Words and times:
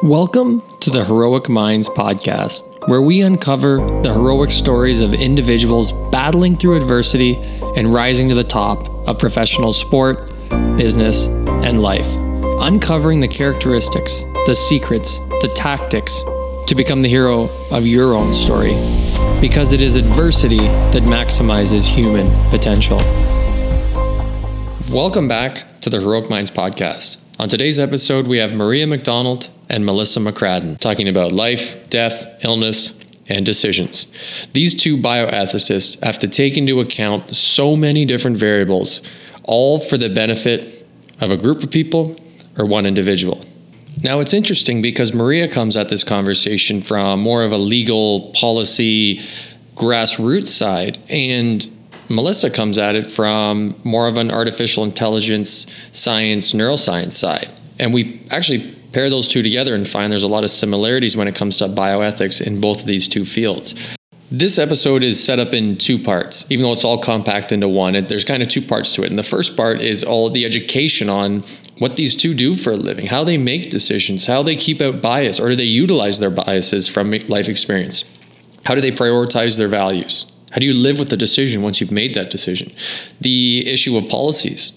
Welcome 0.00 0.62
to 0.80 0.90
the 0.90 1.04
Heroic 1.04 1.48
Minds 1.48 1.88
podcast, 1.88 2.88
where 2.88 3.02
we 3.02 3.20
uncover 3.20 3.76
the 4.02 4.12
heroic 4.12 4.50
stories 4.50 5.00
of 5.00 5.14
individuals 5.14 5.92
battling 6.10 6.56
through 6.56 6.76
adversity 6.76 7.36
and 7.76 7.92
rising 7.92 8.28
to 8.30 8.34
the 8.34 8.42
top 8.42 8.88
of 9.06 9.18
professional 9.20 9.72
sport, 9.72 10.32
business, 10.76 11.28
and 11.28 11.80
life. 11.80 12.08
Uncovering 12.62 13.20
the 13.20 13.28
characteristics, 13.28 14.22
the 14.46 14.54
secrets, 14.54 15.18
the 15.18 15.52
tactics 15.54 16.24
to 16.66 16.74
become 16.74 17.02
the 17.02 17.08
hero 17.08 17.48
of 17.70 17.86
your 17.86 18.14
own 18.14 18.34
story. 18.34 18.72
Because 19.40 19.72
it 19.72 19.82
is 19.82 19.94
adversity 19.94 20.58
that 20.58 21.02
maximizes 21.04 21.86
human 21.86 22.28
potential. 22.50 22.98
Welcome 24.90 25.28
back 25.28 25.80
to 25.82 25.90
the 25.90 26.00
Heroic 26.00 26.28
Minds 26.28 26.50
podcast. 26.50 27.18
On 27.38 27.48
today's 27.48 27.78
episode, 27.78 28.26
we 28.26 28.38
have 28.38 28.52
Maria 28.54 28.86
McDonald 28.86 29.48
and 29.68 29.84
Melissa 29.84 30.20
McCradden 30.20 30.78
talking 30.78 31.08
about 31.08 31.32
life, 31.32 31.88
death, 31.88 32.44
illness, 32.44 32.98
and 33.28 33.46
decisions. 33.46 34.46
These 34.52 34.74
two 34.74 34.96
bioethicists 34.96 36.02
have 36.04 36.18
to 36.18 36.28
take 36.28 36.56
into 36.56 36.80
account 36.80 37.34
so 37.34 37.76
many 37.76 38.04
different 38.04 38.36
variables, 38.36 39.00
all 39.44 39.78
for 39.78 39.96
the 39.96 40.08
benefit 40.08 40.86
of 41.20 41.30
a 41.30 41.36
group 41.36 41.62
of 41.62 41.70
people 41.70 42.16
or 42.58 42.66
one 42.66 42.84
individual. 42.84 43.42
Now, 44.02 44.20
it's 44.20 44.34
interesting 44.34 44.82
because 44.82 45.14
Maria 45.14 45.48
comes 45.48 45.76
at 45.76 45.88
this 45.88 46.02
conversation 46.02 46.82
from 46.82 47.20
more 47.20 47.44
of 47.44 47.52
a 47.52 47.58
legal 47.58 48.32
policy 48.34 49.18
grassroots 49.76 50.48
side, 50.48 50.98
and 51.08 51.66
Melissa 52.08 52.50
comes 52.50 52.78
at 52.78 52.94
it 52.94 53.06
from 53.06 53.74
more 53.84 54.08
of 54.08 54.16
an 54.16 54.30
artificial 54.30 54.84
intelligence, 54.84 55.66
science, 55.92 56.52
neuroscience 56.52 57.12
side. 57.12 57.46
And 57.78 57.94
we 57.94 58.20
actually 58.30 58.74
pair 58.92 59.10
those 59.10 59.28
two 59.28 59.42
together 59.42 59.74
and 59.74 59.86
find 59.86 60.12
there's 60.12 60.22
a 60.22 60.28
lot 60.28 60.44
of 60.44 60.50
similarities 60.50 61.16
when 61.16 61.28
it 61.28 61.34
comes 61.34 61.56
to 61.56 61.68
bioethics 61.68 62.40
in 62.40 62.60
both 62.60 62.80
of 62.80 62.86
these 62.86 63.08
two 63.08 63.24
fields. 63.24 63.96
This 64.30 64.58
episode 64.58 65.04
is 65.04 65.22
set 65.22 65.38
up 65.38 65.52
in 65.52 65.76
two 65.76 65.98
parts, 65.98 66.46
even 66.50 66.62
though 66.62 66.72
it's 66.72 66.84
all 66.84 66.98
compact 66.98 67.52
into 67.52 67.68
one. 67.68 67.94
It, 67.94 68.08
there's 68.08 68.24
kind 68.24 68.42
of 68.42 68.48
two 68.48 68.62
parts 68.62 68.94
to 68.94 69.02
it. 69.02 69.10
And 69.10 69.18
the 69.18 69.22
first 69.22 69.56
part 69.56 69.80
is 69.80 70.02
all 70.02 70.30
the 70.30 70.46
education 70.46 71.10
on 71.10 71.42
what 71.78 71.96
these 71.96 72.14
two 72.14 72.32
do 72.32 72.54
for 72.54 72.72
a 72.72 72.76
living, 72.76 73.06
how 73.06 73.24
they 73.24 73.36
make 73.36 73.68
decisions, 73.68 74.26
how 74.26 74.42
they 74.42 74.56
keep 74.56 74.80
out 74.80 75.02
bias, 75.02 75.38
or 75.38 75.50
do 75.50 75.56
they 75.56 75.64
utilize 75.64 76.18
their 76.18 76.30
biases 76.30 76.88
from 76.88 77.10
life 77.28 77.48
experience? 77.48 78.04
How 78.64 78.74
do 78.74 78.80
they 78.80 78.90
prioritize 78.90 79.58
their 79.58 79.68
values? 79.68 80.32
How 80.52 80.60
do 80.60 80.66
you 80.66 80.74
live 80.74 80.98
with 80.98 81.10
the 81.10 81.16
decision 81.16 81.62
once 81.62 81.80
you've 81.80 81.90
made 81.90 82.14
that 82.14 82.30
decision? 82.30 82.72
The 83.20 83.64
issue 83.66 83.96
of 83.96 84.08
policies 84.08 84.72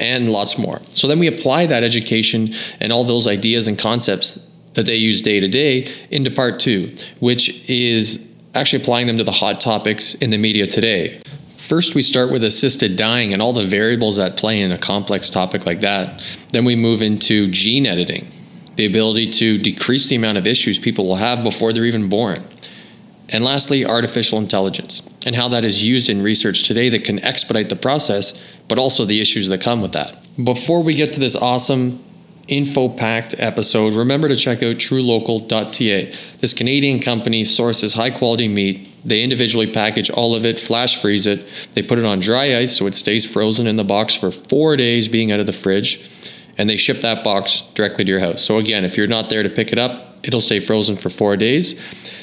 and 0.00 0.26
lots 0.26 0.58
more. 0.58 0.80
So 0.86 1.06
then 1.06 1.18
we 1.18 1.26
apply 1.26 1.66
that 1.66 1.84
education 1.84 2.48
and 2.80 2.92
all 2.92 3.04
those 3.04 3.28
ideas 3.28 3.68
and 3.68 3.78
concepts 3.78 4.44
that 4.74 4.86
they 4.86 4.96
use 4.96 5.22
day 5.22 5.40
to 5.40 5.48
day 5.48 5.86
into 6.10 6.30
part 6.30 6.58
two, 6.58 6.94
which 7.20 7.68
is 7.68 8.26
actually 8.54 8.82
applying 8.82 9.06
them 9.06 9.16
to 9.18 9.24
the 9.24 9.32
hot 9.32 9.60
topics 9.60 10.14
in 10.14 10.30
the 10.30 10.38
media 10.38 10.66
today. 10.66 11.20
First, 11.56 11.94
we 11.94 12.02
start 12.02 12.32
with 12.32 12.42
assisted 12.42 12.96
dying 12.96 13.32
and 13.32 13.40
all 13.40 13.52
the 13.52 13.62
variables 13.62 14.16
that 14.16 14.36
play 14.36 14.60
in 14.60 14.72
a 14.72 14.78
complex 14.78 15.30
topic 15.30 15.66
like 15.66 15.80
that. 15.80 16.20
Then 16.48 16.64
we 16.64 16.74
move 16.74 17.00
into 17.02 17.46
gene 17.46 17.86
editing, 17.86 18.26
the 18.74 18.86
ability 18.86 19.26
to 19.26 19.58
decrease 19.58 20.08
the 20.08 20.16
amount 20.16 20.38
of 20.38 20.46
issues 20.48 20.80
people 20.80 21.06
will 21.06 21.16
have 21.16 21.44
before 21.44 21.72
they're 21.72 21.84
even 21.84 22.08
born. 22.08 22.42
And 23.28 23.44
lastly, 23.44 23.86
artificial 23.86 24.38
intelligence 24.38 25.02
and 25.26 25.34
how 25.34 25.48
that 25.48 25.64
is 25.64 25.82
used 25.82 26.08
in 26.08 26.22
research 26.22 26.64
today 26.64 26.88
that 26.88 27.04
can 27.04 27.18
expedite 27.22 27.68
the 27.68 27.76
process, 27.76 28.32
but 28.68 28.78
also 28.78 29.04
the 29.04 29.20
issues 29.20 29.48
that 29.48 29.60
come 29.60 29.82
with 29.82 29.92
that. 29.92 30.16
Before 30.42 30.82
we 30.82 30.94
get 30.94 31.12
to 31.14 31.20
this 31.20 31.36
awesome 31.36 32.02
info 32.48 32.88
packed 32.88 33.34
episode, 33.38 33.94
remember 33.94 34.28
to 34.28 34.36
check 34.36 34.62
out 34.62 34.76
trulocal.ca. 34.76 36.04
This 36.04 36.54
Canadian 36.54 37.00
company 37.00 37.44
sources 37.44 37.94
high 37.94 38.10
quality 38.10 38.48
meat. 38.48 38.86
They 39.04 39.22
individually 39.22 39.70
package 39.70 40.10
all 40.10 40.34
of 40.34 40.44
it, 40.44 40.58
flash 40.58 41.00
freeze 41.00 41.26
it. 41.26 41.68
They 41.72 41.82
put 41.82 41.98
it 41.98 42.04
on 42.04 42.18
dry 42.18 42.56
ice 42.56 42.76
so 42.76 42.86
it 42.86 42.94
stays 42.94 43.30
frozen 43.30 43.66
in 43.66 43.76
the 43.76 43.84
box 43.84 44.14
for 44.14 44.30
four 44.30 44.76
days 44.76 45.08
being 45.08 45.32
out 45.32 45.40
of 45.40 45.46
the 45.46 45.52
fridge. 45.52 46.10
And 46.58 46.68
they 46.68 46.76
ship 46.76 47.00
that 47.00 47.24
box 47.24 47.62
directly 47.74 48.04
to 48.04 48.10
your 48.10 48.20
house. 48.20 48.42
So, 48.42 48.58
again, 48.58 48.84
if 48.84 48.96
you're 48.98 49.06
not 49.06 49.30
there 49.30 49.42
to 49.42 49.48
pick 49.48 49.72
it 49.72 49.78
up, 49.78 50.18
it'll 50.22 50.40
stay 50.40 50.60
frozen 50.60 50.96
for 50.96 51.08
four 51.08 51.36
days. 51.36 51.74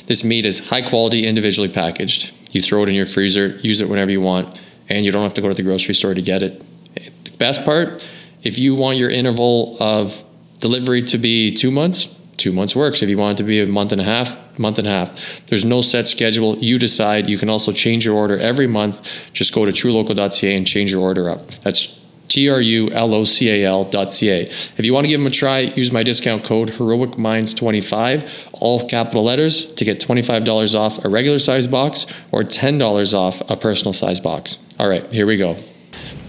This 0.06 0.24
meat 0.24 0.46
is 0.46 0.70
high 0.70 0.84
quality, 0.84 1.26
individually 1.26 1.70
packaged. 1.70 2.34
You 2.52 2.62
throw 2.62 2.84
it 2.84 2.90
in 2.90 2.96
your 2.96 3.06
freezer, 3.06 3.48
use 3.62 3.82
it 3.82 3.90
whenever 3.90 4.12
you 4.12 4.22
want, 4.22 4.62
and 4.90 5.06
you 5.06 5.12
don't 5.12 5.24
have 5.24 5.34
to 5.36 5.42
go 5.42 5.50
to 5.50 5.54
the 5.54 5.64
grocery 5.64 5.94
store 5.94 6.14
to 6.14 6.22
get 6.22 6.44
it. 6.44 6.64
The 6.96 7.38
best 7.38 7.66
part, 7.66 8.08
if 8.44 8.58
you 8.58 8.76
want 8.76 8.98
your 8.98 9.10
interval 9.10 9.78
of 9.82 10.24
delivery 10.60 11.02
to 11.04 11.18
be 11.18 11.52
two 11.52 11.72
months, 11.72 12.14
two 12.38 12.52
months 12.52 12.76
works. 12.76 13.02
If 13.02 13.10
you 13.10 13.18
want 13.18 13.40
it 13.40 13.44
to 13.44 13.48
be 13.48 13.62
a 13.62 13.68
month 13.68 13.92
and 13.92 14.02
a 14.02 14.04
half, 14.04 14.38
month 14.60 14.80
and 14.80 14.88
a 14.88 14.92
half. 14.92 15.46
There's 15.48 15.66
no 15.66 15.82
set 15.82 16.08
schedule. 16.08 16.58
You 16.58 16.80
decide. 16.80 17.30
You 17.30 17.38
can 17.38 17.50
also 17.50 17.72
change 17.72 18.06
your 18.06 18.16
order 18.16 18.38
every 18.38 18.68
month. 18.68 19.32
Just 19.34 19.54
go 19.54 19.66
to 19.66 19.72
trulocal.ca 19.72 20.56
and 20.56 20.66
change 20.66 20.92
your 20.92 21.02
order 21.02 21.30
up. 21.30 21.46
That's 21.62 21.97
T-R-U-L-O-C-A-L.ca. 22.38 24.42
If 24.44 24.86
you 24.86 24.94
want 24.94 25.08
to 25.08 25.10
give 25.10 25.20
them 25.20 25.26
a 25.26 25.32
try, 25.32 25.62
use 25.62 25.92
my 25.92 26.04
discount 26.04 26.44
code 26.44 26.70
HeroicMinds25, 26.70 28.50
all 28.62 28.88
capital 28.88 29.24
letters, 29.24 29.66
to 29.74 29.84
get 29.84 30.00
$25 30.00 30.80
off 30.80 31.04
a 31.04 31.10
regular 31.10 31.40
size 31.40 31.66
box 31.66 32.06
or 32.32 32.44
$10 32.44 33.18
off 33.18 33.42
a 33.50 33.58
personal 33.58 33.92
size 33.92 34.20
box. 34.20 34.60
All 34.78 34.88
right, 34.88 35.12
here 35.12 35.26
we 35.26 35.38
go. 35.38 35.56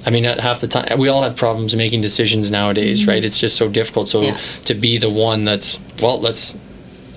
I 0.06 0.10
mean, 0.10 0.24
half 0.24 0.62
the 0.62 0.68
time, 0.68 0.98
we 0.98 1.10
all 1.10 1.22
have 1.22 1.36
problems 1.36 1.76
making 1.76 2.00
decisions 2.00 2.50
nowadays, 2.50 3.02
mm-hmm. 3.02 3.10
right? 3.10 3.22
It's 3.22 3.38
just 3.38 3.58
so 3.58 3.68
difficult. 3.68 4.08
So 4.08 4.22
Yeah. 4.22 4.38
to 4.64 4.72
be 4.72 4.96
the 4.96 5.10
one 5.10 5.44
that's, 5.44 5.78
well, 6.00 6.18
let's 6.18 6.56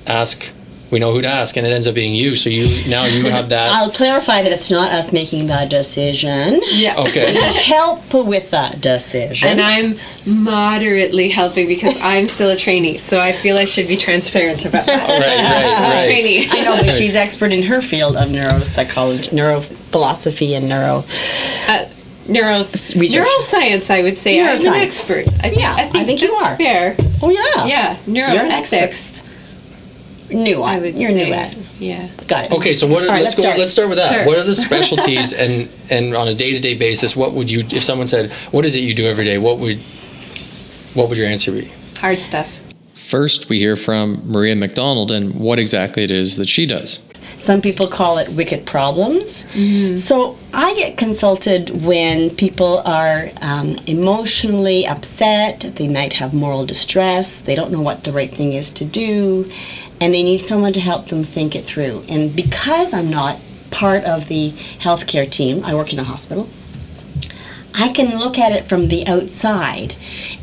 ask, 0.06 0.52
we 0.92 1.00
know 1.00 1.14
who 1.14 1.22
to 1.22 1.28
ask, 1.28 1.56
and 1.58 1.66
it 1.66 1.72
ends 1.72 1.88
up 1.88 1.96
being 1.96 2.14
you. 2.14 2.36
So 2.36 2.50
you 2.50 2.68
now 2.90 3.06
you 3.06 3.30
have 3.30 3.50
that. 3.50 3.72
I'll 3.74 3.90
clarify 3.92 4.42
that 4.42 4.52
it's 4.52 4.70
not 4.70 4.92
us 4.92 5.12
making 5.14 5.48
the 5.48 5.66
decision. 5.70 6.60
Yeah. 6.74 6.96
Okay. 6.98 7.34
Help 7.66 8.14
with 8.14 8.52
that 8.52 8.82
decision. 8.82 9.50
And 9.50 9.62
I'm 9.62 9.96
moderately 10.44 11.30
helping 11.30 11.68
because 11.68 12.02
I'm 12.04 12.28
still 12.28 12.50
a 12.52 12.56
trainee, 12.56 12.98
so 12.98 13.20
I 13.20 13.32
feel 13.32 13.58
I 13.58 13.66
should 13.66 13.88
be 13.88 13.98
transparent 13.98 14.66
about 14.66 14.86
that. 14.86 15.00
right, 15.08 15.10
right, 15.10 15.96
right. 15.96 16.06
Trainee. 16.06 16.48
I 16.52 16.64
know, 16.64 16.82
but 16.84 16.94
she's 16.94 17.16
expert 17.16 17.52
in 17.52 17.64
her 17.64 17.82
field 17.82 18.16
of 18.18 18.28
neuropsychology, 18.30 19.30
neurophilosophy, 19.30 20.58
and 20.58 20.68
neuro. 20.70 21.04
Uh, 21.68 21.88
neuro, 22.28 22.58
Research. 22.96 23.26
neuroscience, 23.26 23.90
I 23.90 24.02
would 24.04 24.18
say. 24.18 24.40
I'm 24.42 24.48
an 24.50 24.56
Neuroscience. 24.58 24.82
expert. 24.82 25.28
I 25.44 25.50
think, 25.50 25.62
Yeah, 25.62 25.74
I 25.76 25.84
think, 25.84 25.96
I 25.96 26.04
think 26.04 26.22
you 26.22 26.34
are. 26.34 26.56
fair. 26.58 26.96
Oh 27.24 27.30
yeah. 27.30 27.66
Yeah, 27.66 27.98
You're 28.08 28.28
an 28.28 28.50
neuroethics. 28.50 29.21
New 30.32 30.62
I 30.62 30.74
at. 30.74 30.82
would 30.82 30.96
You're 30.96 31.12
say. 31.12 31.26
new 31.26 31.34
at. 31.34 31.56
Yeah. 31.80 32.10
Got 32.28 32.46
it. 32.46 32.52
Okay, 32.52 32.74
so 32.74 32.88
what? 32.88 33.04
Are, 33.04 33.08
All 33.08 33.12
right, 33.14 33.24
let's, 33.24 33.36
go. 33.36 33.42
start. 33.42 33.58
Let's 33.60 33.72
start 33.72 33.90
with 33.90 33.98
that. 33.98 34.14
Sure. 34.14 34.26
What 34.26 34.38
are 34.38 34.44
the 34.44 34.56
specialties, 34.56 35.34
and 35.44 35.70
and 35.90 36.16
on 36.16 36.28
a 36.28 36.34
day 36.34 36.52
to 36.52 36.60
day 36.60 36.76
basis, 36.76 37.16
what 37.16 37.34
would 37.34 37.50
you? 37.50 37.60
If 37.60 37.84
someone 37.84 38.08
said, 38.08 38.32
"What 38.52 38.66
is 38.66 38.76
it 38.76 38.80
you 38.82 38.94
do 38.94 39.06
every 39.06 39.26
day?" 39.26 39.38
What 39.38 39.60
would 39.60 39.78
what 40.94 41.10
would 41.10 41.18
your 41.18 41.28
answer 41.28 41.52
be? 41.52 41.72
Hard 42.00 42.18
stuff. 42.18 42.50
First, 42.94 43.50
we 43.50 43.60
hear 43.60 43.76
from 43.76 44.22
Maria 44.32 44.56
McDonald 44.56 45.12
and 45.12 45.36
what 45.36 45.60
exactly 45.60 46.04
it 46.04 46.12
is 46.12 46.38
that 46.38 46.48
she 46.48 46.66
does. 46.66 47.00
Some 47.38 47.60
people 47.60 47.88
call 47.88 48.20
it 48.20 48.30
wicked 48.30 48.68
problems. 48.68 49.46
So 50.02 50.38
I 50.54 50.76
get 50.76 50.98
consulted 50.98 51.72
when 51.84 52.30
people 52.36 52.82
are 52.86 53.26
um, 53.42 53.76
emotionally 53.88 54.86
upset, 54.86 55.62
they 55.76 55.88
might 55.88 56.14
have 56.14 56.36
moral 56.36 56.66
distress, 56.68 57.40
they 57.40 57.56
don't 57.56 57.72
know 57.72 57.82
what 57.82 58.04
the 58.04 58.12
right 58.12 58.30
thing 58.30 58.54
is 58.54 58.70
to 58.72 58.86
do, 58.86 59.50
and 60.02 60.14
they 60.14 60.24
need 60.24 60.40
someone 60.40 60.74
to 60.74 60.82
help 60.82 61.06
them 61.06 61.24
think 61.24 61.56
it 61.56 61.64
through. 61.64 62.04
And 62.10 62.36
because 62.36 62.94
I'm 62.94 63.10
not 63.10 63.40
part 63.70 64.04
of 64.04 64.28
the 64.28 64.52
healthcare 64.80 65.30
team, 65.30 65.64
I 65.64 65.76
work 65.76 65.94
in 65.94 66.00
a 66.00 66.04
hospital. 66.04 66.50
I 67.76 67.90
can 67.94 68.20
look 68.20 68.38
at 68.38 68.52
it 68.52 68.66
from 68.66 68.90
the 68.90 69.08
outside 69.08 69.96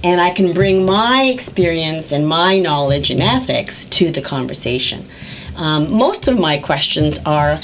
and 0.03 0.21
I 0.21 0.31
can 0.31 0.55
bring 0.55 0.87
my 0.87 1.31
experience 1.33 2.13
and 2.13 2.27
my 2.27 2.59
knowledge 2.59 3.11
and 3.11 3.21
ethics 3.21 3.85
to 3.87 4.11
the 4.11 4.23
conversation. 4.23 5.05
Um, 5.57 5.91
most 5.91 6.29
of 6.29 6.39
my 6.39 6.59
questions 6.59 7.19
are 7.27 7.59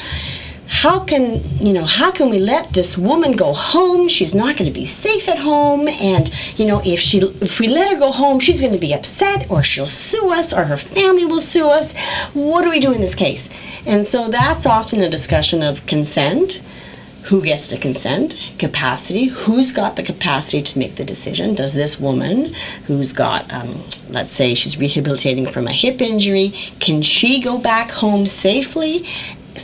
how 0.75 1.00
can 1.00 1.41
you 1.61 1.73
know 1.73 1.85
how 1.85 2.11
can 2.11 2.31
we 2.31 2.38
let 2.38 2.73
this 2.73 2.99
woman 2.99 3.32
go 3.32 3.53
home? 3.53 4.09
She's 4.09 4.35
not 4.35 4.56
going 4.56 4.71
to 4.71 4.79
be 4.79 4.87
safe 4.87 5.29
at 5.29 5.38
home 5.38 5.88
and 5.88 6.31
you 6.59 6.67
know 6.67 6.82
if 6.85 7.00
she 7.00 7.19
if 7.19 7.59
we 7.59 7.69
let 7.69 7.93
her 7.93 7.99
go 7.99 8.11
home 8.12 8.41
she's 8.41 8.61
going 8.61 8.73
to 8.73 8.81
be 8.81 8.93
upset 8.93 9.50
or 9.50 9.62
she'll 9.62 9.87
sue 9.87 10.31
us 10.31 10.53
or 10.53 10.65
her 10.65 10.76
family 10.76 11.25
will 11.25 11.41
sue 11.41 11.69
us. 11.69 11.94
What 12.35 12.62
do 12.62 12.71
we 12.71 12.81
do 12.81 12.93
in 12.93 13.00
this 13.00 13.15
case? 13.15 13.49
And 13.87 14.05
so 14.05 14.29
that's 14.29 14.67
often 14.67 15.00
a 15.00 15.09
discussion 15.09 15.62
of 15.62 15.85
consent. 15.87 16.61
Who 17.31 17.43
gets 17.43 17.69
to 17.69 17.79
consent, 17.79 18.37
capacity, 18.59 19.29
who's 19.29 19.73
got 19.73 19.97
the 19.97 20.03
capacity 20.03 20.61
to 20.61 20.79
make 20.79 20.97
the 20.97 21.06
decision. 21.06 21.55
Does 21.55 21.73
this 21.73 21.99
woman, 21.99 22.53
who's 22.85 23.15
got, 23.15 23.50
um, 23.50 23.70
let's 24.11 24.32
say 24.32 24.55
she's 24.55 24.77
rehabilitating 24.77 25.47
from 25.47 25.67
a 25.67 25.73
hip 25.73 26.03
injury, 26.03 26.50
can 26.81 27.00
she 27.00 27.41
go 27.41 27.59
back 27.59 27.91
home 27.93 28.27
safely? 28.27 29.06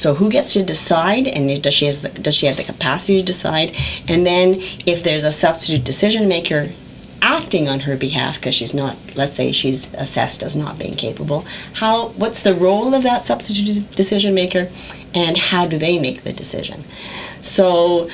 So 0.00 0.14
who 0.14 0.30
gets 0.30 0.54
to 0.54 0.62
decide, 0.62 1.26
and 1.26 1.62
does 1.62 1.74
she 1.74 1.84
has 1.84 2.00
the, 2.00 2.08
does 2.08 2.34
she 2.34 2.46
have 2.46 2.56
the 2.56 2.64
capacity 2.64 3.18
to 3.18 3.22
decide? 3.22 3.76
And 4.08 4.24
then 4.24 4.54
if 4.86 5.02
there's 5.02 5.24
a 5.24 5.30
substitute 5.30 5.84
decision 5.84 6.26
maker 6.26 6.70
acting 7.20 7.68
on 7.68 7.80
her 7.80 7.98
behalf 7.98 8.36
because 8.36 8.54
she's 8.54 8.72
not, 8.72 8.96
let's 9.14 9.34
say 9.34 9.52
she's 9.52 9.92
assessed 9.92 10.42
as 10.42 10.56
not 10.56 10.78
being 10.78 10.94
capable, 10.94 11.44
how, 11.74 12.08
what's 12.12 12.42
the 12.42 12.54
role 12.54 12.94
of 12.94 13.02
that 13.02 13.20
substitute 13.20 13.90
decision 13.90 14.32
maker 14.32 14.70
and 15.12 15.36
how 15.36 15.66
do 15.66 15.76
they 15.76 15.98
make 15.98 16.22
the 16.22 16.32
decision? 16.32 16.82
So, 17.42 18.08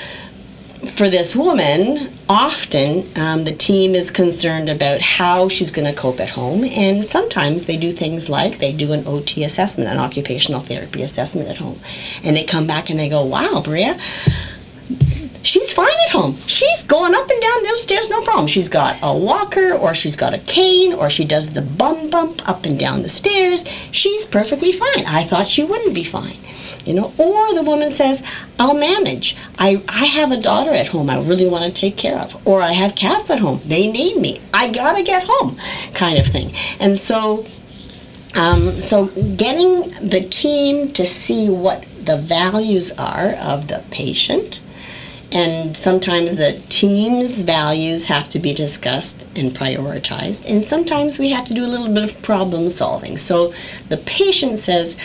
for 0.78 1.08
this 1.08 1.34
woman, 1.34 2.08
often 2.28 3.06
um, 3.18 3.44
the 3.44 3.54
team 3.56 3.94
is 3.94 4.10
concerned 4.10 4.68
about 4.68 5.00
how 5.00 5.48
she's 5.48 5.70
going 5.70 5.86
to 5.92 5.98
cope 5.98 6.20
at 6.20 6.30
home, 6.30 6.64
and 6.64 7.04
sometimes 7.04 7.64
they 7.64 7.76
do 7.76 7.92
things 7.92 8.28
like 8.28 8.58
they 8.58 8.72
do 8.72 8.92
an 8.92 9.06
OT 9.06 9.44
assessment, 9.44 9.90
an 9.90 9.98
occupational 9.98 10.60
therapy 10.60 11.02
assessment 11.02 11.48
at 11.48 11.56
home, 11.56 11.78
and 12.22 12.36
they 12.36 12.44
come 12.44 12.66
back 12.66 12.90
and 12.90 12.98
they 12.98 13.08
go, 13.08 13.24
"Wow, 13.24 13.62
Maria." 13.66 13.96
She's 15.46 15.72
fine 15.72 15.86
at 16.06 16.12
home. 16.12 16.36
She's 16.46 16.82
going 16.84 17.14
up 17.14 17.30
and 17.30 17.40
down 17.40 17.62
those 17.62 17.82
stairs, 17.82 18.10
no 18.10 18.20
problem. 18.20 18.48
She's 18.48 18.68
got 18.68 18.98
a 19.02 19.16
walker, 19.16 19.74
or 19.74 19.94
she's 19.94 20.16
got 20.16 20.34
a 20.34 20.38
cane, 20.38 20.92
or 20.92 21.08
she 21.08 21.24
does 21.24 21.52
the 21.52 21.62
bum 21.62 22.10
bump 22.10 22.48
up 22.48 22.64
and 22.64 22.78
down 22.78 23.02
the 23.02 23.08
stairs. 23.08 23.64
She's 23.92 24.26
perfectly 24.26 24.72
fine. 24.72 25.06
I 25.06 25.22
thought 25.22 25.46
she 25.46 25.62
wouldn't 25.62 25.94
be 25.94 26.04
fine 26.04 26.36
you 26.84 26.94
know 26.94 27.12
or 27.18 27.54
the 27.54 27.62
woman 27.64 27.90
says 27.90 28.22
i'll 28.58 28.74
manage 28.74 29.36
i 29.58 29.82
i 29.88 30.04
have 30.04 30.30
a 30.30 30.40
daughter 30.40 30.70
at 30.70 30.86
home 30.86 31.10
i 31.10 31.18
really 31.20 31.48
want 31.48 31.64
to 31.64 31.70
take 31.70 31.96
care 31.96 32.18
of 32.18 32.46
or 32.46 32.62
i 32.62 32.72
have 32.72 32.94
cats 32.94 33.28
at 33.28 33.40
home 33.40 33.58
they 33.64 33.90
need 33.90 34.16
me 34.16 34.40
i 34.54 34.70
gotta 34.70 35.02
get 35.02 35.24
home 35.26 35.56
kind 35.94 36.18
of 36.18 36.26
thing 36.26 36.50
and 36.80 36.96
so 36.96 37.44
um, 38.34 38.70
so 38.70 39.06
getting 39.36 39.90
the 40.06 40.20
team 40.20 40.88
to 40.88 41.06
see 41.06 41.48
what 41.48 41.82
the 42.04 42.18
values 42.18 42.90
are 42.92 43.30
of 43.42 43.68
the 43.68 43.82
patient 43.90 44.62
and 45.32 45.76
sometimes 45.76 46.36
the 46.36 46.60
team's 46.68 47.42
values 47.42 48.06
have 48.06 48.28
to 48.28 48.38
be 48.38 48.54
discussed 48.54 49.22
and 49.34 49.50
prioritized 49.50 50.44
and 50.48 50.62
sometimes 50.62 51.18
we 51.18 51.30
have 51.30 51.44
to 51.44 51.54
do 51.54 51.64
a 51.64 51.66
little 51.66 51.92
bit 51.92 52.10
of 52.10 52.22
problem 52.22 52.68
solving 52.68 53.16
so 53.16 53.52
the 53.88 53.96
patient 53.98 54.58
says 54.58 54.96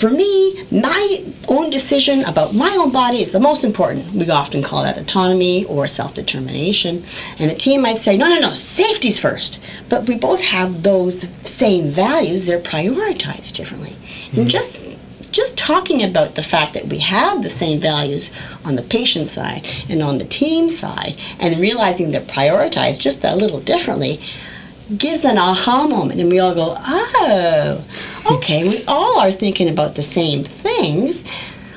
for 0.00 0.08
me, 0.10 0.54
my 0.72 1.18
own 1.50 1.68
decision 1.68 2.24
about 2.24 2.54
my 2.54 2.74
own 2.80 2.90
body 2.90 3.20
is 3.20 3.32
the 3.32 3.38
most 3.38 3.64
important. 3.64 4.10
We 4.14 4.30
often 4.30 4.62
call 4.62 4.82
that 4.82 4.96
autonomy 4.96 5.66
or 5.66 5.86
self 5.86 6.14
determination. 6.14 7.04
And 7.38 7.50
the 7.50 7.54
team 7.54 7.82
might 7.82 7.98
say, 7.98 8.16
no, 8.16 8.26
no, 8.26 8.40
no, 8.40 8.48
safety's 8.48 9.20
first. 9.20 9.60
But 9.90 10.08
we 10.08 10.16
both 10.16 10.42
have 10.42 10.82
those 10.82 11.28
same 11.46 11.84
values, 11.84 12.46
they're 12.46 12.60
prioritized 12.60 13.52
differently. 13.52 13.90
Mm-hmm. 13.90 14.40
And 14.40 14.48
just 14.48 14.86
just 15.32 15.56
talking 15.56 16.02
about 16.02 16.34
the 16.34 16.42
fact 16.42 16.74
that 16.74 16.86
we 16.86 16.98
have 16.98 17.42
the 17.42 17.48
same 17.48 17.78
values 17.78 18.30
on 18.64 18.76
the 18.76 18.82
patient 18.82 19.28
side 19.28 19.66
and 19.88 20.02
on 20.02 20.18
the 20.18 20.24
team 20.24 20.68
side 20.68 21.16
and 21.38 21.58
realizing 21.60 22.10
they're 22.10 22.20
prioritized 22.20 22.98
just 22.98 23.24
a 23.24 23.34
little 23.34 23.60
differently 23.60 24.20
gives 24.96 25.24
an 25.24 25.38
aha 25.38 25.86
moment 25.88 26.20
and 26.20 26.30
we 26.30 26.40
all 26.40 26.54
go, 26.54 26.74
oh, 26.76 27.84
okay, 28.32 28.64
we 28.64 28.84
all 28.86 29.20
are 29.20 29.30
thinking 29.30 29.68
about 29.68 29.94
the 29.94 30.02
same 30.02 30.42
things. 30.42 31.24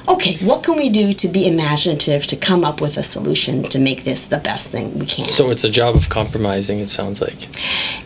Okay, 0.09 0.35
what 0.45 0.63
can 0.63 0.75
we 0.75 0.89
do 0.89 1.13
to 1.13 1.27
be 1.29 1.47
imaginative 1.47 2.27
to 2.27 2.35
come 2.35 2.65
up 2.65 2.81
with 2.81 2.97
a 2.97 3.03
solution 3.03 3.63
to 3.63 3.79
make 3.79 4.03
this 4.03 4.25
the 4.25 4.37
best 4.37 4.69
thing 4.69 4.99
we 4.99 5.05
can? 5.05 5.25
So 5.25 5.49
it's 5.49 5.63
a 5.63 5.69
job 5.69 5.95
of 5.95 6.09
compromising, 6.09 6.79
it 6.79 6.89
sounds 6.89 7.21
like. 7.21 7.47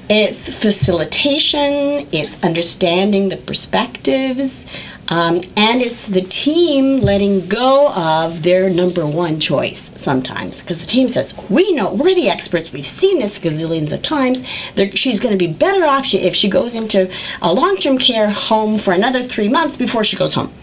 It's 0.08 0.54
facilitation, 0.54 2.08
it's 2.12 2.42
understanding 2.44 3.30
the 3.30 3.38
perspectives, 3.38 4.66
um, 5.10 5.36
and 5.56 5.82
it's 5.82 6.08
the 6.08 6.22
team 6.22 7.00
letting 7.00 7.48
go 7.48 7.94
of 7.96 8.44
their 8.44 8.70
number 8.70 9.06
one 9.06 9.40
choice 9.40 9.92
sometimes. 9.96 10.62
Because 10.62 10.82
the 10.82 10.88
team 10.88 11.08
says, 11.08 11.34
We 11.50 11.74
know, 11.74 11.94
we're 11.94 12.16
the 12.16 12.30
experts, 12.30 12.74
we've 12.74 12.86
seen 12.86 13.20
this 13.20 13.40
gazillions 13.40 13.94
of 13.94 14.02
times. 14.02 14.44
They're, 14.74 14.92
she's 14.92 15.20
going 15.20 15.38
to 15.38 15.38
be 15.38 15.52
better 15.52 15.86
off 15.86 16.14
if 16.14 16.36
she 16.36 16.50
goes 16.50 16.76
into 16.76 17.12
a 17.42 17.54
long 17.54 17.78
term 17.78 17.98
care 17.98 18.30
home 18.30 18.78
for 18.78 18.94
another 18.94 19.22
three 19.22 19.50
months 19.50 19.78
before 19.78 20.04
she 20.04 20.18
goes 20.18 20.34
home. 20.34 20.54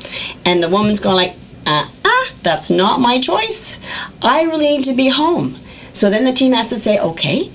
And 0.45 0.63
the 0.63 0.69
woman's 0.69 1.01
going, 1.01 1.17
like, 1.17 1.37
uh 1.67 1.89
uh, 2.05 2.25
that's 2.43 2.71
not 2.71 3.01
my 3.01 3.19
choice. 3.19 3.79
I 4.23 4.43
really 4.43 4.69
need 4.69 4.85
to 4.85 4.95
be 4.95 5.09
home. 5.09 5.57
So 5.95 6.11
then 6.11 6.25
the 6.25 6.33
team 6.33 6.53
has 6.53 6.69
to 6.69 6.77
say, 6.77 6.99
Okay, 6.99 7.51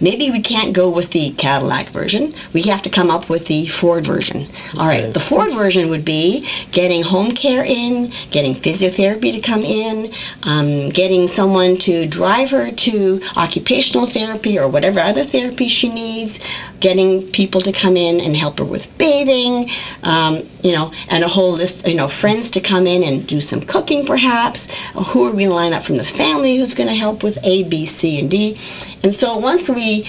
maybe 0.00 0.30
we 0.30 0.40
can't 0.40 0.74
go 0.74 0.88
with 0.88 1.10
the 1.12 1.30
Cadillac 1.30 1.88
version. 1.90 2.34
We 2.52 2.62
have 2.62 2.82
to 2.82 2.90
come 2.90 3.10
up 3.10 3.28
with 3.28 3.46
the 3.46 3.66
Ford 3.66 4.06
version. 4.06 4.46
All 4.78 4.86
right, 4.86 5.12
the 5.12 5.20
Ford 5.20 5.52
version 5.52 5.90
would 5.90 6.04
be 6.04 6.48
getting 6.72 7.02
home 7.02 7.32
care 7.32 7.64
in, 7.64 8.10
getting 8.30 8.54
physiotherapy 8.54 9.32
to 9.32 9.40
come 9.40 9.62
in, 9.62 10.12
um, 10.46 10.90
getting 10.90 11.26
someone 11.26 11.76
to 11.76 12.06
drive 12.06 12.50
her 12.50 12.70
to 12.70 13.20
occupational 13.36 14.06
therapy 14.06 14.58
or 14.58 14.68
whatever 14.68 15.00
other 15.00 15.24
therapy 15.24 15.68
she 15.68 15.88
needs, 15.88 16.40
getting 16.80 17.22
people 17.30 17.60
to 17.60 17.72
come 17.72 17.96
in 17.96 18.20
and 18.20 18.36
help 18.36 18.58
her 18.58 18.64
with 18.64 18.86
bathing, 18.98 19.68
um, 20.02 20.40
you 20.62 20.72
know, 20.72 20.92
and 21.10 21.24
a 21.24 21.28
whole 21.28 21.52
list, 21.52 21.86
you 21.86 21.96
know, 21.96 22.08
friends 22.08 22.50
to 22.50 22.60
come 22.60 22.86
in 22.86 23.02
and 23.02 23.26
do 23.26 23.40
some 23.40 23.60
cooking 23.60 24.04
perhaps. 24.04 24.68
Who 24.92 25.26
are 25.26 25.32
we 25.32 25.44
going 25.44 25.50
to 25.50 25.54
line 25.54 25.72
up 25.72 25.82
from 25.82 25.96
the 25.96 26.04
family 26.04 26.56
who's 26.56 26.74
going 26.74 26.88
to 26.88 26.94
help 26.94 27.22
with 27.22 27.38
A, 27.44 27.64
B, 27.64 27.86
C, 27.86 28.18
and 28.18 28.30
D? 28.30 28.58
And 29.02 29.14
so 29.14 29.36
once 29.36 29.68
we 29.68 30.08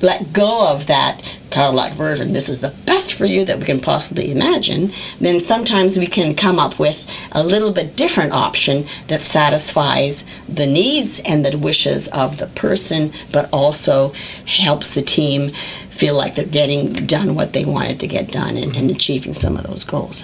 let 0.00 0.32
go 0.32 0.70
of 0.72 0.86
that 0.86 1.22
Cadillac 1.50 1.92
version, 1.92 2.32
this 2.32 2.48
is 2.48 2.60
the 2.60 2.74
best 2.84 3.14
for 3.14 3.24
you 3.24 3.44
that 3.44 3.58
we 3.58 3.64
can 3.64 3.80
possibly 3.80 4.30
imagine, 4.30 4.90
then 5.20 5.40
sometimes 5.40 5.98
we 5.98 6.06
can 6.06 6.34
come 6.34 6.58
up 6.58 6.78
with 6.78 7.18
a 7.32 7.42
little 7.42 7.72
bit 7.72 7.96
different 7.96 8.32
option 8.32 8.84
that 9.08 9.20
satisfies 9.20 10.24
the 10.48 10.66
needs 10.66 11.20
and 11.20 11.44
the 11.44 11.56
wishes 11.58 12.08
of 12.08 12.38
the 12.38 12.46
person, 12.48 13.12
but 13.32 13.48
also 13.52 14.12
helps 14.46 14.90
the 14.90 15.02
team 15.02 15.50
feel 15.98 16.16
like 16.16 16.36
they're 16.36 16.46
getting 16.46 16.92
done 16.92 17.34
what 17.34 17.52
they 17.52 17.64
wanted 17.64 17.98
to 18.00 18.06
get 18.06 18.30
done 18.30 18.56
and, 18.56 18.76
and 18.76 18.90
achieving 18.90 19.34
some 19.34 19.56
of 19.56 19.66
those 19.66 19.84
goals. 19.84 20.22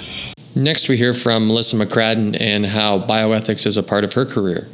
Next, 0.54 0.88
we 0.88 0.96
hear 0.96 1.12
from 1.12 1.48
Melissa 1.48 1.76
McCradden 1.76 2.40
and 2.40 2.64
how 2.64 3.00
bioethics 3.00 3.66
is 3.66 3.76
a 3.76 3.82
part 3.82 4.04
of 4.04 4.12
her 4.12 4.24
career. 4.24 4.68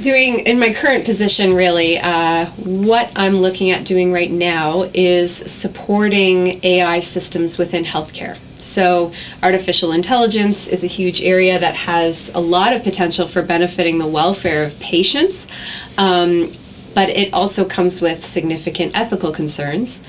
Doing 0.00 0.38
in 0.46 0.58
my 0.58 0.72
current 0.72 1.04
position, 1.04 1.52
really, 1.52 1.98
uh, 1.98 2.46
what 2.64 3.12
I'm 3.14 3.34
looking 3.34 3.70
at 3.70 3.84
doing 3.84 4.10
right 4.10 4.30
now 4.30 4.88
is 4.94 5.36
supporting 5.36 6.64
AI 6.64 7.00
systems 7.00 7.58
within 7.58 7.84
healthcare. 7.84 8.38
So, 8.58 9.12
artificial 9.42 9.92
intelligence 9.92 10.68
is 10.68 10.84
a 10.84 10.86
huge 10.86 11.22
area 11.22 11.58
that 11.58 11.74
has 11.74 12.30
a 12.34 12.40
lot 12.40 12.72
of 12.72 12.82
potential 12.82 13.26
for 13.26 13.42
benefiting 13.42 13.98
the 13.98 14.06
welfare 14.06 14.64
of 14.64 14.78
patients. 14.80 15.46
Um, 15.98 16.50
but 16.94 17.08
it 17.10 17.32
also 17.32 17.64
comes 17.64 18.00
with 18.00 18.24
significant 18.24 18.96
ethical 18.96 19.32
concerns. 19.32 20.00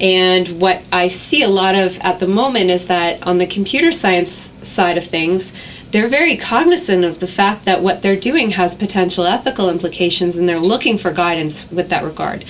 And 0.00 0.60
what 0.60 0.82
I 0.92 1.08
see 1.08 1.42
a 1.42 1.48
lot 1.48 1.74
of 1.74 1.98
at 1.98 2.18
the 2.18 2.26
moment 2.26 2.70
is 2.70 2.86
that 2.86 3.24
on 3.26 3.38
the 3.38 3.46
computer 3.46 3.92
science 3.92 4.50
side 4.62 4.98
of 4.98 5.04
things, 5.04 5.52
they're 5.90 6.08
very 6.08 6.36
cognizant 6.36 7.04
of 7.04 7.18
the 7.18 7.26
fact 7.26 7.66
that 7.66 7.82
what 7.82 8.02
they're 8.02 8.16
doing 8.16 8.52
has 8.52 8.74
potential 8.74 9.24
ethical 9.24 9.68
implications 9.68 10.36
and 10.36 10.48
they're 10.48 10.58
looking 10.58 10.96
for 10.96 11.12
guidance 11.12 11.70
with 11.70 11.90
that 11.90 12.02
regard. 12.02 12.44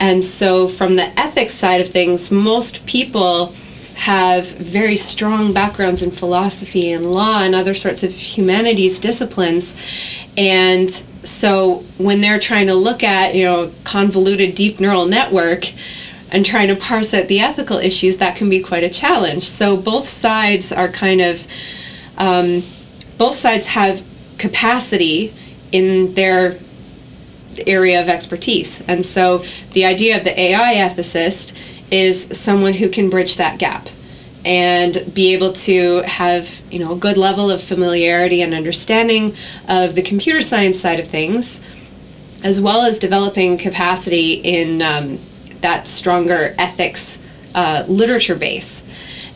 And 0.00 0.22
so, 0.22 0.68
from 0.68 0.94
the 0.94 1.08
ethics 1.18 1.52
side 1.54 1.80
of 1.80 1.88
things, 1.88 2.30
most 2.30 2.86
people 2.86 3.52
have 3.96 4.46
very 4.46 4.94
strong 4.94 5.52
backgrounds 5.52 6.02
in 6.02 6.10
philosophy 6.12 6.92
and 6.92 7.10
law 7.10 7.42
and 7.42 7.52
other 7.52 7.74
sorts 7.74 8.04
of 8.04 8.12
humanities 8.12 9.00
disciplines. 9.00 9.74
And 10.36 10.88
so 11.28 11.84
when 11.98 12.20
they're 12.20 12.38
trying 12.38 12.66
to 12.66 12.74
look 12.74 13.02
at 13.02 13.34
you 13.34 13.44
know 13.44 13.70
convoluted 13.84 14.54
deep 14.54 14.80
neural 14.80 15.06
network 15.06 15.64
and 16.30 16.44
trying 16.44 16.68
to 16.68 16.76
parse 16.76 17.14
out 17.14 17.28
the 17.28 17.40
ethical 17.40 17.78
issues 17.78 18.18
that 18.18 18.36
can 18.36 18.50
be 18.50 18.60
quite 18.60 18.84
a 18.84 18.90
challenge. 18.90 19.42
So 19.44 19.76
both 19.76 20.06
sides 20.06 20.72
are 20.72 20.88
kind 20.88 21.20
of 21.20 21.46
um, 22.18 22.62
both 23.16 23.34
sides 23.34 23.66
have 23.66 24.04
capacity 24.38 25.32
in 25.72 26.14
their 26.14 26.58
area 27.66 28.00
of 28.00 28.08
expertise. 28.08 28.82
And 28.86 29.04
so 29.04 29.38
the 29.72 29.84
idea 29.84 30.16
of 30.16 30.24
the 30.24 30.38
ai 30.38 30.74
ethicist 30.74 31.56
is 31.90 32.28
someone 32.32 32.74
who 32.74 32.88
can 32.88 33.10
bridge 33.10 33.36
that 33.36 33.58
gap 33.58 33.88
and 34.48 35.04
be 35.14 35.34
able 35.34 35.52
to 35.52 36.00
have 36.06 36.50
you 36.70 36.78
know 36.78 36.94
a 36.94 36.96
good 36.96 37.18
level 37.18 37.50
of 37.50 37.62
familiarity 37.62 38.40
and 38.40 38.54
understanding 38.54 39.30
of 39.68 39.94
the 39.94 40.02
computer 40.02 40.40
science 40.40 40.80
side 40.80 40.98
of 40.98 41.06
things 41.06 41.60
as 42.42 42.60
well 42.60 42.82
as 42.82 42.98
developing 42.98 43.58
capacity 43.58 44.34
in 44.34 44.80
um, 44.80 45.18
that 45.60 45.86
stronger 45.86 46.54
ethics 46.56 47.18
uh, 47.54 47.84
literature 47.88 48.36
base. 48.36 48.82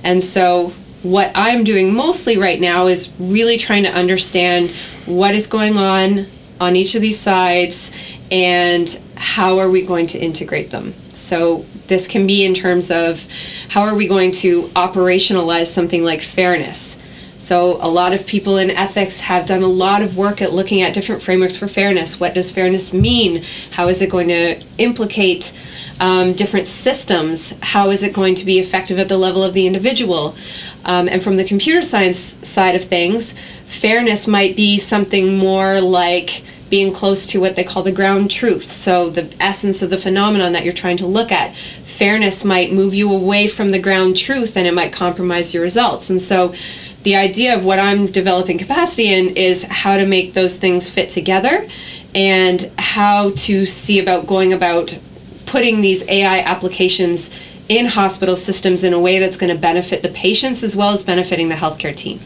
And 0.04 0.22
so 0.22 0.72
what 1.02 1.32
i'm 1.34 1.64
doing 1.64 1.92
mostly 1.92 2.38
right 2.38 2.60
now 2.60 2.86
is 2.86 3.10
really 3.18 3.58
trying 3.58 3.82
to 3.82 3.90
understand 3.90 4.70
what 5.04 5.34
is 5.34 5.48
going 5.48 5.76
on 5.76 6.24
on 6.60 6.76
each 6.76 6.94
of 6.94 7.02
these 7.02 7.18
sides 7.18 7.90
and 8.30 9.00
how 9.16 9.58
are 9.58 9.68
we 9.68 9.84
going 9.84 10.06
to 10.06 10.18
integrate 10.18 10.70
them. 10.70 10.92
So 11.10 11.66
this 11.86 12.06
can 12.06 12.26
be 12.26 12.44
in 12.44 12.54
terms 12.54 12.90
of 12.90 13.26
how 13.68 13.82
are 13.82 13.94
we 13.94 14.06
going 14.06 14.30
to 14.30 14.62
operationalize 14.68 15.66
something 15.66 16.04
like 16.04 16.20
fairness. 16.20 16.98
So, 17.38 17.78
a 17.84 17.88
lot 17.88 18.12
of 18.12 18.24
people 18.24 18.56
in 18.56 18.70
ethics 18.70 19.18
have 19.18 19.46
done 19.46 19.62
a 19.62 19.66
lot 19.66 20.00
of 20.00 20.16
work 20.16 20.40
at 20.40 20.52
looking 20.52 20.80
at 20.80 20.94
different 20.94 21.22
frameworks 21.22 21.56
for 21.56 21.66
fairness. 21.66 22.20
What 22.20 22.34
does 22.34 22.52
fairness 22.52 22.94
mean? 22.94 23.42
How 23.72 23.88
is 23.88 24.00
it 24.00 24.10
going 24.10 24.28
to 24.28 24.62
implicate 24.78 25.52
um, 25.98 26.34
different 26.34 26.68
systems? 26.68 27.52
How 27.60 27.90
is 27.90 28.04
it 28.04 28.12
going 28.12 28.36
to 28.36 28.44
be 28.44 28.60
effective 28.60 29.00
at 29.00 29.08
the 29.08 29.18
level 29.18 29.42
of 29.42 29.54
the 29.54 29.66
individual? 29.66 30.36
Um, 30.84 31.08
and 31.08 31.20
from 31.20 31.36
the 31.36 31.44
computer 31.44 31.82
science 31.82 32.36
side 32.48 32.76
of 32.76 32.84
things, 32.84 33.34
fairness 33.64 34.28
might 34.28 34.54
be 34.54 34.78
something 34.78 35.36
more 35.36 35.80
like 35.80 36.44
being 36.72 36.90
close 36.90 37.26
to 37.26 37.38
what 37.38 37.54
they 37.54 37.62
call 37.62 37.82
the 37.82 37.92
ground 37.92 38.30
truth. 38.30 38.72
So, 38.72 39.10
the 39.10 39.30
essence 39.38 39.82
of 39.82 39.90
the 39.90 39.98
phenomenon 39.98 40.52
that 40.52 40.64
you're 40.64 40.72
trying 40.72 40.96
to 40.96 41.06
look 41.06 41.30
at. 41.30 41.54
Fairness 41.54 42.46
might 42.46 42.72
move 42.72 42.94
you 42.94 43.12
away 43.12 43.46
from 43.46 43.72
the 43.72 43.78
ground 43.78 44.16
truth 44.16 44.56
and 44.56 44.66
it 44.66 44.72
might 44.72 44.90
compromise 44.90 45.52
your 45.52 45.62
results. 45.62 46.08
And 46.08 46.18
so, 46.20 46.54
the 47.02 47.14
idea 47.14 47.54
of 47.54 47.66
what 47.66 47.78
I'm 47.78 48.06
developing 48.06 48.56
capacity 48.56 49.12
in 49.12 49.36
is 49.36 49.64
how 49.64 49.98
to 49.98 50.06
make 50.06 50.32
those 50.32 50.56
things 50.56 50.88
fit 50.88 51.10
together 51.10 51.68
and 52.14 52.72
how 52.78 53.32
to 53.32 53.66
see 53.66 54.00
about 54.00 54.26
going 54.26 54.54
about 54.54 54.98
putting 55.44 55.82
these 55.82 56.02
AI 56.08 56.38
applications 56.38 57.28
in 57.68 57.84
hospital 57.84 58.34
systems 58.34 58.82
in 58.82 58.94
a 58.94 58.98
way 58.98 59.18
that's 59.18 59.36
going 59.36 59.54
to 59.54 59.60
benefit 59.60 60.02
the 60.02 60.08
patients 60.08 60.62
as 60.62 60.74
well 60.74 60.88
as 60.88 61.02
benefiting 61.02 61.50
the 61.50 61.54
healthcare 61.54 61.94
team. 61.94 62.18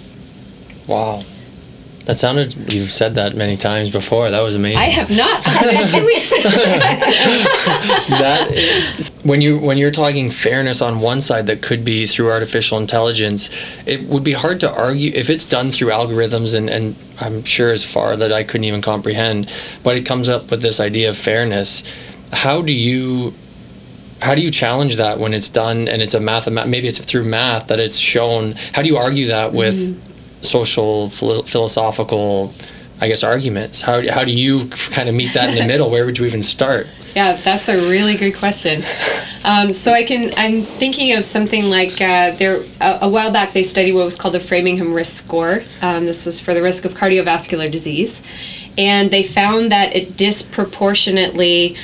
Wow. 0.87 1.25
That 2.07 2.21
sounded. 2.21 2.73
You've 2.73 2.93
said 2.93 3.17
that 3.17 3.35
many 3.35 3.57
times 3.57 3.91
before. 3.91 4.31
That 4.31 4.41
was 4.41 4.55
amazing. 4.55 4.79
I 4.79 4.85
have 4.85 5.11
not. 5.11 5.43
two 5.91 6.07
weeks. 6.07 6.31
that 8.09 8.47
is, 8.53 9.11
when 9.25 9.41
you 9.41 9.59
when 9.59 9.77
you're 9.77 9.91
talking 9.91 10.31
fairness 10.31 10.81
on 10.81 11.01
one 11.01 11.21
side 11.21 11.49
that 11.49 11.63
could 11.63 11.85
be 11.85 12.07
through 12.07 12.31
artificial 12.31 12.79
intelligence, 12.79 13.51
it 13.87 14.03
would 14.05 14.23
be 14.23 14.35
hard 14.35 14.61
to 14.61 14.71
argue 14.71 15.11
if 15.15 15.29
it's 15.29 15.45
done 15.45 15.67
through 15.67 15.89
algorithms 15.89 16.55
and 16.55 16.71
and 16.71 16.95
I'm 17.21 17.43
sure 17.43 17.71
as 17.71 17.85
far 17.85 18.15
that 18.17 18.33
I 18.33 18.45
couldn't 18.45 18.67
even 18.67 18.83
comprehend. 18.83 19.53
But 19.83 19.97
it 19.97 20.07
comes 20.07 20.29
up 20.29 20.49
with 20.53 20.63
this 20.63 20.79
idea 20.79 21.11
of 21.11 21.17
fairness. 21.17 21.83
How 22.33 22.63
do 22.63 22.73
you 22.73 23.35
how 24.23 24.37
do 24.37 24.43
you 24.43 24.51
challenge 24.51 24.95
that 24.97 25.19
when 25.19 25.35
it's 25.35 25.49
done 25.49 25.89
and 25.89 26.01
it's 26.01 26.15
a 26.15 26.21
math 26.21 26.49
maybe 26.49 26.87
it's 26.87 26.99
through 26.99 27.25
math 27.25 27.67
that 27.67 27.81
it's 27.81 27.99
shown 27.99 28.55
how 28.73 28.81
do 28.81 28.89
you 28.89 28.97
argue 28.97 29.27
that 29.27 29.53
with 29.53 29.75
mm-hmm. 29.75 30.16
Social 30.47 31.11
philosophical 31.11 32.53
I 32.99 33.09
guess 33.09 33.23
arguments. 33.23 33.83
How, 33.83 34.01
how 34.11 34.25
do 34.25 34.33
you 34.33 34.69
kind 34.69 35.09
of 35.09 35.15
meet 35.15 35.35
that 35.35 35.51
in 35.51 35.57
the 35.57 35.67
middle? 35.67 35.91
Where 35.91 36.07
would 36.07 36.19
you 36.19 36.25
even 36.25 36.43
start? 36.43 36.89
Yeah, 37.17 37.33
that's 37.33 37.67
a 37.67 37.89
really 37.89 38.15
good 38.15 38.35
question. 38.35 38.83
Um, 39.43 39.73
so 39.73 39.95
I 39.95 40.05
can 40.05 40.35
I'm 40.37 40.61
thinking 40.61 41.17
of 41.17 41.25
something 41.25 41.71
like 41.71 41.99
uh, 41.99 42.33
there 42.33 42.61
a, 42.79 42.99
a, 43.01 43.09
while 43.09 43.33
back 43.33 43.55
they 43.55 43.63
studied 43.63 43.95
what 43.95 44.05
was 44.05 44.17
called 44.17 44.35
the 44.35 44.41
Framingham 44.41 44.93
Risk 44.93 45.25
Score. 45.25 45.63
Um, 45.81 46.05
this 46.05 46.27
was 46.27 46.43
for 46.43 46.53
the 46.53 46.61
risk 46.61 46.85
of 46.85 46.93
cardiovascular 46.93 47.73
disease, 47.73 48.21
and 48.77 49.11
they 49.11 49.23
found 49.23 49.73
that 49.73 49.97
it 49.97 50.19
disproportionately 50.19 51.77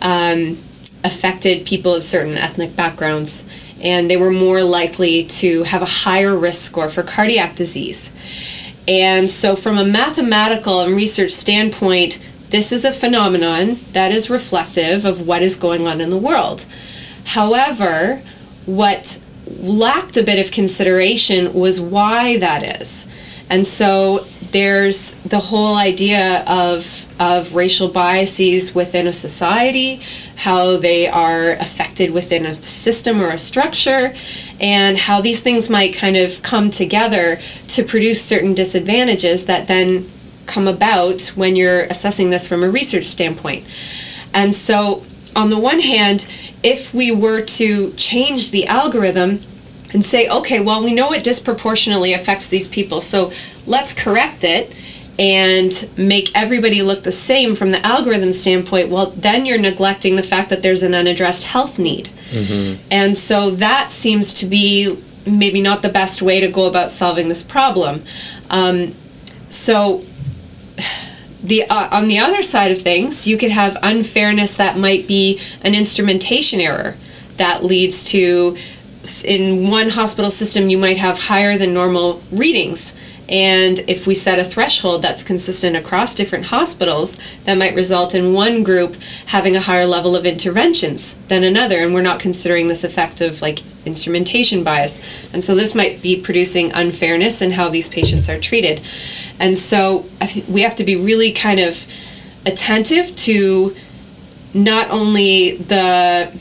um, 0.00 0.56
affected 1.04 1.66
people 1.66 1.94
of 1.94 2.02
certain 2.02 2.38
ethnic 2.38 2.74
backgrounds, 2.74 3.44
and 3.80 4.10
they 4.10 4.16
were 4.16 4.30
more 4.30 4.62
likely 4.62 5.24
to 5.24 5.62
have 5.64 5.82
a 5.82 5.86
higher 5.86 6.36
risk 6.36 6.62
score 6.62 6.88
for 6.88 7.02
cardiac 7.02 7.54
disease. 7.54 8.10
And 8.86 9.28
so, 9.28 9.54
from 9.54 9.76
a 9.76 9.84
mathematical 9.84 10.80
and 10.80 10.96
research 10.96 11.32
standpoint, 11.32 12.18
this 12.50 12.72
is 12.72 12.84
a 12.84 12.92
phenomenon 12.92 13.76
that 13.92 14.10
is 14.10 14.30
reflective 14.30 15.04
of 15.04 15.26
what 15.26 15.42
is 15.42 15.56
going 15.56 15.86
on 15.86 16.00
in 16.00 16.08
the 16.08 16.16
world. 16.16 16.64
However, 17.26 18.22
what 18.64 19.18
lacked 19.60 20.16
a 20.16 20.22
bit 20.22 20.44
of 20.44 20.52
consideration 20.52 21.52
was 21.52 21.80
why 21.80 22.38
that 22.38 22.80
is. 22.80 23.06
And 23.50 23.66
so 23.66 24.18
there's 24.52 25.14
the 25.24 25.38
whole 25.38 25.76
idea 25.76 26.44
of 26.46 26.86
of 27.18 27.54
racial 27.54 27.88
biases 27.88 28.74
within 28.74 29.08
a 29.08 29.12
society, 29.12 30.00
how 30.36 30.76
they 30.76 31.08
are 31.08 31.50
affected 31.52 32.12
within 32.12 32.46
a 32.46 32.54
system 32.54 33.20
or 33.20 33.30
a 33.30 33.38
structure, 33.38 34.14
and 34.60 34.96
how 34.96 35.20
these 35.20 35.40
things 35.40 35.68
might 35.68 35.94
kind 35.94 36.16
of 36.16 36.40
come 36.42 36.70
together 36.70 37.40
to 37.66 37.82
produce 37.82 38.22
certain 38.22 38.54
disadvantages 38.54 39.46
that 39.46 39.66
then 39.66 40.08
come 40.46 40.68
about 40.68 41.20
when 41.34 41.56
you're 41.56 41.82
assessing 41.84 42.30
this 42.30 42.46
from 42.46 42.62
a 42.62 42.70
research 42.70 43.06
standpoint. 43.06 43.66
And 44.32 44.54
so, 44.54 45.02
on 45.34 45.50
the 45.50 45.58
one 45.58 45.80
hand, 45.80 46.26
if 46.62 46.94
we 46.94 47.10
were 47.10 47.42
to 47.42 47.92
change 47.92 48.50
the 48.50 48.66
algorithm 48.66 49.40
and 49.92 50.04
say, 50.04 50.28
okay, 50.28 50.60
well, 50.60 50.82
we 50.82 50.94
know 50.94 51.12
it 51.12 51.24
disproportionately 51.24 52.12
affects 52.12 52.46
these 52.48 52.68
people, 52.68 53.00
so 53.00 53.32
let's 53.66 53.92
correct 53.92 54.44
it 54.44 54.74
and 55.18 55.90
make 55.96 56.30
everybody 56.36 56.80
look 56.80 57.02
the 57.02 57.12
same 57.12 57.52
from 57.52 57.72
the 57.72 57.84
algorithm 57.84 58.32
standpoint, 58.32 58.88
well, 58.88 59.06
then 59.10 59.44
you're 59.44 59.58
neglecting 59.58 60.14
the 60.14 60.22
fact 60.22 60.48
that 60.50 60.62
there's 60.62 60.82
an 60.82 60.94
unaddressed 60.94 61.44
health 61.44 61.78
need. 61.78 62.08
Mm-hmm. 62.30 62.86
And 62.90 63.16
so 63.16 63.50
that 63.50 63.90
seems 63.90 64.32
to 64.34 64.46
be 64.46 64.96
maybe 65.26 65.60
not 65.60 65.82
the 65.82 65.88
best 65.88 66.22
way 66.22 66.40
to 66.40 66.48
go 66.48 66.66
about 66.66 66.90
solving 66.90 67.28
this 67.28 67.42
problem. 67.42 68.02
Um, 68.48 68.94
so, 69.50 70.04
the 71.42 71.64
uh, 71.64 71.88
on 71.90 72.08
the 72.08 72.18
other 72.18 72.42
side 72.42 72.70
of 72.70 72.80
things, 72.80 73.26
you 73.26 73.36
could 73.36 73.50
have 73.50 73.76
unfairness 73.82 74.54
that 74.54 74.78
might 74.78 75.08
be 75.08 75.40
an 75.62 75.74
instrumentation 75.74 76.60
error 76.60 76.96
that 77.38 77.64
leads 77.64 78.04
to 78.04 78.56
in 79.24 79.70
one 79.70 79.88
hospital 79.88 80.30
system 80.30 80.68
you 80.68 80.78
might 80.78 80.98
have 80.98 81.18
higher 81.18 81.58
than 81.58 81.74
normal 81.74 82.22
readings 82.32 82.94
and 83.28 83.80
if 83.80 84.06
we 84.06 84.14
set 84.14 84.38
a 84.38 84.44
threshold 84.44 85.02
that's 85.02 85.22
consistent 85.22 85.76
across 85.76 86.14
different 86.14 86.46
hospitals, 86.46 87.18
that 87.44 87.58
might 87.58 87.74
result 87.74 88.14
in 88.14 88.32
one 88.32 88.62
group 88.62 88.96
having 89.26 89.54
a 89.54 89.60
higher 89.60 89.84
level 89.84 90.16
of 90.16 90.24
interventions 90.24 91.14
than 91.28 91.44
another. 91.44 91.76
And 91.76 91.92
we're 91.92 92.02
not 92.02 92.20
considering 92.20 92.68
this 92.68 92.84
effect 92.84 93.20
of 93.20 93.42
like 93.42 93.58
instrumentation 93.84 94.64
bias. 94.64 94.98
And 95.34 95.44
so 95.44 95.54
this 95.54 95.74
might 95.74 96.02
be 96.02 96.20
producing 96.20 96.72
unfairness 96.72 97.42
in 97.42 97.50
how 97.50 97.68
these 97.68 97.88
patients 97.88 98.30
are 98.30 98.40
treated. 98.40 98.80
And 99.38 99.56
so 99.56 100.06
I 100.22 100.26
think 100.26 100.48
we 100.48 100.62
have 100.62 100.76
to 100.76 100.84
be 100.84 100.96
really 100.96 101.30
kind 101.32 101.60
of 101.60 101.86
attentive 102.46 103.14
to 103.14 103.76
not 104.54 104.88
only 104.90 105.56
the 105.56 106.32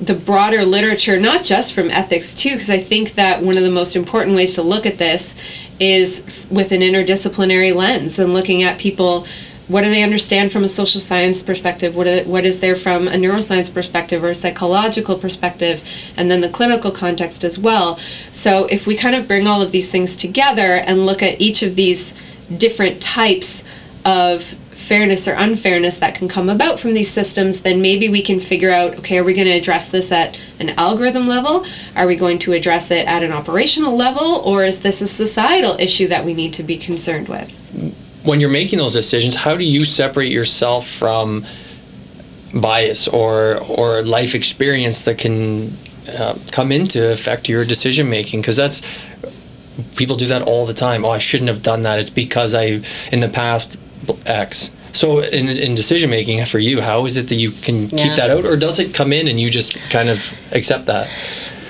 the 0.00 0.14
broader 0.14 0.64
literature, 0.64 1.18
not 1.18 1.42
just 1.42 1.72
from 1.72 1.90
ethics 1.90 2.34
too, 2.34 2.50
because 2.50 2.70
I 2.70 2.78
think 2.78 3.14
that 3.14 3.42
one 3.42 3.56
of 3.56 3.62
the 3.62 3.70
most 3.70 3.96
important 3.96 4.36
ways 4.36 4.54
to 4.56 4.62
look 4.62 4.86
at 4.86 4.98
this 4.98 5.34
is 5.80 6.24
with 6.50 6.72
an 6.72 6.80
interdisciplinary 6.80 7.74
lens 7.74 8.18
and 8.18 8.32
looking 8.32 8.62
at 8.62 8.78
people 8.78 9.26
what 9.68 9.82
do 9.82 9.90
they 9.90 10.02
understand 10.02 10.52
from 10.52 10.62
a 10.62 10.68
social 10.68 11.00
science 11.00 11.42
perspective? 11.42 11.96
What, 11.96 12.26
what 12.26 12.44
is 12.44 12.60
there 12.60 12.76
from 12.76 13.08
a 13.08 13.12
neuroscience 13.12 13.72
perspective 13.72 14.22
or 14.22 14.28
a 14.28 14.34
psychological 14.34 15.18
perspective? 15.18 15.82
And 16.16 16.30
then 16.30 16.40
the 16.40 16.48
clinical 16.48 16.92
context 16.92 17.42
as 17.42 17.58
well. 17.58 17.96
So 18.30 18.66
if 18.66 18.86
we 18.86 18.96
kind 18.96 19.16
of 19.16 19.26
bring 19.26 19.48
all 19.48 19.60
of 19.60 19.72
these 19.72 19.90
things 19.90 20.14
together 20.14 20.62
and 20.86 21.04
look 21.04 21.22
at 21.22 21.40
each 21.40 21.62
of 21.62 21.74
these 21.74 22.14
different 22.56 23.02
types 23.02 23.64
of 24.04 24.54
fairness 24.86 25.26
or 25.26 25.34
unfairness 25.34 25.96
that 25.96 26.14
can 26.14 26.28
come 26.28 26.48
about 26.48 26.78
from 26.78 26.94
these 26.94 27.10
systems, 27.10 27.60
then 27.62 27.82
maybe 27.82 28.08
we 28.08 28.22
can 28.22 28.38
figure 28.38 28.70
out 28.70 28.96
okay, 28.98 29.18
are 29.18 29.24
we 29.24 29.34
going 29.34 29.46
to 29.46 29.52
address 29.52 29.88
this 29.88 30.12
at 30.12 30.40
an 30.60 30.70
algorithm 30.70 31.26
level? 31.26 31.64
Are 31.96 32.06
we 32.06 32.16
going 32.16 32.38
to 32.40 32.52
address 32.52 32.90
it 32.90 33.06
at 33.06 33.22
an 33.22 33.32
operational 33.32 33.96
level? 33.96 34.42
Or 34.44 34.64
is 34.64 34.80
this 34.80 35.00
a 35.00 35.08
societal 35.08 35.76
issue 35.78 36.06
that 36.08 36.24
we 36.24 36.34
need 36.34 36.52
to 36.54 36.62
be 36.62 36.76
concerned 36.76 37.28
with? 37.28 37.50
When 38.24 38.40
you're 38.40 38.50
making 38.50 38.78
those 38.78 38.92
decisions, 38.92 39.34
how 39.34 39.56
do 39.56 39.64
you 39.64 39.84
separate 39.84 40.32
yourself 40.32 40.86
from 40.88 41.44
bias 42.54 43.08
or, 43.08 43.58
or 43.68 44.02
life 44.02 44.34
experience 44.34 45.04
that 45.04 45.18
can 45.18 45.70
uh, 46.08 46.36
come 46.52 46.72
in 46.72 46.86
to 46.86 47.10
affect 47.10 47.48
your 47.48 47.64
decision 47.64 48.08
making? 48.08 48.40
Because 48.40 48.56
that's 48.56 48.82
people 49.96 50.16
do 50.16 50.26
that 50.26 50.42
all 50.42 50.64
the 50.64 50.74
time. 50.74 51.04
Oh, 51.04 51.10
I 51.10 51.18
shouldn't 51.18 51.48
have 51.48 51.62
done 51.62 51.82
that. 51.82 51.98
It's 51.98 52.10
because 52.10 52.54
I, 52.54 52.80
in 53.12 53.20
the 53.20 53.28
past, 53.28 53.78
X. 54.26 54.70
So 54.96 55.20
in, 55.20 55.48
in 55.48 55.74
decision 55.74 56.08
making 56.08 56.42
for 56.46 56.58
you, 56.58 56.80
how 56.80 57.04
is 57.04 57.18
it 57.18 57.28
that 57.28 57.34
you 57.34 57.50
can 57.50 57.82
yeah. 57.82 58.02
keep 58.02 58.14
that 58.14 58.30
out, 58.30 58.46
or 58.46 58.56
does 58.56 58.78
it 58.78 58.94
come 58.94 59.12
in 59.12 59.28
and 59.28 59.38
you 59.38 59.50
just 59.50 59.74
kind 59.90 60.08
of 60.08 60.18
accept 60.52 60.86
that? 60.86 61.06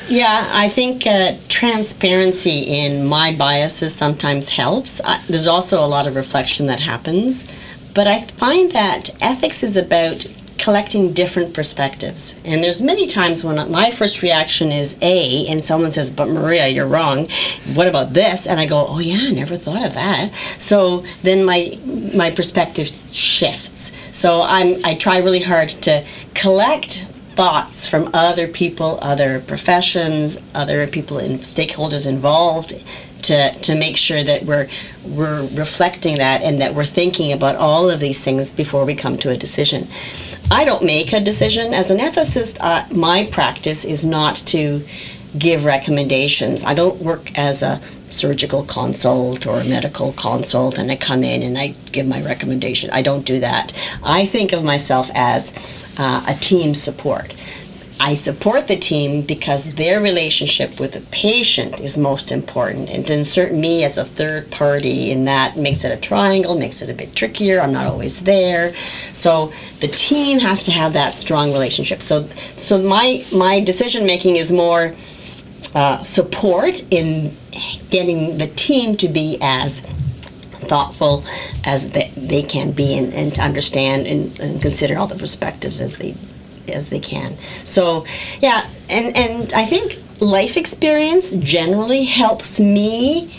Yeah, 0.09 0.49
I 0.53 0.69
think 0.69 1.05
uh, 1.09 1.33
transparency 1.49 2.61
in 2.61 3.09
my 3.09 3.35
biases 3.37 3.93
sometimes 3.93 4.49
helps. 4.49 5.01
I, 5.01 5.21
there's 5.29 5.49
also 5.49 5.81
a 5.81 5.89
lot 5.89 6.07
of 6.07 6.15
reflection 6.15 6.67
that 6.67 6.79
happens, 6.79 7.45
but 7.93 8.07
I 8.07 8.21
find 8.21 8.71
that 8.71 9.11
ethics 9.21 9.65
is 9.65 9.77
about 9.77 10.25
collecting 10.59 11.13
different 11.13 11.55
perspectives. 11.55 12.35
And 12.45 12.63
there's 12.63 12.83
many 12.83 13.07
times 13.07 13.45
when 13.45 13.57
my 13.71 13.91
first 13.91 14.23
reaction 14.23 14.71
is 14.71 14.97
A, 15.03 15.47
and 15.49 15.65
someone 15.65 15.93
says, 15.93 16.11
"But 16.11 16.29
Maria, 16.29 16.69
you're 16.69 16.87
wrong. 16.87 17.29
What 17.75 17.87
about 17.87 18.13
this?" 18.15 18.47
And 18.47 18.61
I 18.61 18.67
go, 18.67 18.87
"Oh 18.89 18.99
yeah, 18.99 19.19
I 19.21 19.33
never 19.33 19.57
thought 19.57 19.85
of 19.87 19.95
that." 19.95 20.33
So 20.59 21.05
then 21.23 21.45
my 21.45 21.79
my 22.15 22.31
perspective 22.31 22.91
shifts. 23.13 23.93
So 24.13 24.43
I'm 24.43 24.77
I 24.85 24.95
try 24.95 25.19
really 25.19 25.43
hard 25.43 25.69
to 25.83 26.05
collect 26.35 27.07
thoughts 27.37 27.87
from 27.87 28.11
other 28.15 28.49
people, 28.49 28.99
other 29.03 29.41
professions, 29.41 30.39
other 30.55 30.87
people 30.87 31.19
and 31.19 31.39
stakeholders 31.39 32.09
involved 32.09 32.75
to, 33.23 33.53
to 33.53 33.75
make 33.75 33.97
sure 33.97 34.23
that 34.23 34.45
we're 34.45 34.69
we're 35.05 35.43
reflecting 35.55 36.17
that 36.17 36.43
and 36.43 36.61
that 36.61 36.75
we're 36.75 36.85
thinking 36.85 37.33
about 37.33 37.57
all 37.57 37.91
of 37.91 37.99
these 37.99 38.21
things 38.21 38.53
before 38.53 38.85
we 38.85 38.95
come 38.95 39.19
to 39.19 39.31
a 39.31 39.37
decision. 39.37 39.87
I 40.51 40.65
don't 40.65 40.85
make 40.85 41.13
a 41.13 41.21
decision 41.21 41.75
as 41.75 41.91
an 41.91 41.99
ethicist. 41.99 42.61
My 42.97 43.27
practice 43.33 43.85
is 43.85 44.05
not 44.05 44.37
to 44.47 44.81
give 45.37 45.65
recommendations. 45.65 46.63
I 46.65 46.73
don't 46.73 47.01
work 47.03 47.37
as 47.37 47.63
a 47.63 47.81
surgical 48.05 48.63
consult 48.65 49.47
or 49.47 49.61
a 49.61 49.65
medical 49.65 50.13
consult 50.13 50.79
and 50.79 50.91
I 50.91 50.97
come 50.97 51.25
in 51.25 51.43
and 51.43 51.59
I 51.59 51.75
give 51.91 52.07
my 52.07 52.23
recommendation. 52.23 52.91
I 52.93 53.03
don't 53.03 53.27
do 53.27 53.41
that. 53.41 53.73
I 54.05 54.25
think 54.25 54.53
of 54.53 54.65
myself 54.65 55.11
as 55.15 55.53
uh, 55.99 56.25
a 56.29 56.35
team 56.35 56.75
support. 56.75 57.35
I 57.99 58.15
support 58.15 58.69
the 58.69 58.77
team 58.77 59.23
because 59.23 59.73
their 59.73 60.03
relationship 60.03 60.79
with 60.79 60.93
the 60.93 61.01
patient 61.11 61.81
is 61.81 61.97
most 61.97 62.31
important. 62.31 62.91
And 62.91 63.07
to 63.07 63.15
insert 63.15 63.53
me 63.53 63.85
as 63.85 63.97
a 63.97 64.05
third 64.05 64.51
party 64.51 65.11
in 65.11 65.25
that 65.25 65.57
makes 65.57 65.83
it 65.83 65.91
a 65.91 65.97
triangle, 65.97 66.59
makes 66.59 66.83
it 66.83 66.91
a 66.91 66.95
bit 66.95 67.15
trickier. 67.15 67.59
I'm 67.59 67.73
not 67.73 67.87
always 67.87 68.21
there. 68.21 68.75
So 69.13 69.51
the 69.81 69.89
team 69.89 70.41
has 70.41 70.63
to 70.65 70.71
have 70.73 70.93
that 70.93 71.15
strong 71.15 71.53
relationship. 71.53 72.03
So 72.03 72.29
so 72.57 72.79
my 72.83 73.25
my 73.35 73.61
decision 73.61 74.05
making 74.05 74.37
is 74.37 74.53
more 74.53 74.95
uh, 75.75 76.03
support 76.03 76.85
in 76.91 77.33
getting 77.91 78.37
the 78.37 78.49
team 78.57 78.97
to 78.99 79.09
be 79.09 79.39
as 79.41 79.81
thoughtful 80.61 81.25
as 81.65 81.91
they, 81.91 82.11
they 82.17 82.43
can 82.43 82.73
be 82.73 82.97
and, 82.99 83.15
and 83.15 83.35
to 83.35 83.41
understand 83.41 84.07
and, 84.07 84.39
and 84.41 84.61
consider 84.61 84.99
all 84.99 85.07
the 85.07 85.17
perspectives 85.17 85.81
as 85.81 85.97
they 85.97 86.15
as 86.71 86.89
they 86.89 87.01
can. 87.01 87.33
So, 87.65 88.07
yeah, 88.41 88.69
and 88.91 89.17
and 89.17 89.53
I 89.53 89.65
think 89.65 90.03
life 90.21 90.57
experience 90.57 91.35
generally 91.37 92.05
helps 92.05 92.59
me 92.61 93.31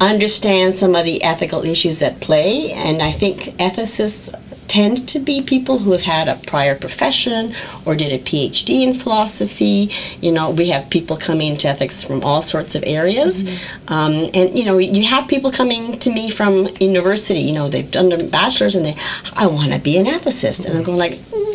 understand 0.00 0.74
some 0.74 0.96
of 0.96 1.04
the 1.04 1.22
ethical 1.22 1.62
issues 1.62 2.02
at 2.02 2.20
play, 2.20 2.72
and 2.72 3.02
I 3.02 3.12
think 3.12 3.56
ethicists 3.58 4.34
tend 4.72 5.06
to 5.06 5.18
be 5.18 5.42
people 5.42 5.76
who 5.80 5.92
have 5.92 6.06
had 6.16 6.28
a 6.28 6.36
prior 6.46 6.74
profession 6.74 7.52
or 7.84 7.94
did 7.94 8.10
a 8.10 8.18
PhD 8.18 8.80
in 8.80 8.94
philosophy. 8.94 9.90
You 10.22 10.32
know, 10.32 10.50
we 10.50 10.70
have 10.70 10.88
people 10.88 11.18
coming 11.18 11.58
to 11.58 11.68
ethics 11.68 12.02
from 12.02 12.24
all 12.24 12.40
sorts 12.40 12.74
of 12.74 12.82
areas. 12.86 13.42
Mm-hmm. 13.42 13.92
Um, 13.92 14.12
and, 14.32 14.58
you 14.58 14.64
know, 14.64 14.78
you 14.78 15.04
have 15.04 15.28
people 15.28 15.50
coming 15.50 15.92
to 16.04 16.10
me 16.10 16.30
from 16.30 16.68
university, 16.80 17.40
you 17.40 17.52
know, 17.52 17.68
they've 17.68 17.90
done 17.90 18.08
their 18.08 18.26
bachelor's 18.30 18.74
and 18.74 18.86
they, 18.86 18.96
I 19.36 19.46
want 19.46 19.72
to 19.74 19.78
be 19.78 19.98
an 19.98 20.06
ethicist. 20.06 20.64
And 20.64 20.78
I'm 20.78 20.84
going 20.84 20.96
like, 20.96 21.12
mm, 21.12 21.52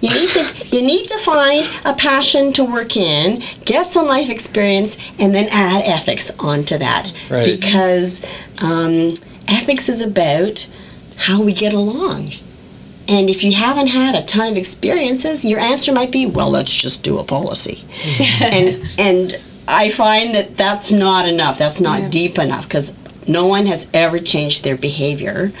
you 0.00 0.10
need 0.10 0.28
to 0.30 0.76
you 0.76 0.82
need 0.82 1.04
to 1.06 1.18
find 1.18 1.68
a 1.84 1.94
passion 1.94 2.52
to 2.54 2.64
work 2.64 2.96
in, 2.96 3.42
get 3.64 3.86
some 3.90 4.06
life 4.06 4.28
experience, 4.28 4.96
and 5.18 5.34
then 5.34 5.48
add 5.50 5.82
ethics 5.84 6.30
onto 6.38 6.78
that. 6.78 7.12
Right. 7.30 7.44
Because 7.44 8.24
um, 8.62 9.14
ethics 9.48 9.88
is 9.88 10.00
about 10.00 10.68
how 11.16 11.42
we 11.42 11.52
get 11.52 11.72
along. 11.72 12.32
And 13.08 13.28
if 13.28 13.42
you 13.42 13.52
haven't 13.52 13.88
had 13.88 14.14
a 14.14 14.24
ton 14.24 14.52
of 14.52 14.56
experiences, 14.56 15.44
your 15.44 15.58
answer 15.58 15.92
might 15.92 16.12
be, 16.12 16.26
"Well, 16.26 16.50
let's 16.50 16.74
just 16.74 17.02
do 17.02 17.18
a 17.18 17.24
policy." 17.24 17.84
and 18.40 18.82
and 18.98 19.40
I 19.66 19.88
find 19.88 20.34
that 20.34 20.56
that's 20.56 20.90
not 20.90 21.28
enough. 21.28 21.58
That's 21.58 21.80
not 21.80 22.00
yeah. 22.00 22.08
deep 22.08 22.38
enough 22.38 22.68
because 22.68 22.92
no 23.28 23.46
one 23.46 23.66
has 23.66 23.86
ever 23.94 24.18
changed 24.18 24.64
their 24.64 24.76
behavior 24.76 25.52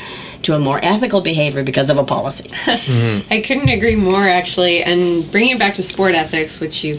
to 0.42 0.54
a 0.54 0.58
more 0.58 0.80
ethical 0.82 1.20
behavior 1.20 1.62
because 1.62 1.88
of 1.88 1.98
a 1.98 2.04
policy. 2.04 2.48
mm-hmm. 2.48 3.26
I 3.32 3.40
couldn't 3.40 3.68
agree 3.68 3.96
more, 3.96 4.22
actually. 4.22 4.82
And 4.82 5.30
bringing 5.30 5.56
it 5.56 5.58
back 5.58 5.74
to 5.74 5.82
sport 5.82 6.14
ethics, 6.14 6.60
which 6.60 6.82
you 6.84 6.98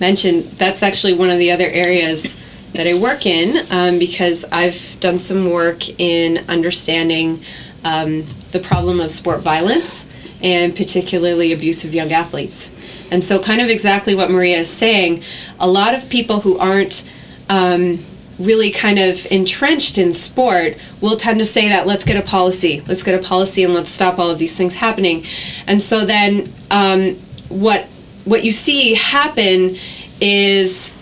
mentioned, 0.00 0.44
that's 0.44 0.82
actually 0.82 1.14
one 1.14 1.30
of 1.30 1.38
the 1.38 1.50
other 1.50 1.66
areas 1.66 2.36
that 2.74 2.86
I 2.86 2.98
work 2.98 3.24
in 3.24 3.64
um, 3.70 3.98
because 3.98 4.44
I've 4.50 4.98
done 5.00 5.16
some 5.16 5.50
work 5.50 5.88
in 5.98 6.44
understanding 6.48 7.40
um, 7.84 8.24
the 8.52 8.60
problem 8.60 9.00
of 9.00 9.10
sport 9.10 9.40
violence 9.40 10.06
and 10.42 10.76
particularly 10.76 11.52
abuse 11.52 11.84
of 11.84 11.94
young 11.94 12.12
athletes. 12.12 12.70
And 13.10 13.22
so, 13.22 13.40
kind 13.40 13.60
of 13.60 13.68
exactly 13.68 14.14
what 14.14 14.30
Maria 14.30 14.58
is 14.58 14.68
saying, 14.68 15.22
a 15.60 15.68
lot 15.68 15.94
of 15.94 16.08
people 16.08 16.40
who 16.40 16.58
aren't 16.58 17.04
um, 17.48 17.98
really 18.38 18.70
kind 18.70 18.98
of 18.98 19.26
entrenched 19.30 19.98
in 19.98 20.12
sport 20.12 20.76
will 21.00 21.16
tend 21.16 21.38
to 21.38 21.44
say 21.44 21.68
that 21.68 21.86
let's 21.86 22.04
get 22.04 22.16
a 22.16 22.22
policy, 22.22 22.82
let's 22.86 23.02
get 23.02 23.18
a 23.18 23.22
policy, 23.26 23.62
and 23.62 23.74
let's 23.74 23.90
stop 23.90 24.18
all 24.18 24.30
of 24.30 24.38
these 24.38 24.56
things 24.56 24.74
happening. 24.74 25.24
And 25.66 25.80
so 25.80 26.04
then, 26.04 26.52
um, 26.70 27.14
what 27.48 27.84
what 28.24 28.42
you 28.42 28.50
see 28.50 28.94
happen 28.94 29.76
is 30.20 30.92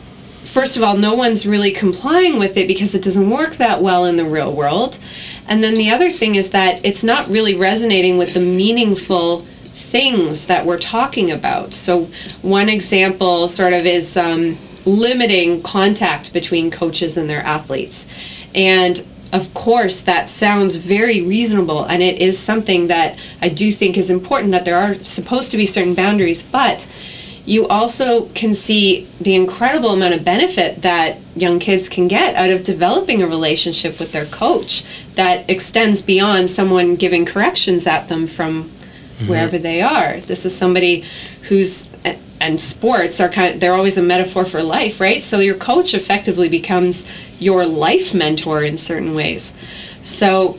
first 0.52 0.76
of 0.76 0.82
all, 0.82 0.96
no 0.98 1.14
one's 1.14 1.46
really 1.46 1.70
complying 1.70 2.38
with 2.38 2.58
it 2.58 2.68
because 2.68 2.94
it 2.94 3.02
doesn't 3.02 3.30
work 3.30 3.54
that 3.54 3.80
well 3.80 4.04
in 4.04 4.16
the 4.16 4.24
real 4.24 4.52
world. 4.52 4.98
And 5.52 5.62
then 5.62 5.74
the 5.74 5.90
other 5.90 6.08
thing 6.08 6.36
is 6.36 6.48
that 6.50 6.82
it's 6.82 7.04
not 7.04 7.28
really 7.28 7.54
resonating 7.54 8.16
with 8.16 8.32
the 8.32 8.40
meaningful 8.40 9.40
things 9.40 10.46
that 10.46 10.64
we're 10.64 10.78
talking 10.78 11.30
about. 11.30 11.74
So, 11.74 12.04
one 12.40 12.70
example 12.70 13.48
sort 13.48 13.74
of 13.74 13.84
is 13.84 14.16
um, 14.16 14.56
limiting 14.86 15.62
contact 15.62 16.32
between 16.32 16.70
coaches 16.70 17.18
and 17.18 17.28
their 17.28 17.42
athletes. 17.42 18.06
And 18.54 19.04
of 19.34 19.52
course, 19.52 20.00
that 20.00 20.30
sounds 20.30 20.76
very 20.76 21.20
reasonable, 21.20 21.84
and 21.84 22.02
it 22.02 22.22
is 22.22 22.38
something 22.38 22.86
that 22.86 23.18
I 23.42 23.50
do 23.50 23.70
think 23.70 23.98
is 23.98 24.08
important 24.08 24.52
that 24.52 24.64
there 24.64 24.78
are 24.78 24.94
supposed 24.94 25.50
to 25.50 25.58
be 25.58 25.66
certain 25.66 25.94
boundaries, 25.94 26.42
but 26.42 26.88
you 27.44 27.68
also 27.68 28.24
can 28.28 28.54
see 28.54 29.06
the 29.20 29.34
incredible 29.34 29.90
amount 29.90 30.14
of 30.14 30.24
benefit 30.24 30.80
that 30.80 31.18
young 31.34 31.58
kids 31.58 31.88
can 31.88 32.08
get 32.08 32.34
out 32.34 32.50
of 32.50 32.62
developing 32.62 33.22
a 33.22 33.26
relationship 33.26 33.98
with 33.98 34.12
their 34.12 34.26
coach 34.26 34.84
that 35.14 35.48
extends 35.48 36.02
beyond 36.02 36.50
someone 36.50 36.96
giving 36.96 37.24
corrections 37.24 37.86
at 37.86 38.08
them 38.08 38.26
from 38.26 38.64
mm-hmm. 38.64 39.28
wherever 39.28 39.58
they 39.58 39.80
are. 39.82 40.20
This 40.20 40.44
is 40.44 40.56
somebody 40.56 41.04
who's 41.44 41.88
and 42.42 42.60
sports 42.60 43.20
are 43.20 43.28
kind 43.28 43.54
of, 43.54 43.60
they're 43.60 43.74
always 43.74 43.96
a 43.96 44.02
metaphor 44.02 44.44
for 44.44 44.64
life, 44.64 45.00
right? 45.00 45.22
So 45.22 45.38
your 45.38 45.54
coach 45.54 45.94
effectively 45.94 46.48
becomes 46.48 47.04
your 47.38 47.66
life 47.66 48.14
mentor 48.14 48.64
in 48.64 48.76
certain 48.76 49.14
ways. 49.14 49.54
So 50.02 50.58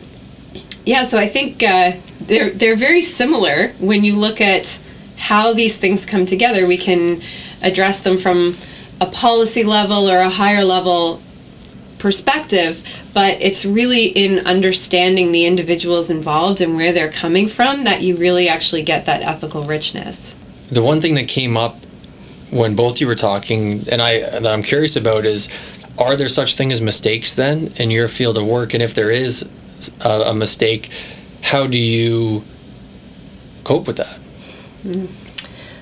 yeah, 0.85 1.03
so 1.03 1.17
I 1.17 1.27
think 1.27 1.61
uh, 1.61 1.91
they're 2.21 2.49
they're 2.51 2.77
very 2.77 3.01
similar 3.01 3.69
when 3.79 4.03
you 4.03 4.15
look 4.15 4.39
at 4.39 4.79
how 5.17 5.53
these 5.53 5.77
things 5.77 6.05
come 6.05 6.25
together, 6.25 6.67
we 6.67 6.77
can 6.77 7.21
address 7.61 7.99
them 7.99 8.17
from 8.17 8.55
a 9.03 9.11
policy 9.11 9.63
level 9.63 10.09
or 10.09 10.19
a 10.19 10.29
higher 10.29 10.63
level 10.63 11.21
perspective, 11.99 12.83
but 13.13 13.39
it's 13.41 13.65
really 13.65 14.07
in 14.07 14.45
understanding 14.45 15.31
the 15.31 15.45
individuals 15.45 16.09
involved 16.09 16.61
and 16.61 16.75
where 16.75 16.91
they're 16.91 17.11
coming 17.11 17.47
from 17.47 17.83
that 17.83 18.01
you 18.01 18.15
really 18.17 18.49
actually 18.49 18.83
get 18.83 19.05
that 19.05 19.21
ethical 19.21 19.63
richness. 19.63 20.35
The 20.69 20.81
one 20.81 21.01
thing 21.01 21.15
that 21.15 21.27
came 21.27 21.55
up 21.55 21.77
when 22.49 22.75
both 22.75 23.01
you 23.01 23.07
were 23.07 23.15
talking, 23.15 23.83
and 23.91 24.01
I 24.01 24.19
that 24.19 24.47
I'm 24.47 24.63
curious 24.63 24.95
about 24.95 25.25
is, 25.25 25.49
are 25.97 26.15
there 26.15 26.27
such 26.27 26.55
thing 26.55 26.71
as 26.71 26.81
mistakes 26.81 27.35
then 27.35 27.71
in 27.77 27.89
your 27.91 28.07
field 28.07 28.37
of 28.37 28.45
work? 28.45 28.73
And 28.73 28.83
if 28.83 28.93
there 28.93 29.09
is 29.09 29.47
a, 30.03 30.09
a 30.27 30.33
mistake, 30.33 30.89
how 31.43 31.67
do 31.67 31.79
you 31.79 32.43
cope 33.63 33.87
with 33.87 33.97
that? 33.97 34.19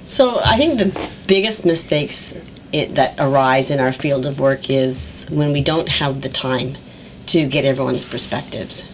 So 0.04 0.40
I 0.44 0.58
think 0.58 0.80
the 0.80 0.92
biggest 1.28 1.66
mistakes 1.66 2.34
it, 2.72 2.96
that 2.96 3.16
arise 3.20 3.72
in 3.72 3.80
our 3.80 3.92
field 3.92 4.26
of 4.26 4.40
work 4.40 4.70
is 4.70 5.26
when 5.30 5.52
we 5.52 5.62
don't 5.62 5.90
have 5.90 6.22
the 6.22 6.30
time 6.30 6.70
to 7.28 7.46
get 7.46 7.66
everyone's 7.66 8.06
perspectives. 8.06 8.88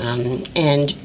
Um, 0.00 0.44
and 0.54 0.96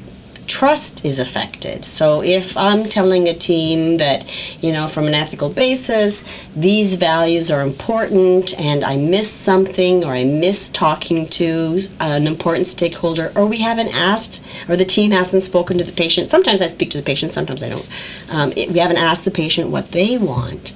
trust 0.46 1.04
is 1.04 1.18
affected. 1.18 1.84
So 1.84 2.22
if 2.22 2.56
I'm 2.56 2.84
telling 2.84 3.28
a 3.28 3.34
team 3.34 3.98
that, 3.98 4.62
you 4.62 4.72
know, 4.72 4.86
from 4.86 5.06
an 5.06 5.14
ethical 5.14 5.50
basis, 5.50 6.24
these 6.54 6.96
values 6.96 7.50
are 7.50 7.62
important 7.62 8.58
and 8.58 8.84
I 8.84 8.96
miss 8.96 9.30
something 9.30 10.04
or 10.04 10.12
I 10.12 10.24
miss 10.24 10.68
talking 10.70 11.26
to 11.28 11.78
an 12.00 12.26
important 12.26 12.66
stakeholder 12.66 13.32
or 13.36 13.46
we 13.46 13.58
haven't 13.58 13.94
asked 13.94 14.42
or 14.68 14.76
the 14.76 14.84
team 14.84 15.10
hasn't 15.10 15.42
spoken 15.42 15.78
to 15.78 15.84
the 15.84 15.92
patient. 15.92 16.28
Sometimes 16.28 16.60
I 16.60 16.66
speak 16.66 16.90
to 16.90 16.98
the 16.98 17.04
patient, 17.04 17.32
sometimes 17.32 17.62
I 17.62 17.70
don't. 17.70 17.88
Um, 18.32 18.52
it, 18.56 18.70
we 18.70 18.78
haven't 18.78 18.98
asked 18.98 19.24
the 19.24 19.30
patient 19.30 19.70
what 19.70 19.92
they 19.92 20.18
want. 20.18 20.72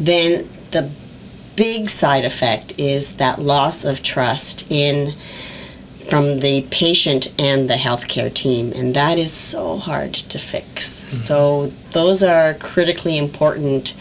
Then 0.00 0.48
the 0.70 0.90
big 1.56 1.88
side 1.88 2.24
effect 2.24 2.78
is 2.78 3.14
that 3.14 3.38
loss 3.38 3.84
of 3.84 4.02
trust 4.02 4.70
in 4.70 5.12
from 6.08 6.40
the 6.40 6.66
patient 6.70 7.32
and 7.38 7.68
the 7.68 7.74
healthcare 7.74 8.32
team, 8.32 8.72
and 8.74 8.94
that 8.94 9.18
is 9.18 9.32
so 9.32 9.76
hard 9.76 10.14
to 10.14 10.38
fix. 10.38 11.04
Mm-hmm. 11.04 11.10
So, 11.10 11.66
those 11.92 12.22
are 12.22 12.54
critically 12.54 13.18
important 13.18 13.94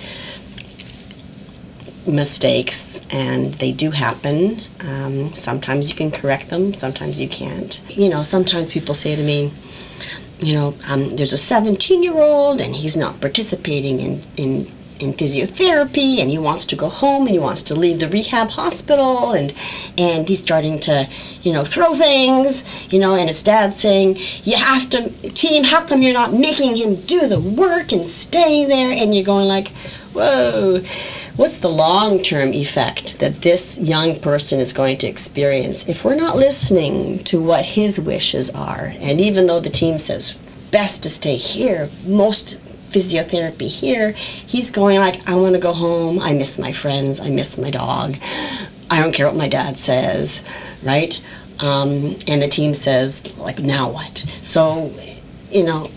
mistakes, 2.08 3.02
and 3.12 3.54
they 3.56 3.72
do 3.72 3.92
happen. 3.92 4.58
Um, 4.90 5.30
sometimes 5.34 5.90
you 5.90 5.96
can 5.96 6.12
correct 6.12 6.48
them, 6.48 6.74
sometimes 6.74 7.20
you 7.20 7.28
can't. 7.28 7.82
You 7.90 8.10
know, 8.10 8.22
sometimes 8.22 8.70
people 8.70 8.96
say 8.96 9.16
to 9.16 9.24
me, 9.24 9.52
you 10.40 10.54
know, 10.54 10.74
um, 10.90 11.10
there's 11.12 11.34
a 11.34 11.38
17 11.38 12.02
year 12.02 12.18
old 12.18 12.62
and 12.62 12.74
he's 12.74 12.96
not 12.96 13.20
participating 13.20 14.00
in, 14.00 14.22
in 14.38 14.66
in 15.00 15.14
physiotherapy 15.14 16.20
and 16.20 16.30
he 16.30 16.38
wants 16.38 16.66
to 16.66 16.76
go 16.76 16.90
home 16.90 17.22
and 17.22 17.32
he 17.32 17.40
wants 17.40 17.64
to 17.64 17.76
leave 17.76 18.00
the 18.00 18.10
rehab 18.10 18.50
hospital 18.50 19.34
and 19.34 19.54
and 19.98 20.28
he's 20.28 20.40
starting 20.40 20.80
to 20.80 21.08
you 21.42 21.54
know 21.54 21.64
throw 21.64 21.94
things 21.94 22.64
you 22.90 23.00
know 23.00 23.16
and 23.16 23.30
his 23.30 23.42
dad's 23.42 23.78
saying 23.78 24.16
you 24.44 24.58
have 24.58 24.90
to 24.90 25.10
team 25.30 25.64
how 25.64 25.86
come 25.86 26.02
you're 26.02 26.14
not 26.14 26.34
making 26.34 26.76
him 26.76 26.96
do 26.96 27.28
the 27.28 27.40
work 27.40 27.92
and 27.92 28.02
stay 28.02 28.66
there? 28.66 28.92
And 28.92 29.16
you're 29.16 29.24
going 29.24 29.48
like 29.48 29.70
whoa 30.14 30.82
what's 31.36 31.58
the 31.58 31.70
long-term 31.70 32.50
effect 32.50 33.18
that 33.20 33.36
this 33.36 33.78
young 33.78 34.20
person 34.20 34.60
is 34.60 34.74
going 34.74 34.98
to 34.98 35.08
experience 35.08 35.88
if 35.88 36.04
we're 36.04 36.16
not 36.16 36.36
listening 36.36 37.18
to 37.20 37.42
what 37.42 37.64
his 37.66 37.98
wishes 37.98 38.50
are? 38.50 38.94
And 39.00 39.22
even 39.22 39.46
though 39.46 39.62
the 39.62 39.70
team 39.70 39.98
says 39.98 40.36
best 40.72 41.02
to 41.04 41.10
stay 41.10 41.38
here 41.38 41.90
most 42.06 42.58
physiotherapy 42.90 43.68
here, 43.68 44.12
he's 44.12 44.72
going 44.72 45.00
like, 45.00 45.28
I 45.28 45.36
want 45.36 45.56
to 45.56 45.62
go 45.62 45.74
home. 45.74 46.20
I 46.20 46.34
miss 46.34 46.58
my 46.58 46.72
friends. 46.72 47.20
I 47.20 47.30
miss 47.30 47.58
my 47.58 47.70
dog. 47.70 48.18
I 48.92 49.00
don't 49.00 49.14
care 49.14 49.28
what 49.28 49.38
my 49.38 49.48
dad 49.48 49.78
says, 49.78 50.42
right? 50.84 51.20
Um, 51.62 51.90
and 52.28 52.42
the 52.42 52.48
team 52.50 52.74
says, 52.74 53.22
like, 53.38 53.60
now 53.60 53.92
what? 53.92 54.18
So, 54.18 54.92
you 55.52 55.66
know, 55.66 55.88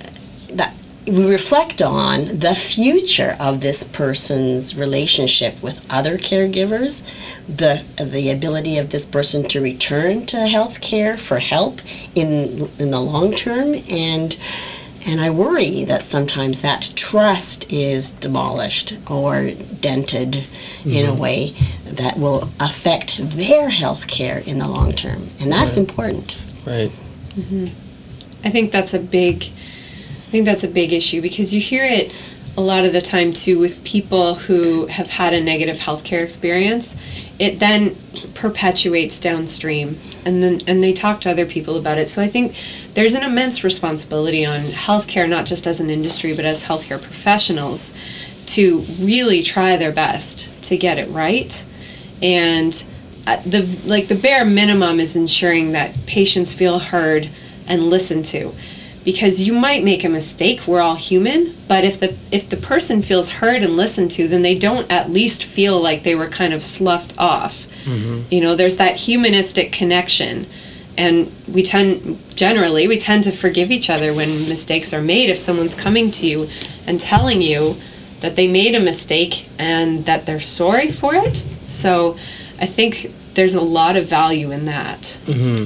that 0.53 0.75
we 1.07 1.29
reflect 1.31 1.83
on 1.83 2.25
the 2.27 2.55
future 2.55 3.37
of 3.41 3.61
this 3.61 3.83
person's 3.83 4.77
relationship 4.77 5.61
with 5.63 5.85
other 5.91 6.17
caregivers, 6.17 7.03
the 7.49 7.83
the 7.97 8.31
ability 8.31 8.79
of 8.79 8.91
this 8.91 9.05
person 9.05 9.43
to 9.49 9.61
return 9.61 10.25
to 10.27 10.47
health 10.47 10.81
care 10.81 11.17
for 11.17 11.39
help 11.39 11.81
in 12.15 12.69
in 12.79 12.91
the 12.93 13.01
long 13.01 13.33
term, 13.33 13.75
and 13.91 14.39
and 15.07 15.21
I 15.21 15.31
worry 15.31 15.85
that 15.85 16.05
sometimes 16.05 16.61
that 16.61 16.93
trust 16.95 17.71
is 17.71 18.13
demolished 18.13 18.97
or 19.11 19.51
dented 19.81 20.33
mm-hmm. 20.33 20.91
in 20.91 21.07
a 21.07 21.09
mm-hmm. 21.09 21.21
way 21.21 21.51
that 21.95 22.19
will 22.19 22.49
affect 22.61 23.19
their 23.19 23.69
health 23.69 24.07
care 24.07 24.43
in 24.47 24.59
the 24.59 24.69
long 24.69 24.93
term. 24.93 25.23
And 25.41 25.51
that's 25.51 25.77
right. 25.77 25.79
important. 25.79 26.37
Right. 26.67 26.91
Mm-hmm. 27.35 28.47
I 28.47 28.51
think 28.51 28.73
that's 28.73 28.95
a 28.95 28.99
big 28.99 29.45
I 29.45 30.31
think 30.33 30.47
that's 30.47 30.65
a 30.65 30.69
big 30.69 30.95
issue 30.95 31.21
because 31.21 31.53
you 31.53 31.61
hear 31.61 31.85
it 31.85 32.15
a 32.57 32.61
lot 32.61 32.85
of 32.85 32.93
the 32.93 33.03
time 33.03 33.33
too 33.33 33.59
with 33.59 33.85
people 33.85 34.35
who 34.35 34.87
have 34.87 35.11
had 35.11 35.35
a 35.35 35.41
negative 35.43 35.77
healthcare 35.77 36.23
experience. 36.23 36.95
It 37.39 37.59
then 37.59 37.97
perpetuates 38.35 39.21
downstream 39.21 39.99
and 40.25 40.43
then 40.43 40.61
and 40.67 40.83
they 40.83 40.93
talk 40.93 41.21
to 41.23 41.31
other 41.31 41.47
people 41.47 41.77
about 41.77 41.99
it. 41.99 42.11
So 42.11 42.23
I 42.23 42.29
think 42.29 42.55
there's 42.95 43.15
an 43.15 43.23
immense 43.23 43.65
responsibility 43.65 44.45
on 44.45 44.61
healthcare, 44.61 45.29
not 45.29 45.47
just 45.47 45.67
as 45.67 45.81
an 45.81 45.91
industry, 45.91 46.35
but 46.35 46.45
as 46.45 46.65
healthcare 46.65 47.01
professionals, 47.01 47.93
to 48.47 48.81
really 49.01 49.43
try 49.43 49.77
their 49.77 49.93
best 49.93 50.49
to 50.65 50.77
get 50.77 50.99
it 50.99 51.09
right. 51.11 51.65
And 52.23 52.85
uh, 53.27 53.37
the 53.43 53.63
like 53.87 54.09
the 54.09 54.15
bare 54.15 54.45
minimum 54.45 55.01
is 55.01 55.17
ensuring 55.17 55.73
that 55.73 55.97
patients 56.07 56.53
feel 56.53 56.79
heard 56.79 57.29
and 57.69 57.85
listened 57.85 58.25
to 58.27 58.53
because 59.05 59.41
you 59.41 59.53
might 59.53 59.85
make 59.85 60.05
a 60.05 60.09
mistake 60.09 60.67
we're 60.67 60.81
all 60.81 60.97
human 60.97 61.55
but 61.69 61.85
if 61.85 62.01
the 62.01 62.17
if 62.31 62.49
the 62.49 62.57
person 62.57 63.01
feels 63.01 63.31
heard 63.31 63.63
and 63.63 63.77
listened 63.77 64.11
to 64.11 64.27
then 64.27 64.43
they 64.43 64.59
don't 64.59 64.91
at 64.91 65.11
least 65.11 65.45
feel 65.45 65.81
like 65.81 66.03
they 66.03 66.15
were 66.15 66.27
kind 66.27 66.53
of 66.53 66.63
sloughed 66.63 67.15
off 67.17 67.67
mm-hmm. 67.85 68.23
you 68.31 68.41
know 68.41 68.55
there's 68.55 68.77
that 68.77 68.97
humanistic 68.97 69.73
connection. 69.73 70.47
And 70.99 71.33
we 71.49 71.63
tend 71.63 72.19
generally 72.37 72.87
we 72.87 72.99
tend 72.99 73.25
to 73.25 73.33
forgive 73.33 73.71
each 73.71 73.89
other 73.89 74.13
when 74.13 74.29
mistakes 74.49 74.93
are 74.93 75.01
made. 75.01 75.31
If 75.31 75.39
someone's 75.39 75.75
coming 75.75 76.11
to 76.13 76.27
you 76.27 76.49
and 76.87 77.01
telling 77.01 77.41
you 77.41 77.77
that 78.23 78.37
they 78.37 78.47
made 78.51 78.75
a 78.75 78.81
mistake 78.81 79.49
and 79.59 80.05
that 80.05 80.27
they're 80.27 80.41
sorry 80.41 80.91
for 80.91 81.15
it. 81.15 81.37
So 81.67 82.17
i 82.61 82.67
think 82.67 83.13
there's 83.35 83.55
a 83.55 83.61
lot 83.61 83.97
of 83.97 84.07
value 84.07 84.51
in 84.51 84.65
that. 84.67 85.01
Mm-hmm. 85.27 85.65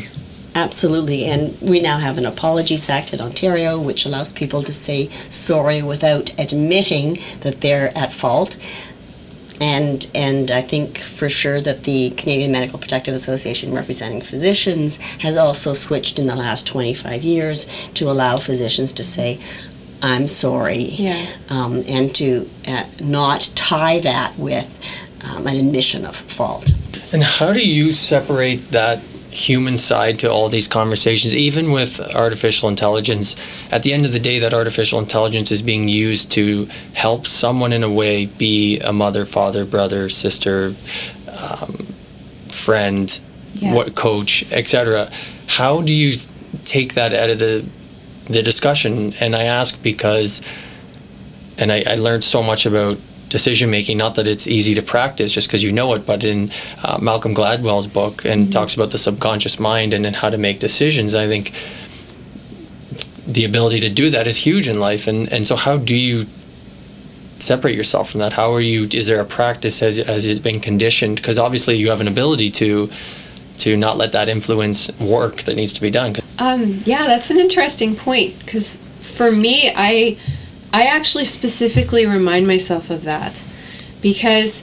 absolutely. 0.54 1.24
And 1.26 1.56
we 1.60 1.80
now 1.80 1.98
have 1.98 2.16
an 2.18 2.24
apologies 2.24 2.88
act 2.88 3.12
in 3.12 3.20
ontario 3.20 3.78
which 3.80 4.06
allows 4.06 4.32
people 4.32 4.62
to 4.62 4.72
say 4.72 5.10
sorry 5.28 5.82
without 5.82 6.30
admitting 6.38 7.18
that 7.40 7.60
they're 7.60 7.96
at 7.96 8.12
fault 8.12 8.56
and 9.60 10.10
and 10.14 10.50
I 10.50 10.60
think 10.60 10.98
for 10.98 11.28
sure 11.28 11.60
that 11.60 11.84
the 11.84 12.10
Canadian 12.10 12.52
Medical 12.52 12.78
Protective 12.78 13.14
Association 13.14 13.72
representing 13.72 14.20
physicians 14.20 14.96
has 15.20 15.36
also 15.36 15.74
switched 15.74 16.18
in 16.18 16.26
the 16.26 16.36
last 16.36 16.66
25 16.66 17.22
years 17.22 17.66
to 17.94 18.10
allow 18.10 18.36
physicians 18.36 18.92
to 18.92 19.02
say 19.02 19.40
I'm 20.02 20.26
sorry 20.26 20.78
yeah. 20.78 21.26
um, 21.50 21.82
and 21.88 22.14
to 22.16 22.48
uh, 22.68 22.84
not 23.02 23.50
tie 23.54 24.00
that 24.00 24.34
with 24.38 24.68
um, 25.28 25.46
an 25.46 25.56
admission 25.56 26.04
of 26.04 26.14
fault. 26.14 26.70
And 27.12 27.22
how 27.22 27.52
do 27.52 27.66
you 27.66 27.90
separate 27.90 28.58
that 28.70 28.98
human 29.36 29.76
side 29.76 30.18
to 30.20 30.30
all 30.30 30.48
these 30.48 30.66
conversations, 30.66 31.34
even 31.34 31.70
with 31.70 32.00
artificial 32.14 32.68
intelligence. 32.68 33.36
At 33.70 33.82
the 33.82 33.92
end 33.92 34.06
of 34.06 34.12
the 34.12 34.18
day, 34.18 34.38
that 34.38 34.54
artificial 34.54 34.98
intelligence 34.98 35.50
is 35.52 35.60
being 35.62 35.88
used 35.88 36.30
to 36.32 36.66
help 36.94 37.26
someone 37.26 37.72
in 37.72 37.82
a 37.82 37.90
way 37.90 38.26
be 38.26 38.80
a 38.80 38.92
mother, 38.92 39.24
father, 39.26 39.64
brother, 39.64 40.08
sister, 40.08 40.72
um, 41.38 41.72
friend, 42.50 43.20
yeah. 43.54 43.74
what 43.74 43.94
coach, 43.94 44.50
etc. 44.50 45.08
How 45.48 45.82
do 45.82 45.92
you 45.92 46.12
take 46.64 46.94
that 46.94 47.12
out 47.12 47.30
of 47.30 47.38
the 47.38 47.64
the 48.24 48.42
discussion? 48.42 49.12
And 49.20 49.36
I 49.36 49.44
ask 49.44 49.80
because, 49.82 50.40
and 51.58 51.70
I, 51.70 51.84
I 51.86 51.94
learned 51.96 52.24
so 52.24 52.42
much 52.42 52.64
about 52.64 52.98
decision 53.36 53.68
making. 53.70 53.98
Not 53.98 54.14
that 54.14 54.26
it's 54.26 54.46
easy 54.46 54.74
to 54.74 54.82
practice 54.82 55.30
just 55.30 55.46
because 55.48 55.62
you 55.62 55.72
know 55.72 55.92
it, 55.94 56.06
but 56.06 56.24
in 56.24 56.50
uh, 56.82 56.98
Malcolm 57.02 57.34
Gladwell's 57.34 57.86
book 57.86 58.24
and 58.24 58.42
mm-hmm. 58.42 58.50
talks 58.50 58.74
about 58.74 58.90
the 58.92 58.98
subconscious 58.98 59.60
mind 59.60 59.92
and 59.92 60.02
then 60.04 60.14
how 60.14 60.30
to 60.30 60.38
make 60.38 60.58
decisions. 60.58 61.14
I 61.14 61.28
think 61.28 61.44
the 63.26 63.44
ability 63.44 63.80
to 63.80 63.90
do 63.90 64.08
that 64.10 64.26
is 64.26 64.36
huge 64.48 64.66
in 64.68 64.78
life. 64.88 65.06
And 65.06 65.30
and 65.34 65.44
so 65.44 65.54
how 65.56 65.76
do 65.76 65.94
you 65.94 66.24
separate 67.38 67.76
yourself 67.80 68.10
from 68.10 68.20
that? 68.20 68.32
How 68.32 68.48
are 68.52 68.66
you? 68.72 68.88
Is 69.00 69.06
there 69.06 69.20
a 69.20 69.28
practice 69.40 69.82
as 69.82 69.98
as 69.98 70.24
has 70.24 70.40
been 70.40 70.60
conditioned? 70.60 71.16
Because 71.16 71.38
obviously 71.38 71.74
you 71.76 71.90
have 71.90 72.00
an 72.00 72.08
ability 72.08 72.48
to 72.60 72.88
to 73.64 73.76
not 73.76 73.94
let 74.02 74.12
that 74.12 74.28
influence 74.28 74.90
work 74.98 75.36
that 75.46 75.56
needs 75.56 75.72
to 75.74 75.80
be 75.80 75.90
done. 75.90 76.14
Um, 76.38 76.62
yeah, 76.84 77.06
that's 77.06 77.30
an 77.30 77.38
interesting 77.38 77.96
point 77.96 78.38
because 78.38 78.78
for 79.00 79.30
me, 79.30 79.72
I 79.76 80.16
I 80.72 80.86
actually 80.86 81.24
specifically 81.24 82.06
remind 82.06 82.46
myself 82.46 82.90
of 82.90 83.02
that 83.04 83.42
because, 84.02 84.62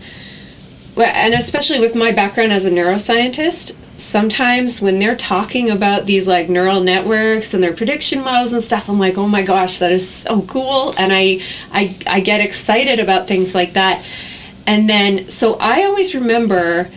and 0.97 1.33
especially 1.33 1.79
with 1.79 1.95
my 1.95 2.11
background 2.11 2.51
as 2.51 2.65
a 2.65 2.69
neuroscientist, 2.69 3.75
sometimes 3.95 4.81
when 4.81 4.99
they're 4.99 5.15
talking 5.15 5.69
about 5.69 6.05
these 6.05 6.25
like 6.27 6.49
neural 6.49 6.81
networks 6.81 7.53
and 7.53 7.61
their 7.61 7.73
prediction 7.73 8.23
models 8.23 8.51
and 8.51 8.63
stuff 8.63 8.89
i'm 8.89 8.97
like 8.97 9.17
oh 9.19 9.27
my 9.27 9.43
gosh 9.43 9.77
that 9.77 9.91
is 9.91 10.07
so 10.07 10.41
cool 10.41 10.95
and 10.97 11.13
i 11.13 11.39
i, 11.71 11.95
I 12.07 12.19
get 12.19 12.41
excited 12.41 12.99
about 12.99 13.27
things 13.27 13.53
like 13.53 13.73
that. 13.73 14.03
And 14.65 14.89
then 14.89 15.29
so 15.29 15.55
i 15.59 15.83
always 15.83 16.15
remember 16.15 16.89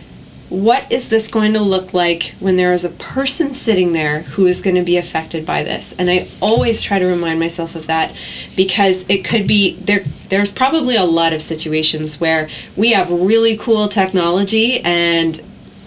what 0.49 0.89
is 0.91 1.09
this 1.09 1.27
going 1.27 1.53
to 1.53 1.59
look 1.59 1.93
like 1.93 2.33
when 2.39 2.55
there 2.55 2.73
is 2.73 2.85
a 2.85 2.89
person 2.89 3.53
sitting 3.53 3.91
there 3.91 4.21
who 4.21 4.45
is 4.45 4.61
going 4.61 4.75
to 4.77 4.83
be 4.83 4.95
affected 4.95 5.45
by 5.45 5.63
this? 5.63 5.93
And 5.93 6.09
i 6.09 6.25
always 6.41 6.81
try 6.81 6.99
to 6.99 7.05
remind 7.05 7.39
myself 7.39 7.75
of 7.75 7.87
that 7.87 8.11
because 8.55 9.05
it 9.09 9.25
could 9.25 9.47
be 9.47 9.75
there 9.75 10.03
there's 10.29 10.51
probably 10.51 10.95
a 10.95 11.03
lot 11.03 11.33
of 11.33 11.41
situations 11.41 12.19
where 12.19 12.49
we 12.75 12.91
have 12.91 13.09
really 13.09 13.57
cool 13.57 13.87
technology 13.87 14.79
and 14.81 15.39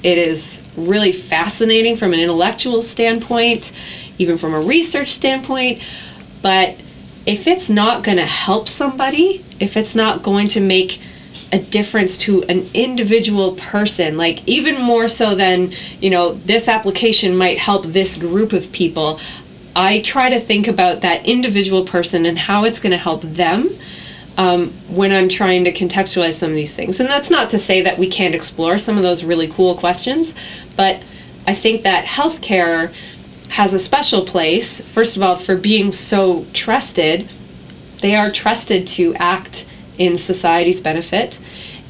it 0.03 0.19
is 0.19 0.63
really 0.77 1.13
fascinating 1.13 1.97
from 1.97 2.13
an 2.13 2.21
intellectual 2.21 2.83
standpoint 2.83 3.73
even 4.19 4.37
from 4.37 4.53
a 4.53 4.61
research 4.61 5.09
standpoint. 5.13 5.83
But 6.43 6.79
if 7.27 7.47
it's 7.47 7.71
not 7.71 8.05
going 8.05 8.19
to 8.19 8.27
help 8.27 8.69
somebody 8.69 9.43
if 9.61 9.77
it's 9.77 9.95
not 9.95 10.23
going 10.23 10.49
to 10.49 10.61
make 10.61 11.01
a 11.53 11.59
difference 11.59 12.17
to 12.17 12.43
an 12.45 12.65
individual 12.75 13.53
person 13.57 14.17
like 14.17 14.47
even 14.47 14.81
more 14.81 15.09
so 15.09 15.35
than 15.35 15.71
you 16.01 16.11
know 16.11 16.35
this 16.35 16.69
application 16.69 17.37
might 17.37 17.59
help 17.59 17.85
this 17.87 18.17
group 18.17 18.53
of 18.53 18.71
people. 18.73 19.19
I 19.75 20.01
try 20.03 20.29
to 20.31 20.41
think 20.41 20.69
about 20.69 21.03
that 21.03 21.27
individual 21.27 21.85
person 21.85 22.27
and 22.27 22.39
how 22.39 22.65
it's 22.65 22.81
going 22.81 22.91
to 22.91 22.99
help 22.99 23.23
them 23.23 23.69
um, 24.37 24.69
when 24.89 25.13
i'm 25.13 25.29
trying 25.29 25.65
to 25.65 25.73
contextualize 25.73 26.39
some 26.39 26.51
of 26.51 26.57
these 26.57 26.75
things. 26.75 27.01
And 27.01 27.09
that's 27.09 27.31
not 27.31 27.51
to 27.51 27.59
say 27.59 27.83
that 27.83 27.99
we 27.99 28.09
can't 28.09 28.35
explore 28.35 28.79
some 28.79 28.97
of 28.97 29.03
those 29.03 29.25
really 29.25 29.49
cool 29.49 29.75
questions 29.75 30.35
but 30.77 30.97
i 31.47 31.55
think 31.55 31.83
that 31.83 32.05
healthcare 32.05 32.93
has 33.51 33.75
a 33.75 33.81
special 33.81 34.23
place. 34.25 34.81
First 34.81 35.17
of 35.17 35.23
all 35.25 35.37
for 35.37 35.57
being 35.57 35.91
so 35.91 36.47
trusted 36.53 37.29
they 38.01 38.17
are 38.17 38.31
trusted 38.31 38.87
to 38.87 39.15
act 39.17 39.67
in 40.01 40.17
society's 40.17 40.81
benefit. 40.81 41.39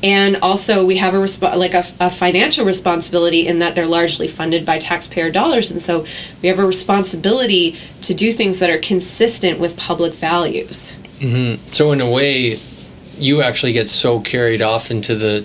And 0.03 0.37
also 0.37 0.85
we 0.85 0.97
have 0.97 1.15
a 1.15 1.19
resp- 1.19 1.57
like 1.57 1.75
a, 1.75 1.85
a, 2.01 2.11
financial 2.11 2.65
responsibility 2.67 3.47
in 3.47 3.61
that 3.61 3.75
they're 3.75 3.87
largely 3.87 4.29
funded 4.29 4.67
by 4.67 4.79
taxpayer 4.79 5.31
dollars. 5.31 5.71
And 5.71 5.81
so 5.81 6.05
we 6.43 6.49
have 6.49 6.59
a 6.59 6.67
responsibility 6.67 7.77
to 8.03 8.15
do 8.15 8.33
things 8.33 8.59
that 8.59 8.71
are 8.71 8.79
consistent 8.79 9.61
with 9.61 9.77
public 9.77 10.13
values. 10.15 10.97
Mm-hmm. 11.21 11.63
so 11.71 11.93
in 11.93 12.01
a 12.01 12.11
way 12.11 12.57
you 13.19 13.43
actually 13.43 13.75
get 13.75 13.91
so 13.91 14.21
carried 14.21 14.63
off 14.63 14.91
into 14.91 15.15
the 15.15 15.45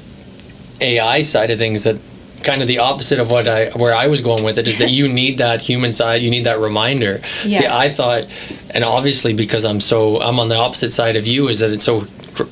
AI 0.79 1.19
side 1.19 1.51
of 1.51 1.57
things 1.57 1.83
that 1.83 1.97
kind 2.45 2.61
of 2.61 2.67
the 2.67 2.79
opposite 2.79 3.19
of 3.19 3.31
what 3.31 3.47
I 3.47 3.69
where 3.71 3.93
I 3.93 4.07
was 4.07 4.21
going 4.21 4.43
with 4.43 4.57
it 4.57 4.67
is 4.67 4.77
that 4.77 4.91
you 4.91 5.07
need 5.21 5.39
that 5.39 5.61
human 5.61 5.91
side, 5.91 6.21
you 6.21 6.29
need 6.29 6.45
that 6.45 6.59
reminder. 6.59 7.19
Yeah. 7.43 7.59
See, 7.59 7.67
I 7.67 7.89
thought, 7.89 8.27
and 8.73 8.83
obviously 8.83 9.33
because 9.33 9.65
I'm 9.65 9.79
so 9.79 10.21
I'm 10.21 10.39
on 10.39 10.49
the 10.49 10.55
opposite 10.55 10.93
side 10.93 11.15
of 11.15 11.27
you 11.27 11.47
is 11.47 11.59
that 11.59 11.71
it's 11.71 11.85
so 11.85 12.01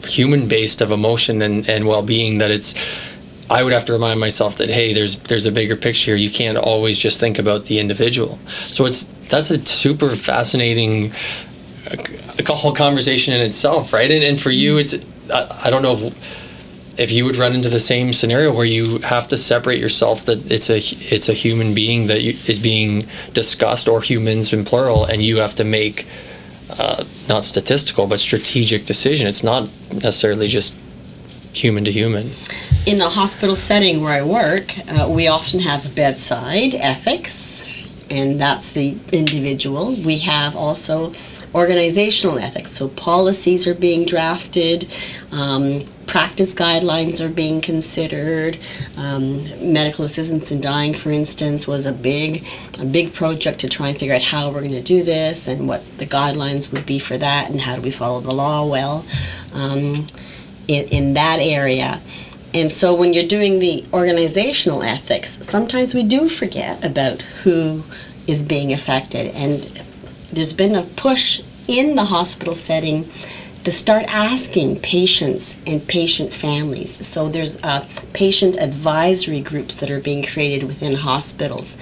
human 0.07 0.47
based 0.47 0.81
of 0.81 0.91
emotion 0.91 1.41
and 1.41 1.67
and 1.69 1.87
well 1.87 2.03
being 2.03 2.39
that 2.39 2.51
it's. 2.51 2.73
I 3.51 3.61
would 3.61 3.73
have 3.73 3.85
to 3.85 3.93
remind 3.93 4.19
myself 4.19 4.57
that 4.57 4.69
hey, 4.69 4.93
there's 4.93 5.17
there's 5.17 5.45
a 5.45 5.51
bigger 5.51 5.75
picture. 5.75 6.15
You 6.15 6.31
can't 6.31 6.57
always 6.57 6.97
just 6.97 7.19
think 7.19 7.37
about 7.37 7.65
the 7.65 7.79
individual. 7.79 8.39
So 8.47 8.85
it's 8.85 9.03
that's 9.29 9.51
a 9.51 9.63
super 9.65 10.09
fascinating 10.09 11.13
a 12.39 12.53
whole 12.53 12.73
conversation 12.73 13.33
in 13.33 13.41
itself, 13.41 13.93
right? 13.93 14.09
And, 14.09 14.23
and 14.23 14.39
for 14.39 14.49
you, 14.49 14.77
it's 14.77 14.95
I, 15.31 15.61
I 15.65 15.69
don't 15.69 15.83
know 15.83 15.93
if, 15.93 16.42
if 16.97 17.11
you 17.11 17.25
would 17.25 17.35
run 17.35 17.53
into 17.53 17.69
the 17.69 17.79
same 17.79 18.13
scenario 18.13 18.53
where 18.53 18.65
you 18.65 18.99
have 18.99 19.27
to 19.29 19.37
separate 19.37 19.79
yourself 19.79 20.25
that 20.25 20.51
it's 20.51 20.69
a 20.69 20.77
it's 21.13 21.29
a 21.29 21.33
human 21.33 21.73
being 21.73 22.07
that 22.07 22.17
is 22.19 22.59
being 22.59 23.03
discussed 23.33 23.87
or 23.87 24.01
humans 24.01 24.53
in 24.53 24.63
plural, 24.63 25.05
and 25.05 25.21
you 25.21 25.37
have 25.37 25.55
to 25.55 25.63
make 25.63 26.05
uh, 26.79 27.03
not 27.27 27.43
statistical 27.43 28.07
but 28.07 28.19
strategic 28.19 28.85
decision. 28.85 29.27
It's 29.27 29.43
not 29.43 29.63
necessarily 29.91 30.47
just 30.47 30.75
human 31.53 31.83
to 31.85 31.91
human. 31.91 32.31
In 32.85 32.97
the 32.97 33.09
hospital 33.09 33.55
setting 33.55 34.01
where 34.01 34.21
I 34.21 34.25
work, 34.25 34.73
uh, 34.89 35.07
we 35.09 35.27
often 35.27 35.61
have 35.61 35.95
bedside 35.95 36.75
ethics, 36.75 37.65
and 38.11 38.39
that's 38.39 38.71
the 38.71 38.97
individual. 39.11 39.95
We 40.05 40.19
have 40.19 40.55
also 40.55 41.13
organizational 41.55 42.39
ethics. 42.39 42.71
So 42.71 42.89
policies 42.89 43.67
are 43.67 43.75
being 43.75 44.05
drafted, 44.05 44.87
um, 45.31 45.83
practice 46.07 46.53
guidelines 46.53 47.21
are 47.21 47.29
being 47.29 47.61
considered. 47.61 48.57
Um, 48.97 49.43
medical 49.73 50.05
assistance 50.05 50.51
in 50.51 50.61
dying, 50.61 50.93
for 50.93 51.11
instance, 51.11 51.67
was 51.67 51.85
a 51.85 51.93
big, 51.93 52.45
a 52.81 52.85
big 52.85 53.13
project 53.13 53.59
to 53.61 53.69
try 53.69 53.89
and 53.89 53.97
figure 53.97 54.15
out 54.15 54.21
how 54.21 54.51
we're 54.51 54.61
going 54.61 54.71
to 54.71 54.81
do 54.81 55.03
this 55.03 55.47
and 55.47 55.67
what 55.67 55.85
the 55.97 56.05
guidelines 56.05 56.71
would 56.71 56.85
be 56.85 56.99
for 56.99 57.17
that 57.17 57.49
and 57.49 57.61
how 57.61 57.75
do 57.75 57.81
we 57.81 57.91
follow 57.91 58.19
the 58.19 58.33
law 58.33 58.67
well 58.67 59.05
um, 59.53 60.05
in, 60.67 60.85
in 60.89 61.13
that 61.13 61.37
area. 61.39 61.99
And 62.55 62.71
so 62.71 62.93
when 62.93 63.13
you're 63.13 63.27
doing 63.27 63.59
the 63.59 63.83
organizational 63.93 64.83
ethics, 64.83 65.39
sometimes 65.45 65.95
we 65.95 66.03
do 66.03 66.27
forget 66.27 66.83
about 66.85 67.23
who 67.43 67.83
is 68.27 68.43
being 68.43 68.71
affected. 68.71 69.33
And 69.33 69.81
there's 70.35 70.53
been 70.53 70.75
a 70.75 70.83
push 70.83 71.41
in 71.67 71.95
the 71.95 72.05
hospital 72.05 72.53
setting 72.53 73.09
to 73.63 73.71
start 73.71 74.03
asking 74.09 74.79
patients 74.81 75.55
and 75.65 75.87
patient 75.87 76.33
families. 76.33 77.05
So 77.05 77.29
there's 77.29 77.57
uh, 77.63 77.87
patient 78.11 78.57
advisory 78.57 79.39
groups 79.39 79.75
that 79.75 79.89
are 79.89 80.01
being 80.01 80.23
created 80.23 80.67
within 80.67 80.95
hospitals 80.95 81.77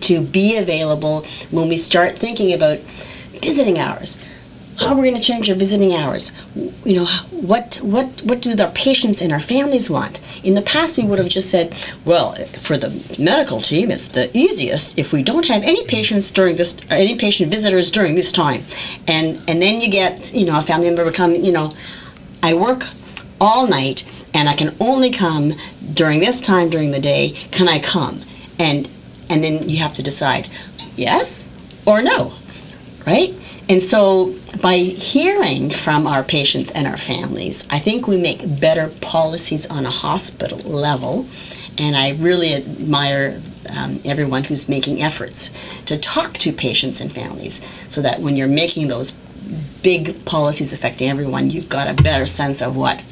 to 0.00 0.20
be 0.20 0.56
available 0.56 1.24
when 1.50 1.68
we 1.68 1.76
start 1.76 2.18
thinking 2.18 2.52
about 2.52 2.78
visiting 3.42 3.78
hours 3.78 4.16
how 4.78 4.92
are 4.92 4.96
we 4.96 5.08
going 5.08 5.20
to 5.20 5.26
change 5.26 5.48
our 5.50 5.56
visiting 5.56 5.92
hours? 5.94 6.32
You 6.84 6.96
know, 6.96 7.06
what 7.30 7.76
what 7.76 8.22
what 8.24 8.42
do 8.42 8.54
the 8.54 8.70
patients 8.74 9.22
and 9.22 9.32
our 9.32 9.40
families 9.40 9.88
want? 9.88 10.20
In 10.42 10.54
the 10.54 10.62
past, 10.62 10.98
we 10.98 11.04
would 11.04 11.18
have 11.18 11.28
just 11.28 11.50
said, 11.50 11.76
well, 12.04 12.34
for 12.34 12.76
the 12.76 12.90
medical 13.18 13.60
team, 13.60 13.90
it's 13.90 14.08
the 14.08 14.30
easiest 14.36 14.98
if 14.98 15.12
we 15.12 15.22
don't 15.22 15.46
have 15.46 15.62
any 15.62 15.84
patients 15.86 16.30
during 16.30 16.56
this, 16.56 16.76
any 16.90 17.16
patient 17.16 17.50
visitors 17.50 17.90
during 17.90 18.14
this 18.16 18.32
time, 18.32 18.62
and 19.06 19.38
and 19.48 19.62
then 19.62 19.80
you 19.80 19.90
get, 19.90 20.34
you 20.34 20.46
know, 20.46 20.58
a 20.58 20.62
family 20.62 20.88
member 20.88 21.04
would 21.04 21.14
come, 21.14 21.34
you 21.34 21.52
know, 21.52 21.72
I 22.42 22.54
work 22.54 22.84
all 23.40 23.66
night 23.66 24.04
and 24.34 24.48
I 24.48 24.54
can 24.54 24.74
only 24.80 25.10
come 25.10 25.52
during 25.94 26.18
this 26.20 26.40
time 26.40 26.68
during 26.68 26.90
the 26.90 27.00
day. 27.00 27.30
Can 27.52 27.68
I 27.68 27.78
come? 27.78 28.22
And 28.58 28.88
and 29.30 29.42
then 29.44 29.68
you 29.68 29.78
have 29.78 29.94
to 29.94 30.02
decide, 30.02 30.48
yes 30.96 31.48
or 31.86 32.02
no, 32.02 32.32
right? 33.06 33.32
And 33.68 33.82
so, 33.82 34.34
by 34.62 34.76
hearing 34.76 35.70
from 35.70 36.06
our 36.06 36.22
patients 36.22 36.70
and 36.70 36.86
our 36.86 36.98
families, 36.98 37.66
I 37.70 37.78
think 37.78 38.06
we 38.06 38.20
make 38.20 38.60
better 38.60 38.90
policies 39.00 39.66
on 39.66 39.86
a 39.86 39.90
hospital 39.90 40.58
level. 40.58 41.26
And 41.78 41.96
I 41.96 42.12
really 42.12 42.54
admire 42.54 43.40
um, 43.74 44.00
everyone 44.04 44.44
who's 44.44 44.68
making 44.68 45.02
efforts 45.02 45.50
to 45.86 45.98
talk 45.98 46.34
to 46.34 46.52
patients 46.52 47.00
and 47.00 47.10
families 47.10 47.60
so 47.88 48.02
that 48.02 48.20
when 48.20 48.36
you're 48.36 48.48
making 48.48 48.88
those 48.88 49.12
big 49.82 50.24
policies 50.24 50.72
affecting 50.72 51.08
everyone, 51.08 51.50
you've 51.50 51.68
got 51.68 51.88
a 51.88 52.02
better 52.02 52.26
sense 52.26 52.60
of 52.60 52.76
what 52.76 53.02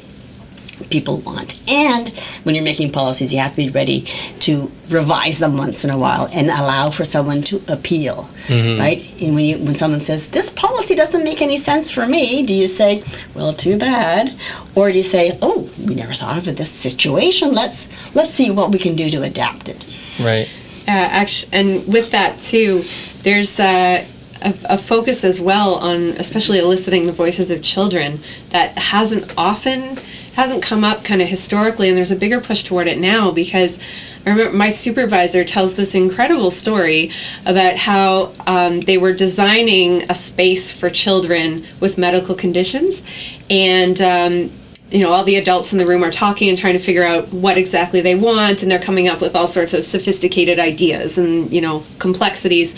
people 0.89 1.17
want. 1.17 1.59
And 1.69 2.09
when 2.43 2.55
you're 2.55 2.63
making 2.63 2.91
policies, 2.91 3.33
you 3.33 3.39
have 3.39 3.51
to 3.51 3.57
be 3.57 3.69
ready 3.69 4.01
to 4.39 4.71
revise 4.89 5.39
them 5.39 5.57
once 5.57 5.83
in 5.83 5.89
a 5.89 5.97
while 5.97 6.27
and 6.33 6.47
allow 6.47 6.89
for 6.89 7.05
someone 7.05 7.41
to 7.43 7.63
appeal, 7.67 8.29
mm-hmm. 8.47 8.79
right? 8.79 9.21
And 9.21 9.35
when 9.35 9.45
you 9.45 9.57
when 9.57 9.75
someone 9.75 9.99
says 9.99 10.27
this 10.27 10.49
policy 10.49 10.95
doesn't 10.95 11.23
make 11.23 11.41
any 11.41 11.57
sense 11.57 11.91
for 11.91 12.05
me, 12.05 12.45
do 12.45 12.53
you 12.53 12.67
say, 12.67 13.01
"Well, 13.33 13.53
too 13.53 13.77
bad," 13.77 14.33
or 14.75 14.91
do 14.91 14.97
you 14.97 15.03
say, 15.03 15.37
"Oh, 15.41 15.69
we 15.87 15.95
never 15.95 16.13
thought 16.13 16.37
of 16.37 16.47
it 16.47 16.57
this 16.57 16.71
situation. 16.71 17.51
Let's 17.51 17.87
let's 18.13 18.31
see 18.31 18.51
what 18.51 18.71
we 18.71 18.79
can 18.79 18.95
do 18.95 19.09
to 19.09 19.23
adapt 19.23 19.69
it." 19.69 19.85
Right. 20.19 20.49
Uh, 20.85 20.91
actually, 20.91 21.57
and 21.57 21.87
with 21.87 22.11
that 22.11 22.37
too, 22.39 22.83
there's 23.23 23.57
uh, 23.59 24.03
a, 24.43 24.53
a, 24.65 24.77
focus 24.77 25.23
as 25.23 25.39
well 25.39 25.75
on 25.75 25.95
especially 26.19 26.59
eliciting 26.59 27.07
the 27.07 27.13
voices 27.13 27.51
of 27.51 27.63
children 27.63 28.19
that 28.49 28.77
hasn't 28.77 29.33
often 29.37 29.97
hasn't 30.33 30.63
come 30.63 30.83
up 30.83 31.03
kind 31.03 31.21
of 31.21 31.27
historically, 31.27 31.89
and 31.89 31.97
there's 31.97 32.11
a 32.11 32.15
bigger 32.15 32.41
push 32.41 32.63
toward 32.63 32.87
it 32.87 32.99
now 32.99 33.31
because 33.31 33.79
I 34.25 34.31
remember 34.31 34.57
my 34.57 34.69
supervisor 34.69 35.43
tells 35.43 35.75
this 35.75 35.93
incredible 35.93 36.49
story 36.49 37.11
about 37.45 37.77
how 37.77 38.31
um, 38.47 38.79
they 38.81 38.97
were 38.97 39.13
designing 39.13 40.03
a 40.09 40.15
space 40.15 40.71
for 40.71 40.89
children 40.89 41.63
with 41.79 41.97
medical 41.97 42.33
conditions, 42.33 43.03
and 43.49 44.01
um, 44.01 44.51
you 44.89 45.01
know 45.01 45.11
all 45.11 45.23
the 45.23 45.35
adults 45.35 45.71
in 45.71 45.77
the 45.77 45.85
room 45.85 46.03
are 46.03 46.11
talking 46.11 46.49
and 46.49 46.57
trying 46.57 46.73
to 46.73 46.79
figure 46.79 47.03
out 47.03 47.31
what 47.31 47.55
exactly 47.55 48.01
they 48.01 48.15
want, 48.15 48.63
and 48.63 48.71
they're 48.71 48.79
coming 48.79 49.07
up 49.07 49.21
with 49.21 49.35
all 49.35 49.47
sorts 49.47 49.73
of 49.73 49.83
sophisticated 49.83 50.57
ideas 50.57 51.17
and 51.19 51.53
you 51.53 51.61
know 51.61 51.83
complexities, 51.99 52.73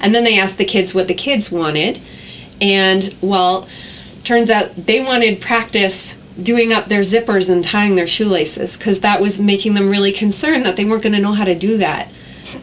and 0.00 0.14
then 0.14 0.24
they 0.24 0.38
ask 0.38 0.56
the 0.56 0.64
kids 0.64 0.94
what 0.94 1.08
the 1.08 1.14
kids 1.14 1.50
wanted, 1.50 1.98
and 2.60 3.14
well, 3.22 3.66
turns 4.24 4.50
out 4.50 4.74
they 4.76 5.02
wanted 5.02 5.40
practice 5.40 6.17
doing 6.42 6.72
up 6.72 6.86
their 6.86 7.00
zippers 7.00 7.50
and 7.50 7.64
tying 7.64 7.94
their 7.94 8.06
shoelaces 8.06 8.76
because 8.76 9.00
that 9.00 9.20
was 9.20 9.40
making 9.40 9.74
them 9.74 9.88
really 9.88 10.12
concerned 10.12 10.64
that 10.64 10.76
they 10.76 10.84
weren't 10.84 11.02
going 11.02 11.14
to 11.14 11.20
know 11.20 11.32
how 11.32 11.44
to 11.44 11.54
do 11.54 11.78
that. 11.78 12.08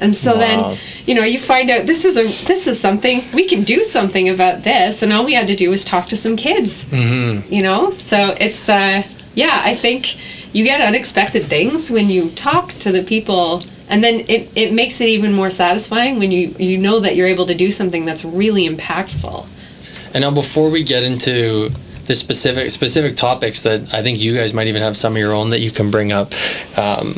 And 0.02 0.16
so 0.16 0.34
wow. 0.34 0.40
then, 0.40 0.78
you 1.06 1.14
know, 1.14 1.24
you 1.24 1.38
find 1.38 1.70
out 1.70 1.86
this 1.86 2.06
is 2.06 2.18
a 2.18 2.24
this 2.48 2.68
is 2.68 2.80
something 2.80 3.22
we 3.34 3.48
can 3.48 3.64
do 3.64 3.84
something 3.84 4.30
about 4.30 4.64
this, 4.64 5.04
and 5.04 5.14
all 5.14 5.24
we 5.24 5.34
had 5.34 5.48
to 5.48 5.56
do 5.56 5.70
was 5.70 5.86
talk 5.86 6.08
to 6.08 6.18
some 6.18 6.36
kids. 6.36 6.84
Mm-hmm. 6.86 7.54
You 7.54 7.62
know, 7.62 7.92
so 7.92 8.36
it's 8.40 8.68
uh, 8.68 9.04
yeah, 9.36 9.62
I 9.64 9.76
think 9.76 10.16
you 10.56 10.64
get 10.64 10.82
unexpected 10.82 11.44
things 11.44 11.92
when 11.92 12.10
you 12.10 12.30
talk 12.32 12.70
to 12.80 12.92
the 12.92 13.04
people 13.04 13.62
and 13.90 14.04
then 14.04 14.22
it, 14.28 14.50
it 14.56 14.74
makes 14.74 15.02
it 15.02 15.10
even 15.10 15.34
more 15.34 15.50
satisfying 15.50 16.18
when 16.18 16.32
you 16.32 16.56
you 16.58 16.78
know 16.78 17.00
that 17.00 17.16
you're 17.16 17.28
able 17.28 17.46
to 17.46 17.56
do 17.56 17.70
something 17.70 18.06
that's 18.06 18.24
really 18.24 18.68
impactful 18.68 19.46
and 20.14 20.22
now 20.22 20.32
before 20.32 20.70
we 20.70 20.84
get 20.84 21.04
into 21.04 21.70
the 22.06 22.14
specific 22.14 22.70
specific 22.70 23.16
topics 23.16 23.62
that 23.64 23.94
I 23.94 24.02
think 24.02 24.22
you 24.22 24.36
guys 24.36 24.54
might 24.54 24.68
even 24.68 24.82
have 24.82 24.96
some 24.96 25.14
of 25.14 25.20
your 25.20 25.34
own 25.34 25.50
that 25.50 25.60
you 25.60 25.72
can 25.72 25.92
bring 25.92 26.12
up. 26.12 26.34
Um, 26.78 27.16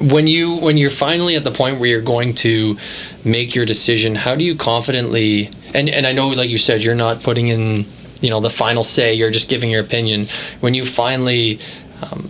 when 0.00 0.26
you 0.26 0.58
when 0.58 0.76
you're 0.76 0.90
finally 0.90 1.36
at 1.36 1.44
the 1.44 1.52
point 1.52 1.78
where 1.78 1.88
you're 1.88 2.02
going 2.02 2.34
to 2.34 2.76
make 3.24 3.54
your 3.54 3.64
decision, 3.64 4.14
how 4.16 4.34
do 4.34 4.42
you 4.42 4.56
confidently 4.56 5.48
and 5.74 5.88
and 5.88 6.06
I 6.06 6.12
know 6.12 6.28
like 6.28 6.50
you 6.50 6.58
said 6.58 6.82
you're 6.82 6.94
not 6.94 7.22
putting 7.22 7.48
in 7.48 7.84
you 8.20 8.30
know 8.30 8.40
the 8.40 8.50
final 8.50 8.82
say, 8.82 9.14
you're 9.14 9.30
just 9.30 9.48
giving 9.48 9.70
your 9.70 9.82
opinion. 9.82 10.26
When 10.60 10.74
you 10.74 10.84
finally 10.84 11.60
um, 12.02 12.28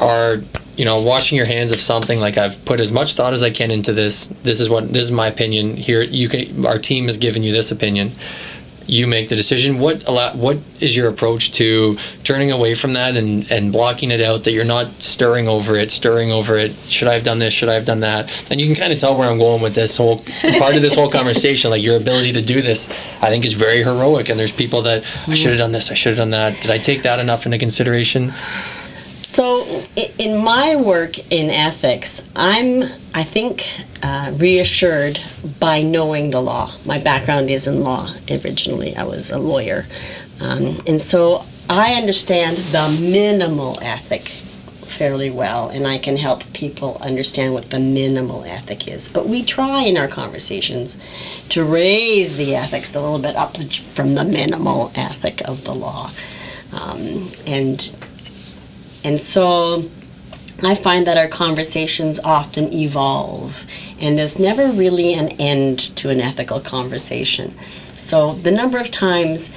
are 0.00 0.38
you 0.76 0.86
know 0.86 1.02
washing 1.04 1.36
your 1.36 1.46
hands 1.46 1.72
of 1.72 1.78
something 1.78 2.18
like 2.18 2.38
I've 2.38 2.64
put 2.64 2.80
as 2.80 2.90
much 2.90 3.12
thought 3.12 3.34
as 3.34 3.42
I 3.42 3.50
can 3.50 3.70
into 3.70 3.92
this. 3.92 4.26
This 4.42 4.60
is 4.60 4.70
what 4.70 4.90
this 4.90 5.04
is 5.04 5.12
my 5.12 5.26
opinion. 5.26 5.76
Here 5.76 6.00
you 6.00 6.28
can 6.28 6.64
our 6.64 6.78
team 6.78 7.04
has 7.04 7.18
given 7.18 7.42
you 7.42 7.52
this 7.52 7.70
opinion 7.70 8.08
you 8.86 9.06
make 9.06 9.28
the 9.28 9.36
decision. 9.36 9.78
What 9.78 10.02
what 10.34 10.58
is 10.80 10.96
your 10.96 11.08
approach 11.08 11.52
to 11.52 11.96
turning 12.24 12.50
away 12.50 12.74
from 12.74 12.92
that 12.94 13.16
and, 13.16 13.50
and 13.50 13.72
blocking 13.72 14.10
it 14.10 14.20
out 14.20 14.44
that 14.44 14.52
you're 14.52 14.64
not 14.64 14.86
stirring 15.00 15.48
over 15.48 15.74
it, 15.76 15.90
stirring 15.90 16.30
over 16.30 16.56
it? 16.56 16.72
Should 16.72 17.08
I 17.08 17.14
have 17.14 17.22
done 17.22 17.38
this? 17.38 17.52
Should 17.52 17.68
I 17.68 17.74
have 17.74 17.84
done 17.84 18.00
that? 18.00 18.44
And 18.50 18.60
you 18.60 18.66
can 18.66 18.74
kind 18.74 18.92
of 18.92 18.98
tell 18.98 19.16
where 19.16 19.28
I'm 19.28 19.38
going 19.38 19.62
with 19.62 19.74
this 19.74 19.96
whole 19.96 20.18
part 20.58 20.76
of 20.76 20.82
this 20.82 20.94
whole 20.94 21.10
conversation. 21.10 21.70
Like 21.70 21.82
your 21.82 21.96
ability 21.96 22.32
to 22.32 22.42
do 22.42 22.60
this, 22.60 22.88
I 23.20 23.28
think 23.28 23.44
is 23.44 23.52
very 23.52 23.82
heroic. 23.82 24.28
And 24.28 24.38
there's 24.38 24.52
people 24.52 24.82
that 24.82 25.02
I 25.02 25.30
mm. 25.30 25.36
should 25.36 25.50
have 25.50 25.58
done 25.58 25.72
this, 25.72 25.90
I 25.90 25.94
should 25.94 26.10
have 26.10 26.18
done 26.18 26.30
that. 26.30 26.60
Did 26.60 26.70
I 26.70 26.78
take 26.78 27.02
that 27.02 27.18
enough 27.18 27.46
into 27.46 27.58
consideration? 27.58 28.32
So, 29.22 29.64
in 30.18 30.44
my 30.44 30.74
work 30.76 31.18
in 31.32 31.48
ethics, 31.48 32.22
I'm, 32.34 32.82
I 33.14 33.22
think, 33.22 33.64
uh, 34.02 34.32
reassured 34.36 35.18
by 35.60 35.82
knowing 35.82 36.32
the 36.32 36.42
law. 36.42 36.72
My 36.84 37.00
background 37.00 37.48
is 37.48 37.68
in 37.68 37.80
law 37.82 38.08
originally, 38.28 38.96
I 38.96 39.04
was 39.04 39.30
a 39.30 39.38
lawyer. 39.38 39.86
Um, 40.42 40.76
and 40.88 41.00
so 41.00 41.44
I 41.70 41.94
understand 41.94 42.56
the 42.56 42.88
minimal 43.00 43.78
ethic 43.80 44.22
fairly 44.22 45.30
well, 45.30 45.70
and 45.70 45.86
I 45.86 45.98
can 45.98 46.16
help 46.16 46.42
people 46.52 46.98
understand 47.04 47.54
what 47.54 47.70
the 47.70 47.78
minimal 47.78 48.44
ethic 48.44 48.92
is. 48.92 49.08
But 49.08 49.26
we 49.26 49.44
try 49.44 49.84
in 49.84 49.96
our 49.96 50.08
conversations 50.08 50.98
to 51.48 51.64
raise 51.64 52.36
the 52.36 52.54
ethics 52.54 52.94
a 52.94 53.00
little 53.00 53.20
bit 53.20 53.36
up 53.36 53.56
from 53.94 54.14
the 54.14 54.24
minimal 54.24 54.90
ethic 54.96 55.48
of 55.48 55.64
the 55.64 55.72
law, 55.72 56.10
um, 56.72 57.30
and 57.46 57.94
and 59.04 59.18
so 59.18 59.84
I 60.62 60.74
find 60.74 61.06
that 61.06 61.16
our 61.16 61.28
conversations 61.28 62.20
often 62.20 62.72
evolve, 62.72 63.64
and 64.00 64.16
there's 64.16 64.38
never 64.38 64.68
really 64.68 65.14
an 65.14 65.30
end 65.40 65.78
to 65.96 66.10
an 66.10 66.20
ethical 66.20 66.60
conversation. 66.60 67.54
So 67.96 68.32
the 68.32 68.52
number 68.52 68.78
of 68.78 68.90
times, 68.90 69.50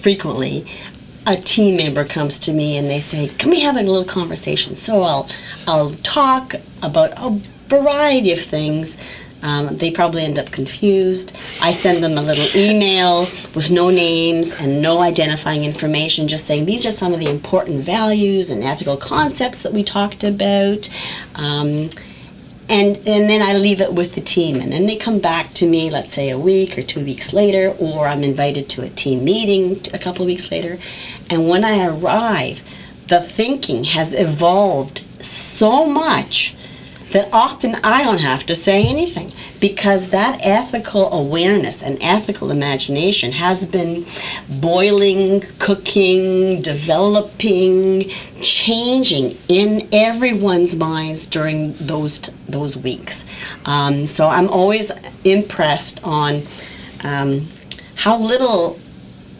frequently, 0.00 0.66
a 1.26 1.34
team 1.34 1.76
member 1.76 2.04
comes 2.04 2.38
to 2.40 2.52
me 2.52 2.76
and 2.76 2.90
they 2.90 3.00
say, 3.00 3.28
"Can 3.38 3.50
we 3.50 3.60
have 3.60 3.76
a 3.76 3.82
little 3.82 4.04
conversation?" 4.04 4.74
So 4.74 5.02
I'll 5.02 5.28
I'll 5.68 5.90
talk 5.90 6.54
about 6.82 7.12
a 7.16 7.38
variety 7.68 8.32
of 8.32 8.40
things. 8.40 8.96
Um, 9.42 9.76
they 9.76 9.90
probably 9.90 10.24
end 10.24 10.38
up 10.38 10.50
confused. 10.50 11.36
I 11.62 11.72
send 11.72 12.04
them 12.04 12.18
a 12.18 12.22
little 12.22 12.46
email 12.54 13.20
with 13.54 13.70
no 13.70 13.90
names 13.90 14.54
and 14.54 14.82
no 14.82 15.00
identifying 15.00 15.64
information, 15.64 16.28
just 16.28 16.46
saying 16.46 16.66
these 16.66 16.84
are 16.84 16.90
some 16.90 17.14
of 17.14 17.20
the 17.20 17.30
important 17.30 17.82
values 17.82 18.50
and 18.50 18.62
ethical 18.62 18.96
concepts 18.96 19.62
that 19.62 19.72
we 19.72 19.82
talked 19.82 20.24
about. 20.24 20.88
Um, 21.36 21.88
and 22.68 22.96
and 22.98 23.28
then 23.28 23.42
I 23.42 23.54
leave 23.54 23.80
it 23.80 23.92
with 23.92 24.14
the 24.14 24.20
team, 24.20 24.60
and 24.60 24.72
then 24.72 24.86
they 24.86 24.94
come 24.94 25.18
back 25.18 25.52
to 25.54 25.66
me, 25.66 25.90
let's 25.90 26.12
say 26.12 26.30
a 26.30 26.38
week 26.38 26.78
or 26.78 26.82
two 26.82 27.04
weeks 27.04 27.32
later, 27.32 27.74
or 27.80 28.06
I'm 28.06 28.22
invited 28.22 28.68
to 28.70 28.82
a 28.82 28.88
team 28.88 29.24
meeting 29.24 29.80
a 29.92 29.98
couple 29.98 30.24
weeks 30.24 30.52
later, 30.52 30.78
and 31.30 31.48
when 31.48 31.64
I 31.64 31.86
arrive, 31.86 32.62
the 33.08 33.20
thinking 33.20 33.84
has 33.84 34.14
evolved 34.14 34.98
so 35.24 35.84
much 35.84 36.54
that 37.10 37.28
often 37.32 37.74
I 37.82 38.02
don't 38.02 38.20
have 38.20 38.44
to 38.46 38.54
say 38.54 38.86
anything 38.86 39.30
because 39.60 40.08
that 40.10 40.38
ethical 40.42 41.12
awareness 41.12 41.82
and 41.82 41.98
ethical 42.00 42.50
imagination 42.50 43.32
has 43.32 43.66
been 43.66 44.06
boiling, 44.60 45.42
cooking, 45.58 46.62
developing, 46.62 48.08
changing 48.40 49.36
in 49.48 49.88
everyone's 49.92 50.76
minds 50.76 51.26
during 51.26 51.72
those 51.74 52.20
those 52.48 52.76
weeks. 52.76 53.24
Um, 53.66 54.06
so 54.06 54.28
I'm 54.28 54.48
always 54.48 54.90
impressed 55.24 56.00
on 56.02 56.42
um, 57.04 57.40
how 57.96 58.18
little 58.18 58.78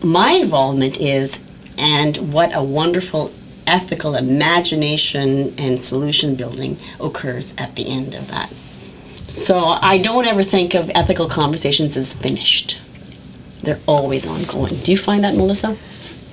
my 0.05 0.33
involvement 0.33 1.01
is 1.01 1.41
and 1.79 2.33
what 2.33 2.55
a 2.55 2.63
wonderful 2.63 3.33
ethical 3.71 4.17
imagination 4.17 5.55
and 5.59 5.81
solution 5.81 6.35
building 6.35 6.77
occurs 7.01 7.55
at 7.57 7.77
the 7.77 7.89
end 7.89 8.15
of 8.15 8.29
that. 8.29 8.51
So 9.31 9.59
I 9.59 9.99
don't 9.99 10.27
ever 10.27 10.43
think 10.43 10.75
of 10.75 10.91
ethical 10.95 11.29
conversations 11.29 11.97
as 11.97 12.13
finished. 12.13 12.81
They're 13.63 13.79
always 13.87 14.27
ongoing. 14.27 14.75
Do 14.75 14.91
you 14.91 14.99
find 14.99 15.23
that, 15.23 15.37
Melissa? 15.37 15.79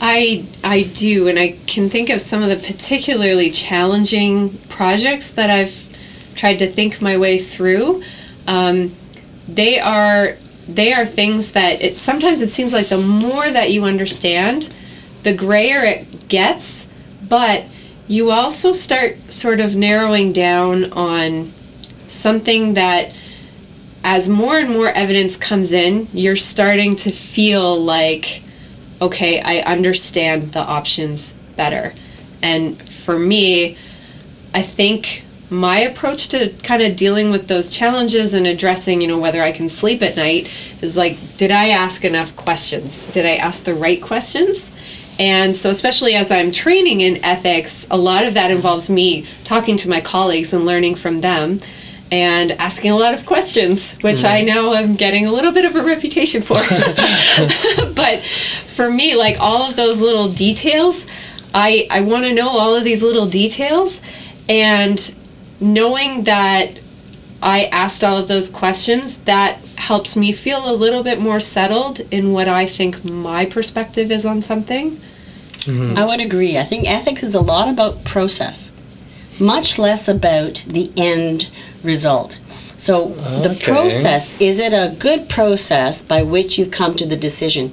I 0.01 0.45
I 0.63 0.83
do, 0.83 1.27
and 1.27 1.37
I 1.37 1.57
can 1.67 1.89
think 1.89 2.09
of 2.09 2.21
some 2.21 2.41
of 2.41 2.49
the 2.49 2.55
particularly 2.55 3.51
challenging 3.51 4.57
projects 4.69 5.31
that 5.31 5.49
I've 5.49 5.83
tried 6.35 6.59
to 6.59 6.67
think 6.67 7.01
my 7.01 7.17
way 7.17 7.37
through. 7.37 8.03
Um, 8.47 8.95
they 9.47 9.79
are 9.79 10.37
they 10.67 10.93
are 10.93 11.05
things 11.05 11.51
that 11.51 11.81
it 11.81 11.97
sometimes 11.97 12.41
it 12.41 12.51
seems 12.51 12.73
like 12.73 12.87
the 12.87 12.97
more 12.97 13.49
that 13.49 13.71
you 13.71 13.85
understand, 13.85 14.73
the 15.23 15.33
grayer 15.33 15.83
it 15.83 16.27
gets 16.29 16.86
but 17.29 17.65
you 18.07 18.31
also 18.31 18.71
start 18.71 19.17
sort 19.31 19.59
of 19.59 19.75
narrowing 19.75 20.31
down 20.31 20.91
on 20.93 21.51
something 22.07 22.75
that 22.75 23.13
as 24.03 24.29
more 24.29 24.57
and 24.57 24.69
more 24.69 24.87
evidence 24.87 25.35
comes 25.35 25.71
in, 25.71 26.07
you're 26.13 26.37
starting 26.37 26.95
to 26.95 27.09
feel 27.09 27.77
like, 27.77 28.41
okay, 29.01 29.41
I 29.41 29.59
understand 29.69 30.53
the 30.53 30.61
options 30.61 31.33
better. 31.57 31.93
And 32.41 32.81
for 32.81 33.19
me, 33.19 33.77
I 34.53 34.61
think 34.61 35.25
my 35.49 35.79
approach 35.79 36.29
to 36.29 36.49
kind 36.63 36.81
of 36.81 36.95
dealing 36.95 37.31
with 37.31 37.47
those 37.47 37.71
challenges 37.71 38.33
and 38.33 38.47
addressing, 38.47 39.01
you 39.01 39.07
know, 39.07 39.19
whether 39.19 39.41
I 39.41 39.51
can 39.51 39.69
sleep 39.69 40.01
at 40.01 40.15
night 40.15 40.45
is 40.81 40.97
like, 40.97 41.17
did 41.37 41.51
I 41.51 41.69
ask 41.69 42.03
enough 42.03 42.35
questions? 42.35 43.05
Did 43.07 43.25
I 43.25 43.35
ask 43.35 43.63
the 43.63 43.73
right 43.73 44.01
questions? 44.01 44.69
And 45.19 45.55
so, 45.55 45.69
especially 45.69 46.13
as 46.13 46.29
I'm 46.29 46.51
training 46.51 47.01
in 47.01 47.23
ethics, 47.23 47.87
a 47.89 47.97
lot 47.97 48.25
of 48.25 48.35
that 48.35 48.51
involves 48.51 48.89
me 48.89 49.25
talking 49.43 49.77
to 49.77 49.89
my 49.89 50.01
colleagues 50.01 50.53
and 50.53 50.65
learning 50.65 50.95
from 50.95 51.21
them 51.21 51.59
and 52.11 52.51
asking 52.53 52.91
a 52.91 52.95
lot 52.95 53.13
of 53.13 53.25
questions, 53.25 53.97
which 53.99 54.17
mm-hmm. 54.17 54.27
I 54.27 54.41
now 54.41 54.73
am 54.73 54.93
getting 54.93 55.25
a 55.25 55.31
little 55.31 55.51
bit 55.51 55.65
of 55.65 55.75
a 55.75 55.83
reputation 55.83 56.41
for. 56.41 56.55
but 57.95 58.21
for 58.21 58.89
me, 58.89 59.15
like 59.15 59.39
all 59.39 59.67
of 59.67 59.75
those 59.75 59.99
little 59.99 60.29
details, 60.29 61.05
I, 61.53 61.87
I 61.91 62.01
want 62.01 62.23
to 62.25 62.33
know 62.33 62.49
all 62.49 62.75
of 62.75 62.83
these 62.83 63.01
little 63.01 63.25
details. 63.25 63.99
And 64.47 65.13
knowing 65.59 66.23
that 66.25 66.79
I 67.41 67.65
asked 67.65 68.03
all 68.03 68.17
of 68.17 68.27
those 68.27 68.49
questions, 68.49 69.17
that 69.19 69.59
helps 69.75 70.15
me 70.15 70.31
feel 70.31 70.69
a 70.69 70.73
little 70.73 71.03
bit 71.03 71.19
more 71.19 71.39
settled 71.39 71.99
in 72.11 72.33
what 72.33 72.47
I 72.47 72.65
think 72.65 73.05
my 73.05 73.45
perspective 73.45 74.11
is 74.11 74.25
on 74.25 74.41
something. 74.41 74.91
Mm-hmm. 74.91 75.97
I 75.97 76.05
would 76.05 76.21
agree. 76.21 76.57
I 76.57 76.63
think 76.63 76.89
ethics 76.89 77.23
is 77.23 77.35
a 77.35 77.41
lot 77.41 77.69
about 77.69 78.03
process, 78.05 78.71
much 79.39 79.77
less 79.77 80.07
about 80.07 80.65
the 80.67 80.91
end 80.97 81.49
result. 81.83 82.39
So 82.77 83.11
okay. 83.11 83.47
the 83.47 83.59
process 83.63 84.39
is 84.39 84.59
it 84.59 84.71
a 84.71 84.95
good 84.99 85.29
process 85.29 86.01
by 86.01 86.23
which 86.23 86.57
you 86.57 86.67
come 86.67 86.95
to 86.95 87.05
the 87.05 87.15
decision? 87.15 87.71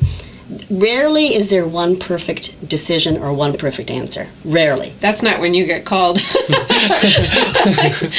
Rarely 0.70 1.34
is 1.34 1.48
there 1.48 1.66
one 1.66 1.96
perfect 1.98 2.68
decision 2.68 3.16
or 3.16 3.32
one 3.32 3.54
perfect 3.54 3.90
answer. 3.90 4.28
Rarely. 4.44 4.92
That's 5.00 5.22
not 5.22 5.40
when 5.40 5.54
you 5.54 5.64
get 5.66 5.84
called. 5.86 6.16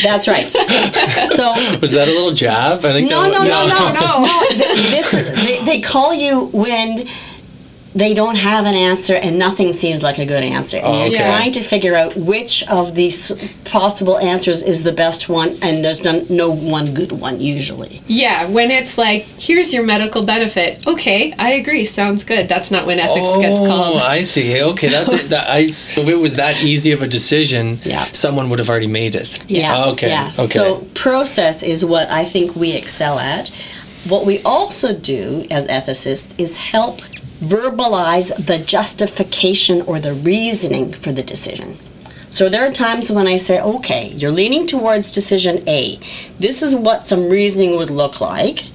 That's 0.01 0.27
right. 0.27 0.47
So 1.35 1.53
was 1.79 1.91
that 1.91 2.07
a 2.07 2.11
little 2.11 2.31
jab? 2.31 2.83
I 2.83 2.93
think 2.93 3.09
no, 3.09 3.23
no, 3.23 3.43
no, 3.43 3.67
no, 3.67 3.93
no, 3.93 4.21
no. 4.23 4.47
This, 4.55 5.11
they, 5.11 5.63
they 5.65 5.81
call 5.81 6.13
you 6.13 6.47
when 6.47 7.05
they 7.95 8.13
don't 8.13 8.37
have 8.37 8.65
an 8.65 8.75
answer 8.75 9.15
and 9.15 9.39
nothing 9.39 9.71
seems 9.71 10.03
like 10.03 10.19
a 10.19 10.25
good 10.25 10.43
answer. 10.43 10.77
And 10.77 10.87
oh, 10.87 11.05
you're 11.05 11.17
trying 11.17 11.53
to 11.53 11.61
figure 11.63 11.95
out 11.95 12.13
which 12.17 12.67
of 12.67 12.93
these 12.93 13.55
possible 13.63 14.17
answers 14.19 14.61
is 14.61 14.83
the 14.83 14.91
best 14.91 15.29
one, 15.29 15.49
and 15.61 15.83
there's 15.83 16.03
no, 16.03 16.21
no 16.29 16.51
one 16.51 16.93
good 16.93 17.13
one 17.13 17.39
usually. 17.39 18.03
Yeah, 18.07 18.49
when 18.51 18.69
it's 18.69 18.97
like, 18.97 19.23
here's 19.23 19.73
your 19.73 19.85
medical 19.85 20.25
benefit. 20.25 20.85
Okay, 20.85 21.33
I 21.39 21.53
agree, 21.53 21.85
sounds 21.85 22.25
good. 22.25 22.49
That's 22.49 22.69
not 22.69 22.85
when 22.85 22.99
ethics 22.99 23.21
oh, 23.21 23.39
gets 23.39 23.57
called. 23.57 23.97
Oh, 23.97 24.05
I 24.05 24.21
see. 24.21 24.61
Okay, 24.61 24.89
that's 24.89 25.13
it. 25.13 25.29
That, 25.29 25.49
I, 25.49 25.59
if 25.59 25.97
it 25.97 26.19
was 26.19 26.35
that 26.35 26.61
easy 26.63 26.91
of 26.91 27.01
a 27.01 27.07
decision, 27.07 27.77
yeah. 27.83 28.03
someone 28.03 28.49
would 28.49 28.59
have 28.59 28.69
already 28.69 28.87
made 28.87 29.15
it. 29.15 29.49
Yeah. 29.49 29.73
Ah, 29.73 29.91
okay. 29.93 30.09
Yeah. 30.09 30.31
Okay. 30.37 30.53
So, 30.53 30.85
process 30.95 31.63
is 31.63 31.85
what 31.85 32.09
I 32.09 32.25
think 32.25 32.55
we 32.55 32.73
excel 32.73 33.19
at. 33.19 33.49
What 34.09 34.25
we 34.25 34.41
also 34.43 34.93
do 34.93 35.47
as 35.49 35.65
ethicists 35.67 36.27
is 36.37 36.57
help 36.57 37.01
verbalize 37.39 38.33
the 38.45 38.57
justification 38.57 39.81
or 39.83 39.99
the 39.99 40.13
reasoning 40.13 40.91
for 40.91 41.11
the 41.11 41.23
decision. 41.23 41.77
So 42.29 42.49
there 42.49 42.67
are 42.67 42.71
times 42.71 43.11
when 43.11 43.27
I 43.27 43.37
say, 43.37 43.61
okay, 43.61 44.09
you're 44.09 44.31
leaning 44.31 44.65
towards 44.65 45.09
decision 45.09 45.67
A. 45.69 45.97
This 46.37 46.61
is 46.61 46.75
what 46.75 47.03
some 47.03 47.29
reasoning 47.29 47.77
would 47.77 47.89
look 47.89 48.19
like. 48.19 48.65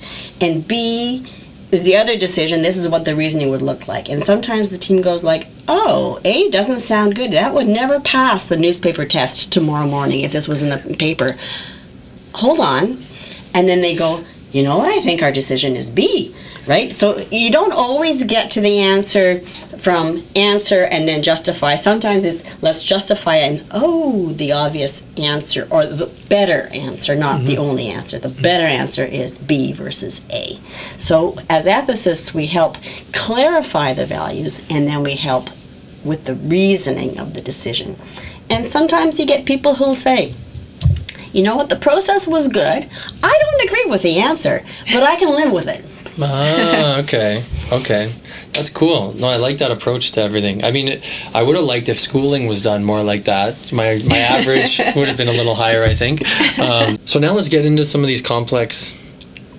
And 0.43 0.67
B 0.67 1.27
is 1.71 1.83
the 1.83 1.97
other 1.97 2.17
decision. 2.17 2.63
This 2.63 2.79
is 2.79 2.89
what 2.89 3.05
the 3.05 3.15
reasoning 3.15 3.51
would 3.51 3.61
look 3.61 3.87
like. 3.87 4.09
And 4.09 4.23
sometimes 4.23 4.71
the 4.71 4.79
team 4.79 5.03
goes 5.03 5.25
like, 5.25 5.47
oh, 5.69 6.21
A 6.25 6.49
doesn't 6.49 6.79
sound 6.79 7.17
good. 7.17 7.33
That 7.33 7.53
would 7.53 7.67
never 7.67 8.01
pass 8.01 8.45
the 8.45 8.57
newspaper 8.57 9.05
test 9.05 9.53
tomorrow 9.53 9.87
morning 9.87 10.21
if 10.21 10.33
this 10.33 10.49
was 10.49 10.63
in 10.63 10.71
the 10.71 10.97
paper. 10.99 11.37
Hold 12.37 12.61
on. 12.61 12.97
And 13.55 13.69
then 13.69 13.83
they 13.83 13.95
go, 13.95 14.25
you 14.53 14.63
know 14.63 14.79
what? 14.79 14.89
I 14.89 15.01
think 15.01 15.23
our 15.23 15.33
decision 15.33 15.77
is 15.77 15.91
B 15.91 16.35
right? 16.71 16.93
So 16.93 17.19
you 17.33 17.51
don't 17.51 17.73
always 17.73 18.23
get 18.23 18.53
to 18.53 18.61
the 18.61 18.79
answer 18.79 19.39
from 19.79 20.19
answer 20.37 20.85
and 20.85 21.07
then 21.09 21.21
justify. 21.21 21.75
Sometimes 21.75 22.23
it's 22.23 22.45
let's 22.63 22.85
justify 22.85 23.37
and 23.37 23.67
oh, 23.73 24.29
the 24.29 24.53
obvious 24.53 25.03
answer 25.19 25.67
or 25.69 25.85
the 25.85 26.07
better 26.29 26.69
answer, 26.73 27.17
not 27.17 27.39
mm-hmm. 27.39 27.47
the 27.47 27.59
only 27.59 27.89
answer. 27.89 28.21
The 28.21 28.41
better 28.41 28.65
answer 28.65 29.05
is 29.05 29.37
B 29.37 29.73
versus 29.73 30.23
A. 30.31 30.61
So 30.97 31.37
as 31.51 31.67
ethicists, 31.67 32.33
we 32.33 32.47
help 32.47 32.77
clarify 33.13 33.93
the 33.93 34.07
values 34.07 34.63
and 34.71 34.89
then 34.89 35.03
we 35.03 35.17
help 35.17 35.51
with 36.05 36.25
the 36.25 36.37
reasoning 36.37 37.19
of 37.19 37.35
the 37.35 37.41
decision. 37.41 37.99
And 38.49 38.69
sometimes 38.69 39.19
you 39.19 39.27
get 39.27 39.45
people 39.45 39.75
who'll 39.75 39.95
say, 39.95 40.35
you 41.33 41.43
know 41.43 41.57
what, 41.57 41.69
the 41.69 41.77
process 41.77 42.29
was 42.29 42.47
good. 42.47 42.89
I 43.25 43.39
don't 43.43 43.65
agree 43.65 43.87
with 43.89 44.03
the 44.03 44.21
answer, 44.21 44.65
but 44.93 45.03
I 45.03 45.17
can 45.17 45.29
live 45.29 45.53
with 45.53 45.67
it 45.67 45.85
ah, 46.23 47.01
okay, 47.01 47.45
okay. 47.73 48.13
That's 48.53 48.71
cool. 48.71 49.13
No, 49.15 49.29
I 49.29 49.37
like 49.37 49.59
that 49.59 49.71
approach 49.71 50.11
to 50.13 50.21
everything. 50.21 50.65
I 50.65 50.71
mean, 50.73 50.89
it, 50.89 51.25
I 51.35 51.43
would 51.43 51.57
have 51.57 51.65
liked 51.65 51.89
if 51.89 51.99
schooling 51.99 52.47
was 52.47 52.63
done 52.63 52.85
more 52.85 53.03
like 53.03 53.25
that. 53.25 53.73
My 53.73 54.01
my 54.07 54.19
average 54.37 54.79
would 54.97 55.09
have 55.09 55.17
been 55.17 55.29
a 55.29 55.33
little 55.33 55.55
higher, 55.55 55.85
I 55.85 55.95
think. 55.95 56.21
Um, 56.61 56.97
so 57.07 57.19
now 57.19 57.33
let's 57.33 57.49
get 57.49 57.65
into 57.65 57.85
some 57.85 58.01
of 58.01 58.09
these 58.09 58.23
complex 58.23 58.97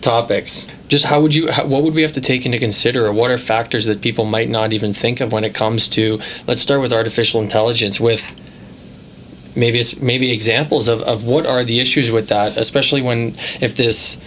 topics. 0.01 0.67
Just 0.87 1.05
how 1.05 1.21
would 1.21 1.33
you? 1.33 1.51
How, 1.51 1.65
what 1.65 1.83
would 1.83 1.95
we 1.95 2.01
have 2.01 2.11
to 2.13 2.21
take 2.21 2.45
into 2.45 2.59
consider, 2.59 3.05
or 3.05 3.13
what 3.13 3.31
are 3.31 3.37
factors 3.37 3.85
that 3.85 4.01
people 4.01 4.25
might 4.25 4.49
not 4.49 4.73
even 4.73 4.93
think 4.93 5.21
of 5.21 5.31
when 5.31 5.43
it 5.43 5.55
comes 5.55 5.87
to? 5.89 6.17
Let's 6.47 6.61
start 6.61 6.81
with 6.81 6.91
artificial 6.91 7.41
intelligence. 7.41 7.99
With 7.99 8.25
maybe 9.55 9.79
it's 9.79 9.97
maybe 10.01 10.31
examples 10.31 10.87
of, 10.87 11.01
of 11.03 11.25
what 11.25 11.45
are 11.45 11.63
the 11.63 11.79
issues 11.79 12.11
with 12.11 12.27
that, 12.29 12.57
especially 12.57 13.01
when 13.01 13.29
if 13.61 13.75
this 13.75 14.17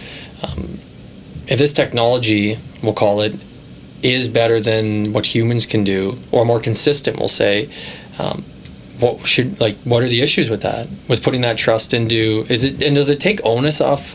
um, 0.43 0.79
if 1.47 1.59
this 1.59 1.73
technology, 1.73 2.59
we'll 2.83 2.95
call 2.95 3.21
it, 3.21 3.35
is 4.03 4.29
better 4.29 4.61
than 4.61 5.13
what 5.13 5.27
humans 5.27 5.67
can 5.67 5.85
do, 5.85 6.17
or 6.31 6.45
more 6.45 6.61
consistent, 6.61 7.19
we'll 7.19 7.29
say. 7.29 7.69
Um, 8.19 8.45
what 9.01 9.27
should 9.27 9.61
like 9.61 9.77
what 9.79 10.03
are 10.03 10.09
the 10.09 10.23
issues 10.23 10.49
with 10.49 10.63
that? 10.63 10.89
With 11.09 11.23
putting 11.23 11.41
that 11.41 11.59
trust 11.59 11.93
into 11.95 12.45
is 12.49 12.63
it 12.63 12.81
and 12.83 12.95
does 12.95 13.09
it 13.09 13.19
take 13.19 13.45
onus 13.45 13.81
off 13.81 14.15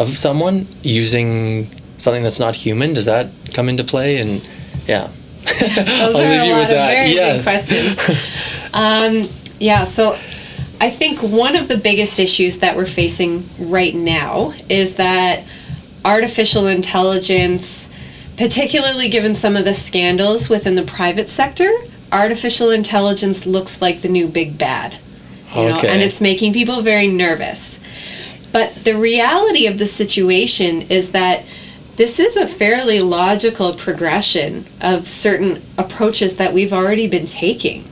of 0.00 0.08
someone 0.08 0.66
using 0.82 1.68
something 1.96 2.24
that's 2.24 2.40
not 2.40 2.56
human? 2.56 2.92
Does 2.92 3.04
that 3.04 3.28
come 3.54 3.68
into 3.68 3.84
play? 3.84 4.20
And 4.20 4.50
yeah. 4.86 5.08
Those 5.60 6.16
are 6.16 6.24
a 6.24 6.50
lot 6.50 6.62
of 6.62 6.68
very 6.68 7.12
yes. 7.12 8.74
um, 8.74 9.22
yeah 9.58 9.84
so 9.84 10.12
i 10.80 10.90
think 10.90 11.20
one 11.20 11.56
of 11.56 11.68
the 11.68 11.76
biggest 11.76 12.18
issues 12.18 12.58
that 12.58 12.76
we're 12.76 12.86
facing 12.86 13.44
right 13.68 13.94
now 13.94 14.52
is 14.68 14.94
that 14.94 15.44
artificial 16.06 16.66
intelligence 16.66 17.88
particularly 18.36 19.08
given 19.08 19.34
some 19.34 19.56
of 19.56 19.64
the 19.64 19.74
scandals 19.74 20.48
within 20.48 20.74
the 20.74 20.82
private 20.82 21.28
sector 21.28 21.70
artificial 22.12 22.70
intelligence 22.70 23.46
looks 23.46 23.80
like 23.80 24.00
the 24.00 24.08
new 24.08 24.28
big 24.28 24.58
bad. 24.58 24.94
You 25.54 25.62
okay. 25.62 25.72
know, 25.72 25.88
and 25.88 26.02
it's 26.02 26.20
making 26.20 26.52
people 26.52 26.82
very 26.82 27.08
nervous. 27.08 27.78
But 28.52 28.74
the 28.84 28.96
reality 28.96 29.66
of 29.66 29.78
the 29.78 29.86
situation 29.86 30.82
is 30.82 31.10
that 31.10 31.44
this 31.96 32.18
is 32.18 32.36
a 32.36 32.46
fairly 32.46 33.00
logical 33.00 33.74
progression 33.74 34.66
of 34.80 35.06
certain 35.06 35.62
approaches 35.78 36.36
that 36.36 36.52
we've 36.52 36.72
already 36.72 37.08
been 37.08 37.26
taking. 37.26 37.84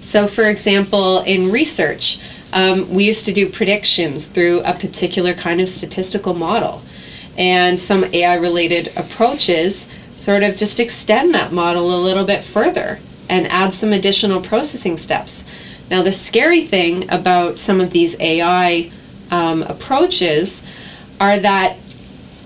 So, 0.00 0.26
for 0.26 0.44
example, 0.44 1.20
in 1.20 1.52
research, 1.52 2.18
um, 2.52 2.92
we 2.92 3.04
used 3.04 3.24
to 3.26 3.32
do 3.32 3.48
predictions 3.48 4.26
through 4.26 4.62
a 4.62 4.74
particular 4.74 5.32
kind 5.32 5.60
of 5.60 5.68
statistical 5.68 6.34
model. 6.34 6.82
And 7.38 7.78
some 7.78 8.04
AI 8.04 8.34
related 8.36 8.92
approaches 8.96 9.86
sort 10.10 10.42
of 10.42 10.56
just 10.56 10.78
extend 10.78 11.34
that 11.34 11.52
model 11.52 11.94
a 11.94 12.00
little 12.00 12.24
bit 12.24 12.44
further 12.44 12.98
and 13.28 13.46
add 13.48 13.72
some 13.72 13.92
additional 13.92 14.40
processing 14.40 14.96
steps. 14.96 15.44
Now, 15.90 16.02
the 16.02 16.12
scary 16.12 16.62
thing 16.62 17.10
about 17.10 17.58
some 17.58 17.80
of 17.80 17.90
these 17.90 18.16
AI 18.20 18.90
um, 19.30 19.62
approaches 19.62 20.62
are 21.20 21.38
that 21.38 21.76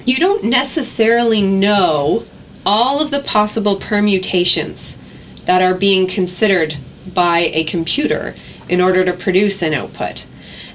you 0.05 0.16
don't 0.16 0.45
necessarily 0.45 1.43
know 1.43 2.24
all 2.64 3.01
of 3.01 3.11
the 3.11 3.20
possible 3.20 3.76
permutations 3.76 4.97
that 5.45 5.62
are 5.62 5.74
being 5.74 6.07
considered 6.07 6.76
by 7.12 7.51
a 7.53 7.64
computer 7.64 8.34
in 8.68 8.80
order 8.80 9.05
to 9.05 9.12
produce 9.12 9.62
an 9.62 9.74
output. 9.74 10.26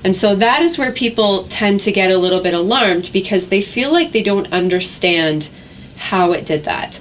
And 0.04 0.16
so 0.16 0.36
that 0.36 0.62
is 0.62 0.78
where 0.78 0.92
people 0.92 1.44
tend 1.44 1.80
to 1.82 1.92
get 1.92 2.12
a 2.12 2.18
little 2.18 2.42
bit 2.42 2.54
alarmed 2.54 3.12
because 3.14 3.48
they 3.48 3.62
feel 3.62 3.92
like 3.92 4.12
they 4.12 4.24
don't 4.24 4.52
understand 4.52 5.50
how 5.98 6.32
it 6.32 6.46
did 6.46 6.64
that. 6.64 7.00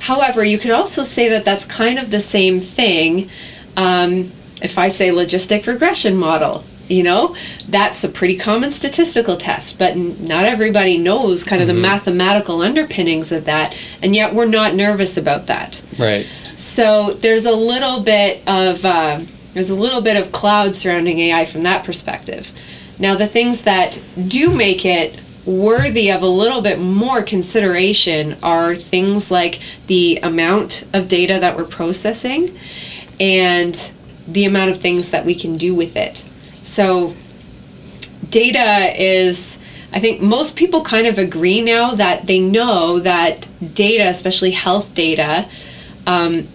However, 0.00 0.44
you 0.44 0.58
could 0.58 0.72
also 0.72 1.04
say 1.04 1.28
that 1.28 1.44
that's 1.44 1.64
kind 1.64 1.98
of 1.98 2.10
the 2.10 2.18
same 2.18 2.58
thing. 2.58 3.30
Um, 3.76 4.32
if 4.60 4.76
I 4.76 4.88
say 4.88 5.10
logistic 5.10 5.66
regression 5.66 6.16
model, 6.16 6.64
you 6.88 7.04
know, 7.04 7.36
that's 7.68 8.02
a 8.02 8.08
pretty 8.08 8.36
common 8.36 8.72
statistical 8.72 9.36
test, 9.36 9.78
but 9.78 9.96
not 9.96 10.44
everybody 10.44 10.98
knows 10.98 11.44
kind 11.44 11.62
of 11.62 11.68
mm-hmm. 11.68 11.76
the 11.76 11.82
mathematical 11.82 12.60
underpinnings 12.60 13.30
of 13.30 13.44
that, 13.44 13.78
and 14.02 14.14
yet 14.14 14.34
we're 14.34 14.46
not 14.46 14.74
nervous 14.74 15.16
about 15.16 15.46
that. 15.46 15.80
Right. 15.98 16.26
So 16.56 17.12
there's 17.12 17.44
a 17.44 17.52
little 17.52 18.02
bit 18.02 18.46
of 18.48 18.84
uh, 18.84 19.20
there's 19.54 19.70
a 19.70 19.74
little 19.74 20.00
bit 20.00 20.16
of 20.16 20.32
cloud 20.32 20.74
surrounding 20.74 21.18
AI 21.18 21.44
from 21.44 21.62
that 21.64 21.84
perspective. 21.84 22.50
Now, 22.98 23.14
the 23.14 23.26
things 23.26 23.62
that 23.62 24.00
do 24.28 24.50
make 24.50 24.84
it 24.84 25.20
worthy 25.44 26.10
of 26.10 26.22
a 26.22 26.26
little 26.28 26.62
bit 26.62 26.78
more 26.78 27.22
consideration 27.22 28.36
are 28.42 28.74
things 28.74 29.30
like 29.30 29.60
the 29.86 30.18
amount 30.22 30.84
of 30.92 31.08
data 31.08 31.38
that 31.40 31.56
we're 31.56 31.64
processing 31.64 32.56
and 33.18 33.92
the 34.28 34.44
amount 34.44 34.70
of 34.70 34.78
things 34.78 35.10
that 35.10 35.24
we 35.24 35.34
can 35.34 35.56
do 35.56 35.74
with 35.74 35.96
it. 35.96 36.24
So, 36.62 37.14
data 38.30 38.92
is, 38.96 39.58
I 39.92 39.98
think 39.98 40.22
most 40.22 40.54
people 40.56 40.82
kind 40.82 41.06
of 41.06 41.18
agree 41.18 41.60
now 41.60 41.94
that 41.94 42.26
they 42.26 42.38
know 42.38 43.00
that 43.00 43.48
data, 43.74 44.08
especially 44.08 44.52
health 44.52 44.94
data, 44.94 45.48
um, 46.06 46.46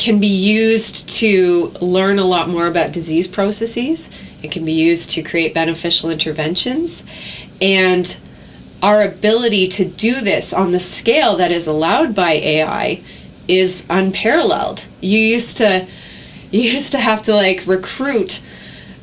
can 0.00 0.18
be 0.18 0.26
used 0.26 1.06
to 1.08 1.68
learn 1.82 2.18
a 2.18 2.24
lot 2.24 2.48
more 2.48 2.66
about 2.66 2.90
disease 2.90 3.28
processes. 3.28 4.08
It 4.42 4.50
can 4.50 4.64
be 4.64 4.72
used 4.72 5.10
to 5.10 5.22
create 5.22 5.52
beneficial 5.52 6.08
interventions. 6.08 7.04
And 7.60 8.16
our 8.82 9.02
ability 9.02 9.68
to 9.68 9.84
do 9.84 10.22
this 10.22 10.54
on 10.54 10.72
the 10.72 10.78
scale 10.78 11.36
that 11.36 11.52
is 11.52 11.66
allowed 11.66 12.14
by 12.14 12.32
AI 12.32 13.02
is 13.46 13.84
unparalleled. 13.90 14.86
You 15.02 15.18
used 15.18 15.58
to 15.58 15.86
you 16.50 16.62
used 16.62 16.92
to 16.92 16.98
have 16.98 17.22
to 17.24 17.34
like 17.34 17.66
recruit 17.66 18.42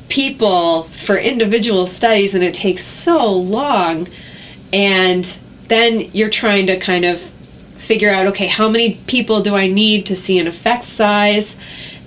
people 0.08 0.82
for 0.82 1.16
individual 1.16 1.86
studies 1.86 2.34
and 2.34 2.42
it 2.42 2.54
takes 2.54 2.82
so 2.82 3.32
long 3.32 4.08
and 4.72 5.38
then 5.68 6.10
you're 6.12 6.28
trying 6.28 6.66
to 6.66 6.78
kind 6.78 7.04
of 7.04 7.22
figure 7.88 8.10
out 8.10 8.26
okay 8.26 8.46
how 8.46 8.68
many 8.68 8.94
people 9.06 9.40
do 9.40 9.56
i 9.56 9.66
need 9.66 10.04
to 10.04 10.14
see 10.14 10.38
an 10.38 10.46
effect 10.46 10.84
size 10.84 11.56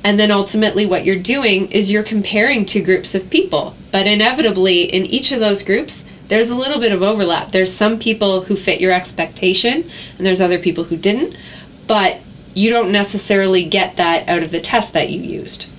and 0.03 0.19
then 0.19 0.31
ultimately 0.31 0.85
what 0.85 1.05
you're 1.05 1.19
doing 1.35 1.69
is 1.71 1.89
you're 1.89 2.03
comparing 2.03 2.65
two 2.65 2.83
groups 2.83 3.15
of 3.15 3.29
people 3.29 3.75
but 3.91 4.05
inevitably 4.05 4.83
in 4.83 5.05
each 5.07 5.31
of 5.31 5.39
those 5.39 5.63
groups 5.63 6.05
there's 6.31 6.47
a 6.47 6.55
little 6.55 6.79
bit 6.79 6.93
of 6.93 7.03
overlap. 7.03 7.49
There's 7.49 7.73
some 7.73 7.99
people 7.99 8.43
who 8.43 8.55
fit 8.55 8.79
your 8.79 8.93
expectation, 8.93 9.83
and 10.17 10.25
there's 10.25 10.39
other 10.39 10.57
people 10.57 10.85
who 10.85 10.95
didn't, 10.95 11.37
but 11.87 12.21
you 12.53 12.69
don't 12.69 12.89
necessarily 12.89 13.65
get 13.65 13.97
that 13.97 14.29
out 14.29 14.41
of 14.41 14.51
the 14.51 14.61
test 14.61 14.93
that 14.93 15.09
you 15.09 15.19
used. 15.19 15.69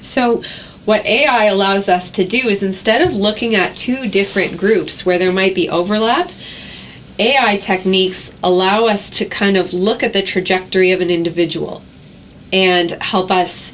So, 0.00 0.42
what 0.86 1.04
AI 1.04 1.44
allows 1.44 1.90
us 1.90 2.10
to 2.12 2.24
do 2.24 2.38
is 2.38 2.62
instead 2.62 3.02
of 3.02 3.14
looking 3.14 3.54
at 3.54 3.76
two 3.76 4.08
different 4.08 4.56
groups 4.56 5.04
where 5.04 5.18
there 5.18 5.30
might 5.30 5.54
be 5.54 5.68
overlap, 5.68 6.30
AI 7.18 7.56
techniques 7.58 8.32
allow 8.42 8.86
us 8.86 9.10
to 9.10 9.24
kind 9.24 9.56
of 9.56 9.72
look 9.72 10.02
at 10.02 10.12
the 10.12 10.22
trajectory 10.22 10.92
of 10.92 11.00
an 11.00 11.10
individual 11.10 11.82
and 12.52 12.90
help 13.00 13.30
us 13.30 13.72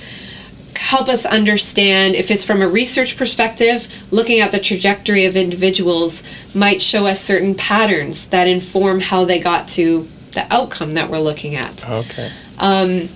help 0.76 1.08
us 1.08 1.26
understand 1.26 2.14
if 2.14 2.30
it's 2.30 2.44
from 2.44 2.62
a 2.62 2.68
research 2.68 3.16
perspective 3.16 3.92
looking 4.10 4.40
at 4.40 4.52
the 4.52 4.58
trajectory 4.58 5.26
of 5.26 5.36
individuals 5.36 6.22
might 6.54 6.80
show 6.80 7.06
us 7.06 7.20
certain 7.20 7.54
patterns 7.54 8.26
that 8.28 8.48
inform 8.48 9.00
how 9.00 9.24
they 9.24 9.38
got 9.38 9.68
to 9.68 10.08
the 10.32 10.46
outcome 10.50 10.92
that 10.92 11.10
we're 11.10 11.18
looking 11.18 11.56
at. 11.56 11.88
Okay. 11.88 12.30
Um, 12.58 13.08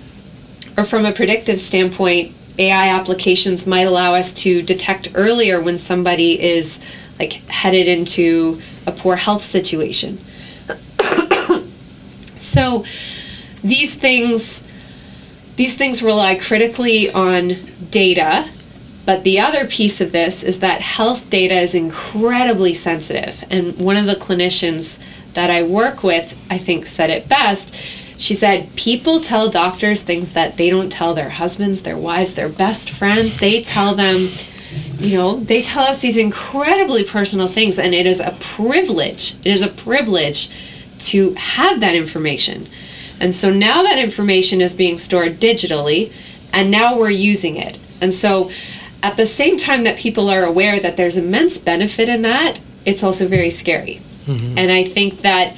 or 0.77 0.83
from 0.83 1.05
a 1.05 1.11
predictive 1.11 1.59
standpoint 1.59 2.33
ai 2.59 2.89
applications 2.89 3.65
might 3.65 3.87
allow 3.87 4.13
us 4.13 4.33
to 4.33 4.61
detect 4.61 5.09
earlier 5.15 5.61
when 5.61 5.77
somebody 5.77 6.39
is 6.39 6.79
like 7.17 7.33
headed 7.47 7.87
into 7.87 8.61
a 8.87 8.91
poor 8.91 9.15
health 9.15 9.41
situation 9.41 10.17
so 12.35 12.83
these 13.63 13.95
things 13.95 14.63
these 15.55 15.77
things 15.77 16.01
rely 16.01 16.35
critically 16.35 17.11
on 17.11 17.53
data, 17.91 18.49
but 19.05 19.23
the 19.23 19.39
other 19.39 19.67
piece 19.67 20.01
of 20.01 20.11
this 20.11 20.41
is 20.41 20.59
that 20.59 20.81
health 20.81 21.29
data 21.29 21.53
is 21.55 21.75
incredibly 21.75 22.73
sensitive. 22.73 23.43
And 23.51 23.77
one 23.79 23.97
of 23.97 24.07
the 24.07 24.15
clinicians 24.15 24.97
that 25.33 25.51
I 25.51 25.61
work 25.61 26.03
with, 26.03 26.35
I 26.49 26.57
think, 26.57 26.87
said 26.87 27.11
it 27.11 27.29
best. 27.29 27.73
She 28.17 28.33
said, 28.33 28.75
People 28.75 29.19
tell 29.19 29.49
doctors 29.49 30.01
things 30.01 30.29
that 30.29 30.57
they 30.57 30.71
don't 30.71 30.91
tell 30.91 31.13
their 31.13 31.29
husbands, 31.29 31.83
their 31.83 31.97
wives, 31.97 32.33
their 32.33 32.49
best 32.49 32.89
friends. 32.89 33.39
They 33.39 33.61
tell 33.61 33.93
them, 33.93 34.29
you 35.03 35.17
know, 35.17 35.39
they 35.39 35.61
tell 35.61 35.83
us 35.83 35.99
these 35.99 36.17
incredibly 36.17 37.03
personal 37.03 37.47
things, 37.47 37.77
and 37.77 37.93
it 37.93 38.05
is 38.05 38.19
a 38.19 38.35
privilege. 38.39 39.35
It 39.43 39.47
is 39.47 39.61
a 39.61 39.67
privilege 39.67 40.49
to 40.99 41.33
have 41.33 41.79
that 41.81 41.95
information. 41.95 42.67
And 43.19 43.33
so 43.33 43.51
now 43.51 43.83
that 43.83 43.99
information 43.99 44.61
is 44.61 44.73
being 44.73 44.97
stored 44.97 45.33
digitally, 45.33 46.13
and 46.53 46.71
now 46.71 46.97
we're 46.97 47.09
using 47.09 47.57
it. 47.57 47.79
And 48.01 48.13
so 48.13 48.49
at 49.01 49.17
the 49.17 49.25
same 49.25 49.57
time 49.57 49.83
that 49.83 49.97
people 49.97 50.29
are 50.29 50.43
aware 50.43 50.79
that 50.79 50.95
there's 50.97 51.17
immense 51.17 51.57
benefit 51.57 52.07
in 52.07 52.21
that, 52.21 52.61
it's 52.85 53.03
also 53.03 53.27
very 53.27 53.49
scary. 53.49 54.01
Mm-hmm. 54.25 54.57
And 54.57 54.71
I 54.71 54.83
think 54.83 55.21
that 55.21 55.57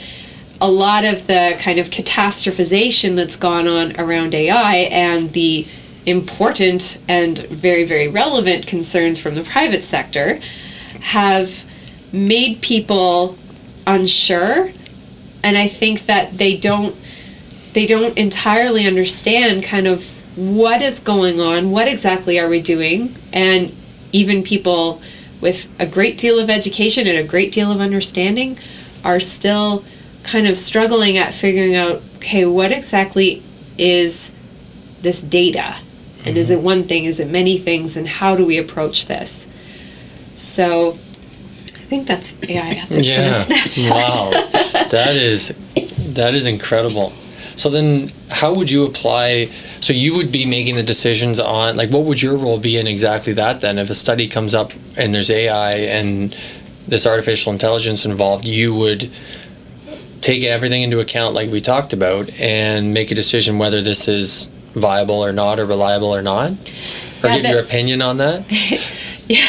a 0.62 0.70
lot 0.70 1.06
of 1.06 1.28
the 1.28 1.56
kind 1.60 1.80
of 1.80 1.89
catastrophization 1.89 3.16
that's 3.16 3.36
gone 3.36 3.68
on 3.68 4.00
around 4.00 4.34
AI 4.34 4.76
and 4.91 5.30
the 5.32 5.68
important 6.06 6.99
and 7.08 7.39
very, 7.47 7.84
very 7.84 8.08
relevant 8.08 8.68
concerns 8.68 9.20
from 9.20 9.36
the 9.36 9.43
private 9.43 9.84
sector 9.84 10.39
have 11.01 11.66
made 12.12 12.62
people 12.62 13.38
unsure. 13.88 14.70
And 15.43 15.58
I 15.58 15.68
think 15.68 16.06
that 16.08 16.38
they 16.38 16.58
don't 16.58 16.95
they 17.74 17.86
don't 17.86 18.18
entirely 18.18 18.88
understand 18.88 19.62
kind 19.62 19.86
of 19.86 20.06
what 20.38 20.82
is 20.82 20.99
going 20.99 21.41
on, 21.41 21.72
what 21.72 21.89
exactly 21.89 22.39
are 22.39 22.47
we 22.47 22.62
doing, 22.62 23.14
and 23.34 23.74
even 24.14 24.43
people 24.43 25.01
with 25.41 25.68
a 25.78 25.86
great 25.86 26.18
deal 26.18 26.39
of 26.39 26.49
education 26.49 27.06
and 27.06 27.18
a 27.18 27.24
great 27.24 27.51
deal 27.51 27.72
of 27.72 27.82
understanding 27.82 28.58
are 29.03 29.20
still 29.20 29.84
kind 30.24 30.47
of 30.47 30.58
struggling 30.58 31.18
at 31.18 31.34
figuring 31.34 31.76
out 31.76 32.01
okay, 32.18 32.45
what 32.45 32.72
exactly 32.72 33.43
is 33.78 34.32
this 35.01 35.22
data? 35.22 35.76
And 36.26 36.38
is 36.38 36.50
it 36.50 36.60
one 36.62 36.84
thing? 36.84 37.06
Is 37.06 37.20
it 37.20 37.30
many 37.30 37.58
things? 37.58 37.96
And 37.96 38.08
how 38.08 38.36
do 38.36 38.46
we 38.46 38.58
approach 38.58 39.06
this? 39.08 39.48
So 40.34 40.90
I 40.92 41.88
think 41.88 42.08
that's 42.08 42.34
AI 42.50 42.70
ethics 42.70 42.92
in 42.92 43.00
a 43.00 43.28
Yeah. 43.28 43.42
snapshot. 43.44 43.92
Wow. 43.92 44.32
that 44.90 45.16
is 45.16 45.54
that 46.14 46.34
is 46.34 46.46
incredible. 46.46 47.14
So 47.58 47.70
then 47.70 48.12
how 48.30 48.54
would 48.56 48.70
you 48.70 48.86
apply 48.86 49.46
so 49.80 49.94
you 49.94 50.16
would 50.16 50.32
be 50.32 50.46
making 50.46 50.76
the 50.76 50.84
decisions 50.84 51.40
on 51.40 51.76
like 51.76 51.90
what 51.92 52.04
would 52.06 52.22
your 52.22 52.38
role 52.38 52.58
be 52.58 52.78
in 52.78 52.88
exactly 52.88 53.34
that 53.34 53.62
then 53.62 53.78
if 53.78 53.90
a 53.90 53.96
study 53.96 54.28
comes 54.28 54.54
up 54.56 54.72
and 54.98 55.14
there's 55.16 55.30
AI 55.32 55.74
and 55.76 56.32
this 56.88 57.06
artificial 57.08 57.54
intelligence 57.54 58.04
involved 58.06 58.46
you 58.46 58.74
would 58.76 59.10
take 60.22 60.44
everything 60.44 60.82
into 60.82 61.00
account 61.00 61.34
like 61.34 61.50
we 61.52 61.62
talked 61.62 61.94
about 61.94 62.30
and 62.40 62.94
make 62.94 63.12
a 63.12 63.16
decision 63.16 63.58
whether 63.58 63.80
this 63.82 64.08
is 64.08 64.50
viable 64.76 65.24
or 65.24 65.34
not 65.34 65.60
or 65.60 65.66
reliable 65.66 66.14
or 66.16 66.22
not? 66.22 66.52
Or 67.24 67.30
Yeah, 67.30 67.34
give 67.36 67.44
that- 67.44 67.52
your 67.52 67.62
opinion 67.62 68.02
on 68.02 68.18
that? 68.18 68.46
Yeah. 69.28 69.40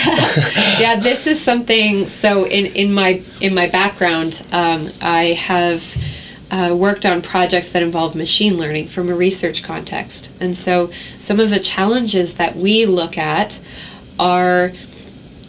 Yeah 0.81 0.97
this 1.01 1.27
is 1.27 1.39
something 1.39 2.07
so 2.07 2.47
in 2.47 2.65
in 2.75 2.95
my 2.95 3.21
in 3.43 3.55
my 3.55 3.69
background 3.69 4.43
um, 4.51 4.87
i 5.03 5.37
have 5.39 5.87
uh, 6.51 6.75
worked 6.75 7.05
on 7.05 7.21
projects 7.23 7.69
that 7.71 7.83
involve 7.83 8.15
machine 8.15 8.57
learning 8.57 8.87
from 8.87 9.09
a 9.09 9.15
research 9.15 9.63
context. 9.63 10.31
And 10.41 10.55
so 10.55 10.91
some 11.19 11.41
of 11.41 11.51
the 11.51 11.59
challenges 11.59 12.35
that 12.35 12.55
we 12.55 12.87
look 12.87 13.19
at 13.19 13.59
are 14.19 14.69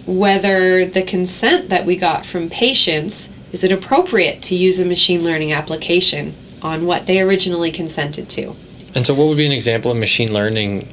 whether 0.06 0.86
the 0.86 1.04
consent 1.04 1.70
that 1.70 1.86
we 1.86 1.98
got 1.98 2.26
from 2.26 2.50
patients 2.50 3.30
is 3.52 3.64
it 3.64 3.72
appropriate 3.72 4.42
to 4.42 4.56
use 4.56 4.80
a 4.80 4.86
machine 4.86 5.24
learning 5.24 5.52
application 5.54 6.34
on 6.62 6.86
what 6.86 7.06
they 7.06 7.22
originally 7.22 7.72
consented 7.72 8.30
to 8.30 8.56
and 8.96 9.06
so 9.06 9.14
what 9.14 9.28
would 9.28 9.38
be 9.38 9.46
an 9.46 9.52
example 9.52 9.92
of 9.92 9.98
machine 9.98 10.34
learning 10.34 10.88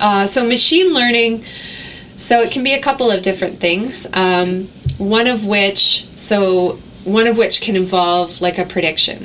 uh, 0.00 0.26
so 0.26 0.44
machine 0.46 0.92
learning, 0.92 1.42
so 2.16 2.40
it 2.40 2.52
can 2.52 2.64
be 2.64 2.72
a 2.72 2.80
couple 2.80 3.10
of 3.10 3.22
different 3.22 3.58
things. 3.58 4.06
Um, 4.12 4.64
one 4.98 5.26
of 5.26 5.46
which, 5.46 6.06
so 6.06 6.72
one 7.04 7.26
of 7.26 7.38
which 7.38 7.60
can 7.60 7.76
involve 7.76 8.40
like 8.40 8.58
a 8.58 8.64
prediction. 8.64 9.24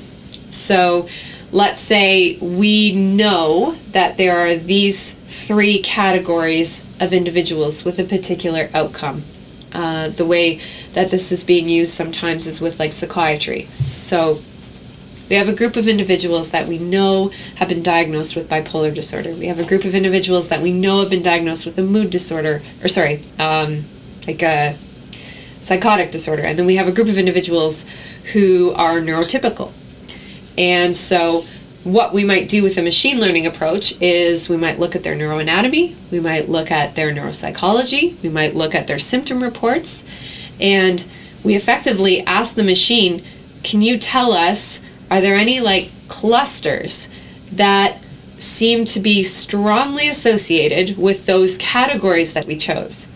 So 0.51 1.07
let's 1.51 1.79
say 1.79 2.37
we 2.37 2.93
know 2.93 3.75
that 3.91 4.17
there 4.17 4.37
are 4.37 4.55
these 4.55 5.13
three 5.27 5.81
categories 5.81 6.83
of 6.99 7.13
individuals 7.13 7.83
with 7.83 7.99
a 7.99 8.03
particular 8.03 8.69
outcome. 8.73 9.23
Uh, 9.71 10.09
the 10.09 10.25
way 10.25 10.59
that 10.93 11.11
this 11.11 11.31
is 11.31 11.43
being 11.43 11.69
used 11.69 11.93
sometimes 11.93 12.47
is 12.47 12.59
with 12.59 12.79
like 12.79 12.91
psychiatry. 12.91 13.63
So 13.97 14.39
we 15.29 15.35
have 15.35 15.47
a 15.47 15.53
group 15.53 15.75
of 15.75 15.87
individuals 15.87 16.49
that 16.49 16.67
we 16.67 16.77
know 16.77 17.29
have 17.55 17.69
been 17.69 17.83
diagnosed 17.83 18.35
with 18.35 18.49
bipolar 18.49 18.93
disorder. 18.93 19.33
We 19.33 19.45
have 19.45 19.59
a 19.59 19.65
group 19.65 19.85
of 19.85 19.93
individuals 19.93 20.47
that 20.47 20.61
we 20.61 20.71
know 20.71 21.01
have 21.01 21.09
been 21.09 21.23
diagnosed 21.23 21.65
with 21.65 21.77
a 21.77 21.83
mood 21.83 22.09
disorder, 22.09 22.61
or 22.81 22.87
sorry, 22.87 23.21
um, 23.37 23.83
like 24.27 24.41
a 24.41 24.73
psychotic 25.59 26.11
disorder. 26.11 26.41
And 26.41 26.57
then 26.57 26.65
we 26.65 26.77
have 26.77 26.87
a 26.87 26.91
group 26.91 27.07
of 27.07 27.17
individuals 27.17 27.85
who 28.33 28.71
are 28.71 28.99
neurotypical. 28.99 29.71
And 30.57 30.95
so, 30.95 31.43
what 31.83 32.11
we 32.11 32.25
might 32.25 32.49
do 32.49 32.61
with 32.61 32.77
a 32.77 32.81
machine 32.81 33.19
learning 33.21 33.47
approach 33.47 33.93
is 34.01 34.49
we 34.49 34.57
might 34.57 34.79
look 34.79 34.95
at 34.95 35.03
their 35.03 35.15
neuroanatomy, 35.15 35.95
we 36.11 36.19
might 36.19 36.49
look 36.49 36.71
at 36.71 36.95
their 36.95 37.13
neuropsychology, 37.13 38.21
we 38.21 38.29
might 38.29 38.53
look 38.53 38.75
at 38.75 38.87
their 38.87 38.99
symptom 38.99 39.41
reports, 39.41 40.03
and 40.59 41.05
we 41.43 41.55
effectively 41.55 42.21
ask 42.25 42.55
the 42.55 42.63
machine, 42.63 43.23
can 43.63 43.81
you 43.81 43.97
tell 43.97 44.33
us, 44.33 44.81
are 45.09 45.21
there 45.21 45.35
any 45.35 45.59
like 45.59 45.91
clusters 46.07 47.07
that 47.51 48.01
seem 48.37 48.85
to 48.85 48.99
be 48.99 49.23
strongly 49.23 50.07
associated 50.07 50.97
with 50.97 51.25
those 51.25 51.57
categories 51.57 52.33
that 52.33 52.45
we 52.45 52.57
chose? 52.57 53.07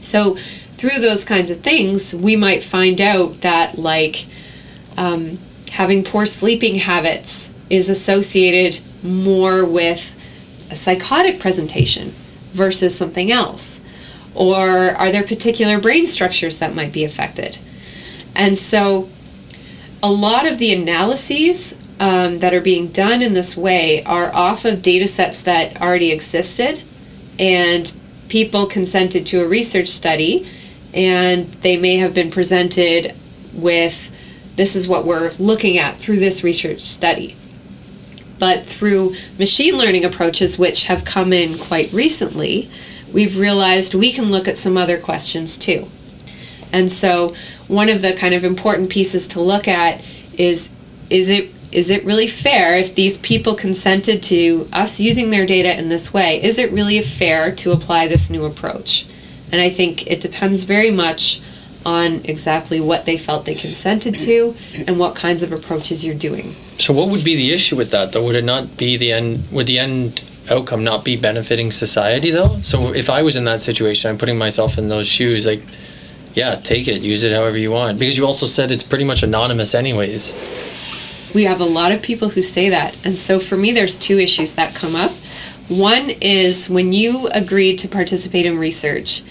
So, 0.00 0.34
through 0.34 0.98
those 0.98 1.24
kinds 1.24 1.50
of 1.50 1.60
things, 1.60 2.12
we 2.12 2.34
might 2.34 2.64
find 2.64 3.00
out 3.00 3.42
that, 3.42 3.78
like, 3.78 4.26
um, 4.96 5.38
having 5.70 6.02
poor 6.02 6.26
sleeping 6.26 6.74
habits 6.74 7.50
is 7.70 7.88
associated 7.88 8.80
more 9.04 9.64
with 9.64 10.12
a 10.72 10.74
psychotic 10.74 11.38
presentation 11.38 12.08
versus 12.50 12.96
something 12.96 13.30
else. 13.30 13.80
Or 14.34 14.90
are 14.96 15.12
there 15.12 15.22
particular 15.22 15.78
brain 15.78 16.06
structures 16.06 16.58
that 16.58 16.74
might 16.74 16.92
be 16.92 17.04
affected? 17.04 17.58
And 18.34 18.56
so, 18.56 19.08
a 20.02 20.10
lot 20.10 20.50
of 20.50 20.58
the 20.58 20.72
analyses 20.72 21.74
um, 22.00 22.38
that 22.38 22.52
are 22.52 22.60
being 22.60 22.88
done 22.88 23.22
in 23.22 23.34
this 23.34 23.56
way 23.56 24.02
are 24.04 24.34
off 24.34 24.64
of 24.64 24.82
data 24.82 25.06
sets 25.06 25.40
that 25.42 25.80
already 25.80 26.10
existed, 26.10 26.82
and 27.38 27.92
people 28.28 28.66
consented 28.66 29.24
to 29.26 29.44
a 29.44 29.48
research 29.48 29.88
study, 29.88 30.48
and 30.92 31.46
they 31.62 31.76
may 31.76 31.96
have 31.96 32.14
been 32.14 32.30
presented 32.30 33.14
with 33.54 34.10
this 34.56 34.74
is 34.74 34.88
what 34.88 35.04
we're 35.04 35.30
looking 35.38 35.78
at 35.78 35.96
through 35.96 36.18
this 36.18 36.42
research 36.42 36.80
study. 36.80 37.36
But 38.38 38.64
through 38.64 39.14
machine 39.38 39.76
learning 39.76 40.04
approaches, 40.04 40.58
which 40.58 40.86
have 40.86 41.04
come 41.04 41.32
in 41.32 41.56
quite 41.56 41.92
recently, 41.92 42.68
we've 43.12 43.38
realized 43.38 43.94
we 43.94 44.12
can 44.12 44.30
look 44.30 44.48
at 44.48 44.56
some 44.56 44.76
other 44.76 44.98
questions 44.98 45.56
too. 45.56 45.86
And 46.72 46.90
so, 46.90 47.34
one 47.72 47.88
of 47.88 48.02
the 48.02 48.12
kind 48.12 48.34
of 48.34 48.44
important 48.44 48.90
pieces 48.90 49.26
to 49.28 49.40
look 49.40 49.66
at 49.66 50.04
is 50.38 50.70
is 51.08 51.28
it 51.28 51.50
is 51.72 51.88
it 51.88 52.04
really 52.04 52.26
fair 52.26 52.76
if 52.76 52.94
these 52.94 53.16
people 53.18 53.54
consented 53.54 54.22
to 54.22 54.68
us 54.74 55.00
using 55.00 55.30
their 55.30 55.46
data 55.46 55.76
in 55.78 55.88
this 55.88 56.12
way? 56.12 56.42
Is 56.42 56.58
it 56.58 56.70
really 56.70 57.00
fair 57.00 57.50
to 57.56 57.72
apply 57.72 58.08
this 58.08 58.28
new 58.28 58.44
approach? 58.44 59.06
And 59.50 59.58
I 59.58 59.70
think 59.70 60.06
it 60.06 60.20
depends 60.20 60.64
very 60.64 60.90
much 60.90 61.40
on 61.86 62.20
exactly 62.24 62.78
what 62.78 63.06
they 63.06 63.16
felt 63.16 63.46
they 63.46 63.54
consented 63.54 64.18
to 64.18 64.54
and 64.86 64.98
what 64.98 65.16
kinds 65.16 65.42
of 65.42 65.50
approaches 65.50 66.04
you're 66.04 66.14
doing. 66.14 66.52
So 66.76 66.92
what 66.92 67.08
would 67.08 67.24
be 67.24 67.36
the 67.36 67.52
issue 67.52 67.74
with 67.74 67.90
that 67.92 68.12
though? 68.12 68.24
Would 68.26 68.36
it 68.36 68.44
not 68.44 68.76
be 68.76 68.98
the 68.98 69.12
end 69.12 69.42
would 69.50 69.66
the 69.66 69.78
end 69.78 70.22
outcome 70.50 70.84
not 70.84 71.06
be 71.06 71.16
benefiting 71.16 71.70
society 71.70 72.30
though? 72.30 72.58
So 72.60 72.92
if 72.92 73.08
I 73.08 73.22
was 73.22 73.34
in 73.34 73.44
that 73.44 73.62
situation, 73.62 74.10
I'm 74.10 74.18
putting 74.18 74.36
myself 74.36 74.76
in 74.76 74.88
those 74.88 75.08
shoes, 75.08 75.46
like 75.46 75.62
yeah, 76.34 76.54
take 76.54 76.88
it, 76.88 77.02
use 77.02 77.24
it 77.24 77.32
however 77.32 77.58
you 77.58 77.70
want. 77.70 77.98
Because 77.98 78.16
you 78.16 78.24
also 78.24 78.46
said 78.46 78.70
it's 78.70 78.82
pretty 78.82 79.04
much 79.04 79.22
anonymous 79.22 79.74
anyways. 79.74 80.34
We 81.34 81.44
have 81.44 81.60
a 81.60 81.64
lot 81.64 81.92
of 81.92 82.02
people 82.02 82.28
who 82.28 82.42
say 82.42 82.70
that. 82.70 82.94
And 83.04 83.14
so 83.14 83.38
for 83.38 83.56
me, 83.56 83.72
there's 83.72 83.98
two 83.98 84.18
issues 84.18 84.52
that 84.52 84.74
come 84.74 84.94
up. 84.94 85.10
One 85.68 86.10
is 86.20 86.68
when 86.68 86.92
you 86.92 87.28
agreed 87.28 87.78
to 87.78 87.88
participate 87.88 88.46
in 88.46 88.58
research, 88.58 89.22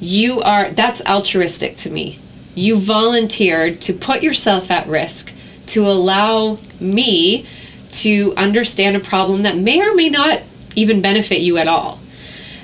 you 0.00 0.40
are, 0.40 0.70
that's 0.70 1.00
altruistic 1.02 1.76
to 1.78 1.90
me. 1.90 2.18
You 2.54 2.78
volunteered 2.78 3.80
to 3.82 3.92
put 3.92 4.22
yourself 4.22 4.70
at 4.70 4.86
risk 4.86 5.32
to 5.66 5.86
allow 5.86 6.58
me 6.80 7.46
to 7.90 8.34
understand 8.36 8.96
a 8.96 9.00
problem 9.00 9.42
that 9.42 9.56
may 9.56 9.80
or 9.80 9.94
may 9.94 10.08
not 10.08 10.42
even 10.76 11.00
benefit 11.00 11.40
you 11.40 11.56
at 11.58 11.68
all. 11.68 11.98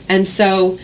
And 0.08 0.26
so 0.26 0.78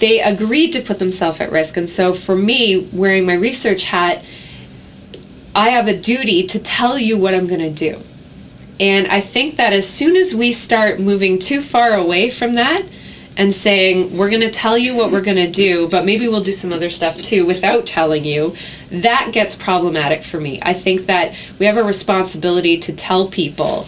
they 0.00 0.20
agreed 0.20 0.72
to 0.72 0.80
put 0.80 0.98
themselves 0.98 1.40
at 1.40 1.50
risk. 1.50 1.76
And 1.76 1.88
so 1.88 2.12
for 2.12 2.36
me, 2.36 2.88
wearing 2.92 3.26
my 3.26 3.34
research 3.34 3.84
hat, 3.84 4.24
I 5.54 5.70
have 5.70 5.88
a 5.88 5.96
duty 5.96 6.46
to 6.48 6.58
tell 6.58 6.98
you 6.98 7.16
what 7.16 7.34
I'm 7.34 7.46
going 7.46 7.60
to 7.60 7.70
do. 7.70 8.00
And 8.80 9.06
I 9.06 9.20
think 9.20 9.56
that 9.56 9.72
as 9.72 9.88
soon 9.88 10.16
as 10.16 10.34
we 10.34 10.50
start 10.50 10.98
moving 10.98 11.38
too 11.38 11.62
far 11.62 11.94
away 11.94 12.28
from 12.28 12.54
that 12.54 12.82
and 13.36 13.52
saying, 13.52 14.16
we're 14.16 14.30
going 14.30 14.42
to 14.42 14.50
tell 14.50 14.76
you 14.76 14.96
what 14.96 15.12
we're 15.12 15.22
going 15.22 15.36
to 15.36 15.50
do, 15.50 15.88
but 15.88 16.04
maybe 16.04 16.26
we'll 16.28 16.42
do 16.42 16.52
some 16.52 16.72
other 16.72 16.90
stuff 16.90 17.20
too 17.20 17.46
without 17.46 17.86
telling 17.86 18.24
you, 18.24 18.54
that 18.90 19.30
gets 19.32 19.54
problematic 19.54 20.22
for 20.22 20.40
me. 20.40 20.58
I 20.62 20.72
think 20.72 21.06
that 21.06 21.36
we 21.58 21.66
have 21.66 21.76
a 21.76 21.84
responsibility 21.84 22.78
to 22.78 22.92
tell 22.92 23.28
people 23.28 23.86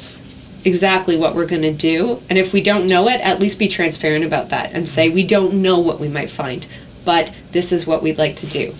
exactly 0.67 1.17
what 1.17 1.35
we're 1.35 1.47
going 1.47 1.63
to 1.63 1.73
do. 1.73 2.21
And 2.29 2.39
if 2.39 2.53
we 2.53 2.61
don't 2.61 2.87
know 2.87 3.09
it, 3.09 3.21
at 3.21 3.41
least 3.41 3.59
be 3.59 3.69
transparent 3.69 4.25
about 4.25 4.51
that 4.51 4.73
and 4.73 4.87
say, 4.87 5.09
we 5.09 5.25
don't 5.25 5.63
know 5.63 5.79
what 5.79 6.01
we 6.01 6.09
might 6.09 6.31
find, 6.31 6.67
but 7.05 7.33
this 7.53 7.73
is 7.73 7.87
what 7.87 8.03
we'd 8.03 8.19
like 8.19 8.37
to 8.37 8.47
do. 8.47 8.75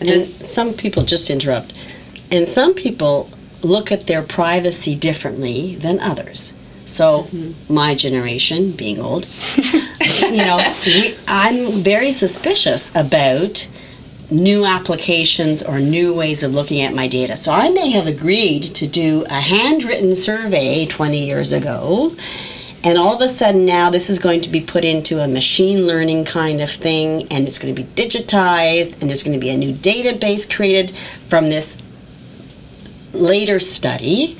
And 0.00 0.08
And 0.08 0.08
then, 0.08 0.24
some 0.26 0.74
people 0.74 1.04
just 1.04 1.30
interrupt. 1.30 1.72
And 2.30 2.46
some 2.48 2.74
people 2.74 3.30
look 3.62 3.90
at 3.90 4.06
their 4.06 4.22
privacy 4.22 4.94
differently 4.94 5.76
than 5.76 6.00
others. 6.00 6.52
So, 6.86 7.22
mm-hmm. 7.24 7.74
my 7.74 7.94
generation, 7.94 8.72
being 8.72 8.98
old, 8.98 9.26
you 10.22 10.38
know, 10.38 10.74
we, 10.86 11.16
I'm 11.28 11.72
very 11.82 12.12
suspicious 12.12 12.90
about 12.94 13.68
new 14.30 14.66
applications 14.66 15.62
or 15.62 15.78
new 15.78 16.14
ways 16.14 16.42
of 16.42 16.54
looking 16.54 16.82
at 16.82 16.94
my 16.94 17.08
data. 17.08 17.36
So, 17.36 17.52
I 17.52 17.70
may 17.70 17.90
have 17.90 18.06
agreed 18.06 18.62
to 18.62 18.86
do 18.86 19.24
a 19.30 19.34
handwritten 19.34 20.14
survey 20.14 20.86
20 20.86 21.24
years 21.24 21.52
ago. 21.52 22.12
And 22.84 22.96
all 22.96 23.16
of 23.16 23.20
a 23.20 23.28
sudden 23.28 23.66
now 23.66 23.90
this 23.90 24.08
is 24.08 24.18
going 24.18 24.40
to 24.42 24.48
be 24.48 24.60
put 24.60 24.84
into 24.84 25.20
a 25.20 25.26
machine 25.26 25.86
learning 25.86 26.24
kind 26.24 26.60
of 26.60 26.70
thing 26.70 27.26
and 27.30 27.46
it's 27.46 27.58
going 27.58 27.74
to 27.74 27.82
be 27.82 27.88
digitized 28.00 29.00
and 29.00 29.10
there's 29.10 29.24
going 29.24 29.38
to 29.38 29.44
be 29.44 29.50
a 29.50 29.56
new 29.56 29.72
database 29.72 30.48
created 30.48 30.92
from 31.26 31.44
this 31.44 31.76
later 33.12 33.58
study 33.58 34.38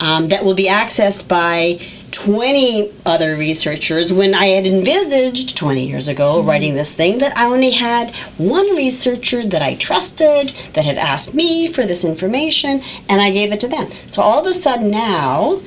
um, 0.00 0.28
that 0.28 0.44
will 0.44 0.54
be 0.54 0.68
accessed 0.68 1.26
by 1.28 1.78
20 2.12 2.92
other 3.04 3.36
researchers 3.36 4.12
when 4.12 4.34
I 4.34 4.46
had 4.46 4.66
envisaged 4.66 5.56
20 5.56 5.86
years 5.86 6.08
ago 6.08 6.36
mm-hmm. 6.36 6.48
writing 6.48 6.74
this 6.74 6.94
thing 6.94 7.18
that 7.18 7.36
I 7.36 7.46
only 7.46 7.70
had 7.70 8.14
one 8.36 8.76
researcher 8.76 9.44
that 9.46 9.62
I 9.62 9.74
trusted 9.74 10.50
that 10.74 10.84
had 10.84 10.98
asked 10.98 11.34
me 11.34 11.66
for 11.66 11.84
this 11.84 12.04
information 12.04 12.80
and 13.08 13.20
I 13.20 13.30
gave 13.30 13.52
it 13.52 13.60
to 13.60 13.68
them. 13.68 13.90
So 14.06 14.22
all 14.22 14.40
of 14.40 14.46
a 14.46 14.52
sudden 14.52 14.90
now, 14.90 15.60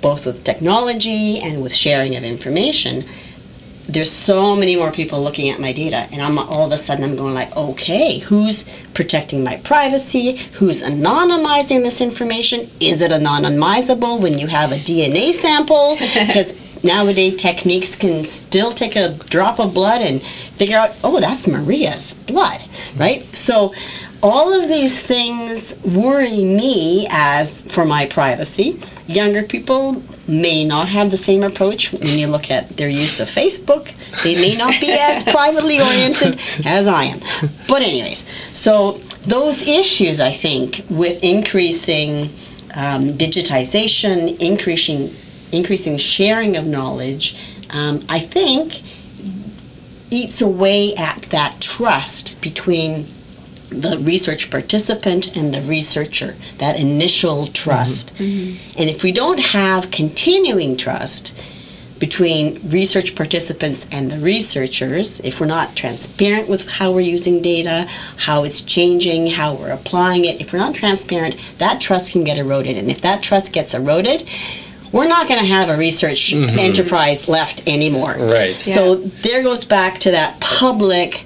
both 0.00 0.26
with 0.26 0.44
technology 0.44 1.38
and 1.40 1.62
with 1.62 1.74
sharing 1.74 2.16
of 2.16 2.24
information, 2.24 3.02
there's 3.88 4.10
so 4.10 4.56
many 4.56 4.76
more 4.76 4.90
people 4.90 5.20
looking 5.20 5.48
at 5.48 5.60
my 5.60 5.72
data 5.72 6.08
and 6.12 6.20
i'm 6.20 6.38
all 6.38 6.66
of 6.66 6.72
a 6.72 6.76
sudden 6.76 7.04
i'm 7.04 7.16
going 7.16 7.34
like 7.34 7.54
okay 7.56 8.18
who's 8.18 8.64
protecting 8.96 9.44
my 9.44 9.58
privacy? 9.58 10.36
Who's 10.54 10.82
anonymizing 10.82 11.82
this 11.82 12.00
information? 12.00 12.60
Is 12.80 13.02
it 13.02 13.10
anonymizable 13.12 14.20
when 14.20 14.38
you 14.38 14.46
have 14.46 14.72
a 14.72 14.76
dna 14.76 15.32
sample? 15.34 15.96
Because 16.26 16.54
nowadays 16.82 17.36
techniques 17.36 17.94
can 17.94 18.24
still 18.24 18.72
take 18.72 18.96
a 18.96 19.14
drop 19.30 19.60
of 19.60 19.74
blood 19.74 20.00
and 20.00 20.22
figure 20.22 20.78
out 20.78 20.90
oh 21.04 21.20
that's 21.20 21.46
maria's 21.46 22.14
blood 22.26 22.60
right? 22.96 23.24
So 23.36 23.74
all 24.26 24.52
of 24.52 24.68
these 24.68 25.00
things 25.00 25.76
worry 25.84 26.44
me 26.44 27.06
as 27.10 27.62
for 27.62 27.84
my 27.84 28.06
privacy 28.06 28.80
younger 29.06 29.42
people 29.42 30.02
may 30.26 30.64
not 30.64 30.88
have 30.88 31.10
the 31.10 31.16
same 31.16 31.42
approach 31.42 31.92
when 31.92 32.18
you 32.18 32.26
look 32.26 32.50
at 32.50 32.68
their 32.70 32.88
use 32.88 33.20
of 33.20 33.28
Facebook. 33.28 33.92
They 34.22 34.34
may 34.34 34.56
not 34.56 34.74
be 34.80 34.92
as 35.00 35.22
privately 35.22 35.80
oriented 35.80 36.40
as 36.64 36.88
I 36.88 37.04
am. 37.04 37.20
But, 37.68 37.82
anyways, 37.82 38.24
so 38.54 38.92
those 39.26 39.62
issues, 39.62 40.20
I 40.20 40.30
think, 40.30 40.84
with 40.90 41.22
increasing 41.22 42.24
um, 42.74 43.14
digitization, 43.14 44.40
increasing, 44.40 45.10
increasing 45.56 45.98
sharing 45.98 46.56
of 46.56 46.66
knowledge, 46.66 47.54
um, 47.70 48.00
I 48.08 48.18
think 48.18 48.82
eats 50.10 50.40
away 50.40 50.94
at 50.96 51.22
that 51.22 51.60
trust 51.60 52.40
between 52.40 53.06
the 53.80 53.98
research 53.98 54.50
participant 54.50 55.36
and 55.36 55.52
the 55.52 55.62
researcher, 55.62 56.32
that 56.58 56.78
initial 56.78 57.46
trust. 57.46 58.14
Mm-hmm. 58.14 58.80
And 58.80 58.90
if 58.90 59.02
we 59.02 59.12
don't 59.12 59.40
have 59.40 59.90
continuing 59.90 60.76
trust 60.76 61.32
between 61.98 62.58
research 62.68 63.14
participants 63.14 63.86
and 63.90 64.10
the 64.10 64.18
researchers, 64.18 65.20
if 65.20 65.40
we're 65.40 65.46
not 65.46 65.74
transparent 65.74 66.48
with 66.48 66.68
how 66.68 66.92
we're 66.92 67.00
using 67.00 67.40
data, 67.40 67.86
how 68.18 68.44
it's 68.44 68.60
changing, 68.60 69.28
how 69.28 69.54
we're 69.54 69.72
applying 69.72 70.24
it, 70.24 70.40
if 70.40 70.52
we're 70.52 70.58
not 70.58 70.74
transparent, 70.74 71.36
that 71.58 71.80
trust 71.80 72.12
can 72.12 72.22
get 72.24 72.36
eroded. 72.36 72.76
And 72.76 72.90
if 72.90 73.00
that 73.00 73.22
trust 73.22 73.52
gets 73.52 73.72
eroded, 73.72 74.28
we're 74.92 75.08
not 75.08 75.28
going 75.28 75.40
to 75.40 75.46
have 75.46 75.68
a 75.68 75.76
research 75.76 76.32
mm-hmm. 76.32 76.58
enterprise 76.58 77.28
left 77.28 77.66
anymore. 77.66 78.14
Right. 78.18 78.54
So 78.54 78.96
there 78.96 79.42
goes 79.42 79.64
back 79.64 79.98
to 80.00 80.10
that 80.12 80.40
public 80.40 81.25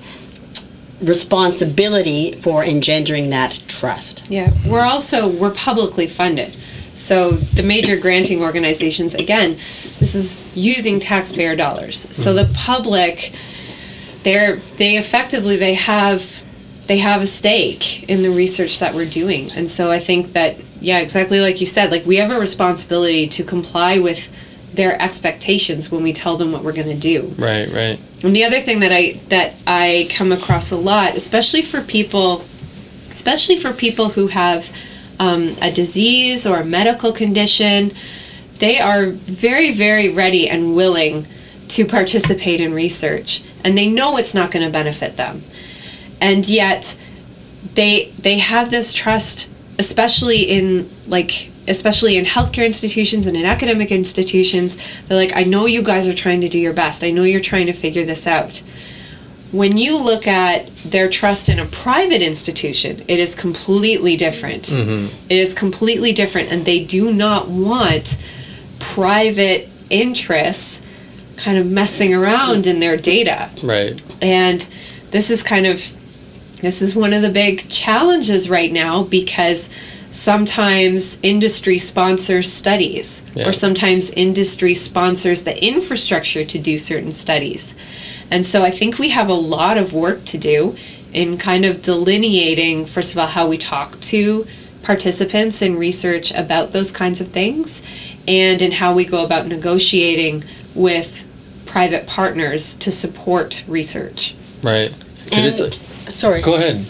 responsibility 1.02 2.32
for 2.32 2.62
engendering 2.64 3.30
that 3.30 3.62
trust. 3.68 4.22
Yeah, 4.28 4.50
we're 4.66 4.84
also 4.84 5.28
we're 5.28 5.54
publicly 5.54 6.06
funded. 6.06 6.52
So 6.52 7.30
the 7.30 7.62
major 7.62 7.98
granting 7.98 8.42
organizations 8.42 9.14
again, 9.14 9.50
this 9.50 10.14
is 10.14 10.42
using 10.54 11.00
taxpayer 11.00 11.56
dollars. 11.56 12.06
So 12.14 12.34
the 12.34 12.50
public 12.54 13.32
they're 14.22 14.56
they 14.56 14.96
effectively 14.96 15.56
they 15.56 15.74
have 15.74 16.44
they 16.86 16.98
have 16.98 17.22
a 17.22 17.26
stake 17.26 18.08
in 18.08 18.22
the 18.22 18.30
research 18.30 18.80
that 18.80 18.94
we're 18.94 19.08
doing. 19.08 19.50
And 19.52 19.70
so 19.70 19.90
I 19.90 19.98
think 19.98 20.32
that 20.32 20.56
yeah, 20.80 20.98
exactly 20.98 21.40
like 21.40 21.60
you 21.60 21.66
said, 21.66 21.90
like 21.90 22.04
we 22.04 22.16
have 22.16 22.30
a 22.30 22.38
responsibility 22.38 23.28
to 23.28 23.44
comply 23.44 23.98
with 23.98 24.28
their 24.74 25.00
expectations 25.00 25.90
when 25.90 26.02
we 26.02 26.12
tell 26.12 26.36
them 26.36 26.52
what 26.52 26.62
we're 26.62 26.74
going 26.74 26.88
to 26.88 26.98
do. 26.98 27.26
Right, 27.38 27.68
right. 27.72 28.00
And 28.22 28.34
the 28.34 28.44
other 28.44 28.60
thing 28.60 28.80
that 28.80 28.92
I 28.92 29.12
that 29.28 29.56
I 29.66 30.08
come 30.12 30.32
across 30.32 30.70
a 30.70 30.76
lot, 30.76 31.16
especially 31.16 31.62
for 31.62 31.80
people, 31.82 32.42
especially 33.10 33.58
for 33.58 33.72
people 33.72 34.10
who 34.10 34.28
have 34.28 34.70
um, 35.18 35.54
a 35.60 35.70
disease 35.70 36.46
or 36.46 36.60
a 36.60 36.64
medical 36.64 37.12
condition, 37.12 37.92
they 38.58 38.78
are 38.78 39.06
very, 39.06 39.72
very 39.72 40.12
ready 40.12 40.48
and 40.48 40.76
willing 40.76 41.26
to 41.68 41.84
participate 41.84 42.60
in 42.60 42.74
research, 42.74 43.42
and 43.64 43.76
they 43.76 43.88
know 43.88 44.16
it's 44.16 44.34
not 44.34 44.50
going 44.50 44.64
to 44.64 44.72
benefit 44.72 45.16
them, 45.16 45.42
and 46.20 46.48
yet 46.48 46.96
they 47.74 48.10
they 48.18 48.38
have 48.38 48.70
this 48.70 48.92
trust, 48.92 49.48
especially 49.78 50.42
in 50.42 50.88
like 51.06 51.50
especially 51.70 52.16
in 52.16 52.24
healthcare 52.24 52.66
institutions 52.66 53.26
and 53.26 53.36
in 53.36 53.46
academic 53.46 53.90
institutions, 53.90 54.76
they're 55.06 55.16
like, 55.16 55.34
I 55.36 55.44
know 55.44 55.66
you 55.66 55.82
guys 55.82 56.08
are 56.08 56.14
trying 56.14 56.40
to 56.42 56.48
do 56.48 56.58
your 56.58 56.72
best. 56.74 57.02
I 57.04 57.10
know 57.10 57.22
you're 57.22 57.40
trying 57.40 57.66
to 57.66 57.72
figure 57.72 58.04
this 58.04 58.26
out. 58.26 58.62
When 59.52 59.78
you 59.78 59.96
look 59.96 60.26
at 60.26 60.68
their 60.84 61.08
trust 61.08 61.48
in 61.48 61.58
a 61.58 61.66
private 61.66 62.22
institution, 62.22 63.00
it 63.08 63.18
is 63.18 63.34
completely 63.34 64.16
different. 64.16 64.64
Mm-hmm. 64.64 65.14
It 65.30 65.38
is 65.38 65.54
completely 65.54 66.12
different, 66.12 66.52
and 66.52 66.64
they 66.64 66.84
do 66.84 67.12
not 67.12 67.48
want 67.48 68.16
private 68.78 69.68
interests 69.88 70.82
kind 71.36 71.58
of 71.58 71.66
messing 71.66 72.14
around 72.14 72.66
in 72.66 72.80
their 72.80 72.96
data. 72.96 73.50
Right. 73.64 74.00
And 74.20 74.66
this 75.10 75.30
is 75.30 75.42
kind 75.42 75.66
of 75.66 75.82
this 76.60 76.82
is 76.82 76.94
one 76.94 77.12
of 77.14 77.22
the 77.22 77.30
big 77.30 77.68
challenges 77.70 78.50
right 78.50 78.70
now 78.70 79.04
because 79.04 79.68
sometimes 80.10 81.18
industry 81.22 81.78
sponsors 81.78 82.52
studies 82.52 83.22
yeah. 83.34 83.48
or 83.48 83.52
sometimes 83.52 84.10
industry 84.10 84.74
sponsors 84.74 85.42
the 85.42 85.64
infrastructure 85.64 86.44
to 86.44 86.58
do 86.58 86.76
certain 86.76 87.12
studies. 87.12 87.74
And 88.30 88.44
so 88.44 88.62
i 88.62 88.70
think 88.70 88.98
we 88.98 89.10
have 89.10 89.28
a 89.28 89.34
lot 89.34 89.78
of 89.78 89.92
work 89.92 90.24
to 90.26 90.38
do 90.38 90.76
in 91.12 91.36
kind 91.38 91.64
of 91.64 91.82
delineating 91.82 92.86
first 92.86 93.12
of 93.12 93.18
all 93.18 93.26
how 93.26 93.48
we 93.48 93.58
talk 93.58 93.98
to 94.00 94.46
participants 94.82 95.60
in 95.62 95.76
research 95.76 96.32
about 96.32 96.70
those 96.70 96.92
kinds 96.92 97.20
of 97.20 97.28
things 97.28 97.82
and 98.28 98.62
in 98.62 98.70
how 98.70 98.94
we 98.94 99.04
go 99.04 99.24
about 99.24 99.46
negotiating 99.46 100.44
with 100.74 101.24
private 101.66 102.06
partners 102.06 102.74
to 102.74 102.90
support 102.90 103.64
research. 103.68 104.34
Right. 104.62 104.92
Because 105.24 105.46
it's 105.46 105.60
a, 105.60 106.10
sorry. 106.10 106.42
Go 106.42 106.54
ahead 106.54 106.84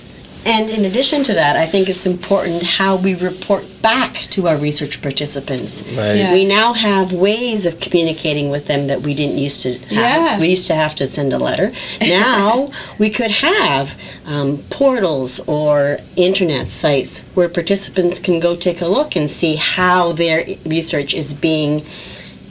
and 0.46 0.70
in 0.70 0.84
addition 0.84 1.22
to 1.24 1.34
that, 1.34 1.56
I 1.56 1.66
think 1.66 1.88
it's 1.88 2.06
important 2.06 2.64
how 2.64 2.96
we 2.96 3.14
report 3.16 3.64
back 3.82 4.14
to 4.14 4.48
our 4.48 4.56
research 4.56 5.02
participants. 5.02 5.82
Right. 5.82 6.14
Yeah. 6.14 6.32
We 6.32 6.46
now 6.46 6.72
have 6.72 7.12
ways 7.12 7.66
of 7.66 7.78
communicating 7.80 8.50
with 8.50 8.66
them 8.66 8.86
that 8.86 9.00
we 9.00 9.14
didn't 9.14 9.38
used 9.38 9.62
to 9.62 9.74
have. 9.74 9.90
Yeah. 9.90 10.40
We 10.40 10.48
used 10.48 10.66
to 10.68 10.74
have 10.74 10.94
to 10.96 11.06
send 11.06 11.32
a 11.32 11.38
letter. 11.38 11.70
Now 12.10 12.72
we 12.98 13.08
could 13.08 13.30
have 13.30 13.96
um, 14.26 14.58
portals 14.70 15.38
or 15.46 15.98
internet 16.16 16.68
sites 16.68 17.20
where 17.34 17.48
participants 17.48 18.18
can 18.18 18.40
go 18.40 18.56
take 18.56 18.80
a 18.80 18.86
look 18.86 19.16
and 19.16 19.30
see 19.30 19.56
how 19.56 20.12
their 20.12 20.44
research 20.66 21.14
is 21.14 21.32
being 21.32 21.84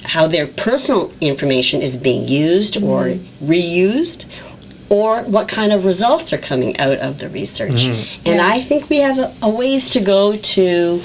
how 0.03 0.27
their 0.27 0.47
personal 0.47 1.11
information 1.21 1.81
is 1.81 1.97
being 1.97 2.27
used 2.27 2.75
mm-hmm. 2.75 2.87
or 2.87 3.09
reused 3.45 4.25
or 4.89 5.21
what 5.23 5.47
kind 5.47 5.71
of 5.71 5.85
results 5.85 6.33
are 6.33 6.37
coming 6.37 6.77
out 6.79 6.97
of 6.97 7.19
the 7.19 7.29
research. 7.29 7.87
Mm-hmm. 7.87 8.27
And 8.27 8.37
yeah. 8.37 8.47
I 8.47 8.59
think 8.59 8.89
we 8.89 8.97
have 8.97 9.17
a, 9.17 9.33
a 9.43 9.49
ways 9.49 9.89
to 9.91 9.99
go 9.99 10.35
to 10.35 11.01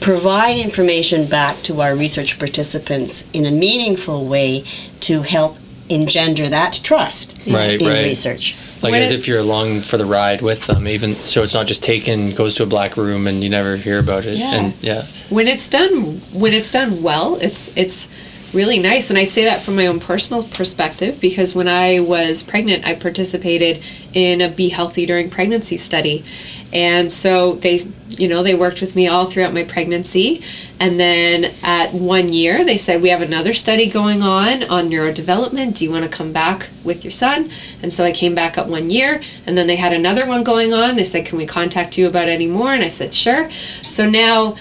provide 0.00 0.58
information 0.58 1.26
back 1.28 1.56
to 1.62 1.80
our 1.80 1.96
research 1.96 2.38
participants 2.38 3.26
in 3.32 3.46
a 3.46 3.50
meaningful 3.50 4.26
way 4.26 4.62
to 5.00 5.22
help 5.22 5.56
engender 5.88 6.48
that 6.48 6.80
trust 6.82 7.36
right, 7.46 7.80
in 7.80 7.88
right. 7.88 8.04
research. 8.04 8.54
Like 8.82 8.92
when 8.92 9.02
as 9.02 9.10
it, 9.10 9.18
if 9.18 9.28
you're 9.28 9.40
along 9.40 9.80
for 9.80 9.96
the 9.96 10.04
ride 10.04 10.42
with 10.42 10.66
them, 10.66 10.86
even 10.86 11.14
so 11.14 11.42
it's 11.42 11.54
not 11.54 11.66
just 11.66 11.82
taken, 11.82 12.30
goes 12.34 12.54
to 12.54 12.62
a 12.62 12.66
black 12.66 12.96
room 12.96 13.26
and 13.26 13.42
you 13.42 13.48
never 13.48 13.76
hear 13.76 13.98
about 13.98 14.26
it. 14.26 14.36
Yeah. 14.36 14.54
And 14.54 14.74
yeah. 14.82 15.04
When 15.30 15.48
it's 15.48 15.68
done 15.68 16.18
when 16.34 16.52
it's 16.52 16.70
done 16.70 17.02
well, 17.02 17.36
it's 17.40 17.74
it's 17.76 18.08
really 18.54 18.78
nice. 18.78 19.10
And 19.10 19.18
I 19.18 19.24
say 19.24 19.44
that 19.44 19.60
from 19.60 19.76
my 19.76 19.86
own 19.86 20.00
personal 20.00 20.42
perspective 20.42 21.20
because 21.20 21.54
when 21.54 21.68
I 21.68 22.00
was 22.00 22.42
pregnant, 22.42 22.86
I 22.86 22.94
participated 22.94 23.82
in 24.12 24.40
a 24.40 24.48
Be 24.48 24.68
Healthy 24.68 25.06
During 25.06 25.28
Pregnancy 25.28 25.76
study. 25.76 26.24
And 26.72 27.10
so 27.10 27.52
they, 27.52 27.78
you 28.08 28.28
know, 28.28 28.42
they 28.42 28.54
worked 28.54 28.80
with 28.80 28.96
me 28.96 29.06
all 29.06 29.26
throughout 29.26 29.54
my 29.54 29.62
pregnancy. 29.62 30.42
And 30.80 30.98
then 30.98 31.52
at 31.62 31.92
one 31.92 32.32
year, 32.32 32.64
they 32.64 32.76
said, 32.76 33.00
We 33.00 33.10
have 33.10 33.22
another 33.22 33.52
study 33.52 33.88
going 33.88 34.22
on 34.22 34.64
on 34.64 34.88
neurodevelopment. 34.88 35.76
Do 35.76 35.84
you 35.84 35.90
want 35.92 36.04
to 36.04 36.10
come 36.10 36.32
back 36.32 36.68
with 36.82 37.04
your 37.04 37.12
son? 37.12 37.48
And 37.82 37.92
so 37.92 38.04
I 38.04 38.10
came 38.10 38.34
back 38.34 38.58
at 38.58 38.66
one 38.66 38.90
year. 38.90 39.22
And 39.46 39.56
then 39.56 39.68
they 39.68 39.76
had 39.76 39.92
another 39.92 40.26
one 40.26 40.42
going 40.42 40.72
on. 40.72 40.96
They 40.96 41.04
said, 41.04 41.26
Can 41.26 41.38
we 41.38 41.46
contact 41.46 41.96
you 41.96 42.08
about 42.08 42.28
any 42.28 42.48
more? 42.48 42.72
And 42.72 42.82
I 42.82 42.88
said, 42.88 43.14
Sure. 43.14 43.48
So 43.82 44.08
now, 44.08 44.56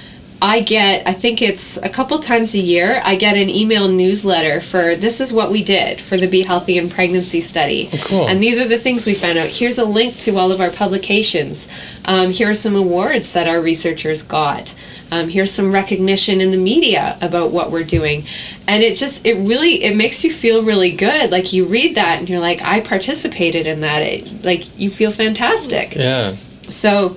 I 0.46 0.60
get, 0.60 1.08
I 1.08 1.14
think 1.14 1.41
it's 1.41 1.78
a 1.78 1.88
couple 1.88 2.20
times 2.20 2.54
a 2.54 2.60
year, 2.60 3.02
I 3.06 3.16
get 3.16 3.38
an 3.38 3.50
email 3.50 3.88
newsletter 3.88 4.60
for 4.60 4.94
this 4.94 5.22
is 5.22 5.32
what 5.32 5.50
we 5.52 5.64
did 5.64 6.02
for 6.02 6.18
the 6.18 6.28
Be 6.28 6.44
Healthy 6.44 6.78
in 6.78 6.89
Pregnancy 6.89 7.39
study. 7.39 7.89
Oh, 7.94 7.98
cool. 8.04 8.28
And 8.28 8.44
these 8.44 8.60
are 8.60 8.68
the 8.68 8.78
things 8.78 9.06
we 9.06 9.14
found 9.14 9.38
out. 9.38 9.48
Here's 9.48 9.78
a 9.78 9.86
link 9.86 10.18
to 10.18 10.36
all 10.38 10.52
of 10.52 10.60
our 10.60 10.70
publications. 10.70 11.66
Um, 12.04 12.30
here 12.30 12.50
are 12.50 12.54
some 12.54 12.76
awards 12.76 13.32
that 13.32 13.48
our 13.48 13.62
researchers 13.62 14.22
got. 14.22 14.76
Um, 15.12 15.30
here's 15.30 15.50
some 15.52 15.72
recognition 15.72 16.41
in 16.41 16.52
the 16.52 16.58
media 16.58 17.18
about 17.22 17.52
what 17.52 17.72
we're 17.72 17.84
doing 17.86 18.24
and 18.68 18.82
it 18.84 18.98
just 18.98 19.26
it 19.26 19.36
really 19.36 19.84
it 19.84 19.96
makes 19.96 20.24
you 20.24 20.34
feel 20.34 20.64
really 20.64 20.91
good 20.91 21.30
like 21.32 21.54
you 21.54 21.66
read 21.66 21.96
that 21.96 22.18
and 22.20 22.28
you're 22.30 22.39
like 22.39 22.64
i 22.64 22.80
participated 22.80 23.68
in 23.68 23.82
that 23.82 24.02
it 24.02 24.44
like 24.44 24.80
you 24.80 24.89
feel 24.89 25.12
fantastic 25.12 25.94
Yeah. 25.94 26.32
so 26.68 27.16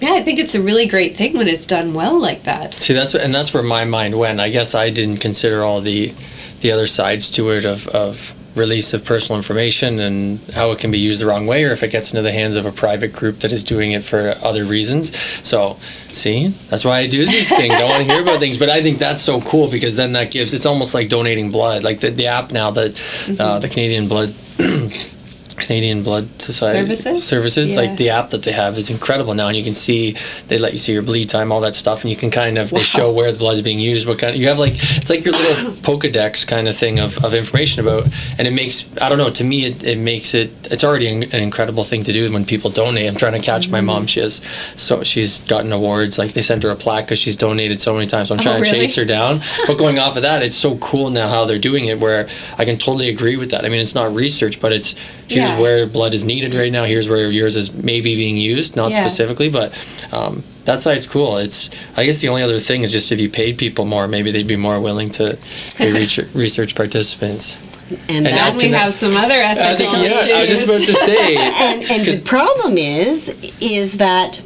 yeah 0.00 0.12
i 0.12 0.22
think 0.22 0.38
it's 0.38 0.54
a 0.54 0.60
really 0.62 0.86
great 0.86 1.14
thing 1.14 1.36
when 1.36 1.48
it's 1.48 1.66
done 1.66 1.94
well 1.94 2.20
like 2.20 2.42
that 2.44 2.74
See, 2.74 2.94
that's 2.94 3.14
and 3.14 3.34
that's 3.34 3.52
where 3.52 3.62
my 3.62 3.84
mind 3.84 4.16
went. 4.16 4.40
I 4.40 4.48
guess 4.50 4.74
I 4.74 4.90
didn't 4.90 5.18
consider 5.18 5.62
all 5.62 5.80
the 5.80 6.14
the 6.60 6.72
other 6.72 6.86
sides 6.86 7.30
to 7.32 7.50
it 7.50 7.64
of, 7.66 7.86
of 7.88 8.34
release 8.56 8.92
of 8.94 9.04
personal 9.04 9.36
information 9.36 9.98
and 10.00 10.40
how 10.54 10.70
it 10.72 10.78
can 10.78 10.90
be 10.90 10.98
used 10.98 11.20
the 11.20 11.26
wrong 11.26 11.46
way 11.46 11.64
or 11.64 11.70
if 11.70 11.82
it 11.82 11.92
gets 11.92 12.12
into 12.12 12.22
the 12.22 12.32
hands 12.32 12.56
of 12.56 12.66
a 12.66 12.72
private 12.72 13.12
group 13.12 13.38
that 13.40 13.52
is 13.52 13.62
doing 13.62 13.92
it 13.92 14.02
for 14.02 14.34
other 14.42 14.64
reasons. 14.64 15.16
So, 15.46 15.74
see, 15.74 16.48
that's 16.68 16.84
why 16.84 16.98
I 16.98 17.06
do 17.06 17.18
these 17.24 17.48
things. 17.48 17.74
I 17.74 17.84
want 17.84 18.04
to 18.06 18.12
hear 18.12 18.22
about 18.22 18.40
things, 18.40 18.56
but 18.56 18.68
I 18.68 18.82
think 18.82 18.98
that's 18.98 19.20
so 19.20 19.40
cool 19.42 19.70
because 19.70 19.94
then 19.94 20.12
that 20.14 20.30
gives 20.32 20.52
it's 20.54 20.66
almost 20.66 20.94
like 20.94 21.08
donating 21.08 21.50
blood. 21.50 21.84
Like 21.84 22.00
the, 22.00 22.10
the 22.10 22.26
app 22.26 22.50
now 22.50 22.70
that 22.72 23.00
uh, 23.38 23.58
the 23.58 23.68
Canadian 23.68 24.08
Blood 24.08 24.30
Canadian 25.58 26.02
Blood 26.02 26.26
Society 26.40 26.78
Services? 26.78 27.24
services 27.26 27.70
Yeah. 27.70 27.80
like 27.82 27.96
the 27.96 28.10
app 28.10 28.30
that 28.30 28.42
they 28.42 28.52
have 28.52 28.78
is 28.78 28.90
incredible 28.90 29.34
now 29.34 29.48
and 29.48 29.56
you 29.56 29.64
can 29.64 29.74
see 29.74 30.16
they 30.48 30.58
let 30.58 30.72
you 30.72 30.78
see 30.78 30.92
your 30.92 31.02
bleed 31.02 31.28
time 31.28 31.52
all 31.52 31.60
that 31.60 31.74
stuff 31.74 32.02
and 32.02 32.10
you 32.10 32.16
can 32.16 32.30
kind 32.30 32.58
of 32.58 32.70
they 32.70 32.80
show 32.80 33.12
where 33.12 33.30
the 33.32 33.38
blood 33.38 33.54
is 33.54 33.62
being 33.62 33.78
used 33.78 34.06
what 34.06 34.18
kind 34.18 34.34
of, 34.34 34.40
you 34.40 34.48
have 34.48 34.58
like 34.58 34.72
it's 34.74 35.10
like 35.10 35.24
your 35.24 35.34
little 35.34 35.72
pokedex 35.88 36.46
kind 36.46 36.68
of 36.68 36.74
thing 36.76 36.98
of, 36.98 37.22
of 37.24 37.34
information 37.34 37.82
about 37.86 38.04
and 38.38 38.46
it 38.46 38.52
makes 38.52 38.88
i 39.00 39.08
don't 39.08 39.18
know 39.18 39.30
to 39.30 39.44
me 39.44 39.64
it, 39.66 39.82
it 39.84 39.98
makes 39.98 40.34
it 40.34 40.50
it's 40.72 40.84
already 40.84 41.08
an, 41.08 41.22
an 41.34 41.42
incredible 41.42 41.84
thing 41.84 42.02
to 42.02 42.12
do 42.12 42.30
when 42.32 42.44
people 42.44 42.70
donate 42.70 43.08
i'm 43.08 43.16
trying 43.16 43.32
to 43.34 43.40
catch 43.40 43.68
my 43.68 43.78
Mm-hmm. 43.78 43.86
mom 43.86 44.06
she 44.06 44.20
has 44.20 44.40
so 44.76 45.04
she's 45.04 45.38
gotten 45.40 45.72
awards 45.72 46.18
like 46.18 46.32
they 46.32 46.42
sent 46.42 46.62
her 46.64 46.70
a 46.70 46.76
plaque 46.76 47.04
because 47.04 47.18
she's 47.20 47.36
donated 47.36 47.80
so 47.80 47.94
many 47.94 48.06
times 48.06 48.28
so 48.28 48.34
i'm 48.34 48.40
Oh, 48.40 48.42
trying 48.42 48.64
to 48.64 48.70
chase 48.70 48.94
her 48.96 49.04
down 49.04 49.40
but 49.66 49.78
going 49.78 49.98
off 49.98 50.16
of 50.16 50.22
that 50.22 50.42
it's 50.42 50.56
so 50.56 50.76
cool 50.78 51.10
now 51.10 51.28
how 51.28 51.44
they're 51.44 51.58
doing 51.58 51.86
it 51.86 51.98
where 52.00 52.26
i 52.58 52.64
can 52.64 52.76
totally 52.76 53.08
agree 53.08 53.36
with 53.36 53.50
that 53.52 53.64
i 53.64 53.68
mean 53.68 53.80
it's 53.80 53.94
not 53.94 54.12
research 54.14 54.60
but 54.60 54.72
it's 54.72 54.94
here's 55.28 55.47
Yeah. 55.47 55.47
Where 55.54 55.86
blood 55.86 56.14
is 56.14 56.24
needed 56.24 56.54
right 56.54 56.72
now. 56.72 56.84
Here's 56.84 57.08
where 57.08 57.28
yours 57.30 57.56
is 57.56 57.72
maybe 57.72 58.14
being 58.14 58.36
used, 58.36 58.76
not 58.76 58.92
Yeah. 58.92 58.98
specifically, 59.06 59.50
but 59.50 59.78
um, 60.12 60.42
that 60.64 60.80
side's 60.80 61.06
cool. 61.06 61.38
It's 61.38 61.70
I 61.96 62.04
guess 62.04 62.18
the 62.18 62.28
only 62.28 62.42
other 62.42 62.58
thing 62.58 62.82
is 62.82 62.90
just 62.92 63.10
if 63.12 63.20
you 63.20 63.28
paid 63.28 63.58
people 63.58 63.84
more, 63.84 64.06
maybe 64.08 64.30
they'd 64.30 64.46
be 64.46 64.56
more 64.56 64.80
willing 64.80 65.08
to 65.10 65.38
be 65.78 65.92
research, 66.00 66.28
research 66.34 66.74
participants. 66.74 67.58
And, 67.90 68.10
And 68.10 68.26
that 68.26 68.54
we 68.54 68.64
Can 68.64 68.72
have 68.74 68.92
some 68.92 69.16
other 69.16 69.34
I 69.34 69.44
ethical 69.56 69.94
think, 69.94 70.06
yeah, 70.08 70.20
issues. 70.20 70.36
I 70.36 70.40
was 70.40 70.50
just 70.50 70.64
about 70.64 70.80
to 70.82 70.94
say. 70.94 71.36
and, 71.72 71.90
and 71.90 72.04
the 72.06 72.22
problem 72.24 72.76
is 72.76 73.30
is 73.60 73.96
that 73.96 74.42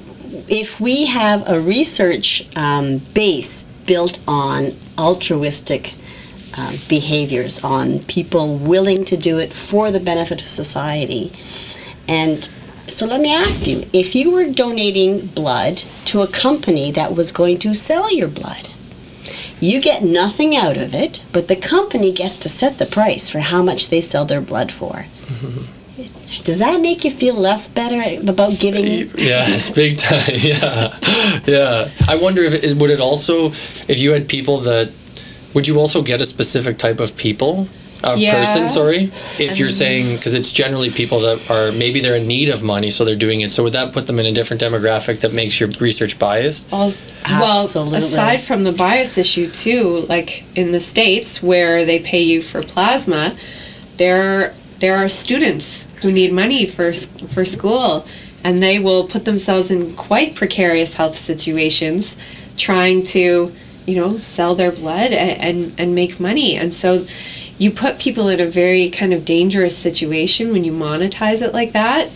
if 0.49 0.79
we 0.81 1.07
have 1.07 1.49
a 1.49 1.59
research 1.61 2.47
um, 2.57 2.99
base 3.15 3.65
built 3.87 4.21
on 4.29 4.67
altruistic 4.99 5.93
uh, 6.57 6.73
behaviors, 6.89 7.63
on 7.65 8.01
people 8.01 8.57
willing 8.57 9.05
to 9.07 9.17
do 9.17 9.39
it 9.39 9.53
for 9.53 9.91
the 9.91 10.01
benefit 10.01 10.41
of 10.43 10.49
society, 10.49 11.33
and 12.09 12.49
so 12.89 13.07
let 13.07 13.21
me 13.21 13.33
ask 13.35 13.67
you: 13.67 13.83
if 13.93 14.15
you 14.15 14.33
were 14.33 14.51
donating 14.51 15.27
blood 15.27 15.83
to 16.07 16.21
a 16.23 16.27
company 16.27 16.91
that 16.91 17.15
was 17.15 17.33
going 17.33 17.59
to 17.59 17.75
sell 17.75 18.15
your 18.15 18.29
blood, 18.29 18.69
you 19.61 19.81
get 19.81 20.03
nothing 20.03 20.57
out 20.57 20.77
of 20.77 20.95
it, 20.95 21.25
but 21.33 21.49
the 21.49 21.57
company 21.57 22.13
gets 22.13 22.37
to 22.39 22.49
set 22.49 22.79
the 22.79 22.87
price 22.87 23.31
for 23.31 23.39
how 23.39 23.63
much 23.63 23.89
they 23.89 24.01
sell 24.01 24.25
their 24.25 24.41
blood 24.41 24.73
for. 24.73 25.07
Does 26.45 26.59
that 26.59 26.81
make 26.81 27.05
you 27.05 27.11
feel 27.11 27.35
less 27.35 27.69
better 27.69 28.21
about 28.29 28.59
giving? 28.59 28.85
Yeah, 29.19 29.45
it's 29.47 29.71
big 29.71 29.99
time. 29.99 30.21
Yeah, 30.35 30.97
yeah. 31.47 31.89
I 32.09 32.17
wonder 32.21 32.43
if 32.43 32.55
it, 32.65 32.75
would 32.77 32.91
it 32.91 33.01
also, 33.01 33.47
if 33.47 34.01
you 34.01 34.13
had 34.13 34.29
people 34.29 34.59
that, 34.59 34.91
would 35.55 35.67
you 35.69 35.79
also 35.79 36.03
get 36.03 36.21
a 36.21 36.25
specific 36.25 36.79
type 36.79 37.01
of 37.01 37.17
people, 37.17 37.69
a 38.05 38.17
Yeah. 38.17 38.35
person? 38.35 38.69
Sorry, 38.69 39.11
if 39.39 39.59
you're 39.59 39.69
saying 39.69 40.17
because 40.17 40.35
it's 40.35 40.51
generally 40.53 40.91
people 40.91 41.19
that 41.21 41.39
are 41.51 41.73
maybe 41.73 42.01
they're 42.01 42.17
in 42.17 42.27
need 42.27 42.49
of 42.49 42.63
money, 42.63 42.91
so 42.91 43.05
they're 43.05 43.15
doing 43.17 43.41
it. 43.43 43.51
So 43.51 43.63
would 43.63 43.73
that 43.75 43.93
put 43.93 44.07
them 44.07 44.19
in 44.19 44.27
a 44.27 44.33
different 44.33 44.61
demographic 44.63 45.21
that 45.21 45.33
makes 45.33 45.61
your 45.61 45.69
research 45.81 46.19
biased? 46.19 46.71
Well, 46.73 46.93
well, 47.41 47.65
Absolutely. 47.65 47.99
aside 47.99 48.41
from 48.43 48.65
the 48.65 48.73
bias 48.73 49.17
issue 49.19 49.49
too, 49.49 50.05
like 50.09 50.45
in 50.57 50.73
the 50.73 50.81
states 50.81 51.43
where 51.43 51.85
they 51.85 51.99
pay 52.01 52.23
you 52.23 52.43
for 52.43 52.63
plasma, 52.63 53.33
there 53.99 54.55
there 54.81 54.97
are 54.97 55.09
students 55.09 55.87
who 56.03 56.11
need 56.11 56.33
money 56.33 56.67
for 56.67 56.93
for 57.35 57.45
school, 57.45 58.05
and 58.43 58.61
they 58.63 58.79
will 58.81 59.05
put 59.05 59.25
themselves 59.25 59.71
in 59.71 59.93
quite 59.95 60.35
precarious 60.35 60.95
health 60.95 61.17
situations, 61.17 62.17
trying 62.57 63.05
to, 63.05 63.53
you 63.87 63.97
know, 63.97 64.19
sell 64.19 64.55
their 64.55 64.73
blood 64.73 65.13
and 65.13 65.41
and, 65.41 65.81
and 65.81 65.95
make 65.95 66.21
money, 66.21 66.57
and 66.57 66.73
so. 66.73 67.05
You 67.59 67.71
put 67.71 68.01
people 68.01 68.27
in 68.29 68.41
a 68.41 68.47
very 68.47 68.91
kind 68.91 69.13
of 69.13 69.25
dangerous 69.25 69.77
situation 69.77 70.51
when 70.51 70.65
you 70.65 70.73
monetize 70.73 71.43
it 71.43 71.53
like 71.53 71.73
that. 71.73 72.09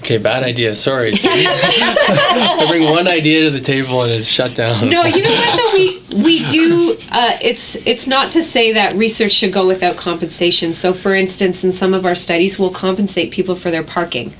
Okay, 0.00 0.16
bad 0.16 0.42
idea. 0.42 0.74
Sorry. 0.74 1.12
I 1.12 2.66
bring 2.70 2.90
one 2.90 3.06
idea 3.06 3.44
to 3.44 3.50
the 3.50 3.60
table 3.60 4.02
and 4.02 4.10
it's 4.10 4.26
shut 4.26 4.54
down. 4.54 4.88
No, 4.88 5.04
you 5.04 5.22
know 5.22 5.30
what 5.30 5.56
though 5.56 5.74
we 5.74 6.24
we 6.24 6.38
do. 6.46 6.96
Uh, 7.12 7.36
it's 7.42 7.76
it's 7.86 8.06
not 8.06 8.32
to 8.32 8.42
say 8.42 8.72
that 8.72 8.94
research 8.94 9.32
should 9.32 9.52
go 9.52 9.66
without 9.66 9.96
compensation. 9.96 10.72
So, 10.72 10.94
for 10.94 11.14
instance, 11.14 11.62
in 11.62 11.70
some 11.70 11.92
of 11.92 12.06
our 12.06 12.14
studies, 12.14 12.58
we'll 12.58 12.70
compensate 12.70 13.30
people 13.30 13.54
for 13.54 13.70
their 13.70 13.84
parking. 13.84 14.32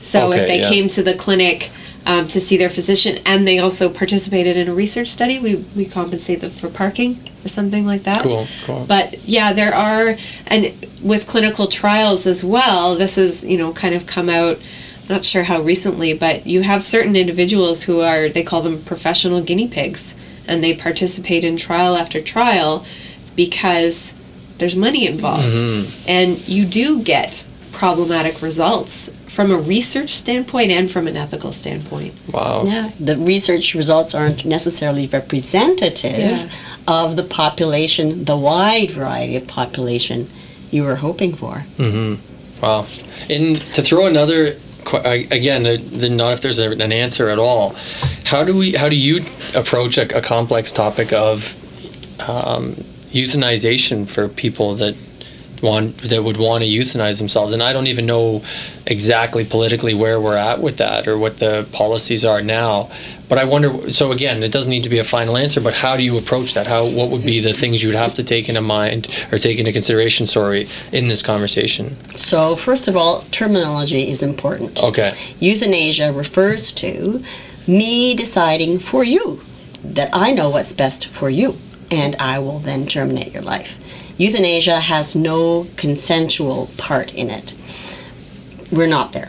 So, 0.00 0.28
Okay, 0.28 0.40
if 0.40 0.48
they 0.48 0.60
yeah. 0.60 0.68
came 0.68 0.88
to 0.88 1.02
the 1.04 1.14
clinic 1.14 1.70
um, 2.06 2.24
to 2.28 2.40
see 2.40 2.56
their 2.56 2.70
physician 2.70 3.18
and 3.26 3.46
they 3.46 3.58
also 3.58 3.88
participated 3.88 4.56
in 4.56 4.68
a 4.68 4.74
research 4.74 5.08
study, 5.08 5.38
we 5.38 5.56
we 5.76 5.84
compensate 5.84 6.40
them 6.40 6.50
for 6.50 6.70
parking 6.70 7.18
or 7.44 7.48
something 7.48 7.84
like 7.84 8.04
that. 8.04 8.22
Cool, 8.22 8.46
cool. 8.62 8.86
But 8.88 9.24
yeah, 9.24 9.52
there 9.52 9.74
are, 9.74 10.14
and 10.46 10.72
with 11.02 11.26
clinical 11.26 11.66
trials 11.66 12.26
as 12.26 12.44
well, 12.44 12.94
this 12.94 13.18
is, 13.18 13.44
you 13.44 13.58
know, 13.58 13.72
kind 13.72 13.94
of 13.94 14.06
come 14.06 14.28
out, 14.28 14.58
not 15.08 15.24
sure 15.24 15.44
how 15.44 15.60
recently, 15.60 16.14
but 16.14 16.46
you 16.46 16.62
have 16.62 16.82
certain 16.82 17.16
individuals 17.16 17.82
who 17.82 18.00
are, 18.00 18.28
they 18.28 18.42
call 18.42 18.62
them 18.62 18.80
professional 18.82 19.42
guinea 19.42 19.68
pigs, 19.68 20.14
and 20.48 20.62
they 20.62 20.74
participate 20.74 21.44
in 21.44 21.56
trial 21.56 21.96
after 21.96 22.20
trial 22.20 22.86
because 23.34 24.14
there's 24.58 24.76
money 24.76 25.06
involved. 25.06 25.44
Mm-hmm. 25.44 26.08
And 26.08 26.48
you 26.48 26.64
do 26.64 27.02
get 27.02 27.44
problematic 27.72 28.40
results 28.42 29.10
from 29.36 29.50
a 29.50 29.56
research 29.58 30.16
standpoint 30.16 30.70
and 30.70 30.90
from 30.90 31.06
an 31.06 31.14
ethical 31.14 31.52
standpoint. 31.52 32.14
Wow. 32.32 32.62
Yeah, 32.64 32.90
the 32.98 33.18
research 33.18 33.74
results 33.74 34.14
aren't 34.14 34.46
necessarily 34.46 35.06
representative 35.08 36.38
Yeah. 36.40 36.48
of 36.88 37.16
the 37.16 37.22
population, 37.22 38.24
the 38.24 38.36
wide 38.36 38.92
variety 38.92 39.36
of 39.36 39.46
population 39.46 40.26
you 40.70 40.84
were 40.84 40.94
hoping 40.96 41.34
for. 41.34 41.54
Mm-hmm. 41.76 42.62
Wow. 42.62 42.86
And 43.28 43.60
to 43.74 43.82
throw 43.82 44.06
another 44.06 44.52
que- 44.86 45.26
again, 45.30 45.64
the, 45.64 45.76
the 45.76 46.08
not 46.08 46.32
if 46.32 46.40
there's 46.40 46.58
a, 46.58 46.70
an 46.70 46.90
answer 46.90 47.28
at 47.28 47.38
all. 47.38 47.74
How 48.24 48.42
do 48.42 48.56
we? 48.56 48.72
How 48.72 48.88
do 48.88 48.96
you 48.96 49.18
approach 49.54 49.98
a, 49.98 50.16
a 50.16 50.22
complex 50.22 50.72
topic 50.72 51.12
of 51.12 51.54
um, 52.26 52.72
euthanization 53.12 54.08
for 54.08 54.28
people 54.28 54.74
that 54.76 54.94
want 55.62 55.98
that 56.08 56.22
would 56.22 56.36
want 56.36 56.64
to 56.64 56.68
euthanize 56.68 57.18
themselves? 57.18 57.52
And 57.52 57.62
I 57.62 57.72
don't 57.72 57.86
even 57.86 58.06
know 58.06 58.42
exactly 58.86 59.44
politically 59.44 59.94
where 59.94 60.20
we're 60.20 60.36
at 60.36 60.60
with 60.60 60.76
that 60.78 61.08
or 61.08 61.18
what 61.18 61.38
the 61.38 61.66
policies 61.72 62.24
are 62.24 62.42
now. 62.42 62.90
But 63.28 63.38
I 63.38 63.44
wonder. 63.44 63.90
So 63.90 64.12
again, 64.12 64.42
it 64.42 64.52
doesn't 64.52 64.70
need 64.70 64.84
to 64.84 64.90
be 64.90 64.98
a 64.98 65.04
final 65.04 65.36
answer. 65.36 65.60
But 65.60 65.74
how 65.74 65.96
do 65.96 66.02
you 66.02 66.16
approach 66.18 66.54
that? 66.54 66.66
How 66.66 66.84
what 66.84 67.10
would 67.10 67.24
be 67.24 67.40
the 67.40 67.52
things 67.52 67.82
you 67.82 67.88
would 67.88 67.98
have 67.98 68.14
to 68.14 68.22
take 68.22 68.48
into 68.48 68.60
mind 68.60 69.26
or 69.32 69.38
take 69.38 69.58
into 69.58 69.72
consideration? 69.72 70.26
Sorry, 70.26 70.66
in 70.92 71.08
this 71.08 71.22
conversation. 71.22 71.96
So, 72.16 72.54
first 72.56 72.88
of 72.88 72.96
all, 72.96 73.22
terminology 73.30 74.08
is 74.10 74.22
important. 74.22 74.82
Okay. 74.82 75.10
Euthanasia 75.40 76.12
refers 76.12 76.72
to 76.74 77.22
me 77.66 78.14
deciding 78.14 78.78
for 78.78 79.04
you 79.04 79.40
that 79.82 80.08
I 80.12 80.32
know 80.32 80.50
what's 80.50 80.72
best 80.72 81.06
for 81.08 81.30
you. 81.30 81.56
and 81.90 82.16
I 82.18 82.38
will 82.40 82.58
then 82.58 82.86
terminate 82.86 83.32
your 83.32 83.42
life. 83.44 83.78
Euthanasia 84.18 84.80
has 84.80 85.14
no 85.14 85.66
consensual 85.76 86.70
part 86.78 87.12
in 87.14 87.30
it. 87.30 87.54
We're 88.72 88.88
not 88.88 89.12
there, 89.12 89.26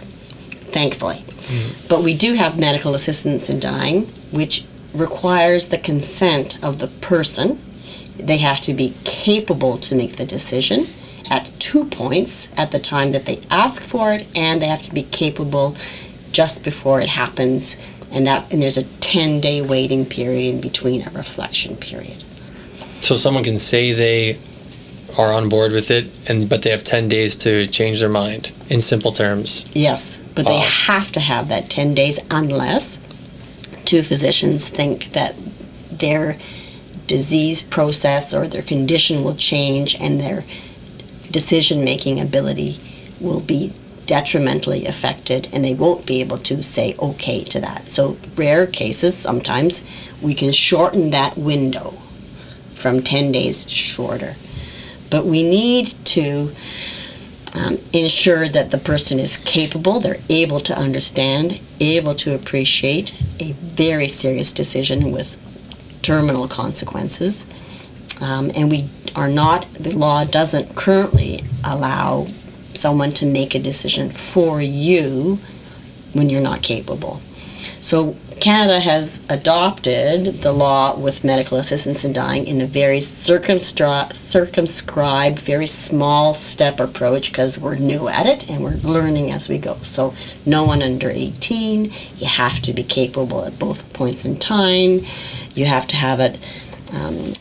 thankfully. 0.71 1.17
Mm-hmm. 1.17 1.87
But 1.87 2.03
we 2.03 2.15
do 2.15 2.33
have 2.33 2.59
medical 2.59 2.95
assistance 2.95 3.49
in 3.49 3.59
dying, 3.59 4.03
which 4.31 4.65
requires 4.93 5.67
the 5.67 5.77
consent 5.77 6.63
of 6.63 6.79
the 6.79 6.87
person. 6.87 7.61
They 8.17 8.37
have 8.37 8.61
to 8.61 8.73
be 8.73 8.93
capable 9.03 9.77
to 9.77 9.95
make 9.95 10.15
the 10.15 10.25
decision 10.25 10.87
at 11.29 11.51
two 11.59 11.85
points 11.85 12.49
at 12.57 12.71
the 12.71 12.79
time 12.79 13.11
that 13.11 13.25
they 13.25 13.41
ask 13.49 13.81
for 13.81 14.13
it, 14.13 14.27
and 14.35 14.61
they 14.61 14.67
have 14.67 14.83
to 14.83 14.93
be 14.93 15.03
capable 15.03 15.75
just 16.31 16.63
before 16.63 17.01
it 17.01 17.09
happens. 17.09 17.75
And 18.11 18.25
that 18.25 18.51
and 18.53 18.61
there's 18.61 18.77
a 18.77 18.83
10 18.83 19.41
day 19.41 19.61
waiting 19.61 20.05
period 20.05 20.55
in 20.55 20.61
between 20.61 21.05
a 21.05 21.11
reflection 21.11 21.75
period. 21.75 22.23
So 23.01 23.15
someone 23.15 23.43
can 23.43 23.57
say 23.57 23.91
they 23.91 24.37
are 25.17 25.33
on 25.33 25.49
board 25.49 25.71
with 25.71 25.89
it, 25.91 26.05
and 26.29 26.47
but 26.47 26.61
they 26.61 26.69
have 26.69 26.83
ten 26.83 27.09
days 27.09 27.35
to 27.37 27.65
change 27.67 27.99
their 27.99 28.09
mind. 28.09 28.51
In 28.69 28.81
simple 28.81 29.11
terms, 29.11 29.63
Yes, 29.73 30.19
but 30.35 30.45
they 30.45 30.57
Oh. 30.57 30.69
have 30.87 31.11
to 31.13 31.19
have 31.19 31.47
that 31.49 31.69
10 31.69 31.93
days 31.95 32.19
unless 32.29 32.97
two 33.85 34.03
physicians 34.03 34.67
think 34.67 35.13
that 35.13 35.35
their 35.91 36.37
disease 37.07 37.61
process 37.61 38.33
or 38.33 38.47
their 38.47 38.61
condition 38.61 39.23
will 39.23 39.35
change 39.35 39.95
and 39.99 40.19
their 40.19 40.43
decision 41.31 41.83
making 41.83 42.19
ability 42.19 42.77
will 43.21 43.39
be 43.41 43.71
detrimentally 44.05 44.85
affected 44.85 45.47
and 45.53 45.63
they 45.65 45.73
won't 45.73 46.05
be 46.05 46.19
able 46.21 46.37
to 46.37 46.61
say 46.61 46.95
okay 46.99 47.43
to 47.43 47.59
that. 47.61 47.87
So, 47.91 48.17
rare 48.35 48.67
cases, 48.67 49.15
sometimes 49.15 49.81
we 50.21 50.33
can 50.33 50.51
shorten 50.51 51.11
that 51.11 51.37
window 51.37 51.93
from 52.73 53.01
10 53.01 53.31
days 53.31 53.69
shorter. 53.69 54.35
But 55.09 55.25
we 55.25 55.43
need 55.43 55.87
to 56.05 56.51
um, 57.53 57.77
ensure 57.93 58.47
that 58.49 58.71
the 58.71 58.77
person 58.77 59.19
is 59.19 59.37
capable, 59.37 59.99
they're 59.99 60.17
able 60.29 60.59
to 60.61 60.77
understand, 60.77 61.59
able 61.79 62.13
to 62.15 62.35
appreciate 62.35 63.13
a 63.39 63.53
very 63.53 64.07
serious 64.07 64.51
decision 64.51 65.11
with 65.11 65.37
terminal 66.01 66.47
consequences. 66.47 67.45
Um, 68.21 68.51
and 68.55 68.69
we 68.69 68.89
are 69.15 69.29
not, 69.29 69.63
the 69.73 69.97
law 69.97 70.23
doesn't 70.25 70.75
currently 70.75 71.41
allow 71.65 72.25
someone 72.73 73.11
to 73.11 73.25
make 73.25 73.55
a 73.55 73.59
decision 73.59 74.09
for 74.09 74.61
you 74.61 75.39
when 76.13 76.29
you're 76.29 76.41
not 76.41 76.61
capable. 76.61 77.21
So 77.81 78.15
Canada 78.39 78.79
has 78.79 79.19
adopted 79.29 80.25
the 80.41 80.51
law 80.51 80.97
with 80.97 81.23
medical 81.23 81.57
assistance 81.57 82.05
in 82.05 82.13
dying 82.13 82.47
in 82.47 82.61
a 82.61 82.65
very 82.65 82.99
circumstri- 82.99 84.13
circumscribed, 84.13 85.39
very 85.39 85.67
small 85.67 86.33
step 86.33 86.79
approach 86.79 87.31
because 87.31 87.59
we're 87.59 87.75
new 87.75 88.07
at 88.07 88.25
it 88.25 88.49
and 88.49 88.63
we're 88.63 88.77
learning 88.77 89.31
as 89.31 89.49
we 89.49 89.57
go. 89.57 89.75
So 89.83 90.13
no 90.45 90.63
one 90.65 90.81
under 90.81 91.09
18, 91.09 91.91
you 92.17 92.27
have 92.27 92.59
to 92.61 92.73
be 92.73 92.83
capable 92.83 93.45
at 93.45 93.57
both 93.59 93.91
points 93.93 94.23
in 94.23 94.37
time. 94.37 95.01
You 95.53 95.65
have 95.65 95.87
to 95.87 95.95
have 95.95 96.19
it 96.19 96.39
um, 96.93 97.33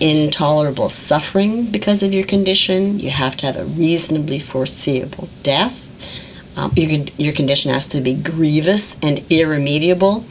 intolerable 0.00 0.88
suffering 0.88 1.70
because 1.70 2.02
of 2.02 2.14
your 2.14 2.26
condition. 2.26 2.98
You 2.98 3.10
have 3.10 3.36
to 3.38 3.46
have 3.46 3.56
a 3.56 3.64
reasonably 3.64 4.38
foreseeable 4.38 5.28
death. 5.42 5.89
Um, 6.56 6.70
your, 6.76 7.06
your 7.16 7.32
condition 7.32 7.72
has 7.72 7.88
to 7.88 8.00
be 8.00 8.14
grievous 8.14 8.98
and 9.02 9.20
irremediable. 9.30 10.24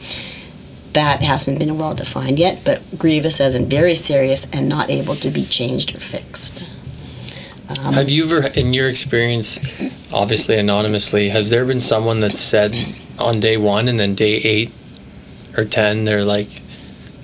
That 0.92 1.22
hasn't 1.22 1.58
been 1.58 1.78
well 1.78 1.94
defined 1.94 2.38
yet, 2.38 2.62
but 2.64 2.82
grievous 2.98 3.40
as 3.40 3.54
in 3.54 3.68
very 3.68 3.94
serious 3.94 4.46
and 4.52 4.68
not 4.68 4.90
able 4.90 5.14
to 5.16 5.30
be 5.30 5.44
changed 5.44 5.96
or 5.96 6.00
fixed. 6.00 6.64
Um, 7.68 7.94
have 7.94 8.10
you 8.10 8.24
ever, 8.24 8.48
in 8.58 8.74
your 8.74 8.88
experience, 8.88 9.58
obviously 10.12 10.58
anonymously, 10.58 11.28
has 11.28 11.50
there 11.50 11.64
been 11.64 11.78
someone 11.78 12.18
that 12.20 12.34
said 12.34 12.74
on 13.18 13.38
day 13.38 13.56
one 13.56 13.86
and 13.86 13.98
then 13.98 14.16
day 14.16 14.40
eight 14.42 14.72
or 15.56 15.64
ten, 15.64 16.04
they're 16.04 16.24
like, 16.24 16.48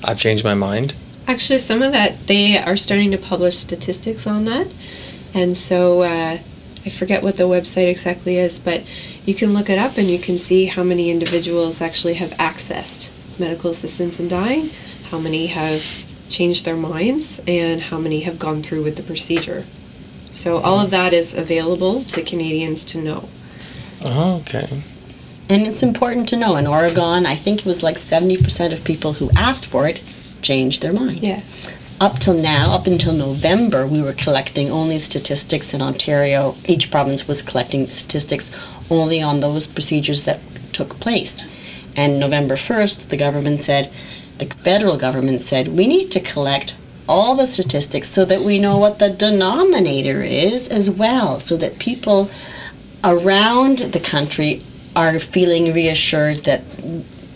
"I've 0.05 0.20
changed 0.20 0.44
my 0.44 0.55
mind." 0.55 0.94
Actually, 1.26 1.59
some 1.59 1.82
of 1.82 1.90
that 1.90 2.28
they 2.28 2.57
are 2.59 2.76
starting 2.76 3.11
to 3.11 3.18
publish 3.18 3.57
statistics 3.57 4.24
on 4.26 4.44
that, 4.44 4.72
and 5.34 5.57
so 5.57 6.03
uh, 6.03 6.38
I 6.87 6.89
forget 6.89 7.24
what 7.24 7.37
the 7.37 7.45
website 7.45 7.91
exactly 7.91 8.37
is, 8.37 8.61
but 8.61 8.84
you 9.26 9.34
can 9.34 9.53
look 9.53 9.68
it 9.68 9.78
up 9.78 9.99
and 9.99 10.09
you 10.09 10.20
can 10.20 10.39
see 10.39 10.66
how 10.66 10.84
many 10.84 11.11
individuals 11.11 11.80
actually 11.80 12.14
have 12.14 12.30
accessed 12.34 13.11
medical 13.41 13.70
assistance 13.70 14.20
in 14.20 14.28
dying, 14.28 14.70
how 15.11 15.18
many 15.18 15.49
have 15.49 15.82
changed 16.28 16.64
their 16.64 16.76
minds, 16.76 17.41
and 17.47 17.80
how 17.80 17.99
many 17.99 18.20
have 18.20 18.39
gone 18.39 18.62
through 18.62 18.84
with 18.84 18.97
the 18.97 19.03
procedure. 19.03 19.64
So 20.30 20.59
all 20.59 20.78
of 20.78 20.91
that 20.91 21.12
is 21.12 21.34
available 21.34 22.05
to 22.05 22.22
Canadians 22.22 22.84
to 22.87 22.99
know. 22.99 23.28
Oh, 24.05 24.37
okay. 24.43 24.68
And 25.49 25.62
it's 25.62 25.82
important 25.82 26.28
to 26.28 26.37
know 26.37 26.57
in 26.57 26.66
Oregon, 26.66 27.26
I 27.26 27.34
think 27.34 27.61
it 27.61 27.66
was 27.66 27.82
like 27.82 27.97
70% 27.97 28.72
of 28.72 28.84
people 28.84 29.14
who 29.14 29.30
asked 29.37 29.66
for 29.66 29.89
it 29.89 30.03
changed 30.43 30.82
their 30.82 30.93
mind. 30.93 31.18
Yeah. 31.18 31.43
Up 31.99 32.18
till 32.18 32.34
now, 32.34 32.74
up 32.74 32.86
until 32.86 33.14
November, 33.14 33.86
we 33.86 34.03
were 34.03 34.12
collecting 34.12 34.70
only 34.70 34.99
statistics 34.99 35.72
in 35.72 35.80
Ontario. 35.80 36.55
Each 36.66 36.90
province 36.90 37.26
was 37.26 37.40
collecting 37.40 37.86
statistics 37.86 38.51
only 38.90 39.22
on 39.22 39.40
those 39.40 39.66
procedures 39.66 40.24
that 40.24 40.40
took 40.72 41.01
place. 41.01 41.42
And 41.97 42.20
November 42.20 42.55
1st, 42.55 43.09
the 43.09 43.16
government 43.16 43.61
said, 43.61 43.90
the 44.38 44.44
federal 44.44 44.99
government 44.99 45.40
said, 45.40 45.68
we 45.68 45.86
need 45.86 46.11
to 46.11 46.20
collect 46.20 46.76
all 47.09 47.34
the 47.34 47.47
statistics 47.47 48.11
so 48.11 48.26
that 48.26 48.42
we 48.42 48.59
know 48.59 48.76
what 48.76 48.99
the 48.99 49.09
denominator 49.09 50.20
is 50.20 50.68
as 50.68 50.90
well, 50.90 51.40
so 51.40 51.57
that 51.57 51.78
people 51.78 52.28
around 53.05 53.78
the 53.78 54.01
country 54.01 54.61
are 54.94 55.18
feeling 55.18 55.72
reassured 55.72 56.38
that 56.44 56.62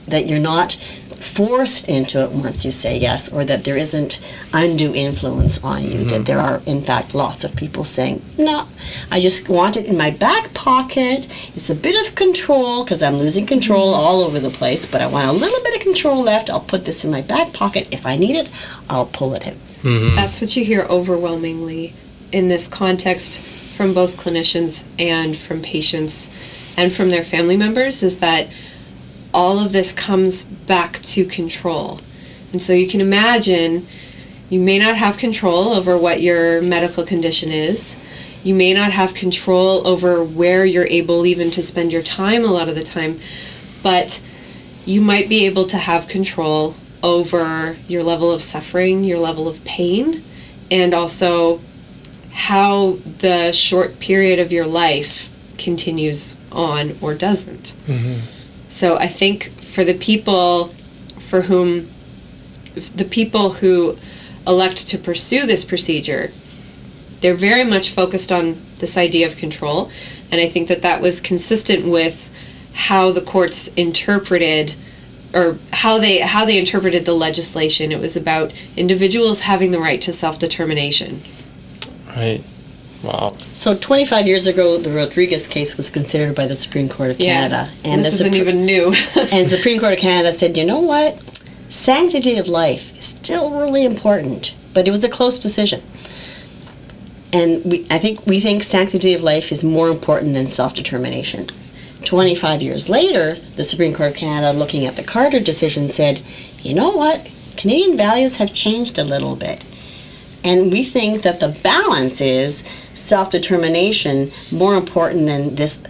that 0.06 0.26
you're 0.26 0.40
not 0.40 0.76
forced 1.20 1.86
into 1.86 2.22
it 2.22 2.30
once 2.30 2.64
you 2.64 2.70
say 2.70 2.96
yes 2.96 3.30
or 3.30 3.44
that 3.44 3.64
there 3.64 3.76
isn't 3.76 4.20
undue 4.54 4.94
influence 4.94 5.62
on 5.62 5.82
you 5.82 5.98
that 5.98 6.14
mm-hmm. 6.14 6.24
there 6.24 6.38
are 6.38 6.62
in 6.64 6.80
fact 6.80 7.14
lots 7.14 7.44
of 7.44 7.54
people 7.54 7.84
saying 7.84 8.22
no 8.38 8.66
i 9.10 9.20
just 9.20 9.46
want 9.48 9.76
it 9.76 9.84
in 9.84 9.98
my 9.98 10.10
back 10.10 10.52
pocket. 10.54 11.26
It's 11.54 11.70
a 11.70 11.74
bit 11.74 12.06
of 12.06 12.14
control 12.14 12.84
because 12.84 13.02
i'm 13.02 13.14
losing 13.14 13.46
control 13.46 13.92
mm-hmm. 13.92 14.00
all 14.00 14.20
over 14.22 14.38
the 14.38 14.50
place 14.50 14.86
but 14.86 15.02
i 15.02 15.06
want 15.06 15.28
a 15.28 15.32
little 15.32 15.62
bit 15.62 15.76
of 15.76 15.82
control 15.82 16.22
left. 16.22 16.48
I'll 16.48 16.60
put 16.60 16.84
this 16.86 17.04
in 17.04 17.10
my 17.10 17.22
back 17.22 17.52
pocket. 17.52 17.92
If 17.92 18.06
i 18.06 18.16
need 18.16 18.36
it 18.36 18.50
i'll 18.88 19.06
pull 19.06 19.34
it 19.34 19.46
out 19.46 19.54
mm-hmm. 19.82 20.14
That's 20.16 20.40
what 20.40 20.56
you 20.56 20.64
hear 20.64 20.82
overwhelmingly 20.82 21.92
in 22.32 22.48
this 22.48 22.66
context 22.66 23.40
from 23.40 23.92
both 23.92 24.16
clinicians 24.16 24.84
and 24.98 25.36
from 25.36 25.60
patients 25.62 26.30
and 26.76 26.92
from 26.92 27.10
their 27.10 27.22
family 27.22 27.56
members 27.56 28.02
is 28.02 28.18
that 28.18 28.48
all 29.32 29.58
of 29.58 29.72
this 29.72 29.92
comes 29.92 30.44
back 30.44 30.94
to 31.00 31.24
control. 31.24 32.00
And 32.52 32.60
so 32.60 32.72
you 32.72 32.88
can 32.88 33.00
imagine 33.00 33.86
you 34.48 34.60
may 34.60 34.78
not 34.78 34.96
have 34.96 35.16
control 35.18 35.68
over 35.68 35.96
what 35.96 36.20
your 36.20 36.60
medical 36.60 37.04
condition 37.04 37.50
is. 37.50 37.96
You 38.42 38.54
may 38.54 38.72
not 38.74 38.90
have 38.90 39.14
control 39.14 39.86
over 39.86 40.24
where 40.24 40.64
you're 40.64 40.86
able 40.86 41.26
even 41.26 41.50
to 41.52 41.62
spend 41.62 41.92
your 41.92 42.02
time 42.02 42.44
a 42.44 42.48
lot 42.48 42.68
of 42.68 42.74
the 42.74 42.82
time, 42.82 43.20
but 43.82 44.20
you 44.84 45.00
might 45.00 45.28
be 45.28 45.46
able 45.46 45.66
to 45.66 45.78
have 45.78 46.08
control 46.08 46.74
over 47.02 47.76
your 47.86 48.02
level 48.02 48.32
of 48.32 48.42
suffering, 48.42 49.04
your 49.04 49.18
level 49.18 49.46
of 49.46 49.64
pain, 49.64 50.22
and 50.70 50.94
also 50.94 51.60
how 52.32 52.92
the 53.20 53.52
short 53.52 54.00
period 54.00 54.38
of 54.38 54.50
your 54.50 54.66
life 54.66 55.54
continues 55.58 56.36
on 56.50 56.92
or 57.00 57.14
doesn't. 57.14 57.74
Mm-hmm. 57.86 58.39
So 58.70 58.96
I 58.96 59.08
think 59.08 59.50
for 59.50 59.84
the 59.84 59.94
people 59.94 60.72
for 61.28 61.42
whom 61.42 61.88
the 62.96 63.04
people 63.04 63.50
who 63.50 63.96
elect 64.46 64.88
to 64.88 64.98
pursue 64.98 65.44
this 65.44 65.64
procedure, 65.64 66.30
they're 67.20 67.34
very 67.34 67.64
much 67.64 67.90
focused 67.90 68.32
on 68.32 68.56
this 68.78 68.96
idea 68.96 69.26
of 69.26 69.36
control, 69.36 69.90
and 70.32 70.40
I 70.40 70.48
think 70.48 70.68
that 70.68 70.82
that 70.82 71.00
was 71.00 71.20
consistent 71.20 71.84
with 71.86 72.30
how 72.72 73.12
the 73.12 73.20
courts 73.20 73.68
interpreted 73.76 74.74
or 75.34 75.58
how 75.72 75.98
they 75.98 76.18
how 76.20 76.44
they 76.44 76.58
interpreted 76.58 77.04
the 77.04 77.12
legislation. 77.12 77.92
It 77.92 78.00
was 78.00 78.16
about 78.16 78.52
individuals 78.76 79.40
having 79.40 79.72
the 79.72 79.80
right 79.80 80.00
to 80.02 80.12
self-determination. 80.12 81.20
Right. 82.08 82.42
Wow. 83.02 83.36
so 83.52 83.74
25 83.76 84.26
years 84.26 84.46
ago 84.46 84.76
the 84.76 84.90
rodriguez 84.90 85.48
case 85.48 85.76
was 85.76 85.88
considered 85.88 86.34
by 86.34 86.46
the 86.46 86.52
supreme 86.52 86.88
court 86.88 87.10
of 87.12 87.18
canada 87.18 87.70
and 87.84 88.04
this 88.04 88.18
the 88.18 88.26
isn't 88.26 88.34
Supre- 88.34 88.40
even 88.40 88.66
new. 88.66 88.86
And 89.32 89.46
the 89.46 89.56
Supreme 89.56 89.78
Court 89.80 89.94
of 89.94 89.98
Canada 90.00 90.32
said, 90.32 90.56
you 90.56 90.64
know 90.66 90.80
what? 90.80 91.18
Sanctity 91.68 92.36
of 92.36 92.48
life 92.48 92.98
is 92.98 93.06
still 93.06 93.50
really 93.58 93.84
important, 93.84 94.54
but 94.74 94.86
it 94.88 94.90
was 94.90 95.04
a 95.04 95.08
close 95.08 95.38
decision. 95.38 95.82
And 97.32 97.64
we, 97.64 97.86
I 97.90 97.98
think 97.98 98.26
we 98.26 98.40
think 98.40 98.62
sanctity 98.64 99.14
of 99.14 99.22
life 99.22 99.52
is 99.52 99.62
more 99.62 99.88
important 99.88 100.34
than 100.34 100.46
self 100.46 100.74
determination. 100.74 101.46
25 102.02 102.60
years 102.62 102.88
later, 102.88 103.34
the 103.56 103.62
Supreme 103.62 103.94
Court 103.94 104.10
of 104.10 104.16
Canada, 104.16 104.56
looking 104.58 104.84
at 104.86 104.96
the 104.96 105.04
Carter 105.04 105.38
decision, 105.38 105.88
said, 105.88 106.20
you 106.62 106.74
know 106.74 106.90
what? 106.90 107.30
Canadian 107.56 107.96
values 107.96 108.36
have 108.38 108.52
changed 108.52 108.98
a 108.98 109.04
little 109.04 109.36
bit. 109.36 109.64
And 110.42 110.72
we 110.72 110.82
think 110.82 111.22
that 111.22 111.38
the 111.38 111.56
balance 111.62 112.20
is 112.20 112.64
self 113.00 113.30
determination 113.30 114.30
more 114.52 114.74
important 114.74 115.26
than 115.26 115.54
this 115.54 115.80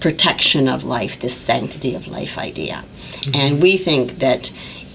protection 0.00 0.68
of 0.68 0.84
life, 0.84 1.20
this 1.20 1.36
sanctity 1.36 1.94
of 1.94 2.06
life 2.06 2.36
idea. 2.36 2.84
Mm-hmm. 2.84 3.30
And 3.34 3.62
we 3.62 3.76
think 3.76 4.12
that 4.18 4.52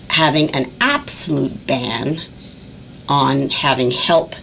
having 0.09 0.53
an 0.55 0.65
absolute 0.81 1.65
ban 1.65 2.17
on 3.07 3.49
having 3.49 3.91
help, 3.91 4.35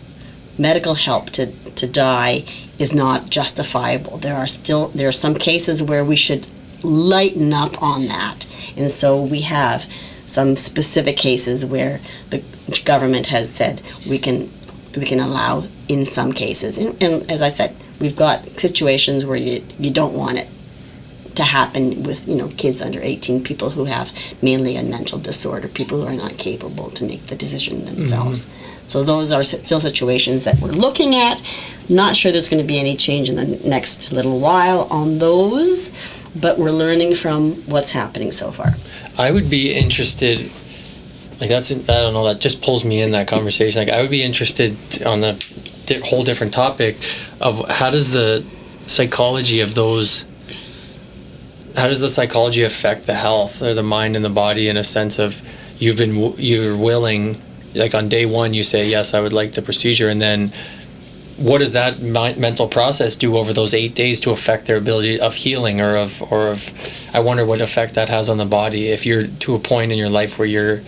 medical 0.58 0.94
help 0.94 1.30
to, 1.30 1.46
to 1.72 1.86
die, 1.86 2.44
is 2.78 2.92
not 2.92 3.30
justifiable. 3.30 4.18
There 4.18 4.34
are 4.34 4.46
still 4.46 4.88
there 4.88 5.08
are 5.08 5.12
some 5.12 5.34
cases 5.34 5.82
where 5.82 6.04
we 6.04 6.16
should 6.16 6.46
lighten 6.82 7.52
up 7.52 7.80
on 7.82 8.06
that, 8.06 8.44
and 8.76 8.90
so 8.90 9.22
we 9.22 9.42
have 9.42 9.82
some 10.26 10.56
specific 10.56 11.16
cases 11.16 11.64
where 11.64 12.00
the 12.30 12.42
government 12.84 13.26
has 13.26 13.48
said 13.48 13.80
we 14.08 14.18
can 14.18 14.50
we 14.96 15.06
can 15.06 15.20
allow 15.20 15.64
in 15.88 16.04
some 16.04 16.32
cases. 16.32 16.78
And, 16.78 17.00
and 17.02 17.30
as 17.30 17.42
I 17.42 17.48
said, 17.48 17.76
we've 18.00 18.16
got 18.16 18.44
situations 18.44 19.24
where 19.24 19.36
you 19.36 19.64
you 19.78 19.90
don't 19.90 20.14
want 20.14 20.38
it 20.38 20.48
to 21.36 21.42
happen 21.42 22.02
with 22.02 22.26
you 22.26 22.34
know 22.34 22.48
kids 22.56 22.82
under 22.82 22.98
18 23.00 23.44
people 23.44 23.70
who 23.70 23.84
have 23.84 24.10
mainly 24.42 24.76
a 24.76 24.82
mental 24.82 25.18
disorder 25.18 25.68
people 25.68 26.00
who 26.00 26.06
are 26.06 26.14
not 26.14 26.36
capable 26.38 26.90
to 26.90 27.04
make 27.04 27.26
the 27.26 27.36
decision 27.36 27.84
themselves 27.84 28.46
mm-hmm. 28.46 28.86
so 28.86 29.04
those 29.04 29.32
are 29.32 29.42
still 29.42 29.80
situations 29.80 30.44
that 30.44 30.58
we're 30.60 30.70
looking 30.70 31.14
at 31.14 31.42
not 31.90 32.16
sure 32.16 32.32
there's 32.32 32.48
going 32.48 32.60
to 32.60 32.66
be 32.66 32.80
any 32.80 32.96
change 32.96 33.28
in 33.28 33.36
the 33.36 33.68
next 33.68 34.12
little 34.12 34.40
while 34.40 34.88
on 34.90 35.18
those 35.18 35.92
but 36.34 36.58
we're 36.58 36.70
learning 36.70 37.14
from 37.14 37.52
what's 37.66 37.90
happening 37.90 38.32
so 38.32 38.50
far 38.50 38.70
i 39.18 39.30
would 39.30 39.50
be 39.50 39.74
interested 39.76 40.38
like 41.38 41.50
that's 41.50 41.70
i 41.70 41.76
don't 41.76 42.14
know 42.14 42.24
that 42.24 42.40
just 42.40 42.62
pulls 42.62 42.82
me 42.82 43.02
in 43.02 43.12
that 43.12 43.28
conversation 43.28 43.78
like 43.78 43.90
i 43.90 44.00
would 44.00 44.10
be 44.10 44.22
interested 44.22 44.74
on 45.04 45.20
the 45.20 45.32
whole 46.04 46.24
different 46.24 46.52
topic 46.52 46.96
of 47.40 47.68
how 47.70 47.90
does 47.90 48.12
the 48.12 48.44
psychology 48.86 49.60
of 49.60 49.74
those 49.74 50.24
how 51.76 51.88
does 51.88 52.00
the 52.00 52.08
psychology 52.08 52.62
affect 52.62 53.06
the 53.06 53.14
health 53.14 53.60
or 53.60 53.74
the 53.74 53.82
mind 53.82 54.16
and 54.16 54.24
the 54.24 54.30
body 54.30 54.68
in 54.68 54.76
a 54.76 54.84
sense 54.84 55.18
of 55.18 55.42
you've 55.78 55.98
been 55.98 56.32
you're 56.38 56.76
willing 56.76 57.40
like 57.74 57.94
on 57.94 58.08
day 58.08 58.24
one 58.26 58.54
you 58.54 58.62
say 58.62 58.88
yes 58.88 59.14
i 59.14 59.20
would 59.20 59.32
like 59.32 59.52
the 59.52 59.62
procedure 59.62 60.08
and 60.08 60.20
then 60.20 60.50
what 61.36 61.58
does 61.58 61.72
that 61.72 62.00
mental 62.00 62.66
process 62.66 63.14
do 63.14 63.36
over 63.36 63.52
those 63.52 63.74
eight 63.74 63.94
days 63.94 64.20
to 64.20 64.30
affect 64.30 64.66
their 64.66 64.78
ability 64.78 65.20
of 65.20 65.34
healing 65.34 65.82
or 65.82 65.96
of 65.96 66.22
or 66.32 66.48
of 66.48 66.72
i 67.14 67.20
wonder 67.20 67.44
what 67.44 67.60
effect 67.60 67.94
that 67.94 68.08
has 68.08 68.28
on 68.28 68.38
the 68.38 68.46
body 68.46 68.88
if 68.88 69.04
you're 69.04 69.26
to 69.26 69.54
a 69.54 69.58
point 69.58 69.92
in 69.92 69.98
your 69.98 70.08
life 70.08 70.38
where 70.38 70.48
you're 70.48 70.78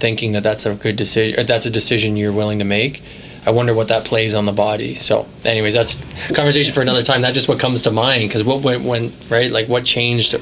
thinking 0.00 0.32
that 0.32 0.42
that's 0.42 0.64
a 0.64 0.74
good 0.74 0.96
decision 0.96 1.44
that's 1.44 1.66
a 1.66 1.70
decision 1.70 2.16
you're 2.16 2.32
willing 2.32 2.58
to 2.58 2.64
make 2.64 3.02
I 3.46 3.52
wonder 3.52 3.74
what 3.74 3.88
that 3.88 4.04
plays 4.04 4.34
on 4.34 4.44
the 4.44 4.52
body. 4.52 4.94
So, 4.94 5.26
anyways, 5.44 5.74
that's 5.74 5.96
conversation 6.34 6.74
for 6.74 6.82
another 6.82 7.02
time. 7.02 7.22
That's 7.22 7.34
just 7.34 7.48
what 7.48 7.58
comes 7.58 7.82
to 7.82 7.90
mind 7.90 8.28
because 8.28 8.44
what 8.44 8.62
went 8.62 8.84
when 8.84 9.12
right 9.30 9.50
like 9.50 9.68
what 9.68 9.84
changed 9.84 10.34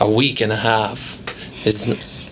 a 0.00 0.10
week 0.10 0.40
and 0.40 0.52
a 0.52 0.56
half. 0.56 1.16
It's 1.66 1.86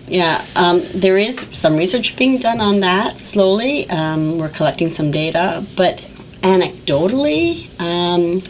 yeah, 0.07 0.45
um, 0.55 0.81
there 0.93 1.17
is 1.17 1.47
some 1.51 1.75
research 1.75 2.15
being 2.15 2.37
done 2.37 2.61
on 2.61 2.79
that 2.81 3.19
slowly. 3.19 3.89
Um, 3.89 4.37
we're 4.37 4.49
collecting 4.49 4.89
some 4.89 5.11
data, 5.11 5.65
but 5.75 5.97
anecdotally, 6.41 7.69
um, 7.81 8.41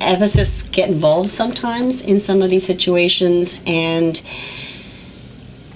ethicists 0.00 0.70
get 0.70 0.90
involved 0.90 1.30
sometimes 1.30 2.02
in 2.02 2.20
some 2.20 2.42
of 2.42 2.50
these 2.50 2.66
situations, 2.66 3.58
and 3.66 4.20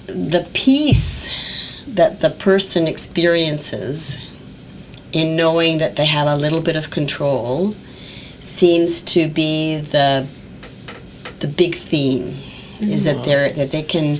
the 0.07 0.47
peace 0.53 1.85
that 1.87 2.19
the 2.19 2.29
person 2.29 2.87
experiences 2.87 4.17
in 5.11 5.35
knowing 5.35 5.79
that 5.79 5.95
they 5.95 6.05
have 6.05 6.27
a 6.27 6.35
little 6.35 6.61
bit 6.61 6.75
of 6.75 6.89
control 6.89 7.73
seems 8.39 9.01
to 9.01 9.27
be 9.27 9.79
the 9.79 10.27
the 11.39 11.47
big 11.47 11.75
theme 11.75 12.23
mm-hmm. 12.23 12.89
is 12.89 13.03
that 13.05 13.15
mm-hmm. 13.15 13.25
they're 13.25 13.53
that 13.53 13.71
they 13.71 13.83
can 13.83 14.17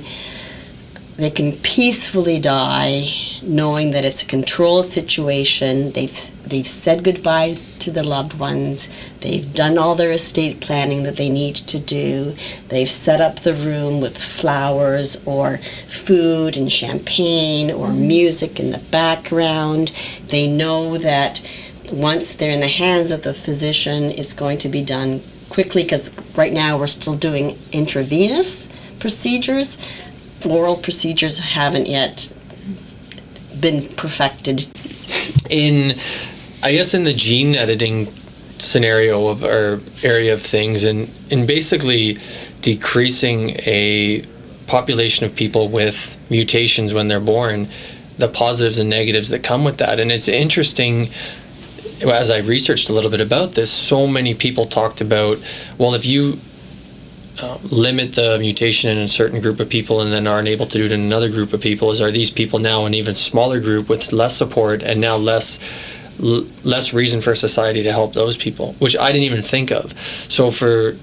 they 1.16 1.30
can 1.30 1.52
peacefully 1.62 2.38
die 2.40 3.04
knowing 3.42 3.90
that 3.92 4.04
it's 4.04 4.22
a 4.22 4.26
controlled 4.26 4.86
situation 4.86 5.92
they've 5.92 6.30
they've 6.48 6.66
said 6.66 7.04
goodbye 7.04 7.56
to 7.80 7.90
the 7.90 8.02
loved 8.02 8.38
ones 8.38 8.88
they've 9.20 9.54
done 9.54 9.78
all 9.78 9.94
their 9.94 10.12
estate 10.12 10.60
planning 10.60 11.02
that 11.02 11.16
they 11.16 11.28
need 11.28 11.54
to 11.54 11.78
do 11.78 12.34
they've 12.68 12.88
set 12.88 13.20
up 13.20 13.40
the 13.40 13.54
room 13.54 14.00
with 14.00 14.16
flowers 14.16 15.20
or 15.26 15.58
food 15.58 16.56
and 16.56 16.70
champagne 16.70 17.70
or 17.70 17.88
mm-hmm. 17.88 18.08
music 18.08 18.60
in 18.60 18.70
the 18.70 18.86
background 18.90 19.90
they 20.26 20.46
know 20.46 20.96
that 20.96 21.42
once 21.92 22.34
they're 22.34 22.52
in 22.52 22.60
the 22.60 22.68
hands 22.68 23.10
of 23.10 23.22
the 23.22 23.34
physician 23.34 24.04
it's 24.04 24.34
going 24.34 24.58
to 24.58 24.68
be 24.68 24.84
done 24.84 25.20
quickly 25.48 25.82
because 25.82 26.10
right 26.36 26.52
now 26.52 26.78
we're 26.78 26.86
still 26.86 27.16
doing 27.16 27.56
intravenous 27.72 28.68
procedures 29.00 29.76
oral 30.48 30.76
procedures 30.76 31.38
haven't 31.38 31.86
yet 31.86 32.32
been 33.60 33.86
perfected. 33.94 34.66
In, 35.50 35.94
I 36.62 36.72
guess, 36.72 36.94
in 36.94 37.04
the 37.04 37.12
gene 37.12 37.54
editing 37.54 38.06
scenario 38.58 39.28
of 39.28 39.42
or 39.42 39.80
area 40.04 40.34
of 40.34 40.42
things, 40.42 40.84
and 40.84 41.10
in 41.30 41.46
basically 41.46 42.18
decreasing 42.60 43.50
a 43.66 44.22
population 44.66 45.26
of 45.26 45.34
people 45.34 45.68
with 45.68 46.16
mutations 46.28 46.92
when 46.92 47.08
they're 47.08 47.18
born, 47.18 47.68
the 48.18 48.28
positives 48.28 48.78
and 48.78 48.90
negatives 48.90 49.30
that 49.30 49.42
come 49.42 49.64
with 49.64 49.78
that, 49.78 49.98
and 49.98 50.12
it's 50.12 50.28
interesting 50.28 51.08
as 52.02 52.30
I 52.30 52.38
researched 52.38 52.88
a 52.88 52.92
little 52.92 53.10
bit 53.10 53.20
about 53.20 53.52
this, 53.52 53.70
so 53.70 54.06
many 54.06 54.34
people 54.34 54.64
talked 54.64 55.00
about, 55.00 55.38
well, 55.76 55.94
if 55.94 56.06
you 56.06 56.38
uh, 57.42 57.58
limit 57.70 58.12
the 58.12 58.38
mutation 58.38 58.90
in 58.90 58.98
a 58.98 59.08
certain 59.08 59.40
group 59.40 59.60
of 59.60 59.68
people 59.68 60.00
and 60.00 60.12
then 60.12 60.26
aren't 60.26 60.48
able 60.48 60.66
to 60.66 60.78
do 60.78 60.84
it 60.84 60.92
in 60.92 61.00
another 61.00 61.30
group 61.30 61.52
of 61.52 61.60
people 61.60 61.90
is 61.90 62.00
are 62.00 62.10
these 62.10 62.30
people 62.30 62.58
now 62.58 62.84
an 62.84 62.92
even 62.92 63.14
smaller 63.14 63.60
group 63.60 63.88
with 63.88 64.12
less 64.12 64.36
support 64.36 64.82
and 64.82 65.00
now 65.00 65.16
less 65.16 65.58
l- 66.22 66.44
less 66.64 66.92
reason 66.92 67.20
for 67.20 67.34
society 67.34 67.82
to 67.82 67.92
help 67.92 68.12
those 68.12 68.36
people 68.36 68.74
which 68.78 68.96
I 68.96 69.12
didn't 69.12 69.24
even 69.24 69.42
think 69.42 69.70
of. 69.70 69.98
So 70.02 70.50
for 70.50 70.96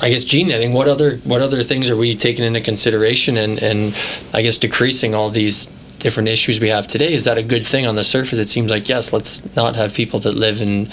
I 0.00 0.10
guess 0.10 0.24
gene 0.24 0.50
editing 0.50 0.72
what 0.72 0.88
other 0.88 1.16
what 1.18 1.42
other 1.42 1.62
things 1.62 1.90
are 1.90 1.96
we 1.96 2.14
taking 2.14 2.44
into 2.44 2.60
consideration 2.60 3.36
and 3.36 3.62
and 3.62 3.94
I 4.32 4.42
guess 4.42 4.56
decreasing 4.56 5.14
all 5.14 5.30
these 5.30 5.66
different 5.98 6.28
issues 6.28 6.58
we 6.58 6.68
have 6.70 6.86
today? 6.88 7.12
Is 7.12 7.24
that 7.24 7.38
a 7.38 7.42
good 7.42 7.64
thing 7.64 7.86
on 7.86 7.94
the 7.94 8.02
surface? 8.04 8.38
It 8.38 8.48
seems 8.48 8.70
like 8.70 8.88
yes 8.88 9.12
let's 9.12 9.42
not 9.54 9.76
have 9.76 9.94
people 9.94 10.18
that 10.20 10.32
live 10.32 10.60
in 10.60 10.88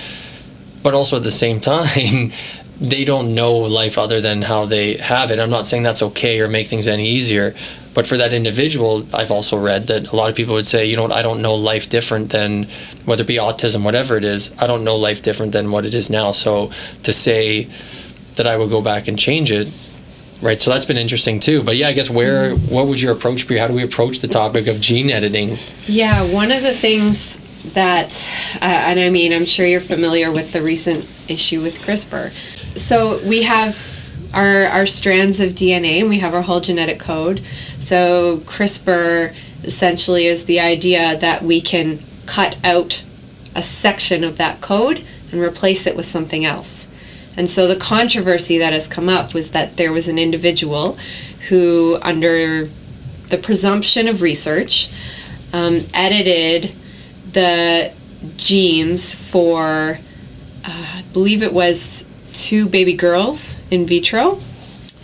but 0.84 0.94
also 0.94 1.18
at 1.18 1.24
the 1.24 1.32
same 1.32 1.60
time 1.74 2.32
they 2.80 3.04
don't 3.04 3.36
know 3.36 3.58
life 3.58 3.98
other 3.98 4.22
than 4.22 4.42
how 4.42 4.66
they 4.66 4.96
have 4.96 5.32
it. 5.32 5.40
I'm 5.40 5.50
not 5.50 5.66
saying 5.66 5.84
that's 5.84 6.02
okay 6.02 6.40
or 6.40 6.48
make 6.48 6.68
things 6.68 6.88
any 6.88 7.08
easier, 7.08 7.54
but 8.00 8.08
for 8.08 8.16
that 8.16 8.32
individual, 8.32 9.06
I've 9.14 9.30
also 9.30 9.58
read 9.58 9.84
that 9.88 10.14
a 10.14 10.16
lot 10.16 10.30
of 10.30 10.36
people 10.38 10.54
would 10.54 10.66
say, 10.66 10.86
you 10.86 10.96
know, 10.96 11.08
I 11.08 11.22
don't 11.22 11.42
know 11.42 11.56
life 11.56 11.90
different 11.90 12.30
than 12.30 12.64
whether 13.04 13.24
it 13.24 13.28
be 13.28 13.36
autism, 13.36 13.84
whatever 13.84 14.16
it 14.16 14.24
is. 14.24 14.52
I 14.58 14.68
don't 14.68 14.86
know 14.86 14.96
life 14.96 15.22
different 15.22 15.52
than 15.52 15.70
what 15.70 15.86
it 15.86 15.94
is 15.94 16.10
now. 16.10 16.32
So 16.32 16.72
to 17.04 17.12
say 17.12 17.68
that 18.36 18.48
I 18.48 18.56
would 18.56 18.70
go 18.70 18.82
back 18.82 19.10
and 19.10 19.20
change 19.20 19.52
it, 19.52 19.68
right? 20.42 20.62
So 20.62 20.72
that's 20.72 20.86
been 20.86 20.96
interesting 20.96 21.42
too. 21.42 21.62
But 21.62 21.76
yeah, 21.76 21.88
I 21.88 21.92
guess 21.92 22.10
where 22.10 22.56
what 22.56 22.88
would 22.88 23.02
your 23.02 23.12
approach 23.12 23.50
be? 23.50 23.58
How 23.58 23.68
do 23.68 23.74
we 23.74 23.84
approach 23.84 24.22
the 24.22 24.30
topic 24.30 24.68
of 24.68 24.80
gene 24.80 25.10
editing? 25.10 25.58
Yeah, 25.84 26.24
one 26.34 26.54
of 26.54 26.62
the 26.62 26.74
things 26.74 27.38
that, 27.74 28.16
uh, 28.62 28.64
and 28.64 28.98
I 28.98 29.10
mean, 29.10 29.34
I'm 29.34 29.44
sure 29.44 29.66
you're 29.66 29.82
familiar 29.82 30.32
with 30.32 30.54
the 30.54 30.62
recent 30.62 31.06
issue 31.28 31.62
with 31.62 31.80
CRISPR 31.80 32.32
so 32.80 33.20
we 33.28 33.44
have 33.44 33.78
our, 34.34 34.66
our 34.66 34.86
strands 34.86 35.40
of 35.40 35.52
DNA 35.52 36.00
and 36.00 36.10
we 36.10 36.20
have 36.20 36.34
our 36.34 36.42
whole 36.42 36.62
genetic 36.62 37.00
code. 37.00 37.48
So 37.90 38.38
CRISPR 38.46 39.34
essentially 39.64 40.28
is 40.28 40.46
the 40.46 40.60
idea 40.60 41.18
that 41.18 41.42
we 41.42 41.60
can 41.60 41.98
cut 42.28 42.56
out 42.64 43.04
a 43.56 43.64
section 43.64 44.24
of 44.24 44.38
that 44.38 44.62
code 44.62 45.04
and 45.32 45.42
replace 45.42 45.88
it 45.88 45.96
with 45.96 46.06
something 46.06 46.46
else. 46.46 46.88
And 47.36 47.50
so 47.50 47.68
the 47.68 47.76
controversy 47.76 48.60
that 48.60 48.74
has 48.74 48.88
come 48.88 49.10
up 49.10 49.34
was 49.34 49.50
that 49.52 49.78
there 49.78 49.92
was 49.92 50.08
an 50.08 50.20
individual 50.20 51.00
who, 51.50 51.98
under 52.04 52.66
the 53.30 53.40
presumption 53.42 54.08
of 54.08 54.22
research, 54.22 54.90
um, 55.52 55.82
edited 55.92 56.72
the 57.32 57.92
genes 58.38 59.16
for, 59.16 59.98
uh, 60.64 60.92
I 60.96 61.04
believe 61.12 61.42
it 61.42 61.54
was 61.54 62.06
two 62.34 62.70
baby 62.70 62.94
girls 62.94 63.58
in 63.72 63.88
vitro, 63.88 64.38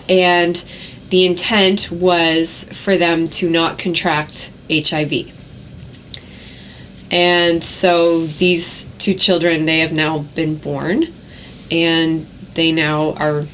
and 0.07 0.63
the 1.09 1.25
intent 1.25 1.91
was 1.91 2.65
for 2.71 2.97
them 2.97 3.27
to 3.29 3.49
not 3.49 3.77
contract 3.77 4.51
HIV. 4.69 5.31
And 7.11 7.63
so 7.63 8.25
these 8.25 8.85
two 8.97 9.13
children, 9.13 9.65
they 9.65 9.79
have 9.79 9.93
now 9.93 10.19
been 10.19 10.57
born, 10.57 11.03
and 11.69 12.21
they 12.55 12.71
now 12.71 13.13
are 13.13 13.45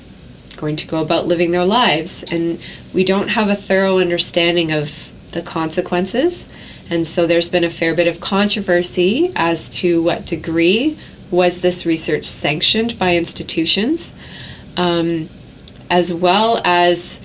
going 0.57 0.75
to 0.77 0.87
go 0.87 1.01
about 1.01 1.25
living 1.25 1.51
their 1.51 1.65
lives. 1.65 2.23
And 2.31 2.59
we 2.93 3.03
don't 3.03 3.29
have 3.29 3.49
a 3.49 3.55
thorough 3.55 3.99
understanding 3.99 4.71
of 4.71 5.09
the 5.31 5.41
consequences. 5.41 6.47
And 6.89 7.05
so 7.05 7.25
there's 7.25 7.49
been 7.49 7.63
a 7.63 7.69
fair 7.69 7.95
bit 7.95 8.07
of 8.07 8.19
controversy 8.19 9.31
as 9.35 9.69
to 9.69 10.03
what 10.03 10.25
degree 10.25 10.97
was 11.29 11.61
this 11.61 11.85
research 11.85 12.25
sanctioned 12.25 12.99
by 12.99 13.15
institutions, 13.15 14.13
um, 14.75 15.29
as 15.89 16.13
well 16.13 16.61
as 16.65 17.19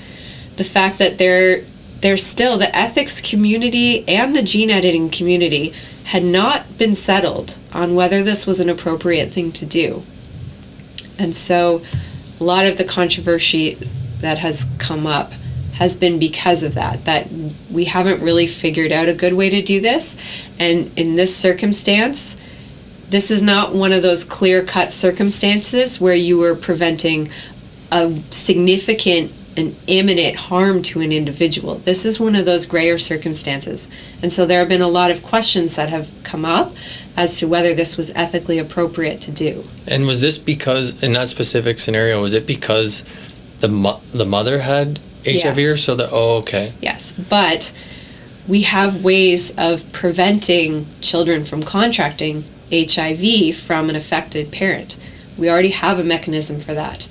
the 0.56 0.64
fact 0.64 0.98
that 0.98 1.18
there, 1.18 1.60
there's 2.00 2.24
still 2.24 2.58
the 2.58 2.74
ethics 2.74 3.20
community 3.20 4.06
and 4.08 4.34
the 4.34 4.42
gene 4.42 4.70
editing 4.70 5.10
community 5.10 5.74
had 6.04 6.22
not 6.24 6.78
been 6.78 6.94
settled 6.94 7.56
on 7.72 7.94
whether 7.94 8.22
this 8.22 8.46
was 8.46 8.60
an 8.60 8.68
appropriate 8.68 9.30
thing 9.30 9.52
to 9.52 9.66
do. 9.66 10.02
And 11.18 11.34
so 11.34 11.82
a 12.40 12.44
lot 12.44 12.66
of 12.66 12.78
the 12.78 12.84
controversy 12.84 13.74
that 14.20 14.38
has 14.38 14.66
come 14.78 15.06
up 15.06 15.32
has 15.74 15.94
been 15.94 16.18
because 16.18 16.62
of 16.62 16.74
that 16.74 17.04
that 17.04 17.28
we 17.70 17.84
haven't 17.84 18.22
really 18.22 18.46
figured 18.46 18.92
out 18.92 19.08
a 19.08 19.14
good 19.14 19.34
way 19.34 19.50
to 19.50 19.60
do 19.60 19.80
this 19.80 20.16
and 20.58 20.90
in 20.96 21.14
this 21.14 21.36
circumstance 21.36 22.34
this 23.10 23.30
is 23.30 23.42
not 23.42 23.74
one 23.74 23.92
of 23.92 24.02
those 24.02 24.24
clear 24.24 24.64
cut 24.64 24.90
circumstances 24.90 26.00
where 26.00 26.14
you 26.14 26.38
were 26.38 26.54
preventing 26.54 27.30
a 27.92 28.10
significant 28.30 29.30
and 29.56 29.74
imminent 29.86 30.36
harm 30.36 30.82
to 30.82 31.00
an 31.00 31.12
individual 31.12 31.76
this 31.76 32.04
is 32.04 32.20
one 32.20 32.36
of 32.36 32.44
those 32.44 32.66
grayer 32.66 32.98
circumstances 32.98 33.88
and 34.22 34.32
so 34.32 34.44
there 34.46 34.58
have 34.60 34.68
been 34.68 34.82
a 34.82 34.88
lot 34.88 35.10
of 35.10 35.22
questions 35.22 35.74
that 35.74 35.88
have 35.88 36.10
come 36.24 36.44
up 36.44 36.72
as 37.16 37.38
to 37.38 37.46
whether 37.48 37.72
this 37.74 37.96
was 37.96 38.10
ethically 38.14 38.58
appropriate 38.58 39.20
to 39.20 39.30
do 39.30 39.64
And 39.88 40.04
was 40.06 40.20
this 40.20 40.36
because 40.38 41.02
in 41.02 41.14
that 41.14 41.28
specific 41.28 41.78
scenario 41.78 42.20
was 42.20 42.34
it 42.34 42.46
because 42.46 43.04
the 43.60 43.68
mo- 43.68 44.00
the 44.12 44.26
mother 44.26 44.58
had 44.60 44.98
HIV 45.24 45.58
Yes. 45.58 45.74
or 45.74 45.76
so 45.78 45.94
that 45.96 46.10
oh 46.12 46.36
okay 46.38 46.72
Yes, 46.80 47.12
but 47.12 47.72
we 48.46 48.62
have 48.62 49.02
ways 49.02 49.52
of 49.58 49.90
preventing 49.92 50.86
children 51.00 51.44
from 51.44 51.62
contracting 51.64 52.44
HIV 52.70 53.56
from 53.56 53.90
an 53.90 53.96
affected 53.96 54.52
parent. 54.52 54.96
We 55.36 55.50
already 55.50 55.70
have 55.70 55.98
a 55.98 56.04
mechanism 56.04 56.60
for 56.60 56.72
that. 56.74 57.08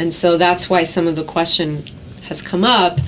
And 0.00 0.14
so 0.14 0.38
that's 0.38 0.70
why 0.70 0.84
some 0.84 1.06
of 1.06 1.14
the 1.14 1.24
question 1.24 1.84
has 2.22 2.40
come 2.40 2.64
up 2.64 2.98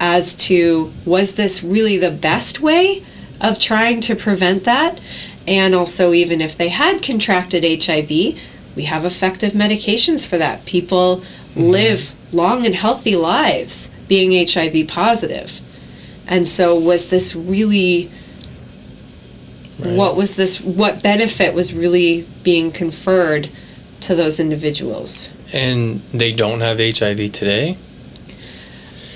as 0.00 0.34
to 0.34 0.90
was 1.06 1.36
this 1.36 1.62
really 1.62 1.96
the 1.96 2.10
best 2.10 2.58
way 2.58 3.04
of 3.40 3.60
trying 3.60 4.00
to 4.00 4.16
prevent 4.16 4.64
that? 4.64 5.00
And 5.46 5.76
also, 5.76 6.12
even 6.12 6.40
if 6.40 6.56
they 6.56 6.68
had 6.68 7.04
contracted 7.04 7.62
HIV, 7.62 8.10
we 8.74 8.82
have 8.82 9.04
effective 9.04 9.52
medications 9.52 10.26
for 10.26 10.38
that. 10.38 10.66
People 10.66 11.18
mm-hmm. 11.18 11.60
live 11.60 12.14
long 12.32 12.66
and 12.66 12.74
healthy 12.74 13.14
lives 13.14 13.88
being 14.08 14.32
HIV 14.44 14.88
positive. 14.88 15.60
And 16.26 16.48
so, 16.48 16.76
was 16.78 17.10
this 17.10 17.36
really 17.36 18.10
Right. 19.78 19.96
what 19.96 20.14
was 20.14 20.34
this 20.34 20.60
what 20.60 21.02
benefit 21.02 21.54
was 21.54 21.72
really 21.72 22.26
being 22.42 22.70
conferred 22.70 23.48
to 24.00 24.14
those 24.14 24.38
individuals? 24.38 25.30
And 25.52 26.00
they 26.12 26.32
don't 26.32 26.60
have 26.60 26.78
HIV 26.78 27.32
today 27.32 27.76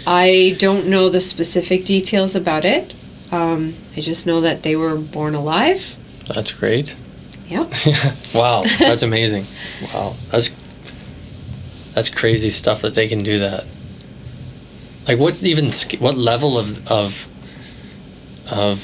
I 0.06 0.54
don't 0.58 0.88
know 0.88 1.08
the 1.08 1.20
specific 1.20 1.86
details 1.86 2.34
about 2.34 2.66
it. 2.66 2.92
Um, 3.32 3.72
I 3.96 4.00
just 4.02 4.26
know 4.26 4.42
that 4.42 4.62
they 4.62 4.76
were 4.76 4.96
born 4.96 5.34
alive. 5.34 5.96
that's 6.26 6.52
great 6.52 6.94
Yep. 7.48 7.68
wow 8.34 8.62
that's 8.78 9.02
amazing 9.02 9.44
wow 9.92 10.14
that's 10.30 10.50
that's 11.94 12.08
crazy 12.10 12.50
stuff 12.50 12.80
that 12.82 12.94
they 12.94 13.06
can 13.08 13.22
do 13.22 13.38
that 13.40 13.64
like 15.06 15.18
what 15.18 15.42
even 15.42 15.66
what 16.00 16.16
level 16.16 16.58
of 16.58 16.90
of 16.90 17.28
of 18.50 18.78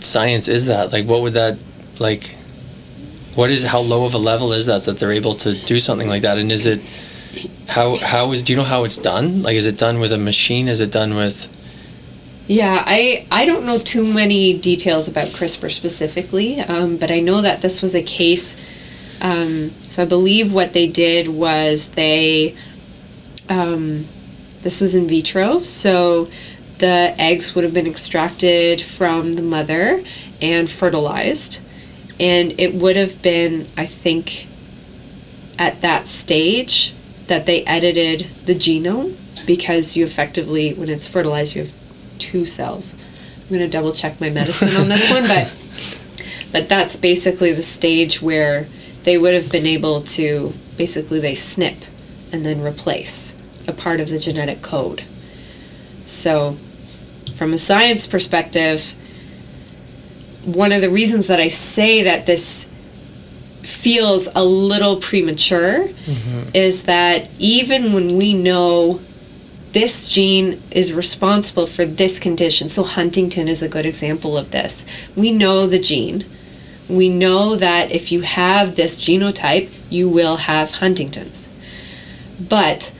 science 0.00 0.48
is 0.48 0.66
that 0.66 0.92
like 0.92 1.06
what 1.06 1.22
would 1.22 1.32
that 1.34 1.62
like 1.98 2.34
what 3.34 3.50
is 3.50 3.62
how 3.62 3.80
low 3.80 4.04
of 4.04 4.14
a 4.14 4.18
level 4.18 4.52
is 4.52 4.66
that 4.66 4.84
that 4.84 4.98
they're 4.98 5.12
able 5.12 5.34
to 5.34 5.54
do 5.54 5.78
something 5.78 6.08
like 6.08 6.22
that? 6.22 6.38
And 6.38 6.52
is 6.52 6.66
it 6.66 6.80
how 7.68 7.96
how 7.96 8.32
is 8.32 8.42
do 8.42 8.52
you 8.52 8.56
know 8.56 8.64
how 8.64 8.84
it's 8.84 8.96
done? 8.96 9.42
Like 9.42 9.56
is 9.56 9.66
it 9.66 9.78
done 9.78 9.98
with 9.98 10.12
a 10.12 10.18
machine? 10.18 10.68
Is 10.68 10.80
it 10.80 10.90
done 10.90 11.14
with? 11.14 11.48
Yeah, 12.48 12.82
I, 12.84 13.26
I 13.30 13.46
don't 13.46 13.64
know 13.64 13.78
too 13.78 14.04
many 14.04 14.58
details 14.58 15.06
about 15.06 15.28
CRISPR 15.28 15.70
specifically, 15.70 16.60
um, 16.60 16.96
but 16.96 17.10
I 17.10 17.20
know 17.20 17.40
that 17.40 17.62
this 17.62 17.80
was 17.80 17.94
a 17.94 18.02
case. 18.02 18.56
Um, 19.20 19.70
so 19.70 20.02
I 20.02 20.06
believe 20.06 20.52
what 20.52 20.72
they 20.72 20.88
did 20.88 21.28
was 21.28 21.90
they, 21.90 22.56
um, 23.48 24.04
this 24.62 24.80
was 24.80 24.96
in 24.96 25.06
vitro, 25.06 25.60
so 25.60 26.28
the 26.78 27.14
eggs 27.16 27.54
would 27.54 27.62
have 27.62 27.72
been 27.72 27.86
extracted 27.86 28.80
from 28.80 29.34
the 29.34 29.42
mother 29.42 30.02
and 30.42 30.68
fertilized, 30.68 31.60
and 32.20 32.58
it 32.58 32.74
would 32.74 32.96
have 32.96 33.22
been, 33.22 33.66
I 33.76 33.86
think, 33.86 34.46
at 35.58 35.80
that 35.82 36.06
stage 36.06 36.94
that 37.26 37.46
they 37.46 37.64
edited 37.64 38.20
the 38.46 38.54
genome 38.54 39.16
because 39.46 39.96
you 39.96 40.04
effectively, 40.04 40.74
when 40.74 40.88
it's 40.88 41.08
fertilized, 41.08 41.54
you 41.54 41.62
have 41.62 41.72
two 42.18 42.46
cells. 42.46 42.94
I'm 43.42 43.48
going 43.48 43.60
to 43.60 43.68
double 43.68 43.92
check 43.92 44.20
my 44.20 44.30
medicine 44.30 44.80
on 44.80 44.88
this 44.88 45.10
one, 45.10 45.22
but 45.22 45.58
but 46.52 46.68
that's 46.68 46.96
basically 46.96 47.52
the 47.52 47.62
stage 47.62 48.20
where 48.20 48.66
they 49.04 49.18
would 49.18 49.34
have 49.34 49.50
been 49.50 49.66
able 49.66 50.02
to 50.02 50.52
basically 50.76 51.18
they 51.20 51.34
snip 51.34 51.76
and 52.32 52.44
then 52.44 52.62
replace 52.62 53.34
a 53.66 53.72
part 53.72 54.00
of 54.00 54.08
the 54.08 54.18
genetic 54.18 54.62
code. 54.62 55.02
So, 56.04 56.52
from 57.34 57.52
a 57.52 57.58
science 57.58 58.06
perspective, 58.06 58.94
one 60.44 60.72
of 60.72 60.80
the 60.80 60.90
reasons 60.90 61.26
that 61.28 61.40
I 61.40 61.48
say 61.48 62.02
that 62.02 62.26
this 62.26 62.66
feels 63.62 64.28
a 64.34 64.44
little 64.44 64.96
premature 64.96 65.88
mm-hmm. 65.88 66.50
is 66.54 66.84
that 66.84 67.28
even 67.38 67.92
when 67.92 68.16
we 68.16 68.34
know 68.34 69.00
this 69.72 70.08
gene 70.08 70.60
is 70.70 70.92
responsible 70.92 71.66
for 71.66 71.84
this 71.84 72.18
condition, 72.18 72.68
so 72.68 72.82
Huntington 72.82 73.48
is 73.48 73.62
a 73.62 73.68
good 73.68 73.86
example 73.86 74.36
of 74.36 74.50
this. 74.50 74.84
We 75.16 75.32
know 75.32 75.66
the 75.66 75.78
gene. 75.78 76.24
We 76.88 77.08
know 77.08 77.56
that 77.56 77.90
if 77.90 78.12
you 78.12 78.22
have 78.22 78.76
this 78.76 79.00
genotype, 79.00 79.70
you 79.90 80.08
will 80.08 80.36
have 80.36 80.72
Huntington's. 80.72 81.46
But 82.48 82.92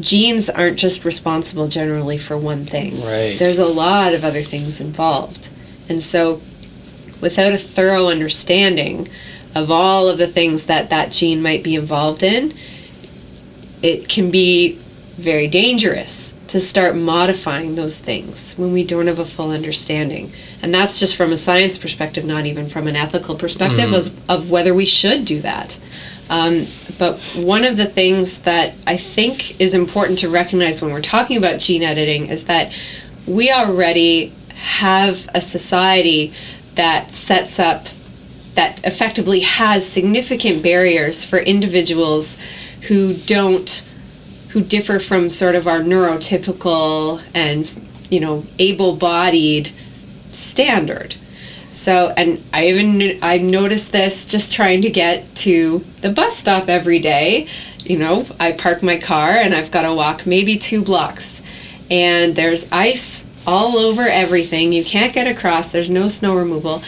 genes 0.00 0.48
aren't 0.48 0.78
just 0.78 1.04
responsible 1.04 1.68
generally 1.68 2.18
for 2.18 2.36
one 2.36 2.64
thing. 2.64 2.92
Right. 3.00 3.36
There's 3.38 3.58
a 3.58 3.66
lot 3.66 4.14
of 4.14 4.24
other 4.24 4.42
things 4.42 4.80
involved. 4.80 5.48
And 5.88 6.02
so 6.02 6.40
without 7.22 7.52
a 7.52 7.58
thorough 7.58 8.08
understanding 8.08 9.08
of 9.54 9.70
all 9.70 10.08
of 10.08 10.18
the 10.18 10.26
things 10.26 10.64
that 10.64 10.90
that 10.90 11.10
gene 11.10 11.40
might 11.40 11.62
be 11.62 11.74
involved 11.74 12.22
in, 12.22 12.52
it 13.82 14.08
can 14.08 14.30
be 14.30 14.72
very 15.16 15.48
dangerous 15.48 16.34
to 16.48 16.60
start 16.60 16.94
modifying 16.94 17.76
those 17.76 17.98
things 17.98 18.52
when 18.58 18.72
we 18.74 18.84
don't 18.84 19.06
have 19.06 19.18
a 19.18 19.24
full 19.24 19.50
understanding. 19.50 20.30
And 20.62 20.74
that's 20.74 21.00
just 21.00 21.16
from 21.16 21.32
a 21.32 21.36
science 21.36 21.78
perspective, 21.78 22.26
not 22.26 22.44
even 22.44 22.68
from 22.68 22.86
an 22.86 22.94
ethical 22.94 23.36
perspective 23.36 23.92
of, 23.92 24.30
of 24.30 24.50
whether 24.50 24.74
we 24.74 24.84
should 24.84 25.24
do 25.24 25.40
that. 25.40 25.78
Um, 26.28 26.66
but 26.98 27.18
one 27.38 27.64
of 27.64 27.78
the 27.78 27.86
things 27.86 28.40
that 28.40 28.74
I 28.86 28.98
think 28.98 29.60
is 29.60 29.72
important 29.72 30.18
to 30.20 30.28
recognize 30.28 30.82
when 30.82 30.92
we're 30.92 31.00
talking 31.00 31.38
about 31.38 31.58
gene 31.58 31.82
editing 31.82 32.26
is 32.26 32.44
that 32.44 32.72
we 33.26 33.50
already 33.50 34.32
have 34.54 35.28
a 35.34 35.40
society 35.40 36.32
that 36.74 37.10
sets 37.10 37.58
up 37.58 37.86
that 38.54 38.84
effectively 38.84 39.40
has 39.40 39.86
significant 39.86 40.62
barriers 40.62 41.24
for 41.24 41.38
individuals 41.38 42.36
who 42.88 43.14
don't 43.14 43.82
who 44.50 44.60
differ 44.60 44.98
from 44.98 45.30
sort 45.30 45.54
of 45.54 45.66
our 45.66 45.80
neurotypical 45.80 47.26
and 47.34 47.72
you 48.10 48.20
know 48.20 48.44
able-bodied 48.58 49.66
standard. 50.28 51.14
So 51.70 52.12
and 52.16 52.42
i 52.52 52.66
even 52.66 53.18
i 53.22 53.38
noticed 53.38 53.92
this 53.92 54.26
just 54.26 54.52
trying 54.52 54.82
to 54.82 54.90
get 54.90 55.34
to 55.36 55.78
the 56.02 56.10
bus 56.10 56.36
stop 56.36 56.68
every 56.68 56.98
day. 56.98 57.48
You 57.78 57.98
know 57.98 58.26
i 58.38 58.52
park 58.52 58.82
my 58.82 58.98
car 58.98 59.30
and 59.30 59.54
i've 59.54 59.70
got 59.70 59.82
to 59.82 59.94
walk 59.94 60.26
maybe 60.26 60.56
two 60.58 60.82
blocks. 60.82 61.40
And 61.90 62.34
there's 62.34 62.66
ice 62.70 63.21
all 63.46 63.76
over 63.76 64.02
everything 64.02 64.72
you 64.72 64.84
can't 64.84 65.12
get 65.12 65.26
across 65.26 65.68
there's 65.68 65.90
no 65.90 66.08
snow 66.08 66.36
removal 66.36 66.82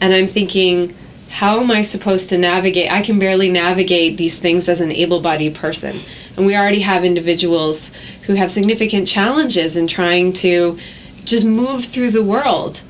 and 0.00 0.14
i'm 0.14 0.26
thinking 0.26 0.94
how 1.30 1.60
am 1.60 1.70
I 1.70 1.82
supposed 1.82 2.30
to 2.30 2.38
navigate? 2.38 2.90
I 2.90 3.02
can 3.02 3.18
barely 3.18 3.50
navigate 3.50 4.16
these 4.16 4.38
things 4.38 4.68
as 4.68 4.80
an 4.80 4.90
able 4.90 5.20
bodied 5.20 5.54
person. 5.54 5.96
And 6.36 6.46
we 6.46 6.56
already 6.56 6.80
have 6.80 7.04
individuals 7.04 7.92
who 8.22 8.34
have 8.34 8.50
significant 8.50 9.06
challenges 9.06 9.76
in 9.76 9.86
trying 9.86 10.32
to 10.34 10.78
just 11.24 11.44
move 11.44 11.84
through 11.84 12.10
the 12.10 12.22
world. 12.22 12.82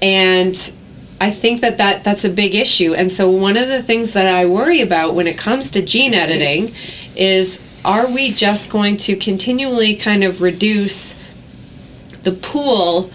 And 0.00 0.72
I 1.20 1.30
think 1.30 1.60
that, 1.60 1.78
that 1.78 2.04
that's 2.04 2.24
a 2.24 2.30
big 2.30 2.54
issue. 2.54 2.94
And 2.94 3.10
so, 3.10 3.28
one 3.28 3.56
of 3.56 3.68
the 3.68 3.82
things 3.82 4.12
that 4.12 4.26
I 4.26 4.46
worry 4.46 4.80
about 4.80 5.14
when 5.14 5.26
it 5.26 5.36
comes 5.36 5.70
to 5.70 5.82
gene 5.82 6.14
editing 6.14 6.72
is 7.16 7.60
are 7.84 8.06
we 8.06 8.30
just 8.30 8.70
going 8.70 8.96
to 8.98 9.16
continually 9.16 9.94
kind 9.96 10.24
of 10.24 10.40
reduce 10.40 11.14
the 12.28 12.36
pool 12.36 13.10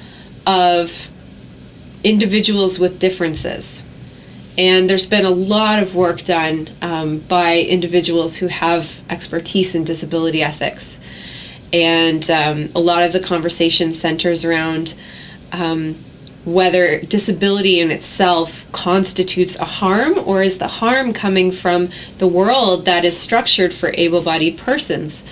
of 0.48 1.10
individuals 2.04 2.80
with 2.80 3.00
differences. 3.00 3.84
And 4.58 4.90
there's 4.90 5.06
been 5.06 5.26
a 5.26 5.30
lot 5.30 5.82
of 5.82 5.94
work 5.94 6.24
done 6.24 6.68
um, 6.82 7.20
by 7.20 7.60
individuals 7.60 8.38
who 8.38 8.48
have 8.48 9.02
expertise 9.12 9.76
in 9.76 9.84
disability 9.84 10.42
ethics. 10.42 11.00
And 11.72 12.28
um, 12.32 12.70
a 12.76 12.80
lot 12.80 13.04
of 13.04 13.14
the 13.14 13.20
conversation 13.20 13.92
centers 13.92 14.44
around 14.44 14.96
um, 15.52 15.96
whether 16.44 17.00
disability 17.02 17.80
in 17.80 17.92
itself 17.92 18.66
constitutes 18.72 19.56
a 19.58 19.66
harm 19.66 20.16
or 20.26 20.42
is 20.42 20.58
the 20.58 20.68
harm 20.68 21.14
coming 21.14 21.52
from 21.52 21.90
the 22.18 22.28
world 22.28 22.86
that 22.86 23.06
is 23.06 23.16
structured 23.16 23.74
for 23.74 23.92
able 23.96 24.24
bodied 24.24 24.58
persons. 24.58 25.24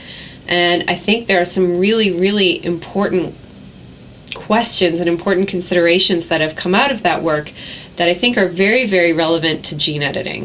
And 0.47 0.83
I 0.87 0.95
think 0.95 1.27
there 1.27 1.41
are 1.41 1.45
some 1.45 1.79
really, 1.79 2.11
really 2.11 2.63
important 2.63 3.35
questions 4.51 4.97
and 4.97 5.07
important 5.07 5.47
considerations 5.47 6.27
that 6.27 6.41
have 6.41 6.57
come 6.57 6.75
out 6.75 6.91
of 6.91 7.03
that 7.03 7.23
work 7.23 7.53
that 7.95 8.09
I 8.09 8.13
think 8.13 8.37
are 8.37 8.49
very, 8.49 8.85
very 8.85 9.13
relevant 9.13 9.63
to 9.63 9.77
gene 9.77 10.03
editing. 10.03 10.41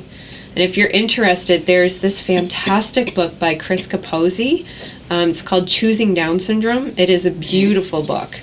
And 0.51 0.59
if 0.59 0.77
you're 0.77 0.91
interested, 0.91 1.63
there's 1.63 1.99
this 1.99 2.21
fantastic 2.21 3.17
book 3.17 3.37
by 3.41 3.57
Chris 3.57 3.85
Kaposy. 3.89 4.65
Um, 5.11 5.31
it's 5.31 5.43
called 5.43 5.67
Choosing 5.67 6.15
Down 6.15 6.39
Syndrome. 6.39 6.93
It 6.97 7.11
is 7.11 7.27
a 7.27 7.33
beautiful 7.33 8.01
book. 8.01 8.41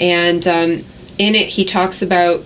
And 0.00 0.44
um, 0.48 0.70
in 1.18 1.36
it, 1.36 1.50
he 1.50 1.64
talks 1.64 2.02
about 2.02 2.44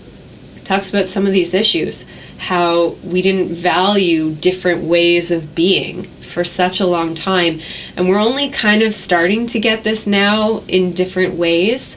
talks 0.64 0.90
about 0.90 1.06
some 1.06 1.26
of 1.26 1.32
these 1.32 1.54
issues, 1.54 2.04
how 2.36 2.88
we 3.04 3.22
didn't 3.22 3.54
value 3.54 4.34
different 4.34 4.82
ways 4.82 5.30
of 5.30 5.54
being 5.54 6.02
for 6.02 6.44
such 6.44 6.78
a 6.78 6.86
long 6.86 7.14
time, 7.14 7.60
and 7.96 8.06
we're 8.06 8.18
only 8.18 8.50
kind 8.50 8.82
of 8.82 8.92
starting 8.92 9.46
to 9.46 9.58
get 9.58 9.82
this 9.82 10.06
now 10.06 10.62
in 10.68 10.92
different 10.92 11.34
ways. 11.34 11.96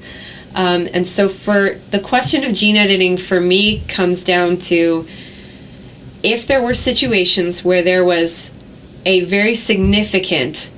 Um, 0.58 0.88
and 0.92 1.06
so, 1.06 1.30
for 1.30 1.76
the 1.92 2.00
question 2.00 2.44
of 2.44 2.52
gene 2.52 2.76
editing, 2.76 3.16
for 3.16 3.40
me, 3.40 3.84
comes 3.88 4.24
down 4.24 4.58
to 4.58 5.08
if 6.24 6.48
there 6.48 6.64
were 6.64 6.74
situations 6.74 7.64
where 7.64 7.84
there 7.84 8.04
was 8.04 8.52
a 9.06 9.24
very 9.26 9.54
significant, 9.54 10.72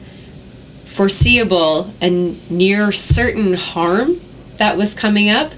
foreseeable, 0.84 1.94
and 2.02 2.52
near 2.52 2.92
certain 2.92 3.54
harm 3.54 4.20
that 4.58 4.76
was 4.76 4.94
coming 4.94 5.30
up, 5.30 5.54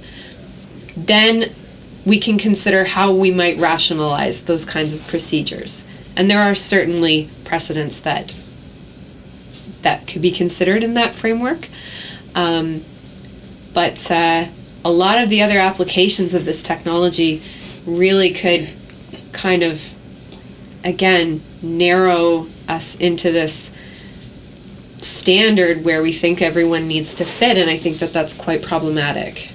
then 0.96 1.52
we 2.06 2.20
can 2.20 2.38
consider 2.38 2.86
how 2.86 3.12
we 3.12 3.32
might 3.32 3.58
rationalize 3.58 4.44
those 4.44 4.66
kinds 4.66 4.94
of 4.94 5.06
procedures. 5.08 5.84
And 6.16 6.30
there 6.30 6.42
are 6.42 6.54
certainly 6.54 7.28
precedents 7.44 8.00
that 8.02 8.36
that 9.82 10.06
could 10.06 10.22
be 10.22 10.30
considered 10.30 10.84
in 10.84 10.94
that 10.94 11.12
framework. 11.12 11.68
Um, 12.36 12.82
but 13.74 14.10
uh, 14.12 14.46
a 14.84 14.92
lot 14.92 15.22
of 15.22 15.30
the 15.30 15.42
other 15.42 15.58
applications 15.58 16.34
of 16.34 16.46
this 16.46 16.64
technology 16.64 17.42
really 17.86 18.32
could 18.34 18.70
kind 19.32 19.64
of, 19.64 19.84
again, 20.84 21.42
narrow 21.62 22.48
us 22.68 22.96
into 22.96 23.32
this 23.32 23.72
standard 24.98 25.84
where 25.84 26.02
we 26.02 26.12
think 26.12 26.42
everyone 26.42 26.88
needs 26.88 27.16
to 27.16 27.26
fit, 27.26 27.58
and 27.58 27.70
I 27.70 27.78
think 27.78 27.98
that 27.98 28.14
that's 28.14 28.34
quite 28.34 28.64
problematic. 28.64 29.52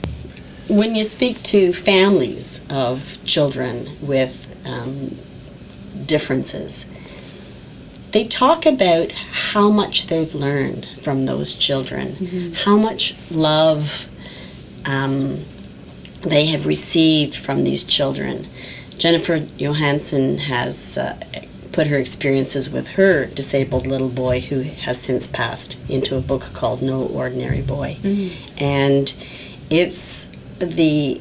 When 0.69 0.95
you 0.95 1.05
speak 1.05 1.43
to 1.45 1.73
families 1.73 2.61
of 2.71 3.19
children 3.25 3.87
with 4.03 4.47
um, 4.67 6.05
differences, 6.07 6.87
they 8.17 8.27
talk 8.27 8.65
about 8.65 9.13
how 9.13 9.69
much 9.69 10.07
they've 10.07 10.35
learned 10.35 10.87
from 10.87 11.27
those 11.27 11.55
children, 11.55 12.09
mm-hmm. 12.09 12.55
how 12.55 12.75
much 12.75 13.15
love 13.31 14.07
um, 14.91 15.37
they 16.23 16.47
have 16.47 16.65
received 16.65 17.35
from 17.35 17.63
these 17.63 17.85
children. 17.85 18.47
Jennifer 18.97 19.41
Johannesen 19.41 20.39
has 20.39 20.97
uh, 20.97 21.15
put 21.73 21.89
her 21.89 21.99
experiences 21.99 22.71
with 22.71 22.89
her 22.93 23.27
disabled 23.27 23.87
little 23.87 24.09
boy, 24.09 24.41
who 24.41 24.63
has 24.63 24.99
since 24.99 25.27
passed, 25.27 25.77
into 25.91 26.17
a 26.17 26.23
book 26.23 26.45
called 26.55 26.81
No 26.81 27.03
Ordinary 27.03 27.61
Boy. 27.61 27.99
Mm-hmm. 28.01 28.65
And 28.65 29.15
it's 29.69 30.27
the 30.59 31.21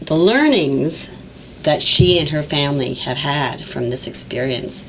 the 0.00 0.16
learnings 0.16 1.08
that 1.62 1.80
she 1.80 2.18
and 2.18 2.30
her 2.30 2.42
family 2.42 2.94
have 2.94 3.18
had 3.18 3.64
from 3.64 3.90
this 3.90 4.08
experience 4.08 4.84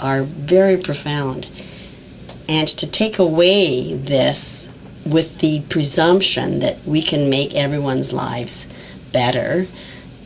are 0.00 0.22
very 0.22 0.76
profound. 0.76 1.46
And 2.48 2.68
to 2.68 2.86
take 2.86 3.18
away 3.18 3.94
this 3.94 4.68
with 5.06 5.38
the 5.38 5.60
presumption 5.68 6.60
that 6.60 6.82
we 6.84 7.02
can 7.02 7.30
make 7.30 7.54
everyone's 7.54 8.12
lives 8.12 8.66
better 9.12 9.66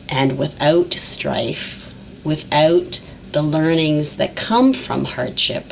and 0.09 0.37
without 0.37 0.93
strife, 0.93 1.93
without 2.23 2.99
the 3.31 3.41
learnings 3.41 4.15
that 4.15 4.35
come 4.35 4.73
from 4.73 5.05
hardship, 5.05 5.65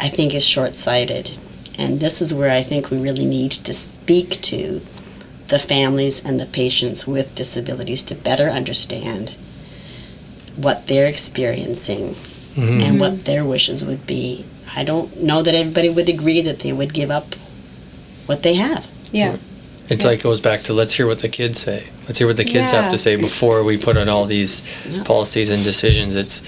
I 0.00 0.08
think 0.08 0.34
is 0.34 0.44
short 0.44 0.74
sighted. 0.74 1.30
And 1.78 2.00
this 2.00 2.20
is 2.20 2.34
where 2.34 2.50
I 2.50 2.62
think 2.62 2.90
we 2.90 3.00
really 3.00 3.26
need 3.26 3.52
to 3.52 3.72
speak 3.72 4.40
to 4.42 4.80
the 5.48 5.58
families 5.58 6.24
and 6.24 6.40
the 6.40 6.46
patients 6.46 7.06
with 7.06 7.34
disabilities 7.34 8.02
to 8.04 8.14
better 8.14 8.48
understand 8.48 9.36
what 10.56 10.86
they're 10.86 11.08
experiencing 11.08 12.14
mm-hmm. 12.54 12.80
and 12.80 13.00
what 13.00 13.24
their 13.24 13.44
wishes 13.44 13.84
would 13.84 14.06
be. 14.06 14.44
I 14.74 14.84
don't 14.84 15.22
know 15.22 15.42
that 15.42 15.54
everybody 15.54 15.90
would 15.90 16.08
agree 16.08 16.40
that 16.42 16.60
they 16.60 16.72
would 16.72 16.94
give 16.94 17.10
up 17.10 17.34
what 18.26 18.42
they 18.42 18.54
have. 18.54 18.90
Yeah. 19.10 19.36
It's 19.88 20.04
yeah. 20.04 20.10
like 20.10 20.22
goes 20.22 20.40
back 20.40 20.62
to 20.62 20.72
let's 20.72 20.92
hear 20.92 21.06
what 21.06 21.18
the 21.18 21.28
kids 21.28 21.58
say. 21.58 21.88
Let's 22.04 22.18
hear 22.18 22.26
what 22.26 22.36
the 22.36 22.44
kids 22.44 22.72
yeah. 22.72 22.82
have 22.82 22.90
to 22.90 22.96
say 22.96 23.16
before 23.16 23.62
we 23.62 23.76
put 23.76 23.96
on 23.96 24.08
all 24.08 24.24
these 24.24 24.62
yeah. 24.86 25.02
policies 25.04 25.50
and 25.50 25.62
decisions. 25.64 26.16
It's 26.16 26.42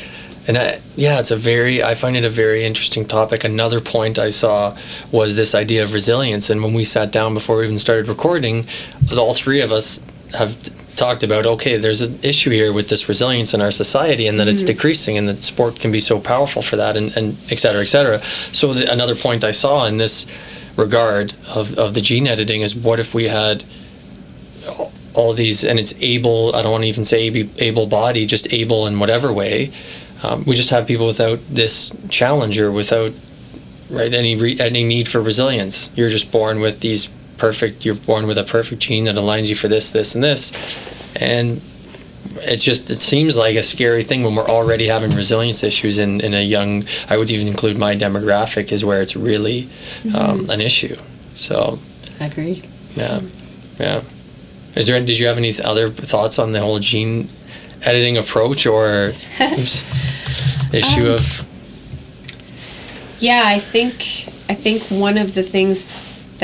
and 0.47 0.59
I, 0.59 0.78
yeah, 0.97 1.20
it's 1.20 1.31
a 1.31 1.36
very 1.36 1.82
I 1.82 1.94
find 1.94 2.16
it 2.16 2.24
a 2.24 2.31
very 2.31 2.64
interesting 2.64 3.06
topic. 3.06 3.44
Another 3.44 3.81
point 3.81 4.18
I 4.18 4.28
saw 4.28 4.76
was 5.10 5.36
this 5.36 5.55
idea 5.55 5.82
of 5.82 5.93
resilience. 5.93 6.51
And 6.51 6.62
when 6.62 6.74
we 6.74 6.85
sat 6.85 7.12
down 7.12 7.35
before 7.35 7.59
we 7.59 7.64
even 7.64 7.78
started 7.78 8.09
recording, 8.09 8.66
all 9.18 9.35
three 9.35 9.60
of 9.60 9.72
us 9.72 10.05
have 10.32 10.56
talked 10.96 11.22
about 11.22 11.46
okay 11.46 11.76
there's 11.76 12.02
an 12.02 12.18
issue 12.22 12.50
here 12.50 12.72
with 12.72 12.88
this 12.88 13.08
resilience 13.08 13.54
in 13.54 13.60
our 13.60 13.70
society 13.70 14.26
and 14.26 14.38
that 14.38 14.44
mm-hmm. 14.44 14.52
it's 14.52 14.62
decreasing 14.62 15.18
and 15.18 15.28
that 15.28 15.42
sport 15.42 15.78
can 15.80 15.90
be 15.90 15.98
so 15.98 16.20
powerful 16.20 16.62
for 16.62 16.76
that 16.76 16.96
and, 16.96 17.16
and 17.16 17.36
et 17.50 17.58
cetera 17.58 17.82
et 17.82 17.86
cetera. 17.86 18.18
So 18.18 18.72
the, 18.74 18.90
another 18.92 19.14
point 19.14 19.44
i 19.44 19.50
saw 19.50 19.86
in 19.86 19.98
this 19.98 20.26
regard 20.76 21.34
of, 21.48 21.78
of 21.78 21.94
the 21.94 22.00
gene 22.00 22.26
editing 22.26 22.62
is 22.62 22.74
what 22.74 23.00
if 23.00 23.14
we 23.14 23.24
had 23.24 23.64
all 25.14 25.32
these 25.32 25.64
and 25.64 25.78
it's 25.78 25.94
able 26.00 26.54
i 26.56 26.62
don't 26.62 26.72
want 26.72 26.82
to 26.82 26.88
even 26.88 27.04
say 27.04 27.28
able 27.58 27.86
body 27.86 28.26
just 28.26 28.52
able 28.52 28.86
in 28.86 28.98
whatever 28.98 29.32
way. 29.32 29.70
Um, 30.22 30.44
we 30.44 30.54
just 30.54 30.70
have 30.70 30.86
people 30.86 31.06
without 31.06 31.38
this 31.50 31.92
challenge 32.08 32.58
or 32.58 32.72
without 32.72 33.12
right 33.90 34.12
any 34.12 34.36
re, 34.36 34.56
any 34.58 34.82
need 34.82 35.08
for 35.08 35.20
resilience. 35.20 35.90
You're 35.94 36.08
just 36.08 36.32
born 36.32 36.60
with 36.60 36.80
these 36.80 37.08
perfect 37.36 37.85
you're 37.85 37.94
born 37.94 38.27
with 38.27 38.39
a 38.39 38.44
perfect 38.44 38.82
gene 38.82 39.05
that 39.05 39.16
aligns 39.16 39.48
you 39.48 39.55
for 39.55 39.69
this 39.69 39.90
this 39.93 40.15
and 40.15 40.23
this. 40.23 40.52
And 41.16 41.61
it 42.36 42.56
just 42.56 42.90
it 42.90 43.02
seems 43.02 43.36
like 43.36 43.56
a 43.56 43.62
scary 43.62 44.02
thing 44.02 44.23
when 44.23 44.35
we're 44.35 44.48
already 44.48 44.86
having 44.86 45.15
resilience 45.15 45.62
issues 45.62 45.98
in, 45.98 46.20
in 46.20 46.35
a 46.35 46.43
young 46.43 46.85
i 47.09 47.16
would 47.16 47.31
even 47.31 47.47
include 47.47 47.78
my 47.78 47.94
demographic 47.94 48.73
is 48.73 48.85
where 48.85 49.01
it's 49.01 49.15
really 49.15 49.62
mm-hmm. 49.62 50.16
um, 50.16 50.51
an 50.51 50.61
issue. 50.61 50.97
So 51.35 51.78
agree 52.20 52.62
yeah 52.94 53.20
yeah. 53.78 54.02
Is 54.77 54.89
there 54.89 55.01
did 55.05 55.19
you 55.19 55.27
have 55.27 55.39
any 55.39 55.52
other 55.62 55.89
thoughts 55.89 56.39
on 56.39 56.52
the 56.52 56.61
whole 56.61 56.78
gene 56.78 57.28
editing 57.82 58.16
approach 58.16 58.66
or 58.66 59.12
issue 60.73 61.06
um, 61.09 61.15
of 61.15 61.47
yeah 63.20 63.43
i 63.47 63.59
think 63.59 63.94
i 64.51 64.55
think 64.55 64.82
one 64.90 65.16
of 65.19 65.35
the 65.35 65.43
things 65.43 65.81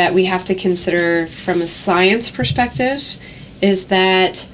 that 0.00 0.14
we 0.14 0.24
have 0.24 0.46
to 0.46 0.54
consider 0.54 1.26
from 1.26 1.60
a 1.60 1.66
science 1.66 2.30
perspective 2.30 3.20
is 3.60 3.84
that 3.88 4.48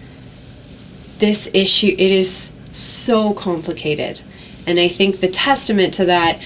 this 1.19 1.49
issue 1.55 1.95
it 1.97 2.11
is 2.11 2.51
so 2.73 3.33
complicated. 3.33 4.21
And 4.67 4.81
i 4.81 4.89
think 4.89 5.21
the 5.21 5.29
testament 5.29 5.95
to 5.95 6.05
that 6.07 6.43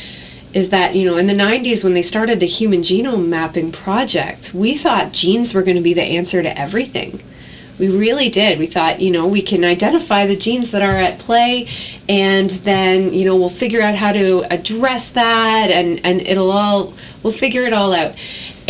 is 0.53 0.69
that 0.69 0.95
you 0.95 1.07
know 1.09 1.17
in 1.17 1.27
the 1.27 1.41
90s 1.49 1.83
when 1.83 1.95
they 1.95 2.03
started 2.03 2.41
the 2.41 2.47
human 2.47 2.83
genome 2.83 3.29
mapping 3.29 3.73
project 3.73 4.53
we 4.53 4.77
thought 4.77 5.13
genes 5.13 5.55
were 5.55 5.63
going 5.63 5.77
to 5.79 5.83
be 5.91 5.95
the 5.95 6.09
answer 6.19 6.43
to 6.43 6.53
everything. 6.67 7.23
We 7.79 7.89
really 7.89 8.29
did. 8.29 8.59
We 8.59 8.67
thought 8.67 9.01
you 9.01 9.11
know 9.11 9.27
we 9.27 9.41
can 9.41 9.65
identify 9.65 10.27
the 10.27 10.37
genes 10.37 10.73
that 10.73 10.83
are 10.83 11.01
at 11.09 11.19
play 11.19 11.69
and 12.07 12.51
then 12.69 13.15
you 13.15 13.25
know 13.25 13.37
we'll 13.37 13.59
figure 13.65 13.81
out 13.81 13.95
how 13.95 14.13
to 14.13 14.45
address 14.53 15.09
that 15.23 15.71
and 15.71 15.89
and 16.05 16.21
it'll 16.21 16.53
all 16.53 16.93
we'll 17.23 17.33
figure 17.33 17.63
it 17.63 17.73
all 17.73 17.95
out 17.95 18.13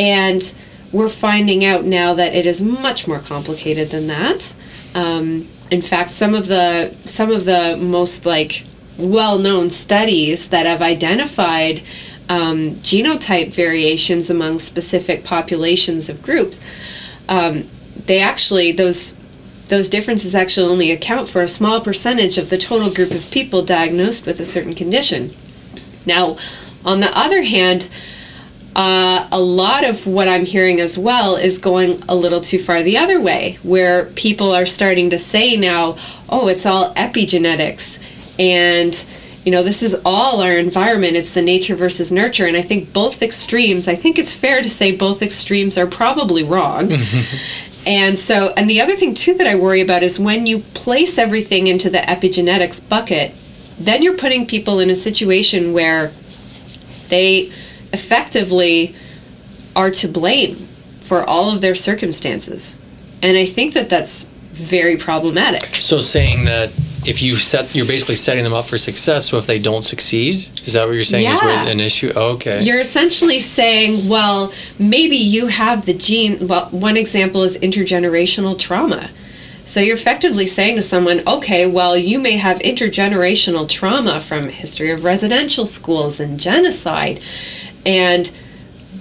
and 0.00 0.54
we're 0.92 1.08
finding 1.08 1.64
out 1.64 1.84
now 1.84 2.14
that 2.14 2.34
it 2.34 2.46
is 2.46 2.60
much 2.60 3.06
more 3.06 3.20
complicated 3.20 3.90
than 3.90 4.08
that. 4.08 4.54
Um, 4.94 5.46
in 5.70 5.82
fact, 5.82 6.10
some 6.10 6.34
of 6.34 6.48
the 6.48 6.92
some 7.04 7.30
of 7.30 7.44
the 7.44 7.78
most 7.80 8.26
like 8.26 8.64
well-known 8.98 9.70
studies 9.70 10.48
that 10.48 10.66
have 10.66 10.82
identified 10.82 11.80
um, 12.28 12.72
genotype 12.82 13.52
variations 13.54 14.30
among 14.30 14.58
specific 14.58 15.24
populations 15.24 16.08
of 16.08 16.20
groups 16.22 16.60
um, 17.30 17.64
they 18.06 18.20
actually 18.20 18.72
those 18.72 19.14
those 19.68 19.88
differences 19.88 20.34
actually 20.34 20.68
only 20.68 20.90
account 20.90 21.28
for 21.28 21.40
a 21.42 21.48
small 21.48 21.80
percentage 21.80 22.38
of 22.38 22.50
the 22.50 22.58
total 22.58 22.92
group 22.92 23.12
of 23.12 23.30
people 23.30 23.62
diagnosed 23.62 24.26
with 24.26 24.40
a 24.40 24.44
certain 24.44 24.74
condition. 24.74 25.30
Now, 26.04 26.36
on 26.84 26.98
the 26.98 27.16
other 27.16 27.44
hand, 27.44 27.88
uh, 28.76 29.28
a 29.32 29.40
lot 29.40 29.84
of 29.84 30.06
what 30.06 30.28
I'm 30.28 30.44
hearing 30.44 30.80
as 30.80 30.96
well 30.96 31.36
is 31.36 31.58
going 31.58 32.02
a 32.08 32.14
little 32.14 32.40
too 32.40 32.62
far 32.62 32.82
the 32.82 32.98
other 32.98 33.20
way, 33.20 33.58
where 33.62 34.06
people 34.06 34.52
are 34.52 34.66
starting 34.66 35.10
to 35.10 35.18
say 35.18 35.56
now, 35.56 35.96
oh, 36.28 36.48
it's 36.48 36.64
all 36.64 36.94
epigenetics. 36.94 37.98
And, 38.38 39.04
you 39.44 39.50
know, 39.50 39.62
this 39.64 39.82
is 39.82 39.96
all 40.04 40.40
our 40.40 40.56
environment. 40.56 41.16
It's 41.16 41.34
the 41.34 41.42
nature 41.42 41.74
versus 41.74 42.12
nurture. 42.12 42.46
And 42.46 42.56
I 42.56 42.62
think 42.62 42.92
both 42.92 43.22
extremes, 43.22 43.88
I 43.88 43.96
think 43.96 44.18
it's 44.18 44.32
fair 44.32 44.62
to 44.62 44.68
say 44.68 44.96
both 44.96 45.20
extremes 45.20 45.76
are 45.76 45.86
probably 45.86 46.44
wrong. 46.44 46.92
and 47.86 48.16
so, 48.16 48.52
and 48.56 48.70
the 48.70 48.80
other 48.80 48.94
thing 48.94 49.14
too 49.14 49.34
that 49.34 49.48
I 49.48 49.56
worry 49.56 49.80
about 49.80 50.04
is 50.04 50.20
when 50.20 50.46
you 50.46 50.60
place 50.60 51.18
everything 51.18 51.66
into 51.66 51.90
the 51.90 51.98
epigenetics 51.98 52.88
bucket, 52.88 53.34
then 53.78 54.02
you're 54.02 54.16
putting 54.16 54.46
people 54.46 54.78
in 54.78 54.90
a 54.90 54.94
situation 54.94 55.72
where 55.72 56.12
they 57.08 57.50
effectively 57.92 58.94
are 59.76 59.90
to 59.90 60.08
blame 60.08 60.54
for 60.54 61.24
all 61.24 61.52
of 61.52 61.60
their 61.60 61.74
circumstances. 61.74 62.76
And 63.22 63.36
I 63.36 63.46
think 63.46 63.74
that 63.74 63.90
that's 63.90 64.24
very 64.52 64.96
problematic. 64.96 65.76
So 65.76 66.00
saying 66.00 66.44
that 66.44 66.70
if 67.06 67.22
you 67.22 67.34
set 67.34 67.74
you're 67.74 67.86
basically 67.86 68.16
setting 68.16 68.44
them 68.44 68.52
up 68.52 68.66
for 68.66 68.76
success 68.76 69.26
so 69.30 69.38
if 69.38 69.46
they 69.46 69.58
don't 69.58 69.82
succeed 69.82 70.34
is 70.34 70.74
that 70.74 70.86
what 70.86 70.94
you're 70.94 71.02
saying 71.02 71.24
yeah. 71.24 71.64
is 71.64 71.72
an 71.72 71.80
issue 71.80 72.12
okay 72.14 72.62
you're 72.62 72.80
essentially 72.80 73.40
saying 73.40 74.06
well 74.08 74.52
maybe 74.78 75.16
you 75.16 75.46
have 75.46 75.86
the 75.86 75.94
gene 75.94 76.46
well 76.46 76.66
one 76.66 76.96
example 76.96 77.42
is 77.42 77.56
intergenerational 77.58 78.58
trauma 78.58 79.08
so 79.64 79.80
you're 79.80 79.96
effectively 79.96 80.46
saying 80.46 80.76
to 80.76 80.82
someone 80.82 81.26
okay 81.26 81.66
well 81.66 81.96
you 81.96 82.18
may 82.18 82.36
have 82.36 82.58
intergenerational 82.58 83.68
trauma 83.68 84.20
from 84.20 84.48
history 84.48 84.90
of 84.90 85.02
residential 85.02 85.64
schools 85.64 86.20
and 86.20 86.38
genocide 86.38 87.18
and 87.84 88.30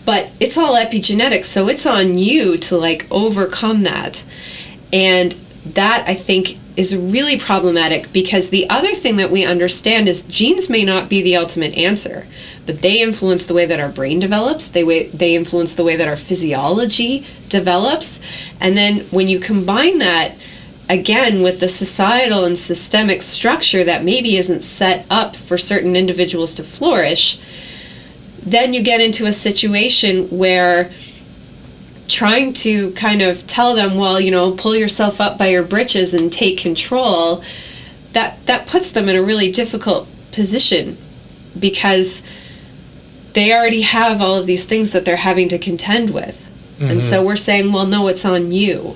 but 0.05 0.31
it's 0.39 0.57
all 0.57 0.75
epigenetics 0.75 1.45
so 1.45 1.67
it's 1.67 1.85
on 1.85 2.17
you 2.17 2.57
to 2.57 2.77
like 2.77 3.05
overcome 3.11 3.83
that. 3.83 4.23
And 4.91 5.35
that 5.73 6.05
i 6.07 6.15
think 6.15 6.55
is 6.77 6.95
really 6.95 7.37
problematic 7.37 8.11
because 8.13 8.49
the 8.49 8.67
other 8.69 8.95
thing 8.95 9.17
that 9.17 9.29
we 9.29 9.45
understand 9.45 10.07
is 10.07 10.23
genes 10.23 10.69
may 10.69 10.85
not 10.85 11.09
be 11.09 11.21
the 11.21 11.35
ultimate 11.35 11.75
answer 11.75 12.25
but 12.65 12.81
they 12.81 13.01
influence 13.01 13.45
the 13.45 13.53
way 13.53 13.65
that 13.65 13.79
our 13.79 13.89
brain 13.89 14.19
develops 14.19 14.67
they 14.67 14.83
way, 14.83 15.07
they 15.07 15.35
influence 15.35 15.75
the 15.75 15.83
way 15.83 15.95
that 15.95 16.07
our 16.07 16.15
physiology 16.15 17.25
develops. 17.49 18.19
And 18.61 18.77
then 18.77 18.99
when 19.09 19.27
you 19.27 19.39
combine 19.39 19.97
that 19.97 20.35
again 20.87 21.41
with 21.41 21.59
the 21.59 21.67
societal 21.67 22.45
and 22.45 22.55
systemic 22.55 23.21
structure 23.21 23.83
that 23.83 24.03
maybe 24.03 24.37
isn't 24.37 24.63
set 24.63 25.05
up 25.09 25.35
for 25.35 25.57
certain 25.57 25.95
individuals 25.95 26.53
to 26.55 26.63
flourish 26.63 27.39
then 28.51 28.73
you 28.73 28.81
get 28.81 29.01
into 29.01 29.25
a 29.25 29.33
situation 29.33 30.27
where 30.29 30.91
trying 32.07 32.51
to 32.51 32.91
kind 32.91 33.21
of 33.21 33.45
tell 33.45 33.75
them, 33.75 33.95
well, 33.95 34.19
you 34.19 34.31
know, 34.31 34.51
pull 34.51 34.75
yourself 34.75 35.21
up 35.21 35.37
by 35.37 35.47
your 35.47 35.63
britches 35.63 36.13
and 36.13 36.31
take 36.31 36.57
control, 36.57 37.43
that 38.13 38.43
that 38.47 38.67
puts 38.67 38.91
them 38.91 39.07
in 39.07 39.15
a 39.15 39.21
really 39.21 39.51
difficult 39.51 40.07
position 40.31 40.97
because 41.59 42.21
they 43.33 43.53
already 43.53 43.81
have 43.81 44.21
all 44.21 44.35
of 44.35 44.47
these 44.47 44.65
things 44.65 44.91
that 44.91 45.05
they're 45.05 45.15
having 45.15 45.47
to 45.49 45.59
contend 45.59 46.13
with. 46.13 46.45
Mm-hmm. 46.79 46.91
And 46.91 47.01
so 47.01 47.17
mm-hmm. 47.17 47.27
we're 47.27 47.35
saying, 47.35 47.71
well, 47.71 47.85
no, 47.85 48.07
it's 48.07 48.25
on 48.25 48.51
you. 48.51 48.95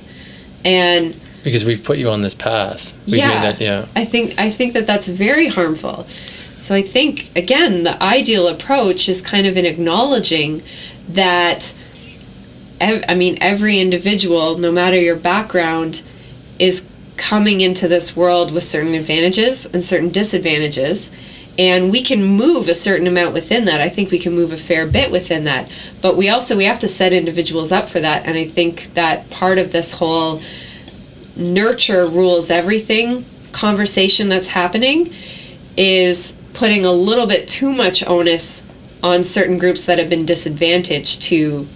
And 0.65 1.15
because 1.43 1.65
we've 1.65 1.83
put 1.83 1.97
you 1.97 2.09
on 2.09 2.21
this 2.21 2.33
path. 2.33 2.93
We've 3.05 3.17
yeah, 3.17 3.41
that, 3.41 3.61
yeah. 3.61 3.85
I 3.95 4.05
think 4.05 4.39
I 4.39 4.49
think 4.49 4.73
that 4.73 4.87
that's 4.87 5.07
very 5.07 5.47
harmful. 5.47 6.07
So 6.63 6.73
I 6.73 6.81
think, 6.81 7.29
again, 7.35 7.83
the 7.83 8.01
ideal 8.01 8.47
approach 8.47 9.09
is 9.09 9.21
kind 9.21 9.45
of 9.45 9.57
in 9.57 9.65
acknowledging 9.65 10.61
that, 11.09 11.73
ev- 12.79 13.03
I 13.09 13.15
mean, 13.15 13.37
every 13.41 13.81
individual, 13.81 14.57
no 14.57 14.71
matter 14.71 14.97
your 14.97 15.17
background, 15.17 16.03
is 16.59 16.81
coming 17.17 17.59
into 17.59 17.89
this 17.89 18.15
world 18.15 18.53
with 18.53 18.63
certain 18.63 18.93
advantages 18.93 19.65
and 19.65 19.83
certain 19.83 20.07
disadvantages. 20.07 21.11
And 21.59 21.91
we 21.91 22.01
can 22.01 22.23
move 22.23 22.69
a 22.69 22.73
certain 22.73 23.07
amount 23.07 23.33
within 23.33 23.65
that. 23.65 23.81
I 23.81 23.89
think 23.89 24.09
we 24.09 24.17
can 24.17 24.33
move 24.33 24.53
a 24.53 24.57
fair 24.57 24.87
bit 24.87 25.11
within 25.11 25.43
that. 25.43 25.69
But 26.01 26.15
we 26.15 26.29
also 26.29 26.55
we 26.55 26.63
have 26.63 26.79
to 26.79 26.87
set 26.87 27.11
individuals 27.11 27.73
up 27.73 27.89
for 27.89 27.99
that. 27.99 28.25
And 28.25 28.37
I 28.37 28.45
think 28.45 28.93
that 28.93 29.29
part 29.29 29.57
of 29.57 29.73
this 29.73 29.91
whole 29.91 30.41
nurture 31.35 32.07
rules 32.07 32.49
everything 32.49 33.25
conversation 33.51 34.29
that's 34.29 34.47
happening 34.47 35.09
is 35.75 36.33
putting 36.53 36.85
a 36.85 36.91
little 36.91 37.27
bit 37.27 37.47
too 37.47 37.71
much 37.71 38.05
onus 38.05 38.63
on 39.01 39.23
certain 39.23 39.57
groups 39.57 39.85
that 39.85 39.99
have 39.99 40.09
been 40.09 40.25
disadvantaged 40.25 41.21
to 41.23 41.67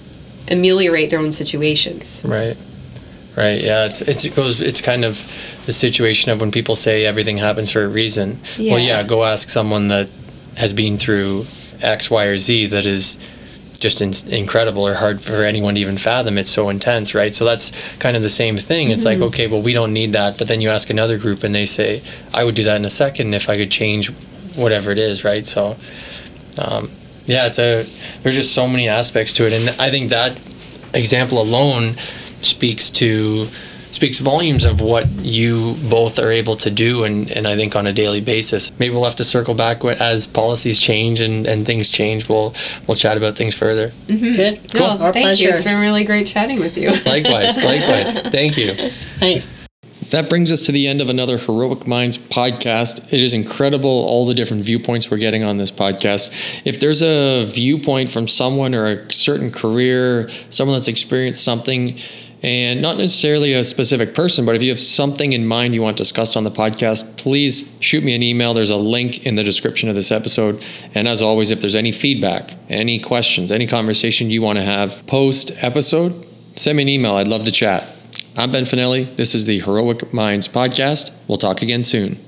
ameliorate 0.49 1.09
their 1.09 1.19
own 1.19 1.31
situations. 1.31 2.21
Right. 2.23 2.55
Right. 3.35 3.61
Yeah. 3.61 3.85
It's, 3.85 4.01
it's 4.01 4.25
it 4.25 4.35
goes. 4.35 4.61
It's 4.61 4.81
kind 4.81 5.05
of 5.05 5.21
the 5.65 5.71
situation 5.71 6.31
of 6.31 6.41
when 6.41 6.51
people 6.51 6.75
say 6.75 7.05
everything 7.05 7.37
happens 7.37 7.71
for 7.71 7.83
a 7.83 7.87
reason. 7.87 8.39
Yeah. 8.57 8.73
Well, 8.73 8.83
yeah. 8.83 9.03
Go 9.03 9.23
ask 9.23 9.49
someone 9.49 9.89
that 9.89 10.09
has 10.55 10.73
been 10.73 10.97
through 10.97 11.45
X, 11.81 12.09
Y, 12.09 12.25
or 12.25 12.37
Z 12.37 12.67
that 12.67 12.85
is 12.85 13.17
just 13.79 14.01
in, 14.01 14.11
incredible 14.33 14.87
or 14.87 14.95
hard 14.95 15.21
for 15.21 15.43
anyone 15.43 15.75
to 15.75 15.81
even 15.81 15.97
fathom. 15.97 16.37
It's 16.39 16.49
so 16.49 16.69
intense, 16.69 17.13
right? 17.13 17.35
So 17.35 17.45
that's 17.45 17.71
kind 17.97 18.17
of 18.17 18.23
the 18.23 18.29
same 18.29 18.57
thing. 18.57 18.89
It's 18.89 19.05
mm-hmm. 19.05 19.21
like, 19.21 19.29
okay, 19.29 19.47
well, 19.47 19.61
we 19.61 19.73
don't 19.73 19.93
need 19.93 20.13
that. 20.13 20.39
But 20.39 20.47
then 20.47 20.61
you 20.61 20.69
ask 20.69 20.89
another 20.89 21.19
group 21.19 21.43
and 21.43 21.53
they 21.53 21.65
say, 21.65 22.01
I 22.33 22.43
would 22.43 22.55
do 22.55 22.63
that 22.63 22.77
in 22.77 22.85
a 22.85 22.89
second 22.89 23.35
if 23.35 23.49
I 23.49 23.57
could 23.57 23.69
change 23.69 24.11
whatever 24.57 24.91
it 24.91 24.97
is, 24.97 25.23
right? 25.23 25.45
So, 25.45 25.77
um, 26.57 26.89
yeah, 27.25 27.47
it's 27.47 27.59
a 27.59 27.84
there's 28.21 28.35
just 28.35 28.53
so 28.53 28.67
many 28.67 28.88
aspects 28.88 29.34
to 29.34 29.45
it, 29.47 29.53
and 29.53 29.69
I 29.81 29.89
think 29.89 30.09
that 30.09 30.38
example 30.93 31.41
alone 31.41 31.93
speaks 32.41 32.89
to 32.89 33.47
speaks 33.91 34.19
volumes 34.19 34.63
of 34.63 34.79
what 34.79 35.07
you 35.21 35.75
both 35.89 36.19
are 36.19 36.29
able 36.29 36.55
to 36.55 36.69
do 36.69 37.03
and, 37.03 37.31
and 37.31 37.47
I 37.47 37.55
think 37.55 37.75
on 37.75 37.88
a 37.88 37.93
daily 37.93 38.21
basis. 38.21 38.71
Maybe 38.77 38.93
we'll 38.93 39.05
have 39.05 39.15
to 39.15 39.23
circle 39.23 39.55
back 39.55 39.84
as 39.85 40.27
policies 40.27 40.77
change 40.79 41.19
and, 41.19 41.47
and 41.47 41.65
things 41.65 41.89
change. 41.89 42.29
We'll 42.29 42.53
we'll 42.85 42.97
chat 42.97 43.17
about 43.17 43.35
things 43.35 43.55
further. 43.55 43.88
Mm-hmm. 43.88 44.35
Good. 44.35 44.59
Cool. 44.73 44.81
No, 44.99 45.05
Our 45.05 45.13
thank 45.13 45.25
pleasure. 45.25 45.45
you. 45.45 45.49
It's 45.49 45.63
been 45.63 45.81
really 45.81 46.03
great 46.03 46.27
chatting 46.27 46.59
with 46.59 46.77
you. 46.77 46.89
likewise. 47.11 47.57
Likewise. 47.57 48.11
Thank 48.31 48.57
you. 48.57 48.73
Thanks. 48.73 49.49
That 50.11 50.29
brings 50.29 50.53
us 50.53 50.61
to 50.61 50.71
the 50.71 50.88
end 50.88 51.01
of 51.01 51.09
another 51.09 51.38
Heroic 51.38 51.85
Minds 51.85 52.17
podcast. 52.17 53.11
It 53.11 53.21
is 53.21 53.34
incredible 53.34 53.89
all 53.89 54.25
the 54.25 54.34
different 54.34 54.63
viewpoints 54.63 55.11
we're 55.11 55.17
getting 55.17 55.43
on 55.43 55.57
this 55.57 55.69
podcast. 55.69 56.61
If 56.63 56.79
there's 56.79 57.03
a 57.03 57.45
viewpoint 57.45 58.09
from 58.09 58.25
someone 58.25 58.73
or 58.73 58.85
a 58.85 59.11
certain 59.11 59.51
career, 59.51 60.29
someone 60.49 60.75
that's 60.75 60.88
experienced 60.88 61.43
something, 61.43 61.97
and 62.41 62.81
not 62.81 62.95
necessarily 62.97 63.53
a 63.53 63.65
specific 63.65 64.15
person, 64.15 64.45
but 64.45 64.55
if 64.55 64.63
you 64.63 64.69
have 64.69 64.79
something 64.79 65.34
in 65.34 65.45
mind 65.45 65.73
you 65.73 65.81
want 65.81 65.97
discussed 65.97 66.38
on 66.38 66.45
the 66.45 66.51
podcast, 66.51 67.17
please 67.17 67.75
shoot 67.81 68.01
me 68.01 68.15
an 68.15 68.23
email. 68.23 68.53
There's 68.53 68.69
a 68.69 68.77
link 68.77 69.25
in 69.25 69.35
the 69.35 69.43
description 69.43 69.89
of 69.89 69.95
this 69.95 70.11
episode. 70.11 70.63
And 70.95 71.09
as 71.09 71.21
always, 71.21 71.51
if 71.51 71.59
there's 71.59 71.75
any 71.75 71.91
feedback, 71.91 72.51
any 72.69 72.99
questions, 72.99 73.51
any 73.51 73.67
conversation 73.67 74.29
you 74.29 74.41
want 74.41 74.57
to 74.57 74.63
have 74.63 75.05
post 75.07 75.51
episode, 75.61 76.13
send 76.55 76.77
me 76.77 76.84
an 76.84 76.89
email. 76.89 77.15
I'd 77.15 77.27
love 77.27 77.43
to 77.43 77.51
chat. 77.51 77.97
I'm 78.39 78.51
Ben 78.51 78.65
Finelli. 78.65 79.15
This 79.15 79.34
is 79.34 79.47
the 79.47 79.57
Heroic 79.59 80.14
Minds 80.14 80.47
Podcast. 80.47 81.11
We'll 81.27 81.39
talk 81.39 81.64
again 81.64 81.81
soon. 81.81 82.26